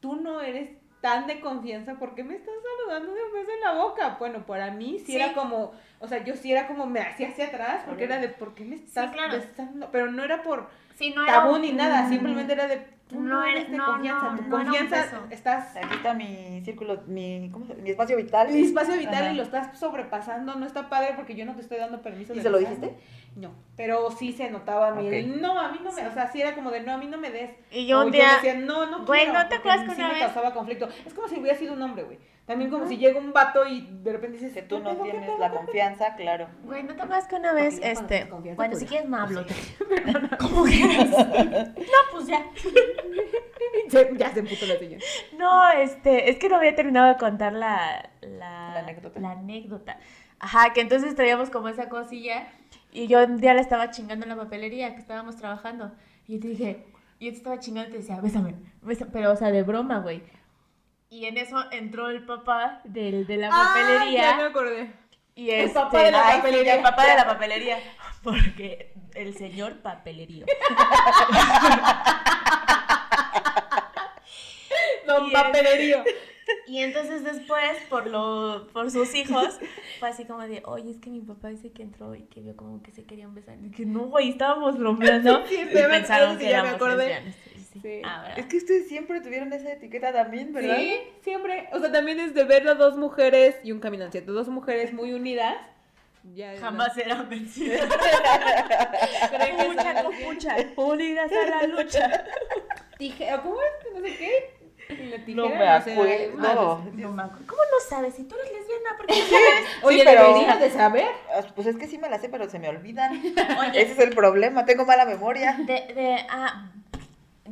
tú 0.00 0.16
no 0.16 0.40
eres 0.40 0.70
tan 1.00 1.26
de 1.26 1.40
confianza, 1.40 1.94
¿por 1.98 2.14
qué 2.14 2.24
me 2.24 2.34
estás 2.34 2.54
saludando 2.78 3.14
de 3.14 3.22
un 3.22 3.32
beso 3.32 3.50
en 3.52 3.60
la 3.60 3.74
boca? 3.74 4.16
Bueno, 4.18 4.44
para 4.46 4.70
mí 4.72 4.98
sí, 4.98 5.06
Sí. 5.06 5.16
era 5.16 5.32
como, 5.32 5.72
o 6.00 6.08
sea, 6.08 6.24
yo 6.24 6.34
sí 6.34 6.50
era 6.52 6.66
como, 6.66 6.86
me 6.86 7.00
hacía 7.00 7.28
hacia 7.28 7.46
atrás, 7.46 7.82
porque 7.86 8.04
era 8.04 8.18
de, 8.18 8.28
¿por 8.28 8.54
qué 8.54 8.64
me 8.64 8.76
estás 8.76 9.12
claro. 9.12 9.38
besando? 9.38 9.88
Pero 9.92 10.10
no 10.10 10.24
era 10.24 10.42
por 10.42 10.68
Sí, 10.98 11.12
no 11.14 11.22
era 11.22 11.32
tabú 11.32 11.54
un- 11.54 11.62
ni 11.62 11.72
nada, 11.72 12.02
mm, 12.02 12.08
simplemente 12.10 12.52
era 12.54 12.66
de, 12.66 12.86
no 13.12 13.20
no, 13.20 13.42
era- 13.44 13.52
eres 13.52 13.70
de 13.70 13.76
no, 13.76 13.86
confianza, 13.86 14.30
no, 14.32 14.36
tu 14.36 14.50
confianza, 14.50 15.04
estás 15.30 15.76
Aquí 15.76 15.94
está 15.94 16.12
mi 16.14 16.60
círculo, 16.64 17.02
mi, 17.06 17.50
¿cómo 17.52 17.66
se 17.66 17.74
mi 17.76 17.90
espacio 17.90 18.16
vital. 18.16 18.48
mi 18.50 18.62
espacio 18.62 18.94
vital 18.98 19.14
Ajá. 19.22 19.32
y 19.32 19.36
lo 19.36 19.42
estás 19.44 19.78
sobrepasando, 19.78 20.56
no 20.56 20.66
está 20.66 20.88
padre 20.88 21.12
porque 21.14 21.36
yo 21.36 21.44
no 21.46 21.54
te 21.54 21.60
estoy 21.60 21.78
dando 21.78 22.02
permiso. 22.02 22.32
¿Y 22.32 22.36
de 22.38 22.42
se 22.42 22.50
lo 22.50 22.58
dijiste? 22.58 22.96
No, 23.36 23.52
pero 23.76 24.10
sí 24.10 24.32
se 24.32 24.50
notaba 24.50 24.88
a 24.88 24.94
mí, 24.96 25.06
el, 25.06 25.40
no, 25.40 25.56
a 25.58 25.70
mí 25.70 25.78
no 25.84 25.92
me, 25.92 26.04
o 26.08 26.12
sea, 26.12 26.26
sí 26.32 26.40
era 26.40 26.54
como 26.56 26.72
de, 26.72 26.80
no, 26.80 26.92
a 26.94 26.98
mí 26.98 27.06
no 27.06 27.16
me 27.18 27.30
des. 27.30 27.52
Y 27.70 27.86
yo 27.86 28.00
O 28.00 28.04
un 28.06 28.10
día, 28.10 28.32
decía, 28.34 28.54
no, 28.54 28.86
no 28.86 29.06
Güey, 29.06 29.28
¿no 29.28 29.46
te 29.48 29.54
acuerdas 29.54 29.84
que 29.88 29.94
sí 29.94 30.00
una 30.00 30.08
me 30.08 30.14
vez- 30.14 30.24
causaba 30.24 30.52
conflicto. 30.52 30.88
Es 31.06 31.14
como 31.14 31.28
si 31.28 31.38
hubiera 31.38 31.56
sido 31.56 31.74
un 31.74 31.82
hombre, 31.82 32.02
güey. 32.02 32.18
También 32.48 32.70
como 32.70 32.88
si 32.88 32.96
llega 32.96 33.20
un 33.20 33.32
vato 33.32 33.64
y 33.66 33.82
de 34.02 34.10
repente 34.10 34.38
dices, 34.38 34.54
Que 34.54 34.62
tú 34.62 34.76
¿qué 34.78 34.82
no 34.82 34.96
tienes 34.96 35.38
la 35.38 35.50
confianza, 35.52 36.16
claro. 36.16 36.48
güey, 36.64 36.82
¿no 36.82 36.94
te 36.96 37.02
acuerdas 37.02 37.28
que 37.28 37.36
una 37.36 37.52
vez, 37.52 37.78
cuando 37.78 38.00
este, 38.00 38.24
bueno, 38.24 38.54
pues 38.56 38.78
si 38.80 38.86
quieres 38.86 39.06
me 39.08 39.18
hablo. 39.18 39.44
¿Cómo 40.40 40.64
quieras? 40.64 41.08
no, 41.10 41.98
pues 42.10 42.26
ya. 42.26 42.44
Se- 43.90 44.10
ya 44.16 44.32
se 44.32 44.40
emputó 44.40 44.66
la 44.66 44.76
señora. 44.78 45.04
No, 45.38 45.70
este, 45.72 46.30
es 46.30 46.38
que 46.38 46.48
no 46.48 46.56
había 46.56 46.74
terminado 46.74 47.08
de 47.08 47.16
contar 47.16 47.52
la, 47.52 48.10
la, 48.22 48.72
La 48.74 48.80
anécdota. 48.80 49.20
la 49.20 49.30
anécdota. 49.32 49.98
Ajá, 50.40 50.72
que 50.72 50.80
entonces 50.80 51.14
traíamos 51.14 51.50
como 51.50 51.68
esa 51.68 51.88
cosilla 51.88 52.48
y 52.92 53.06
yo 53.08 53.22
un 53.24 53.38
día 53.38 53.54
la 53.54 53.60
estaba 53.60 53.90
chingando 53.90 54.24
en 54.24 54.30
la 54.30 54.36
papelería 54.36 54.94
que 54.94 55.00
estábamos 55.00 55.36
trabajando. 55.36 55.92
Y 56.26 56.34
yo 56.34 56.40
te 56.40 56.48
dije, 56.48 56.84
yo 57.20 57.30
te 57.30 57.36
estaba 57.36 57.58
chingando 57.58 57.88
y 57.90 57.92
te 57.92 57.98
decía, 57.98 58.20
bésame, 58.20 58.54
bésame", 58.82 59.10
pero 59.12 59.32
o 59.32 59.36
sea, 59.36 59.50
de 59.50 59.62
broma, 59.62 59.98
güey. 60.00 60.22
Y 61.10 61.24
en 61.26 61.38
eso 61.38 61.64
entró 61.72 62.08
el 62.10 62.24
papá 62.26 62.80
del, 62.84 63.26
de 63.26 63.36
la 63.38 63.48
Ah, 63.50 63.74
ya 64.10 64.34
me 64.34 64.36
papelería 64.44 64.46
acordé. 64.46 64.92
y 65.34 65.50
el 65.50 65.60
este, 65.66 65.78
papá 65.80 66.02
de 66.02 66.10
la 66.10 66.26
ay, 66.26 66.34
sí, 66.36 66.40
papelería. 66.42 66.74
el 66.76 66.82
papá 66.82 67.06
de 67.06 67.14
la 67.16 67.26
papelería, 67.26 67.78
porque 68.22 68.92
el 69.14 69.34
señor 69.36 69.78
papelerío. 69.80 70.44
Don 75.06 75.28
Y 75.28 75.32
papelerío. 75.32 76.04
Y 76.66 76.80
entonces 76.82 77.24
después, 77.24 77.78
por 77.88 78.06
lo, 78.06 78.68
por 78.72 78.90
sus 78.90 79.14
hijos, 79.14 79.58
fue 80.00 80.08
así 80.08 80.24
como 80.24 80.42
de, 80.46 80.62
oye, 80.66 80.90
es 80.90 80.98
que 80.98 81.10
mi 81.10 81.20
papá 81.20 81.48
dice 81.48 81.70
que 81.72 81.82
entró 81.82 82.14
y 82.14 82.22
que 82.24 82.40
vio 82.40 82.56
como 82.56 82.82
que 82.82 82.92
se 82.92 83.04
querían 83.04 83.34
besar. 83.34 83.56
Y 83.62 83.70
que 83.70 83.86
no, 83.86 84.00
güey, 84.06 84.30
estábamos 84.30 84.78
bromeando. 84.78 85.44
Sí, 85.48 85.54
y 85.54 85.58
sí, 85.58 85.74
me- 85.74 85.88
pensaron 85.88 86.36
que 86.38 86.48
ya 86.50 86.62
me 86.62 86.70
acordé. 86.70 87.22
Sí. 87.82 88.02
Ah. 88.04 88.32
Es 88.36 88.46
que 88.46 88.56
ustedes 88.56 88.88
siempre 88.88 89.20
tuvieron 89.20 89.52
esa 89.52 89.72
etiqueta 89.72 90.12
también, 90.12 90.52
¿verdad? 90.52 90.76
Sí, 90.78 90.94
siempre. 91.22 91.68
O 91.72 91.78
sea, 91.78 91.92
también 91.92 92.18
es 92.18 92.34
de 92.34 92.42
ver 92.44 92.66
a 92.68 92.74
dos 92.74 92.96
mujeres 92.96 93.54
y 93.62 93.70
un 93.72 93.78
caminante. 93.80 94.20
Dos 94.20 94.48
mujeres 94.48 94.92
muy 94.92 95.12
unidas. 95.12 95.56
Ya 96.34 96.54
Jamás 96.58 96.96
eran 96.98 97.28
vencidas. 97.30 97.88
que 99.30 99.64
Lucha 99.68 99.94
son 99.94 100.04
con 100.04 100.14
así. 100.14 100.24
pucha, 100.24 100.56
unidas 100.76 101.30
a 101.32 101.50
la 101.50 101.66
lucha. 101.68 102.24
Tije- 102.98 103.40
¿Cómo 103.42 103.56
es? 103.60 103.94
No 103.94 104.00
sé 104.00 104.16
qué. 104.16 104.57
No 105.34 105.48
me 105.48 105.68
acuerdo. 105.68 106.76
madres. 106.78 106.94
No 106.94 107.12
me 107.12 107.22
acuerdo. 107.22 107.46
¿Cómo 107.46 107.62
no 107.62 107.88
sabes? 107.88 108.14
Si 108.14 108.24
tú 108.24 108.34
eres 108.36 108.52
lesbiana, 108.52 108.96
¿por 108.96 109.06
qué 109.06 109.18
no 109.20 109.26
sabes? 109.26 109.64
Oye, 109.82 110.02
pero- 110.04 110.28
deberías 110.28 110.60
de 110.60 110.70
saber. 110.70 111.06
Ah, 111.34 111.40
Pues 111.54 111.66
es 111.66 111.76
que 111.76 111.86
sí 111.86 111.98
me 111.98 112.08
la 112.08 112.18
sé, 112.18 112.28
pero 112.28 112.48
se 112.48 112.58
me 112.58 112.68
olvidan. 112.68 113.12
Oye, 113.60 113.82
Ese 113.82 113.92
es 113.92 113.98
el 113.98 114.10
problema, 114.14 114.64
tengo 114.64 114.84
mala 114.84 115.04
memoria. 115.04 115.54
de, 115.58 115.92
de, 115.94 116.26
ah, 116.30 116.70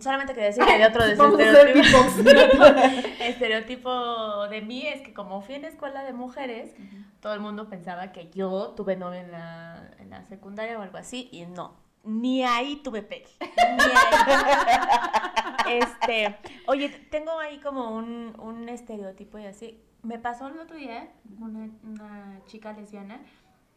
solamente 0.00 0.34
quería 0.34 0.48
decir 0.48 0.64
que 0.64 0.78
de 0.78 0.86
otro 0.86 1.02
hacer 1.02 1.16
estereotipo. 3.20 4.46
de 4.48 4.60
mí 4.62 4.86
es 4.86 5.00
que 5.02 5.12
como 5.14 5.40
fui 5.42 5.54
en 5.56 5.64
escuela 5.64 6.04
de 6.04 6.12
mujeres, 6.12 6.70
todo 7.20 7.34
el 7.34 7.40
mundo 7.40 7.68
pensaba 7.68 8.12
que 8.12 8.30
yo 8.30 8.74
tuve 8.76 8.96
novio 8.96 9.20
en 9.20 9.32
la, 9.32 9.82
en 9.98 10.10
la 10.10 10.24
secundaria 10.24 10.78
o 10.78 10.82
algo 10.82 10.98
así, 10.98 11.28
y 11.32 11.44
no. 11.46 11.74
Ni 12.04 12.44
ahí 12.44 12.76
tuve 12.84 13.02
pegue. 13.02 13.26
Ni 13.40 13.82
ahí. 13.82 14.78
Este, 15.68 16.36
oye, 16.66 16.88
tengo 17.10 17.38
ahí 17.38 17.58
como 17.60 17.90
un, 17.94 18.34
un 18.38 18.68
estereotipo 18.68 19.38
y 19.38 19.46
así. 19.46 19.82
Me 20.02 20.18
pasó 20.18 20.48
el 20.48 20.58
otro 20.58 20.76
día 20.76 21.12
una, 21.40 21.70
una 21.82 22.40
chica 22.46 22.72
lesbiana 22.72 23.20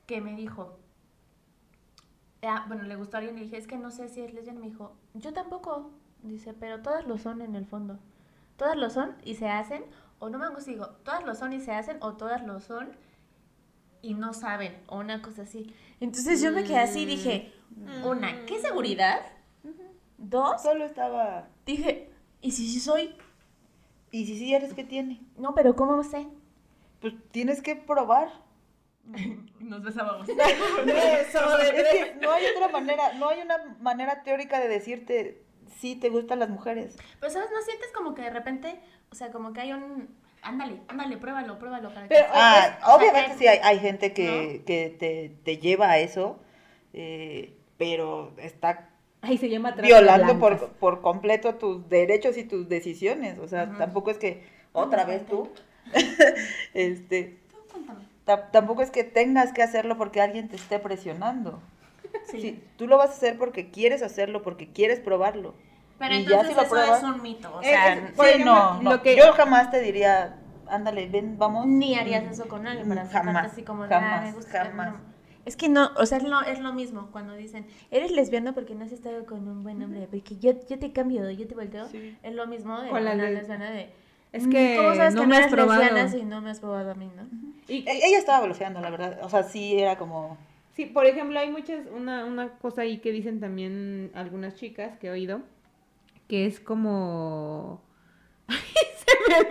que 0.06 0.22
me 0.22 0.36
dijo, 0.36 0.78
ah, 2.44 2.66
bueno, 2.68 2.84
le 2.84 2.96
gustó 2.96 3.18
a 3.18 3.20
alguien 3.20 3.38
y 3.38 3.42
dije, 3.42 3.58
es 3.58 3.68
que 3.68 3.78
no 3.78 3.92
sé 3.92 4.10
si 4.10 4.22
es 4.22 4.34
lesbiana. 4.34 4.60
Me 4.60 4.68
dijo, 4.68 4.96
yo 5.14 5.34
tampoco. 5.34 5.92
Dice, 6.22 6.54
pero 6.54 6.82
todas 6.82 7.08
lo 7.08 7.18
son 7.18 7.42
en 7.42 7.56
el 7.56 7.66
fondo. 7.66 7.98
Todas 8.58 8.76
lo 8.76 8.90
son 8.90 9.16
y 9.24 9.36
se 9.36 9.48
hacen, 9.48 9.86
o 10.20 10.30
no 10.30 10.38
me 10.38 10.50
gusta, 10.50 10.70
digo, 10.70 10.88
todas 11.06 11.24
lo 11.24 11.34
son 11.34 11.54
y 11.54 11.62
se 11.62 11.72
hacen, 11.72 11.98
o 12.02 12.18
todas 12.18 12.46
lo 12.46 12.60
son 12.60 12.90
y 14.02 14.16
no 14.16 14.34
saben, 14.34 14.78
o 14.88 15.00
una 15.00 15.22
cosa 15.22 15.44
así. 15.44 15.74
Entonces 16.02 16.42
yo 16.42 16.52
me 16.52 16.66
quedé 16.66 16.80
así 16.80 17.04
y 17.04 17.06
dije, 17.06 17.54
una, 18.04 18.46
¿qué 18.46 18.60
seguridad? 18.60 19.22
Dos, 20.20 20.62
Solo 20.62 20.86
estaba. 20.86 21.48
dije, 21.66 22.10
¿y 22.42 22.52
si 22.52 22.68
sí 22.68 22.80
soy? 22.80 23.16
¿Y 24.12 24.26
si 24.26 24.38
sí 24.38 24.54
eres 24.54 24.74
que 24.74 24.84
tiene? 24.84 25.22
No, 25.38 25.56
pero 25.56 25.76
¿cómo 25.76 26.04
sé? 26.04 26.28
Pues 27.02 27.14
tienes 27.32 27.62
que 27.62 27.76
probar. 27.76 28.30
Nos 29.60 29.82
besábamos. 29.84 30.28
Eso, 30.30 30.40
Es 31.62 31.72
que 31.72 32.16
no 32.22 32.32
hay 32.32 32.46
otra 32.56 32.68
manera, 32.68 33.14
no 33.14 33.30
hay 33.30 33.42
una 33.42 33.78
manera 33.80 34.24
teórica 34.24 34.60
de 34.60 34.68
decirte 34.68 35.42
si 35.80 35.96
te 35.96 36.10
gustan 36.10 36.40
las 36.40 36.50
mujeres. 36.50 36.98
Pero, 37.20 37.32
¿sabes? 37.32 37.50
¿No 37.52 37.62
sientes 37.62 37.92
como 37.94 38.14
que 38.14 38.24
de 38.24 38.30
repente, 38.32 38.80
o 39.12 39.16
sea, 39.16 39.32
como 39.32 39.54
que 39.54 39.62
hay 39.62 39.72
un, 39.74 40.10
ándale, 40.42 40.82
ándale, 40.90 41.18
pruébalo, 41.18 41.58
pruébalo 41.60 41.90
para 41.94 42.08
Pero, 42.08 42.26
que... 42.26 42.32
Ah, 42.34 42.78
o 42.82 42.86
sea, 42.86 42.96
obviamente 42.96 43.32
que- 43.32 43.38
sí 43.38 43.48
hay, 43.48 43.60
hay 43.64 43.80
gente 43.80 44.12
que, 44.14 44.64
que 44.66 44.90
te, 45.00 45.30
te 45.46 45.58
lleva 45.60 45.92
a 45.92 46.00
eso, 46.00 46.40
eh, 46.94 47.56
pero 47.78 48.34
está 48.38 48.89
Ahí 49.22 49.38
se 49.38 49.50
llama 49.50 49.74
trata 49.74 49.88
violando 49.88 50.40
por, 50.40 50.70
por 50.74 51.02
completo 51.02 51.56
tus 51.56 51.88
derechos 51.90 52.38
y 52.38 52.44
tus 52.46 52.70
decisiones. 52.70 53.38
O 53.40 53.48
sea, 53.48 53.70
tampoco 53.78 54.12
es 54.12 54.18
que 54.18 54.44
otra 54.72 55.04
vez 55.06 55.26
tú, 55.28 55.50
este, 56.74 57.38
Tú 57.52 57.58
cuéntame. 57.72 58.00
ta- 58.26 58.52
tampoco 58.52 58.82
es 58.82 58.92
que 58.92 59.04
tengas 59.04 59.52
que 59.54 59.64
hacerlo 59.64 59.98
porque 59.98 60.22
alguien 60.22 60.48
te 60.50 60.56
esté 60.56 60.80
presionando. 60.80 61.60
Sí. 62.26 62.42
Sí, 62.42 62.64
tú 62.78 62.88
lo 62.88 62.98
vas 62.98 63.10
a 63.12 63.14
hacer 63.14 63.38
porque 63.38 63.70
quieres 63.70 64.02
hacerlo, 64.02 64.42
porque 64.42 64.68
quieres 64.72 65.00
probarlo. 65.00 65.54
Pero 66.00 66.16
Y 66.16 66.24
ya 66.26 66.40
entonces 66.42 66.50
si 66.50 66.56
lo 66.56 66.62
eso 66.62 66.70
pruebas- 66.70 66.98
es 67.00 67.04
un 67.04 67.22
mito, 67.22 67.56
o 67.56 67.62
Eh, 67.62 67.66
sea, 67.66 67.94
es- 67.94 68.12
Por 68.14 68.26
sí, 68.26 68.32
ejemplo, 68.32 68.54
no, 68.56 68.82
no. 68.82 68.92
lo 68.92 69.02
que- 69.02 69.16
Yo 69.18 69.34
jamás 69.34 69.70
te 69.70 69.82
diría, 69.82 70.38
ándale, 70.68 71.08
ven, 71.08 71.38
vamos. 71.38 71.68
ni 71.68 71.96
harías 71.96 72.24
eso 72.32 72.48
con 72.48 72.66
alguien 72.66 72.88
para 72.88 73.06
Jamás, 73.08 73.52
así 73.52 73.64
como 73.64 73.84
ah, 73.84 73.88
jamás, 73.90 74.24
me 74.24 74.32
gusta. 74.32 74.66
jamás. 74.66 74.94
no. 74.94 75.09
Es 75.46 75.56
que 75.56 75.70
no, 75.70 75.92
o 75.98 76.06
sea, 76.06 76.18
es 76.20 76.24
lo, 76.24 76.42
es 76.42 76.60
lo 76.60 76.74
mismo 76.74 77.10
cuando 77.12 77.34
dicen, 77.34 77.66
eres 77.92 78.12
lesbiana 78.12 78.54
porque 78.54 78.76
no 78.76 78.84
has 78.86 78.92
estado 78.92 79.26
con 79.26 79.48
un 79.48 79.64
buen 79.64 79.82
hombre, 79.82 80.08
porque 80.10 80.38
yo, 80.38 80.54
yo 80.70 80.78
te 80.78 80.92
cambio, 80.92 81.30
yo 81.32 81.48
te 81.48 81.56
volteo. 81.56 81.88
Sí. 81.90 82.16
Es 82.22 82.36
lo 82.36 82.46
mismo 82.48 82.80
de 82.82 82.90
Con 82.90 83.04
la 83.06 83.16
de- 83.16 83.32
lesbiana 83.32 83.72
de... 83.72 83.90
Es 84.32 84.46
"Mm, 84.46 84.50
que 84.52 84.76
¿Cómo 84.78 84.94
sabes 84.96 85.16
no 85.16 85.22
que 85.22 85.28
me 85.28 85.36
has 85.38 85.42
eres 85.44 85.54
probado". 85.56 85.82
lesbiana 85.82 86.10
si 86.10 86.24
no 86.24 86.42
me 86.42 86.50
has 86.52 86.60
probado 86.60 86.92
a 86.92 86.94
mí, 86.96 87.10
no? 87.16 87.24
Y- 87.68 87.80
E- 87.88 88.06
Ella 88.08 88.20
estaba 88.20 88.46
bloqueando, 88.46 88.80
la 88.80 88.92
verdad. 88.92 89.20
O 89.24 89.30
sea, 89.30 89.42
sí 89.44 89.80
era 89.80 89.98
como. 89.98 90.38
Sí, 90.76 90.86
por 90.86 91.08
ejemplo, 91.08 91.40
hay 91.40 91.50
muchas, 91.50 91.88
una, 91.96 92.26
una 92.26 92.50
cosa 92.60 92.82
ahí 92.84 93.00
que 93.00 93.12
dicen 93.12 93.40
también 93.40 94.12
algunas 94.14 94.54
chicas 94.56 94.98
que 95.00 95.08
he 95.08 95.12
oído, 95.12 95.42
que 96.28 96.46
es 96.46 96.60
como... 96.60 97.82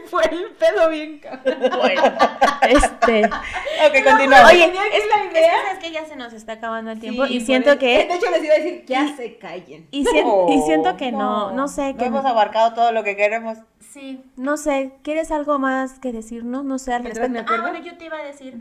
Fue 0.06 0.22
el 0.30 0.46
pedo 0.58 0.88
bien 0.90 1.18
cabrón. 1.18 1.58
Bueno, 1.78 2.02
este... 2.68 3.24
Ok, 3.86 3.94
continuamos. 4.04 4.50
Oye, 4.52 4.64
es, 4.64 4.70
que 4.70 4.76
la 4.76 5.24
es 5.24 5.30
idea. 5.32 5.32
que 5.32 5.66
sabes 5.68 5.78
que 5.84 5.90
ya 5.92 6.04
se 6.04 6.16
nos 6.16 6.32
está 6.32 6.54
acabando 6.54 6.90
el 6.90 6.98
tiempo 7.00 7.26
Sí, 7.26 7.36
y 7.36 7.40
siento 7.40 7.78
que... 7.78 8.06
De 8.06 8.14
hecho, 8.14 8.30
les 8.30 8.42
iba 8.44 8.54
a 8.54 8.58
decir, 8.58 8.84
ya 8.86 9.16
se 9.16 9.38
callen. 9.38 9.86
Y, 9.92 10.04
sien- 10.04 10.26
y 10.48 10.62
siento 10.62 10.96
que 10.96 11.12
no, 11.12 11.52
no, 11.52 11.68
sé, 11.68 11.92
No 11.92 11.98
que 11.98 12.06
hemos 12.06 12.24
abarcado 12.24 12.74
todo 12.74 12.90
lo 12.92 13.04
que 13.04 13.16
queremos. 13.16 13.58
Sí, 13.92 14.22
no 14.36 14.56
sé, 14.56 14.92
¿quieres 15.02 15.30
algo 15.30 15.58
más 15.58 15.98
que 15.98 16.12
decirnos? 16.12 16.64
No 16.64 16.78
sé, 16.78 16.92
al 16.92 17.04
respecto. 17.04 17.30
me 17.30 17.38
Ah, 17.40 17.60
bueno, 17.70 17.78
yo 17.84 17.96
te 17.96 18.04
iba 18.06 18.18
a 18.18 18.24
decir 18.24 18.58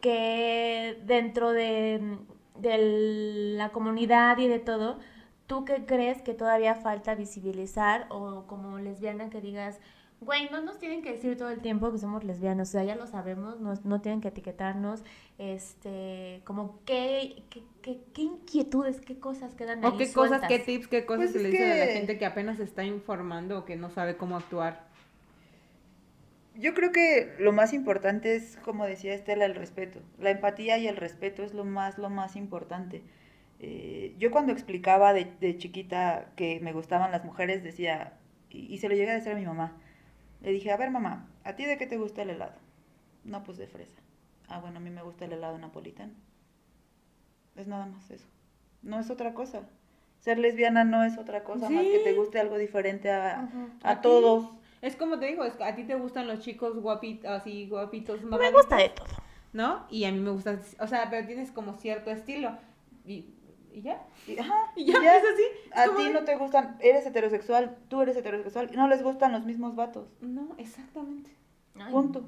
que 0.00 0.98
dentro 1.04 1.50
de, 1.52 2.00
de 2.56 2.78
la 3.56 3.70
comunidad 3.70 4.38
y 4.38 4.48
de 4.48 4.58
todo, 4.58 4.98
¿tú 5.46 5.64
qué 5.64 5.84
crees 5.84 6.22
que 6.22 6.34
todavía 6.34 6.74
falta 6.74 7.14
visibilizar 7.14 8.06
o 8.08 8.44
como 8.46 8.78
lesbiana 8.78 9.30
que 9.30 9.40
digas, 9.40 9.78
Güey, 10.24 10.48
no 10.50 10.60
nos 10.60 10.78
tienen 10.78 11.02
que 11.02 11.10
decir 11.12 11.36
todo 11.36 11.50
el 11.50 11.60
tiempo 11.60 11.90
que 11.90 11.98
somos 11.98 12.22
lesbianas, 12.22 12.68
o 12.68 12.72
sea, 12.72 12.84
ya 12.84 12.94
lo 12.94 13.08
sabemos, 13.08 13.60
no, 13.60 13.74
no 13.82 14.00
tienen 14.00 14.20
que 14.20 14.28
etiquetarnos, 14.28 15.02
este, 15.38 16.42
como 16.44 16.78
qué, 16.84 17.42
qué, 17.50 17.62
qué, 17.82 17.98
qué 18.14 18.22
inquietudes, 18.22 19.00
qué 19.00 19.18
cosas 19.18 19.54
quedan 19.54 19.84
ahí 19.84 19.90
O 19.92 19.96
qué 19.96 20.12
cosas, 20.12 20.42
qué 20.46 20.60
tips, 20.60 20.86
qué 20.86 21.04
cosas 21.06 21.24
Pues 21.24 21.32
se 21.32 21.42
le 21.42 21.50
dicen 21.50 21.72
a 21.72 21.74
la 21.74 21.86
gente 21.86 22.18
que 22.18 22.26
apenas 22.26 22.58
se 22.58 22.62
está 22.62 22.84
informando 22.84 23.58
o 23.58 23.64
que 23.64 23.74
no 23.74 23.90
sabe 23.90 24.16
cómo 24.16 24.36
actuar. 24.36 24.86
Yo 26.54 26.72
creo 26.74 26.92
que 26.92 27.34
lo 27.40 27.50
más 27.50 27.72
importante 27.72 28.36
es, 28.36 28.58
como 28.62 28.84
decía 28.86 29.14
Estela, 29.14 29.46
el 29.46 29.56
respeto. 29.56 30.00
La 30.20 30.30
empatía 30.30 30.78
y 30.78 30.86
el 30.86 30.96
respeto 30.96 31.42
es 31.42 31.52
lo 31.52 31.64
más, 31.64 31.98
lo 31.98 32.10
más 32.10 32.36
importante. 32.36 33.02
Eh, 33.58 34.14
yo 34.18 34.30
cuando 34.30 34.52
explicaba 34.52 35.14
de, 35.14 35.32
de 35.40 35.56
chiquita 35.56 36.26
que 36.36 36.60
me 36.60 36.72
gustaban 36.72 37.10
las 37.10 37.24
mujeres, 37.24 37.64
decía, 37.64 38.12
y, 38.50 38.72
y 38.72 38.78
se 38.78 38.88
lo 38.88 38.94
llegué 38.94 39.10
a 39.10 39.14
decir 39.14 39.32
a 39.32 39.36
mi 39.36 39.46
mamá, 39.46 39.76
le 40.42 40.50
dije, 40.52 40.70
a 40.70 40.76
ver 40.76 40.90
mamá, 40.90 41.28
¿a 41.44 41.54
ti 41.54 41.64
de 41.64 41.78
qué 41.78 41.86
te 41.86 41.96
gusta 41.96 42.22
el 42.22 42.30
helado? 42.30 42.54
No, 43.24 43.42
pues 43.44 43.58
de 43.58 43.66
fresa. 43.66 44.00
Ah, 44.48 44.58
bueno, 44.60 44.78
a 44.78 44.80
mí 44.80 44.90
me 44.90 45.02
gusta 45.02 45.24
el 45.24 45.32
helado 45.32 45.56
napolitano. 45.58 46.12
Es 47.56 47.66
nada 47.66 47.86
más 47.86 48.10
eso. 48.10 48.26
No 48.82 48.98
es 48.98 49.10
otra 49.10 49.34
cosa. 49.34 49.62
Ser 50.18 50.38
lesbiana 50.38 50.84
no 50.84 51.04
es 51.04 51.18
otra 51.18 51.44
cosa 51.44 51.68
más 51.68 51.82
que 51.84 52.00
te 52.00 52.12
guste 52.14 52.38
algo 52.38 52.58
diferente 52.58 53.10
a, 53.10 53.48
a 53.82 53.96
ti. 53.96 54.02
todos. 54.02 54.50
Es 54.80 54.96
como 54.96 55.18
te 55.18 55.26
digo, 55.26 55.44
es 55.44 55.60
a 55.60 55.74
ti 55.74 55.84
te 55.84 55.94
gustan 55.94 56.26
los 56.26 56.40
chicos 56.40 56.76
guapitos, 56.80 57.30
así 57.30 57.68
guapitos, 57.68 58.22
Me 58.22 58.50
gusta 58.50 58.76
de 58.76 58.88
todo. 58.88 59.06
¿no? 59.52 59.86
Y 59.90 60.04
a 60.04 60.12
mí 60.12 60.18
me 60.18 60.30
gusta, 60.30 60.58
o 60.80 60.86
sea, 60.86 61.08
pero 61.10 61.26
tienes 61.26 61.50
como 61.50 61.74
cierto 61.74 62.10
estilo. 62.10 62.56
Y, 63.06 63.26
y 63.74 63.82
ya, 63.82 64.06
Y, 64.26 64.38
ajá, 64.38 64.72
y 64.76 64.84
ya, 64.84 65.02
ya. 65.02 65.16
es 65.16 65.24
así. 65.24 65.42
es 65.72 65.78
A 65.78 65.96
ti 65.96 66.04
de- 66.04 66.10
no 66.10 66.24
te 66.24 66.36
gustan, 66.36 66.76
eres 66.80 67.06
heterosexual, 67.06 67.76
tú 67.88 68.02
eres 68.02 68.16
heterosexual, 68.16 68.70
y 68.72 68.76
no 68.76 68.88
les 68.88 69.02
gustan 69.02 69.32
los 69.32 69.44
mismos 69.44 69.74
vatos. 69.76 70.08
No, 70.20 70.54
exactamente. 70.58 71.30
Ay, 71.78 71.90
Punto. 71.92 72.24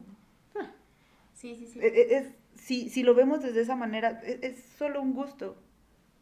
Sí, 1.34 1.56
sí, 1.56 1.66
sí. 1.66 1.78
E- 1.80 1.86
e- 1.88 2.16
Es, 2.16 2.28
si, 2.54 2.88
si 2.88 3.02
lo 3.02 3.14
vemos 3.14 3.42
desde 3.42 3.60
esa 3.60 3.76
manera, 3.76 4.20
e- 4.24 4.38
es, 4.42 4.62
solo 4.78 5.02
un 5.02 5.12
gusto. 5.14 5.56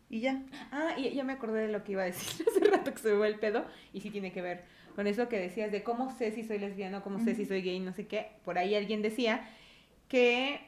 Y 0.09 0.21
ya. 0.21 0.43
Ah, 0.73 0.95
y 0.97 1.11
ya 1.11 1.25
me 1.25 1.33
acordé 1.35 1.67
de 1.67 1.73
lo 1.73 1.85
que 1.85 1.93
iba 1.93 2.03
a 2.03 2.07
decir 2.07 2.47
hace 2.51 2.65
rato 2.65 2.93
que 2.93 2.99
se 2.99 3.11
me 3.13 3.19
fue 3.19 3.29
el 3.29 3.39
pedo. 3.39 3.65
Y 3.93 4.01
sí 4.01 4.11
tiene 4.11 4.33
que 4.33 4.43
ver 4.43 4.65
con 4.97 5.07
eso 5.07 5.29
que 5.29 5.39
decías 5.39 5.71
de 5.73 5.83
cómo 5.83 6.11
sé 6.11 6.33
si 6.33 6.43
soy 6.45 6.59
lesbiana, 6.59 7.01
cómo 7.03 7.19
sé 7.21 7.35
si 7.35 7.47
soy 7.47 7.63
gay, 7.63 7.79
no 7.81 7.93
sé 7.93 8.07
qué. 8.07 8.33
Por 8.45 8.59
ahí 8.59 8.75
alguien 8.75 9.01
decía 9.03 9.49
que, 10.09 10.61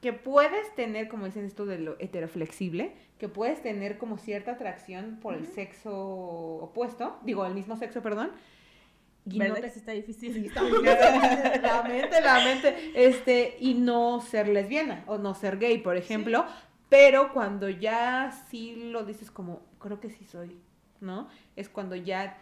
que 0.00 0.12
puedes 0.12 0.74
tener, 0.74 1.08
como 1.08 1.26
dicen 1.26 1.44
esto 1.44 1.66
de 1.66 1.78
lo 1.78 1.96
heteroflexible, 1.98 2.92
que 3.18 3.28
puedes 3.28 3.62
tener 3.62 3.98
como 3.98 4.18
cierta 4.18 4.52
atracción 4.52 5.18
por 5.22 5.34
el 5.34 5.46
sexo 5.46 5.92
opuesto, 5.96 7.18
digo, 7.22 7.46
el 7.46 7.54
mismo 7.54 7.76
sexo, 7.76 8.02
perdón. 8.02 8.30
Y 9.28 9.38
no 9.40 9.54
te- 9.54 9.66
está 9.66 9.92
difícil? 9.92 10.32
Sí, 10.34 10.46
está 10.46 10.62
difícil. 10.62 10.84
la 11.62 11.82
mente, 11.82 12.20
la 12.20 12.44
mente, 12.44 12.76
este, 12.94 13.56
y 13.58 13.74
no 13.74 14.20
ser 14.20 14.48
lesbiana 14.48 15.02
o 15.06 15.18
no 15.18 15.34
ser 15.34 15.58
gay, 15.58 15.78
por 15.78 15.96
ejemplo, 15.96 16.44
pero 16.88 17.32
cuando 17.32 17.68
ya 17.68 18.30
sí 18.50 18.76
lo 18.76 19.04
dices 19.04 19.30
como, 19.32 19.62
creo 19.80 19.98
que 19.98 20.10
sí 20.10 20.24
soy, 20.24 20.56
¿no? 21.00 21.28
Es 21.56 21.68
cuando 21.68 21.96
ya 21.96 22.38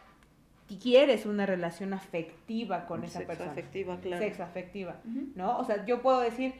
quieres 0.82 1.24
una 1.24 1.46
relación 1.46 1.92
afectiva 1.94 2.86
con 2.86 3.04
esa 3.04 3.18
Sexo 3.20 3.26
persona. 3.28 3.50
afectiva, 3.52 3.98
claro. 4.00 4.22
Sexo 4.22 4.42
afectiva. 4.42 4.96
¿no? 5.34 5.58
O 5.58 5.64
sea, 5.64 5.84
yo 5.86 6.02
puedo 6.02 6.20
decir, 6.20 6.54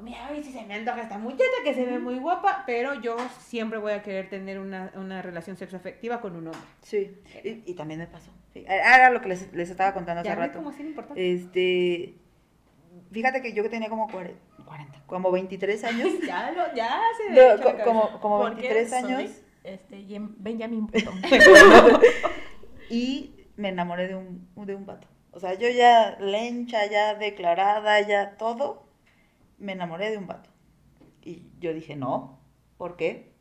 mira, 0.00 0.28
hoy 0.30 0.42
sí 0.42 0.52
se 0.52 0.64
me 0.64 0.74
antoja 0.74 1.02
esta 1.02 1.18
muchacha 1.18 1.44
que 1.64 1.74
se 1.74 1.84
ve 1.84 1.98
muy 1.98 2.18
guapa, 2.18 2.62
pero 2.66 2.94
yo 2.94 3.16
siempre 3.40 3.78
voy 3.78 3.92
a 3.92 4.02
querer 4.02 4.28
tener 4.30 4.58
una, 4.58 4.92
una 4.94 5.22
relación 5.22 5.56
sexoafectiva 5.56 6.20
con 6.20 6.36
un 6.36 6.46
hombre. 6.48 6.60
Sí, 6.82 7.16
y, 7.44 7.62
y 7.70 7.74
también 7.74 8.00
me 8.00 8.06
pasó. 8.06 8.30
Sí, 8.52 8.64
Era 8.66 9.10
lo 9.10 9.20
que 9.20 9.28
les, 9.28 9.52
les 9.52 9.70
estaba 9.70 9.92
contando 9.94 10.20
hace 10.20 10.28
Ya 10.30 10.34
ve 10.36 10.46
rato. 10.46 10.60
importante. 10.80 11.34
Este, 11.34 12.14
fíjate 13.12 13.42
que 13.42 13.52
yo 13.52 13.62
que 13.62 13.68
tenía 13.68 13.88
como 13.88 14.08
40, 14.10 14.38
40, 14.64 15.02
como 15.06 15.30
23 15.30 15.84
años. 15.84 16.08
ya 16.26 16.50
lo, 16.52 16.74
ya 16.74 17.00
se 17.16 17.30
no, 17.34 17.56
co- 17.62 17.68
cabeza. 17.70 17.84
como, 17.84 18.20
como 18.20 18.38
Porque 18.40 18.72
23 18.72 18.90
soy, 18.90 18.98
años. 19.14 19.30
Este, 19.64 20.04
Benjamin 20.38 20.88
y 22.90 23.34
me 23.56 23.68
enamoré 23.68 24.08
de 24.08 24.14
un, 24.16 24.48
de 24.56 24.74
un 24.74 24.86
vato. 24.86 25.06
O 25.32 25.40
sea, 25.40 25.54
yo 25.54 25.68
ya 25.68 26.16
lencha, 26.20 26.86
ya 26.86 27.14
declarada, 27.14 28.00
ya 28.00 28.36
todo, 28.36 28.87
me 29.58 29.72
enamoré 29.72 30.10
de 30.10 30.18
un 30.18 30.26
vato. 30.26 30.50
Y 31.22 31.42
yo 31.60 31.74
dije, 31.74 31.96
no, 31.96 32.38
¿por 32.76 32.96
qué? 32.96 33.32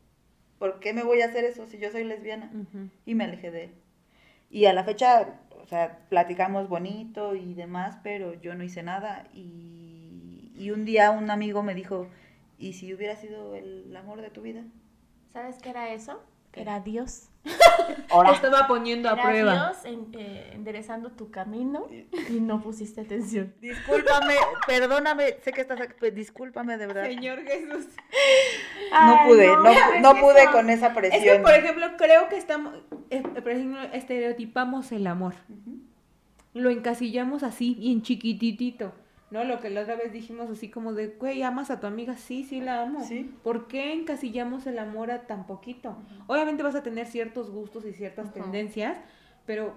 ¿Por 0.60 0.80
qué 0.80 0.94
me 0.94 1.04
voy 1.04 1.22
a 1.22 1.26
hacer 1.26 1.44
eso 1.44 1.68
si 1.68 1.78
yo 1.78 1.92
soy 1.92 2.04
lesbiana? 2.04 2.52
Y 3.06 3.16
me 3.16 3.26
alejé 3.26 3.52
de 3.52 3.66
él. 3.66 3.72
Y 4.50 4.66
a 4.66 4.74
la 4.74 4.84
fecha, 4.84 5.40
o 5.62 5.66
sea, 5.68 6.00
platicamos 6.10 6.70
bonito 6.70 7.36
y 7.36 7.54
demás, 7.54 7.98
pero 8.04 8.34
yo 8.34 8.56
no 8.56 8.64
hice 8.64 8.82
nada. 8.82 9.28
Y, 9.34 10.52
y 10.56 10.72
un 10.72 10.86
día 10.86 11.12
un 11.12 11.30
amigo 11.30 11.64
me 11.64 11.76
dijo, 11.76 12.08
¿y 12.58 12.74
si 12.74 12.94
hubiera 12.94 13.16
sido 13.16 13.56
el 13.56 13.96
amor 13.96 14.22
de 14.22 14.30
tu 14.30 14.42
vida? 14.42 14.64
¿Sabes 15.32 15.60
qué 15.62 15.70
era 15.70 15.94
eso? 15.94 16.24
Era 16.58 16.80
Dios. 16.80 17.30
Estaba 18.34 18.68
poniendo 18.68 19.10
a 19.10 19.14
Era 19.14 19.24
prueba. 19.24 19.54
Dios 19.54 19.86
en- 19.86 20.08
eh, 20.20 20.52
enderezando 20.54 21.12
tu 21.12 21.32
camino 21.32 21.88
y 22.30 22.40
no 22.42 22.62
pusiste 22.62 23.02
atención. 23.02 23.54
Discúlpame, 23.62 24.36
perdóname, 24.66 25.38
sé 25.44 25.52
que 25.54 25.62
estás 25.62 25.80
aquí, 25.80 25.94
pero 26.00 26.16
discúlpame 26.16 26.78
de 26.78 26.88
verdad. 26.88 27.06
Señor 27.06 27.44
Jesús. 27.44 27.86
No 28.92 28.98
Ay, 29.20 29.28
pude, 29.28 29.48
no, 29.48 29.64
no, 29.64 29.70
es 29.70 30.02
no 30.02 30.14
que 30.16 30.20
pude 30.22 30.42
eso- 30.44 30.52
con 30.52 30.70
esa 30.70 30.88
Es 30.88 30.94
presión. 30.94 31.38
que, 31.38 31.44
por 31.44 31.54
ejemplo, 31.54 31.88
creo 31.98 32.28
que 32.30 32.38
estamos, 32.38 32.74
eh, 33.10 33.22
por 33.22 33.50
ejemplo, 33.52 33.82
estereotipamos 33.94 34.92
el 34.92 35.08
amor. 35.08 35.36
Lo 36.54 36.70
encasillamos 36.70 37.44
así, 37.44 37.76
bien 37.76 38.02
chiquititito. 38.02 38.94
¿No? 39.30 39.44
Lo 39.44 39.60
que 39.60 39.70
la 39.70 39.82
otra 39.82 39.96
vez 39.96 40.14
dijimos 40.14 40.50
así 40.50 40.70
como 40.70 40.94
de, 40.94 41.08
güey, 41.08 41.44
¿amas 41.44 41.70
a 41.70 41.80
tu 41.80 41.88
amiga? 41.88 42.16
Sí, 42.16 42.44
sí 42.46 42.62
la 42.62 42.84
amo. 42.84 43.04
Sí. 43.04 43.34
¿Por 43.44 43.68
qué 43.68 43.94
encasillamos 43.94 44.66
el 44.68 44.80
amor 44.80 45.12
a 45.12 45.28
tan 45.28 45.46
poquito? 45.46 45.98
Obviamente 46.28 46.64
vas 46.64 46.76
a 46.76 46.84
tener 46.84 47.08
ciertos 47.08 47.52
gustos 47.52 47.86
y 47.86 47.94
ciertas 47.94 48.34
tendencias, 48.34 48.98
pero 49.46 49.74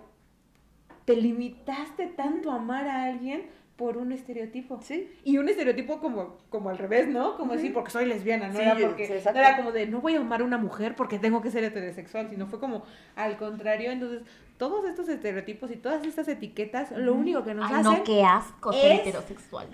te 1.05 1.17
limitaste 1.17 2.07
tanto 2.07 2.53
a 2.53 2.57
amar 2.57 2.87
a 2.87 3.05
alguien 3.05 3.47
por 3.81 3.97
un 3.97 4.13
estereotipo. 4.13 4.79
Sí. 4.83 5.11
Y 5.25 5.39
un 5.39 5.49
estereotipo 5.49 6.01
como, 6.01 6.37
como 6.51 6.69
al 6.69 6.77
revés, 6.77 7.09
¿no? 7.09 7.39
Como 7.39 7.55
decir, 7.55 7.73
porque 7.73 7.91
soy 7.91 8.05
lesbiana, 8.05 8.49
no 8.49 8.53
Sí, 8.57 8.61
era 8.61 8.77
porque 8.79 9.07
sí, 9.07 9.15
no 9.25 9.41
era 9.41 9.57
como 9.57 9.73
de 9.73 9.87
no 9.87 10.03
voy 10.03 10.17
a 10.17 10.21
amar 10.21 10.43
a 10.43 10.45
una 10.45 10.59
mujer 10.59 10.95
porque 10.95 11.19
tengo 11.19 11.41
que 11.41 11.51
ser 11.51 11.65
heterosexual, 11.65 12.29
sino 12.29 12.47
fue 12.47 12.61
como 12.61 12.85
al 13.17 13.39
contrario. 13.39 13.91
Entonces, 13.91 14.21
todos 14.59 14.85
estos 14.85 15.09
estereotipos 15.09 15.71
y 15.71 15.77
todas 15.77 16.05
estas 16.07 16.29
etiquetas, 16.29 16.93
lo 16.93 17.15
único 17.15 17.43
que 17.43 17.55
nos 17.55 17.71
Ay, 17.71 17.77
hacen 17.81 17.93
no, 17.99 18.05
qué 18.05 18.23
asco 18.23 18.71
ser 18.75 18.93
es- 18.93 19.01
heterosexual. 19.01 19.67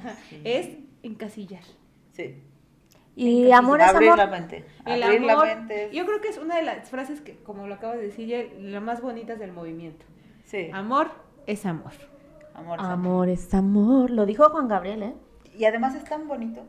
es 0.44 0.68
encasillar. 1.02 1.64
Sí. 2.12 2.36
Y 3.16 3.50
amor 3.50 3.80
es 3.80 3.88
Abrir 3.88 4.11
amor. 4.11 4.18
la 4.18 4.26
mente. 4.28 4.64
El 4.84 5.02
Abrir 5.02 5.28
amor, 5.30 5.48
la 5.48 5.54
mente. 5.57 5.86
es- 5.86 5.92
yo 5.92 6.07
creo 6.07 6.20
que 6.20 6.28
es 6.28 6.38
una 6.38 6.54
de 6.57 6.62
las 6.62 6.88
frases 6.90 7.20
que, 7.20 7.36
como 7.38 7.66
lo 7.66 7.74
acabas 7.74 7.96
de 7.96 8.04
decir, 8.04 8.28
ya, 8.28 8.44
las 8.61 8.82
más 8.82 9.00
bonitas 9.02 9.38
del 9.38 9.52
movimiento. 9.52 10.07
Sí. 10.44 10.70
Amor 10.72 11.11
es 11.48 11.66
amor. 11.66 11.92
Amor. 12.57 12.80
Amor 12.80 13.28
es 13.28 13.52
amor. 13.54 14.11
Lo 14.11 14.26
dijo 14.26 14.48
Juan 14.50 14.68
Gabriel, 14.68 15.02
¿eh? 15.02 15.14
Y 15.57 15.64
además 15.66 15.94
es 15.94 16.04
tan 16.04 16.26
bonito. 16.26 16.62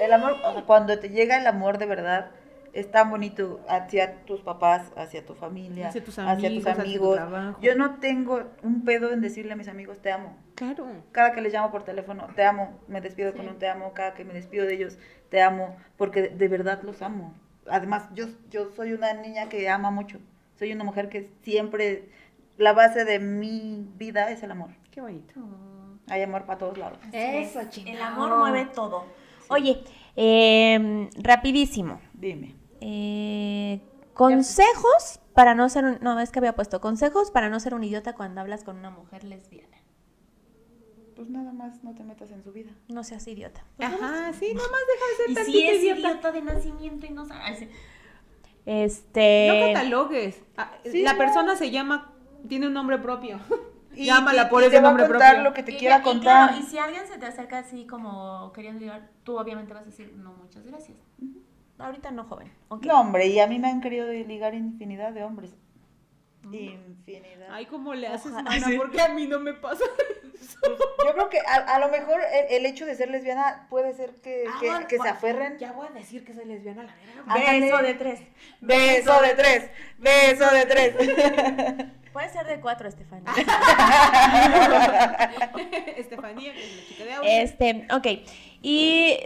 El 0.00 0.12
amor, 0.12 0.36
o 0.44 0.52
sea, 0.52 0.64
cuando 0.64 0.98
te 0.98 1.08
llega 1.08 1.38
el 1.38 1.46
amor 1.46 1.78
de 1.78 1.86
verdad, 1.86 2.30
es 2.74 2.90
tan 2.90 3.08
bonito 3.10 3.60
hacia 3.68 4.20
tus 4.26 4.42
papás, 4.42 4.92
hacia 4.96 5.24
tu 5.24 5.34
familia, 5.34 5.88
Hacia 5.88 6.04
tus 6.04 6.18
hacia 6.18 6.34
tus 6.34 6.44
amigos, 6.46 6.66
hacia 6.66 6.74
tu 6.74 6.80
amigos. 6.82 7.16
trabajo. 7.16 7.58
Yo 7.62 7.74
no 7.76 7.94
tengo 7.98 8.42
un 8.62 8.84
pedo 8.84 9.10
en 9.12 9.22
decirle 9.22 9.54
a 9.54 9.56
mis 9.56 9.68
amigos 9.68 10.00
te 10.00 10.12
amo. 10.12 10.36
Claro. 10.54 10.86
Cada 11.12 11.32
que 11.32 11.40
les 11.40 11.52
llamo 11.54 11.70
por 11.70 11.84
teléfono, 11.84 12.26
te 12.36 12.44
amo, 12.44 12.78
me 12.88 13.00
despido 13.00 13.32
con 13.32 13.42
Sí. 13.42 13.48
un 13.48 13.58
te 13.58 13.68
amo, 13.68 13.92
cada 13.94 14.12
que 14.12 14.24
me 14.26 14.34
despido 14.34 14.66
de 14.66 14.74
ellos, 14.74 14.98
te 15.30 15.40
amo, 15.40 15.74
porque 15.96 16.20
de, 16.22 16.28
de 16.28 16.48
verdad 16.48 16.82
los 16.82 17.00
amo. 17.00 17.32
Además, 17.68 18.04
yo, 18.14 18.26
yo 18.50 18.70
soy 18.76 18.92
una 18.92 19.14
niña 19.14 19.48
que 19.48 19.68
ama 19.70 19.90
mucho. 19.90 20.18
Soy 20.58 20.72
una 20.72 20.84
mujer 20.84 21.08
que 21.08 21.30
siempre, 21.42 22.10
la 22.58 22.74
base 22.74 23.04
de 23.06 23.18
mi 23.18 23.88
vida 23.96 24.30
es 24.30 24.42
el 24.42 24.50
amor. 24.50 24.70
Qué 24.96 25.02
bonito. 25.02 25.34
Hay 26.08 26.22
amor 26.22 26.46
para 26.46 26.58
todos 26.58 26.78
lados. 26.78 26.98
Eso, 27.12 27.60
El 27.60 27.68
chingado. 27.68 28.02
amor 28.02 28.38
mueve 28.38 28.64
todo. 28.74 29.04
Oye, 29.50 29.84
eh, 30.16 31.10
rapidísimo. 31.18 32.00
Dime. 32.14 32.54
Eh, 32.80 33.82
consejos 34.14 35.20
para 35.34 35.54
no 35.54 35.68
ser 35.68 35.84
un... 35.84 35.98
No, 36.00 36.18
es 36.18 36.30
que 36.30 36.38
había 36.38 36.54
puesto 36.54 36.80
consejos 36.80 37.30
para 37.30 37.50
no 37.50 37.60
ser 37.60 37.74
un 37.74 37.84
idiota 37.84 38.14
cuando 38.14 38.40
hablas 38.40 38.64
con 38.64 38.78
una 38.78 38.88
mujer 38.88 39.24
lesbiana. 39.24 39.76
Pues 41.14 41.28
nada 41.28 41.52
más 41.52 41.84
no 41.84 41.94
te 41.94 42.02
metas 42.02 42.30
en 42.30 42.42
su 42.42 42.52
vida. 42.54 42.70
No 42.88 43.04
seas 43.04 43.26
idiota. 43.28 43.64
Ajá, 43.78 44.32
sí, 44.32 44.48
nomás 44.54 44.70
deja 44.70 45.06
de 45.10 45.16
ser 45.18 45.30
Y 45.30 45.34
tantito 45.34 45.58
si 45.58 45.66
es 45.66 45.82
idiota. 45.82 46.00
idiota 46.00 46.32
de 46.32 46.40
nacimiento 46.40 47.04
y 47.04 47.10
no 47.10 47.26
sabe... 47.26 47.40
ay, 47.44 47.56
sí. 47.56 47.68
Este... 48.64 49.48
No 49.48 49.74
catalogues. 49.74 50.42
Ah, 50.56 50.72
Sí, 50.90 51.02
la 51.02 51.12
no. 51.12 51.18
persona 51.18 51.54
se 51.54 51.70
llama, 51.70 52.14
tiene 52.48 52.68
un 52.68 52.72
nombre 52.72 52.96
propio. 52.98 53.38
Y, 53.96 54.04
Llámala 54.06 54.44
y- 54.44 54.50
por 54.50 54.62
y 54.62 54.66
ese 54.66 54.76
te 54.76 54.82
va 54.82 54.88
a 54.88 54.90
nombre 54.92 55.06
contar 55.08 55.30
propio. 55.34 55.48
lo 55.50 55.54
que 55.54 55.62
te 55.62 55.72
Y- 55.72 55.76
quiera 55.78 55.98
y 55.98 56.02
contar. 56.02 56.48
claro, 56.50 56.60
y 56.62 56.64
si 56.64 56.78
alguien 56.78 57.06
se 57.06 57.18
te 57.18 57.26
acerca 57.26 57.58
así 57.58 57.86
como 57.86 58.52
queriendo 58.52 58.80
ligar, 58.80 59.10
tú 59.24 59.38
obviamente 59.38 59.72
vas 59.74 59.82
a 59.82 59.86
decir, 59.86 60.12
no, 60.16 60.32
muchas 60.34 60.64
gracias. 60.66 60.96
Ahorita 61.78 62.10
no, 62.10 62.24
joven. 62.24 62.50
Ok. 62.68 62.86
No, 62.86 63.00
hombre, 63.00 63.26
y 63.26 63.38
a 63.40 63.46
mí 63.46 63.58
me 63.58 63.68
han 63.68 63.80
querido 63.80 64.06
ligar 64.10 64.54
infinidad 64.54 65.12
de 65.12 65.24
hombres. 65.24 65.54
Infinidad. 66.52 67.48
Ay, 67.50 67.66
¿cómo 67.66 67.94
le 67.94 68.08
haces, 68.08 68.32
mana? 68.32 68.50
Sí. 68.66 68.76
Porque 68.76 69.00
a 69.00 69.08
mí 69.08 69.26
no 69.26 69.38
me 69.40 69.54
pasa. 69.54 69.84
Yo 71.04 71.12
creo 71.12 71.28
que 71.28 71.38
a, 71.40 71.54
a 71.74 71.78
lo 71.78 71.88
mejor 71.88 72.20
el, 72.32 72.56
el 72.56 72.66
hecho 72.66 72.86
de 72.86 72.94
ser 72.94 73.10
lesbiana 73.10 73.66
puede 73.70 73.94
ser 73.94 74.14
que, 74.20 74.44
Ah, 74.48 74.56
que- 74.60 74.70
bueno, 74.70 74.86
que 74.86 74.98
se 74.98 75.08
aferren. 75.08 75.58
Ya 75.58 75.72
voy 75.72 75.86
a 75.88 75.90
decir 75.90 76.24
que 76.24 76.34
soy 76.34 76.44
lesbiana, 76.44 76.84
la. 76.84 76.94
Ándale. 77.32 77.60
Beso 77.60 77.78
de 77.82 77.94
tres. 77.94 78.20
Beso 78.60 79.20
de 79.22 79.34
tres, 79.34 79.70
beso 79.98 80.50
de 80.50 80.66
tres. 80.66 81.86
Puede 82.12 82.28
ser 82.30 82.46
de 82.46 82.60
cuatro, 82.60 82.88
Estefania. 82.88 83.30
Estefanía, 85.96 86.52
que 86.54 86.64
es 86.64 86.76
la 86.76 86.86
chica 86.88 87.04
de 87.04 87.12
audio. 87.12 87.30
Este, 87.30 87.86
ok. 87.92 88.06
Y 88.62 89.18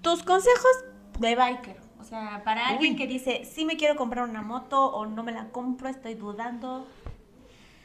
tus 0.00 0.22
consejos 0.22 0.84
de 1.18 1.36
biker. 1.36 1.76
Sea, 2.14 2.42
para 2.44 2.68
alguien 2.68 2.92
Uy. 2.92 2.96
que 2.96 3.08
dice, 3.08 3.44
sí 3.44 3.64
me 3.64 3.76
quiero 3.76 3.96
comprar 3.96 4.28
una 4.28 4.40
moto 4.40 4.86
o 4.86 5.04
no 5.04 5.24
me 5.24 5.32
la 5.32 5.50
compro, 5.50 5.88
estoy 5.88 6.14
dudando. 6.14 6.86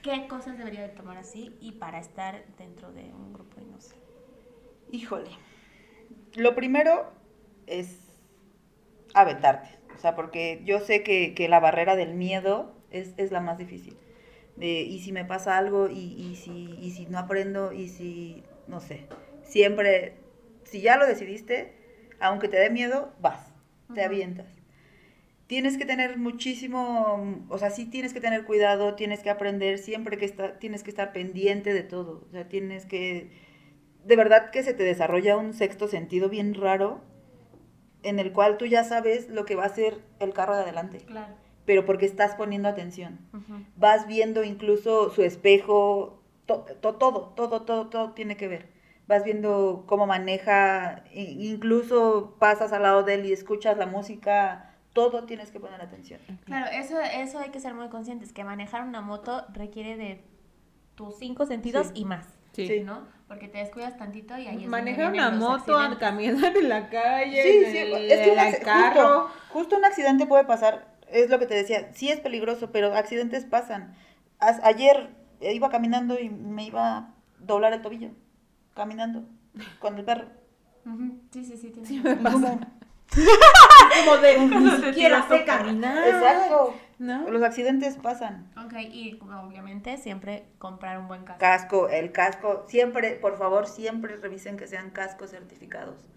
¿Qué 0.04 0.28
cosas 0.28 0.56
debería 0.56 0.82
de 0.84 0.90
tomar 0.90 1.18
así 1.18 1.56
y 1.60 1.72
para 1.72 1.98
estar 1.98 2.46
dentro 2.60 2.92
de 2.92 3.06
un 3.06 3.34
grupo 3.34 3.60
y 3.60 3.66
no 3.66 3.82
sé? 3.82 3.96
Híjole. 4.92 5.32
Lo 6.36 6.54
primero 6.54 7.12
es 7.66 7.98
aventarte. 9.16 9.80
O 9.96 9.98
sea, 9.98 10.16
porque 10.16 10.62
yo 10.64 10.80
sé 10.80 11.02
que, 11.02 11.34
que 11.34 11.50
la 11.50 11.60
barrera 11.60 11.96
del 11.96 12.14
miedo 12.14 12.76
es, 12.92 13.16
es 13.18 13.32
la 13.32 13.42
más 13.42 13.58
difícil. 13.58 13.98
De, 14.58 14.82
y 14.82 15.02
si 15.02 15.12
me 15.12 15.26
pasa 15.26 15.58
algo, 15.58 15.90
y, 15.90 15.98
y 15.98 16.36
si, 16.36 16.78
y 16.80 16.92
si 16.92 17.08
no 17.08 17.18
aprendo, 17.18 17.74
y 17.74 17.88
si, 17.88 18.44
no 18.68 18.80
sé. 18.80 19.08
Siempre, 19.42 20.18
si 20.66 20.82
ya 20.82 20.98
lo 20.98 21.08
decidiste, 21.08 21.74
aunque 22.20 22.48
te 22.48 22.58
dé 22.58 22.70
miedo, 22.70 23.12
vas, 23.20 23.49
te 23.94 24.04
avientas. 24.04 24.48
Tienes 25.48 25.78
que 25.78 25.86
tener 25.86 26.18
muchísimo, 26.18 27.44
o 27.50 27.58
sea, 27.58 27.72
sí 27.72 27.86
tienes 27.86 28.14
que 28.14 28.22
tener 28.22 28.46
cuidado, 28.46 28.94
tienes 28.96 29.22
que 29.24 29.32
aprender, 29.32 29.80
siempre 29.80 30.18
que 30.18 30.26
está, 30.26 30.60
tienes 30.60 30.84
que 30.84 30.92
estar 30.92 31.12
pendiente 31.12 31.74
de 31.74 31.82
todo. 31.84 32.24
O 32.28 32.32
sea, 32.32 32.48
tienes 32.48 32.86
que, 32.86 33.32
de 34.06 34.16
verdad 34.16 34.52
que 34.52 34.62
se 34.62 34.74
te 34.76 34.84
desarrolla 34.84 35.38
un 35.38 35.54
sexto 35.54 35.88
sentido 35.88 36.30
bien 36.30 36.54
raro 36.54 37.02
en 38.04 38.20
el 38.20 38.32
cual 38.32 38.58
tú 38.58 38.66
ya 38.68 38.84
sabes 38.84 39.28
lo 39.30 39.46
que 39.46 39.56
va 39.56 39.64
a 39.64 39.68
hacer 39.68 39.98
el 40.20 40.34
carro 40.34 40.56
de 40.56 40.62
adelante, 40.62 41.00
Claro. 41.00 41.34
pero 41.66 41.84
porque 41.86 42.06
estás 42.06 42.36
poniendo 42.36 42.70
atención. 42.70 43.18
Vas 43.76 44.08
viendo 44.08 44.44
incluso 44.44 45.10
su 45.10 45.24
espejo, 45.24 46.22
to- 46.46 46.66
to- 46.80 46.96
todo, 46.96 47.34
todo, 47.36 47.64
todo, 47.64 47.88
todo 47.90 48.12
tiene 48.14 48.38
que 48.38 48.48
ver. 48.48 48.68
Vas 49.10 49.24
viendo 49.24 49.86
cómo 49.88 50.06
maneja, 50.06 51.04
incluso 51.12 52.36
pasas 52.40 52.72
al 52.74 52.84
lado 52.84 53.02
de 53.02 53.16
él 53.16 53.26
y 53.26 53.34
escuchas 53.34 53.76
la 53.76 53.88
música, 53.88 54.70
todo 54.94 55.24
tienes 55.26 55.50
que 55.52 55.60
poner 55.60 55.82
atención. 55.82 56.20
Claro, 56.46 56.68
eso, 56.72 57.00
eso 57.00 57.40
hay 57.40 57.50
que 57.50 57.60
ser 57.60 57.74
muy 57.74 57.90
conscientes, 57.90 58.32
que 58.34 58.44
manejar 58.44 58.84
una 58.84 59.02
moto 59.02 59.46
requiere 59.52 59.98
de 59.98 60.24
tus 60.94 61.18
cinco 61.18 61.48
sentidos 61.48 61.88
Sí. 61.88 61.94
y 62.02 62.06
más, 62.06 62.28
Sí. 62.52 62.68
Sí. 62.68 62.80
¿no? 62.82 63.08
Porque 63.28 63.48
te 63.48 63.58
descuidas 63.58 63.98
tantito 63.98 64.38
y 64.38 64.46
ahí 64.48 64.64
es 64.64 64.70
Manejar 64.70 65.12
una 65.12 65.32
moto, 65.32 65.78
caminar 66.00 66.56
en 66.56 66.70
la 66.70 66.90
calle, 66.90 67.42
Sí, 67.44 67.50
en 67.66 67.72
sí, 67.72 67.78
el, 67.80 67.94
es 68.12 68.20
que 68.20 68.32
el 68.58 68.60
carro. 68.64 69.22
Justo, 69.22 69.32
justo 69.50 69.78
un 69.78 69.86
accidente 69.86 70.28
puede 70.28 70.44
pasar, 70.46 70.88
es 71.08 71.32
lo 71.32 71.40
que 71.40 71.48
te 71.48 71.56
decía, 71.56 71.92
sí 71.94 72.10
es 72.10 72.20
peligroso, 72.20 72.72
pero 72.72 72.94
accidentes 72.96 73.46
pasan. 73.46 73.96
As- 74.40 74.62
ayer 74.64 75.10
iba 75.42 75.70
caminando 75.70 76.20
y 76.20 76.30
me 76.30 76.64
iba 76.66 76.98
a 76.98 77.14
doblar 77.40 77.74
el 77.74 77.82
tobillo, 77.82 78.10
caminando, 78.76 79.26
con 79.80 79.98
el 79.98 80.06
perro. 80.06 80.28
Sí, 81.32 81.44
sí, 81.44 81.58
sí. 81.58 81.70
tienes 81.70 81.88
Sí 81.88 82.00
me 82.00 82.16
pasa. 82.16 82.60
Como 83.10 84.18
de, 84.18 84.38
ni 84.40 84.72
siquiera 84.72 85.28
sé 85.28 85.44
caminar. 85.44 86.08
Exacto, 86.08 86.76
¿No? 87.00 87.30
los 87.30 87.42
accidentes 87.42 87.96
pasan. 87.98 88.52
Ok, 88.64 88.74
y 88.92 89.20
obviamente 89.22 89.98
siempre 89.98 90.46
comprar 90.58 91.00
un 91.00 91.08
buen 91.08 91.24
casco. 91.24 91.40
Casco, 91.40 91.90
el 91.90 92.12
casco, 92.12 92.66
siempre, 92.68 93.16
por 93.16 93.38
favor, 93.38 93.68
siempre 93.68 94.16
revisen 94.18 94.58
que 94.58 94.68
sean 94.68 94.92
cascos 94.92 95.32
certificados. 95.32 96.08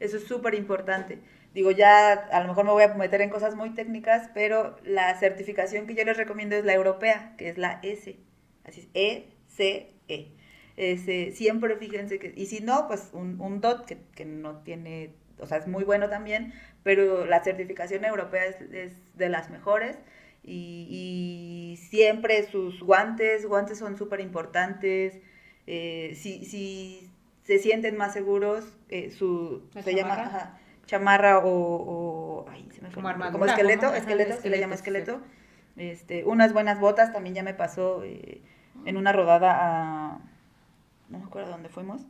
Eso 0.00 0.16
es 0.16 0.26
súper 0.26 0.54
importante. 0.54 1.22
Digo, 1.54 1.70
ya 1.70 2.12
a 2.12 2.40
lo 2.40 2.48
mejor 2.48 2.64
me 2.64 2.70
voy 2.72 2.84
a 2.84 2.94
meter 2.94 3.20
en 3.20 3.30
cosas 3.30 3.54
muy 3.54 3.70
técnicas, 3.70 4.30
pero 4.34 4.76
la 4.84 5.14
certificación 5.18 5.86
que 5.86 5.94
yo 5.94 6.04
les 6.04 6.16
recomiendo 6.16 6.56
es 6.56 6.64
la 6.64 6.74
europea, 6.74 7.34
que 7.36 7.48
es 7.48 7.58
la 7.58 7.80
S. 7.82 8.18
Así 8.64 8.80
es, 8.80 8.88
E-C-E. 8.94 10.39
Ese, 10.76 11.32
siempre 11.32 11.76
fíjense 11.76 12.18
que, 12.18 12.32
y 12.36 12.46
si 12.46 12.60
no, 12.60 12.86
pues 12.88 13.10
un, 13.12 13.40
un 13.40 13.60
DOT 13.60 13.84
que, 13.86 13.98
que 14.14 14.24
no 14.24 14.58
tiene, 14.62 15.14
o 15.38 15.46
sea, 15.46 15.58
es 15.58 15.66
muy 15.68 15.84
bueno 15.84 16.08
también, 16.08 16.52
pero 16.82 17.26
la 17.26 17.42
certificación 17.44 18.04
europea 18.04 18.46
es, 18.46 18.60
es 18.72 18.92
de 19.16 19.28
las 19.28 19.50
mejores 19.50 19.98
y, 20.42 20.86
y 20.90 21.76
siempre 21.76 22.44
sus 22.50 22.82
guantes, 22.82 23.46
guantes 23.46 23.78
son 23.78 23.96
súper 23.98 24.20
importantes. 24.20 25.20
Eh, 25.66 26.14
si, 26.16 26.44
si 26.46 27.10
se 27.42 27.58
sienten 27.58 27.96
más 27.96 28.12
seguros, 28.12 28.64
eh, 28.88 29.10
su, 29.10 29.62
¿La 29.74 29.82
se 29.82 29.94
llama 29.94 30.16
chamarra? 30.16 30.36
ajá, 30.36 30.58
chamarra 30.86 31.38
o, 31.38 31.50
o 31.50 32.46
ay, 32.48 32.66
se 32.72 32.80
me 32.80 32.90
Como 32.90 33.08
armadura, 33.08 33.32
como 33.32 33.44
esqueleto, 33.46 33.86
como- 33.86 33.94
esqueleto, 33.98 34.40
se 34.40 34.50
le 34.50 34.58
llama 34.58 34.74
esqueleto, 34.74 35.12
esqueleto. 35.12 35.26
Este, 35.76 36.24
unas 36.24 36.52
buenas 36.52 36.80
botas, 36.80 37.12
también 37.12 37.34
ya 37.34 37.42
me 37.42 37.54
pasó 37.54 38.02
eh, 38.04 38.40
en 38.84 38.96
una 38.96 39.12
rodada 39.12 39.56
a, 39.60 40.20
no 41.10 41.18
me 41.18 41.24
acuerdo 41.26 41.50
dónde 41.50 41.68
fuimos. 41.68 42.06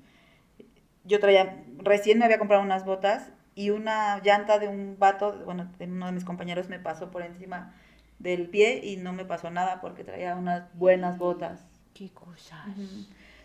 Yo 1.04 1.18
traía, 1.18 1.64
recién 1.78 2.18
me 2.18 2.24
había 2.26 2.38
comprado 2.38 2.62
unas 2.62 2.84
botas 2.84 3.30
y 3.54 3.70
una 3.70 4.20
llanta 4.22 4.58
de 4.58 4.68
un 4.68 4.96
vato, 4.98 5.42
bueno, 5.44 5.70
de 5.78 5.86
uno 5.86 6.06
de 6.06 6.12
mis 6.12 6.24
compañeros 6.24 6.68
me 6.68 6.78
pasó 6.78 7.10
por 7.10 7.22
encima 7.22 7.74
del 8.18 8.48
pie 8.48 8.80
y 8.84 8.96
no 8.98 9.12
me 9.12 9.24
pasó 9.24 9.50
nada 9.50 9.80
porque 9.80 10.04
traía 10.04 10.36
unas 10.36 10.72
buenas 10.74 11.18
botas. 11.18 11.64
Qué 11.94 12.10
cosa. 12.10 12.64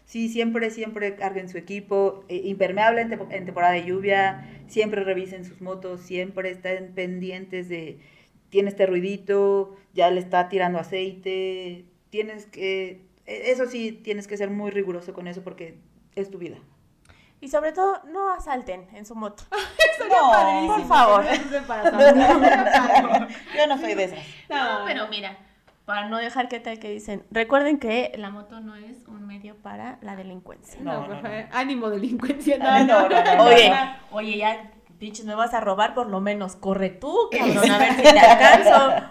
Sí, 0.06 0.30
siempre, 0.30 0.70
siempre 0.70 1.16
carguen 1.16 1.50
su 1.50 1.58
equipo, 1.58 2.26
eh, 2.28 2.42
impermeable 2.44 3.02
en, 3.02 3.10
tepo- 3.10 3.28
en 3.32 3.46
temporada 3.46 3.74
de 3.74 3.86
lluvia, 3.86 4.46
siempre 4.68 5.04
revisen 5.04 5.46
sus 5.46 5.62
motos, 5.62 6.02
siempre 6.02 6.52
estén 6.52 6.94
pendientes 6.94 7.70
de, 7.70 8.00
tiene 8.50 8.70
este 8.70 8.86
ruidito, 8.86 9.76
ya 9.94 10.12
le 10.12 10.20
está 10.20 10.48
tirando 10.48 10.78
aceite, 10.78 11.86
tienes 12.12 12.46
que, 12.46 13.02
eso 13.26 13.66
sí, 13.68 13.92
tienes 13.92 14.28
que 14.28 14.38
ser 14.38 14.50
muy 14.50 14.72
riguroso 14.72 15.14
con 15.14 15.28
eso 15.28 15.44
porque 15.44 15.80
es 16.16 16.32
tu 16.32 16.38
vida. 16.38 16.58
Y 17.42 17.50
sobre 17.50 17.74
todo, 17.74 18.02
no 18.06 18.32
asalten 18.32 18.88
en 18.94 19.06
su 19.06 19.16
moto. 19.16 19.44
No, 20.08 20.30
padrísimo, 20.30 20.76
por 20.78 20.88
favor. 20.88 21.24
no. 21.24 22.00
Yo 23.58 23.68
no 23.68 23.78
soy 23.80 23.96
de 23.96 24.04
esas. 24.04 24.20
No, 24.50 24.84
pero 24.86 25.08
mira, 25.08 25.38
para 25.86 26.08
no 26.10 26.18
dejar 26.18 26.48
que 26.48 26.60
tal 26.60 26.78
que 26.80 26.90
dicen, 26.92 27.24
recuerden 27.32 27.80
que 27.80 28.12
la 28.18 28.30
moto 28.30 28.60
no 28.60 28.76
es 28.76 29.08
un 29.08 29.26
medio 29.26 29.56
para 29.56 29.98
la 30.02 30.16
delincuencia. 30.16 30.80
No, 30.82 30.94
No, 30.94 31.00
no, 31.02 31.08
por 31.08 31.16
no. 31.16 31.22
favor. 31.24 31.46
Ánimo 31.54 31.90
delincuencia. 31.90 32.58
No, 32.60 32.84
no, 32.86 33.10
no, 33.10 33.36
no, 33.38 33.44
Oye, 33.46 33.70
no. 33.70 33.76
oye, 34.12 34.38
ya, 34.38 34.72
pinches, 35.00 35.26
me 35.26 35.34
vas 35.36 35.54
a 35.54 35.62
robar, 35.62 35.94
por 35.96 36.08
lo 36.10 36.22
menos 36.22 36.56
corre 36.56 36.90
tú, 36.90 37.16
cabrón, 37.32 37.72
a 37.72 37.78
ver 37.80 37.94
si 37.96 38.02
te 38.04 38.20
alcanzo. 38.20 39.08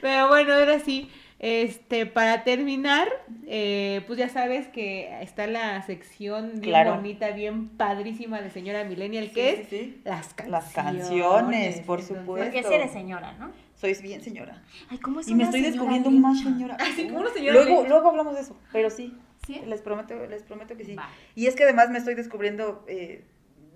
Pero 0.00 0.28
bueno, 0.28 0.54
ahora 0.54 0.78
sí, 0.80 1.10
este, 1.42 2.06
para 2.06 2.44
terminar, 2.44 3.08
eh, 3.48 4.02
pues 4.06 4.16
ya 4.16 4.28
sabes 4.28 4.68
que 4.68 5.12
está 5.22 5.48
la 5.48 5.82
sección 5.82 6.50
bien 6.52 6.60
Claro. 6.62 6.94
bonita, 6.94 7.30
bien 7.32 7.68
padrísima 7.70 8.40
de 8.40 8.48
señora 8.50 8.84
Millennial, 8.84 9.26
Sí, 9.26 9.34
que 9.34 9.56
sí, 9.56 9.60
es 9.62 9.68
sí. 9.68 10.00
las 10.04 10.34
canciones. 10.34 10.50
Las 10.52 10.72
canciones, 10.72 11.80
por 11.80 11.98
Entonces, 11.98 12.06
supuesto. 12.24 12.44
Porque 12.52 12.62
si 12.68 12.72
eres 12.74 12.92
señora, 12.92 13.32
¿no? 13.40 13.50
Sois 13.74 14.00
bien 14.00 14.22
señora. 14.22 14.62
Ay, 14.88 14.98
¿cómo 14.98 15.18
es 15.18 15.26
Y 15.26 15.34
me 15.34 15.42
estoy 15.42 15.62
señora 15.62 15.72
descubriendo 15.72 16.10
más 16.12 16.40
señora. 16.40 16.76
Así 16.80 17.08
como 17.08 17.18
una 17.18 17.30
señora 17.30 17.52
Luego, 17.54 17.84
luego 17.88 18.08
hablamos 18.10 18.34
de 18.36 18.40
eso, 18.42 18.56
pero 18.72 18.88
sí. 18.88 19.12
¿Sí? 19.44 19.60
Les 19.66 19.80
prometo, 19.82 20.14
les 20.26 20.44
prometo 20.44 20.76
que 20.76 20.84
sí. 20.84 20.94
Va. 20.94 21.10
Y 21.34 21.48
es 21.48 21.56
que 21.56 21.64
además 21.64 21.90
me 21.90 21.98
estoy 21.98 22.14
descubriendo 22.14 22.84
eh, 22.86 23.24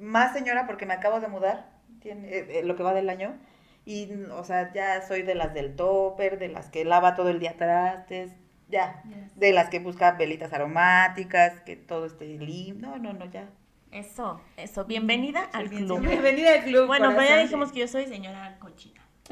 más 0.01 0.32
señora 0.32 0.64
porque 0.68 0.86
me 0.86 0.94
acabo 0.94 1.18
de 1.18 1.26
mudar, 1.26 1.68
tiene, 2.01 2.28
eh, 2.28 2.47
eh, 2.60 2.62
lo 2.62 2.76
que 2.76 2.84
va 2.84 2.94
del 2.94 3.10
año. 3.10 3.34
Y, 3.86 4.10
o 4.32 4.42
sea, 4.44 4.72
ya 4.74 5.00
soy 5.00 5.22
de 5.22 5.34
las 5.36 5.54
del 5.54 5.74
topper, 5.76 6.38
de 6.38 6.48
las 6.48 6.68
que 6.68 6.84
lava 6.84 7.14
todo 7.14 7.28
el 7.30 7.38
día 7.38 7.56
trastes, 7.56 8.32
ya. 8.68 9.00
Yes. 9.04 9.38
De 9.38 9.52
las 9.52 9.68
que 9.70 9.78
busca 9.78 10.10
velitas 10.12 10.52
aromáticas, 10.52 11.60
que 11.60 11.76
todo 11.76 12.04
esté 12.04 12.26
limpio. 12.26 12.88
No, 12.88 12.98
no, 12.98 13.12
no, 13.12 13.24
ya. 13.26 13.48
Eso, 13.92 14.40
eso. 14.56 14.84
Bienvenida 14.86 15.48
Soy 15.52 15.62
al 15.62 15.68
bien 15.68 15.84
club. 15.86 15.98
señora. 15.98 16.10
Bienvenida 16.20 16.52
al 16.54 16.64
club. 16.64 16.86
Bueno, 16.88 17.10
pero 17.16 17.28
ya 17.28 17.38
dijimos 17.38 17.70
que 17.72 17.78
yo 17.80 17.88
soy 17.88 18.06
señora 18.06 18.58
cochina. 18.58 19.00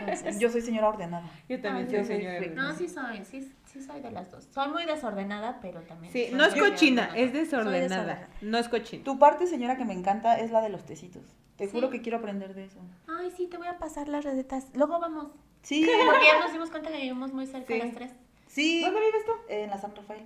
Entonces, 0.00 0.38
Yo 0.38 0.50
soy 0.50 0.60
señora 0.60 0.88
ordenada. 0.88 1.28
Yo 1.48 1.60
también 1.60 1.86
Ah, 1.86 1.90
soy 1.90 1.98
yo 1.98 2.04
soy 2.04 2.16
señora. 2.16 2.46
No, 2.54 2.74
sí 2.74 2.88
soy, 2.88 3.24
sí, 3.24 3.52
sí 3.74 3.82
soy 3.82 4.00
de 4.00 4.10
las 4.10 4.30
dos. 4.30 4.48
Soy 4.54 4.68
muy 4.68 4.84
desordenada, 4.86 5.58
pero 5.60 5.82
también. 5.82 6.12
Sí, 6.12 6.28
no 6.32 6.44
es 6.46 6.54
cochina, 6.54 7.10
es 7.14 7.32
desordenada. 7.34 7.80
desordenada. 7.82 8.28
No 8.40 8.56
es 8.58 8.68
cochina. 8.68 9.04
Tu 9.04 9.18
parte, 9.18 9.46
señora, 9.46 9.76
que 9.76 9.84
me 9.84 9.92
encanta 9.92 10.38
es 10.38 10.50
la 10.50 10.62
de 10.62 10.70
los 10.70 10.84
tecitos. 10.86 11.22
Te 11.56 11.68
juro 11.68 11.88
Sí. 11.88 11.92
que 11.98 12.02
quiero 12.02 12.18
aprender 12.18 12.54
de 12.54 12.64
eso. 12.64 12.78
Ay, 13.06 13.30
sí, 13.36 13.46
te 13.48 13.58
voy 13.58 13.66
a 13.66 13.78
pasar 13.78 14.08
las 14.08 14.24
recetas. 14.24 14.68
Luego 14.74 14.98
vamos. 14.98 15.32
Sí, 15.62 15.86
Porque 16.06 16.24
ya 16.26 16.40
nos 16.40 16.52
dimos 16.52 16.70
cuenta 16.70 16.90
que 16.90 16.96
vivimos 16.98 17.32
muy 17.32 17.46
cerca 17.46 17.72
Sí. 17.74 17.78
las 17.80 17.92
tres. 17.94 18.12
sí. 18.46 18.80
¿Dónde 18.82 19.00
vives 19.00 19.24
tú? 19.26 19.32
En 19.48 19.70
la 19.70 19.78
San 19.78 19.94
Rafael. 19.94 20.24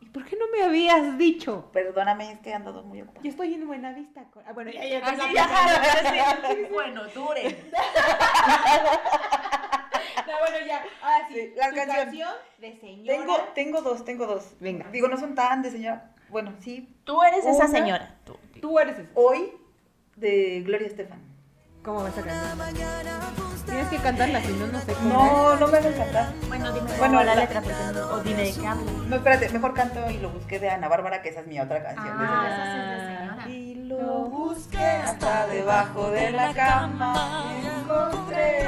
¿Y 0.00 0.06
por 0.06 0.24
qué 0.24 0.36
no 0.36 0.46
me 0.52 0.62
habías 0.64 1.16
dicho? 1.18 1.70
Perdóname, 1.72 2.32
es 2.32 2.40
que 2.40 2.50
he 2.50 2.54
andado 2.54 2.82
muy 2.82 3.00
ocupada. 3.02 3.22
Yo 3.22 3.30
estoy 3.30 3.54
en 3.54 3.66
Buenavista. 3.66 4.24
co- 4.32 4.42
Ah, 4.46 4.52
bueno, 4.52 4.70
ya, 4.72 4.84
ya, 4.84 4.98
Así 5.06 5.34
ya, 5.34 5.46
ya. 6.12 6.68
Bueno, 6.72 7.02
duren. 7.14 7.56
No, 10.26 10.38
bueno, 10.40 10.66
ya. 10.66 10.82
Ahora 11.02 11.28
sí. 11.28 11.34
Sí, 11.34 11.52
la 11.56 11.70
tu 11.70 11.76
canción. 11.92 12.30
de 12.58 12.76
señora. 12.80 13.18
Tengo, 13.18 13.36
tengo 13.54 13.82
dos, 13.82 14.04
tengo 14.04 14.26
dos. 14.26 14.54
Venga. 14.60 14.86
Digo, 14.90 15.08
no 15.08 15.16
son 15.18 15.34
tan 15.34 15.62
de 15.62 15.70
señora. 15.70 16.10
Bueno, 16.28 16.52
sí. 16.60 16.94
Tú 17.04 17.22
eres 17.22 17.44
esa 17.44 17.68
señora. 17.68 18.16
Tú. 18.24 18.36
Tú 18.60 18.78
eres 18.78 18.98
esa. 18.98 19.08
Hoy, 19.14 19.52
de 20.16 20.62
Gloria 20.64 20.86
Estefan. 20.86 21.20
¿Cómo 21.82 22.02
vas 22.04 22.16
a 22.16 22.22
cantar? 22.22 22.72
Tienes 23.66 23.88
que 23.88 23.96
cantarla, 23.98 24.40
si 24.40 24.52
no, 24.52 24.66
no 24.68 24.80
sé 24.80 24.92
cómo. 24.92 25.08
No, 25.14 25.56
no 25.56 25.66
me 25.66 25.80
va 25.80 25.86
a 25.86 25.88
encantar. 25.90 26.32
Bueno, 26.48 26.72
dime 26.72 26.90
Bueno, 26.98 27.14
la, 27.24 27.34
la- 27.34 27.40
letra, 27.40 27.60
porque 27.60 27.76
no, 27.94 28.06
o 28.10 28.20
dime 28.20 28.42
de 28.44 28.52
qué 28.52 28.66
habla. 28.66 28.92
No, 29.08 29.16
espérate, 29.16 29.48
mejor 29.48 29.74
canto 29.74 30.10
y 30.10 30.18
lo 30.18 30.30
busqué 30.30 30.58
de 30.60 30.70
Ana 30.70 30.88
Bárbara, 30.88 31.22
que 31.22 31.30
esa 31.30 31.40
es 31.40 31.46
mi 31.46 31.58
otra 31.58 31.82
canción. 31.82 32.14
Ah, 32.18 32.46
esa 32.48 32.94
es 32.94 33.00
de 33.00 33.16
señora. 33.18 33.48
Y 33.48 33.71
lo 34.02 34.24
busqué 34.26 34.78
hasta 34.78 35.46
debajo 35.46 36.10
de 36.10 36.30
la 36.30 36.52
cama. 36.54 37.44
y 37.62 37.66
Encontré 37.66 38.64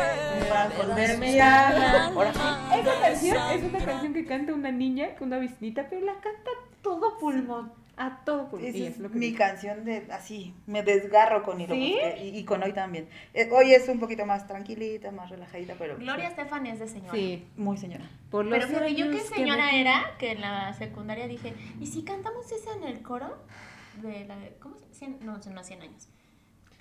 para 0.48 0.64
a. 0.64 2.06
Ahora 2.06 2.32
sí. 2.32 2.40
Esa 2.80 3.00
canción 3.00 3.36
es 3.52 3.62
una 3.64 3.84
canción 3.84 4.14
que 4.14 4.24
canta 4.26 4.52
una 4.54 4.70
niña 4.70 5.14
con 5.16 5.28
una 5.28 5.38
visnita, 5.38 5.86
pero 5.88 6.04
la 6.04 6.14
canta 6.14 6.50
a 6.50 6.82
todo 6.82 7.18
pulmón. 7.18 7.72
A 7.96 8.24
todo 8.24 8.48
pulmón. 8.48 8.68
Esa 8.68 8.78
Y 8.78 8.86
es 8.86 8.92
es 8.94 8.98
lo 8.98 9.08
que 9.10 9.18
mi 9.18 9.26
digo. 9.26 9.38
canción 9.38 9.84
de 9.84 10.04
así, 10.10 10.52
me 10.66 10.82
desgarro 10.82 11.44
con 11.44 11.60
y 11.60 11.66
¿Sí? 11.66 11.96
y, 12.22 12.38
y 12.38 12.44
con 12.44 12.62
hoy 12.62 12.72
también. 12.72 13.08
Eh, 13.32 13.48
hoy 13.52 13.72
es 13.72 13.88
un 13.88 14.00
poquito 14.00 14.26
más 14.26 14.46
tranquilita, 14.48 15.12
más 15.12 15.30
relajadita, 15.30 15.74
pero 15.78 15.96
Gloria 15.96 16.28
Estefan 16.28 16.66
es 16.66 16.80
de 16.80 16.88
señora. 16.88 17.12
Sí. 17.12 17.46
muy 17.56 17.76
señora. 17.78 18.04
Por 18.30 18.48
Pero 18.50 18.66
fíjate, 18.66 18.94
yo 18.96 19.10
qué 19.10 19.18
que 19.18 19.22
señora 19.24 19.66
me- 19.66 19.80
era, 19.80 20.02
que 20.18 20.32
en 20.32 20.40
la 20.40 20.74
secundaria 20.74 21.28
dije, 21.28 21.54
¿y 21.80 21.86
si 21.86 22.02
cantamos 22.02 22.50
esa 22.50 22.74
en 22.74 22.82
el 22.84 23.00
coro? 23.00 23.36
De 24.02 24.24
la, 24.26 24.36
¿Cómo 24.60 24.76
se 24.76 24.84
cien, 24.92 25.18
No, 25.20 25.38
no, 25.38 25.64
100 25.64 25.82
años. 25.82 26.08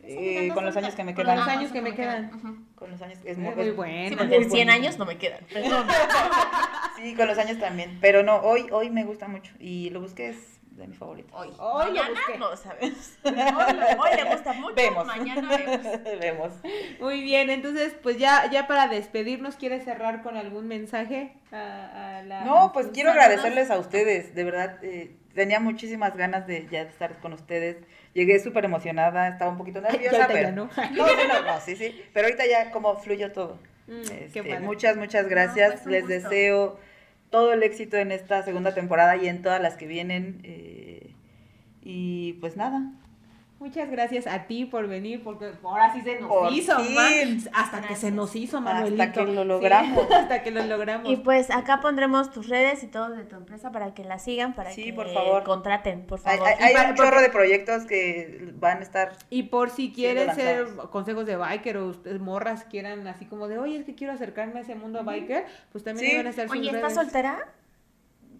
Eh, 0.05 0.49
con 0.53 0.65
los 0.65 0.75
años 0.75 0.95
que 0.95 1.03
me 1.05 1.13
Con 1.15 1.23
quedan. 1.23 1.37
los 1.39 1.47
años 1.47 1.71
que 1.71 1.81
me 1.81 1.91
Ujú. 1.91 2.57
Con 2.75 2.91
los 2.91 3.01
años 3.01 3.19
es 3.23 3.37
muy, 3.37 3.55
muy 3.55 3.71
buena. 3.71 4.09
Sí, 4.09 4.15
muy 4.15 4.17
porque 4.17 4.37
100 4.39 4.49
bonita. 4.49 4.73
años 4.73 4.97
no 4.97 5.05
me 5.05 5.17
quedan. 5.17 5.39
Perdón. 5.53 5.87
Sí, 6.97 7.15
con 7.15 7.27
los 7.27 7.37
años 7.37 7.57
también, 7.59 7.97
pero 8.01 8.21
no, 8.21 8.37
hoy 8.37 8.67
hoy 8.71 8.89
me 8.89 9.03
gusta 9.05 9.27
mucho 9.27 9.53
y 9.59 9.89
lo 9.91 10.01
busqué 10.01 10.29
es 10.29 10.59
de 10.71 10.87
mi 10.87 10.95
favorito. 10.95 11.29
Hoy. 11.35 11.49
Hoy 11.57 11.85
lo 11.93 11.93
mañana 12.03 12.09
busqué. 12.09 12.37
no 12.37 12.57
sabemos. 12.57 13.13
Hoy, 13.23 13.31
hoy 13.99 14.17
le 14.17 14.23
gusta 14.31 14.53
mucho, 14.53 14.75
Vemos. 14.75 15.05
mañana 15.05 15.47
vemos. 15.57 15.85
Vemos. 16.19 16.51
Muy 16.99 17.21
bien, 17.21 17.49
entonces, 17.51 17.95
pues 18.01 18.17
ya, 18.17 18.49
ya 18.51 18.65
para 18.67 18.87
despedirnos, 18.87 19.55
¿quieres 19.55 19.83
cerrar 19.85 20.23
con 20.23 20.35
algún 20.35 20.67
mensaje 20.67 21.35
a, 21.51 22.17
a 22.17 22.23
la... 22.23 22.43
No, 22.43 22.71
pues 22.73 22.87
quiero 22.87 23.11
saludos. 23.11 23.25
agradecerles 23.27 23.69
a 23.69 23.77
ustedes, 23.77 24.33
de 24.33 24.43
verdad, 24.43 24.79
eh, 24.83 25.15
tenía 25.33 25.59
muchísimas 25.59 26.15
ganas 26.15 26.45
de 26.47 26.67
ya 26.71 26.81
estar 26.83 27.19
con 27.19 27.33
ustedes. 27.33 27.77
Llegué 28.13 28.39
súper 28.39 28.65
emocionada, 28.65 29.27
estaba 29.27 29.51
un 29.51 29.57
poquito 29.57 29.81
nerviosa, 29.81 30.27
pero 30.31 30.51
no. 30.55 30.69
no, 30.91 31.05
no, 31.27 31.43
no, 31.45 31.61
sí, 31.61 31.75
sí, 31.75 32.01
pero 32.13 32.27
ahorita 32.27 32.45
ya 32.45 32.71
como 32.71 32.97
fluyó 32.97 33.31
todo. 33.31 33.59
Mm, 33.87 34.01
Este, 34.25 34.59
muchas, 34.59 34.95
muchas 34.97 35.27
gracias. 35.27 35.81
pues, 35.81 35.85
Les 35.87 36.01
gusto. 36.03 36.13
deseo 36.29 36.79
todo 37.29 37.53
el 37.53 37.63
éxito 37.63 37.97
en 37.97 38.11
esta 38.11 38.43
segunda 38.43 38.73
temporada 38.73 39.15
y 39.17 39.27
en 39.27 39.41
todas 39.41 39.61
las 39.61 39.75
que 39.75 39.87
vienen. 39.87 40.39
eh, 40.43 41.09
y 41.81 42.33
pues 42.33 42.55
nada. 42.55 42.81
Muchas 43.63 43.89
gracias 43.89 44.27
a 44.27 44.45
ti 44.45 44.65
por 44.65 44.87
venir, 44.89 45.23
porque 45.23 45.51
ahora 45.63 45.93
sí 45.93 46.01
se 46.01 46.19
nos 46.19 46.27
Por 46.29 46.51
hizo, 46.51 46.77
man. 46.77 47.39
Hasta 47.53 47.79
que 47.87 47.95
se 47.95 48.11
nos 48.11 48.35
hizo, 48.35 48.57
Hasta 48.57 48.73
Manuelito. 48.73 49.13
que 49.13 49.25
lo 49.31 49.41
Sí, 49.43 49.47
logramos. 49.47 50.11
hasta 50.11 50.43
que 50.43 50.51
lo 50.51 50.65
logramos. 50.65 51.09
Y 51.09 51.15
pues 51.15 51.49
acá 51.49 51.79
pondremos 51.79 52.29
tus 52.29 52.49
redes 52.49 52.83
y 52.83 52.87
todo 52.87 53.11
de 53.11 53.23
tu 53.23 53.37
empresa 53.37 53.71
para 53.71 53.93
que 53.93 54.03
la 54.03 54.19
sigan, 54.19 54.53
para 54.53 54.71
Sí, 54.71 54.83
que 54.83 54.93
por 54.93 55.07
favor. 55.13 55.43
contraten, 55.45 56.05
por 56.05 56.19
favor. 56.19 56.45
hay- 56.59 56.75
un 56.89 56.95
chorro 56.95 57.21
de 57.21 57.29
proyectos 57.29 57.85
que 57.85 58.49
van 58.55 58.79
a 58.79 58.81
estar. 58.81 59.13
Y 59.29 59.43
por 59.43 59.69
si 59.69 59.93
quieren 59.93 60.35
ser 60.35 60.65
consejos 60.91 61.25
de 61.25 61.37
biker 61.37 61.77
o 61.77 61.87
ustedes 61.87 62.19
morras 62.19 62.65
quieran 62.65 63.07
así 63.07 63.23
como 63.25 63.47
de, 63.47 63.59
oye, 63.59 63.77
es 63.77 63.85
que 63.85 63.95
quiero 63.95 64.11
acercarme 64.11 64.59
a 64.59 64.63
ese 64.63 64.75
mundo 64.75 65.05
biker, 65.05 65.45
pues 65.71 65.85
también 65.85 66.11
Sí. 66.11 66.17
van 66.17 66.27
a 66.27 66.31
estar 66.31 66.49
sus 66.49 66.57
Oye, 66.57 66.65
¿estás 66.67 66.81
redes. 66.81 66.95
soltera? 66.95 67.47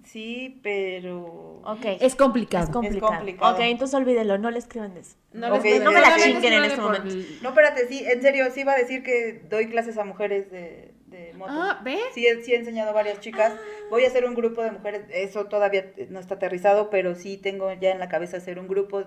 Sí, 0.04 0.60
pero. 0.64 1.62
Ok. 1.66 1.86
Es 2.00 2.16
complicado. 2.16 2.66
Es 2.66 2.70
complicado. 2.70 3.14
complicado. 3.14 3.54
Ok, 3.56 3.60
entonces 3.62 3.94
olvídelo, 3.96 4.38
no 4.38 4.52
le 4.52 4.60
escriban 4.60 4.94
de 4.94 5.02
eso. 5.02 5.16
No, 5.32 5.56
Ok, 5.56 5.64
les- 5.64 5.82
no 5.84 5.92
me 5.92 6.02
la 6.02 6.16
chinguen 6.18 6.54
en 6.54 6.64
este 6.66 6.76
por 6.82 6.86
momento. 7.00 7.16
No, 7.42 7.50
espérate, 7.50 7.88
sí, 7.88 8.04
en 8.06 8.22
serio, 8.22 8.46
sí 8.52 8.62
iba 8.62 8.74
a 8.74 8.78
decir 8.78 9.04
que 9.04 9.42
doy 9.50 9.70
clases 9.70 9.98
a 9.98 10.04
mujeres 10.04 10.52
de, 10.52 10.94
de 11.08 11.34
moto. 11.34 11.52
Ah, 11.56 11.82
¿ves? 11.84 12.00
Sí, 12.14 12.28
he- 12.28 12.44
sí 12.44 12.54
he 12.54 12.58
enseñado 12.58 12.90
a 12.90 12.94
varias 12.94 13.20
chicas. 13.22 13.54
Voy 13.90 14.04
a 14.04 14.08
hacer 14.08 14.26
un 14.26 14.36
grupo 14.36 14.62
de 14.62 14.72
mujeres, 14.72 15.04
eso 15.12 15.46
todavía 15.46 15.92
no 16.10 16.20
está 16.20 16.36
aterrizado, 16.36 16.90
pero 16.90 17.16
sí 17.16 17.38
tengo 17.38 17.72
ya 17.74 17.92
en 17.92 18.00
la 18.00 18.10
cabeza 18.10 18.38
hacer 18.38 18.60
un 18.60 18.68
grupo 18.68 19.06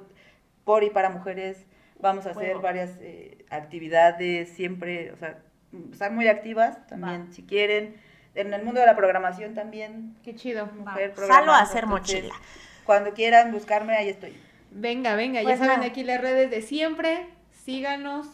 por 0.64 0.82
y 0.82 0.90
para 0.90 1.10
mujeres. 1.10 1.64
Vamos 2.01 2.27
a 2.27 2.31
hacer 2.31 2.44
Bueno. 2.55 2.60
varias 2.60 2.90
eh, 3.01 3.44
actividades, 3.51 4.48
siempre, 4.51 5.12
o 5.12 5.16
sea, 5.16 5.39
estar 5.93 6.10
muy 6.12 6.28
activas 6.28 6.86
también, 6.89 7.27
Va. 7.28 7.32
si 7.32 7.43
quieren. 7.43 7.97
En 8.36 8.52
el 8.54 8.62
mundo 8.62 8.80
de 8.80 8.86
la 8.86 8.94
programación 8.96 9.54
también, 9.54 10.14
Qué 10.24 10.34
chido. 10.36 10.66
mujer 10.66 11.12
programando, 11.14 11.52
a 11.52 11.60
hacer 11.60 11.84
entonces, 11.84 12.14
mochila. 12.22 12.34
Cuando 12.84 13.12
quieran 13.14 13.50
buscarme, 13.50 13.96
ahí 13.96 14.08
estoy. 14.10 14.36
Venga, 14.70 15.14
venga, 15.16 15.42
Pues 15.42 15.58
ya 15.58 15.64
saben 15.64 15.80
nada. 15.80 15.90
aquí 15.90 16.04
las 16.04 16.20
redes 16.20 16.50
de 16.50 16.62
siempre. 16.62 17.26
Síganos, 17.64 18.26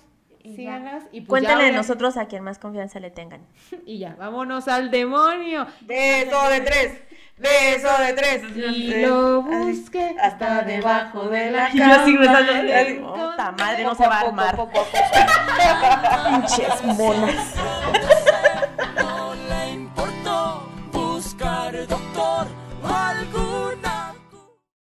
Y 0.42 0.56
síganos 0.56 1.04
y 1.12 1.20
pues 1.20 1.28
Cuéntenle 1.28 1.64
ya, 1.66 1.70
de 1.70 1.76
nosotros 1.76 2.16
a 2.16 2.26
quien 2.26 2.42
más 2.42 2.58
confianza 2.58 2.98
le 3.00 3.10
tengan. 3.10 3.40
Y 3.86 3.98
ya, 3.98 4.14
vámonos 4.18 4.66
al 4.68 4.90
demonio. 4.90 5.66
Beso 5.82 6.48
de 6.50 6.60
tres, 6.60 6.98
beso 7.38 7.88
de 8.02 8.12
tres. 8.12 8.42
Y 8.56 8.94
lo 9.06 9.42
busqué 9.42 10.16
hasta 10.20 10.62
debajo 10.62 11.28
de 11.28 11.50
la 11.52 11.70
Y 11.70 11.78
yo 11.78 11.84
cama. 11.84 12.02
así 12.02 12.16
besando. 12.16 12.52
Ay, 12.52 12.94
Puta 12.98 13.52
madre, 13.52 13.84
no 13.84 13.94
se 13.94 14.06
va 14.08 14.16
a 14.16 14.20
armar. 14.20 14.56
Pinches 16.26 16.82
monas. 16.84 17.54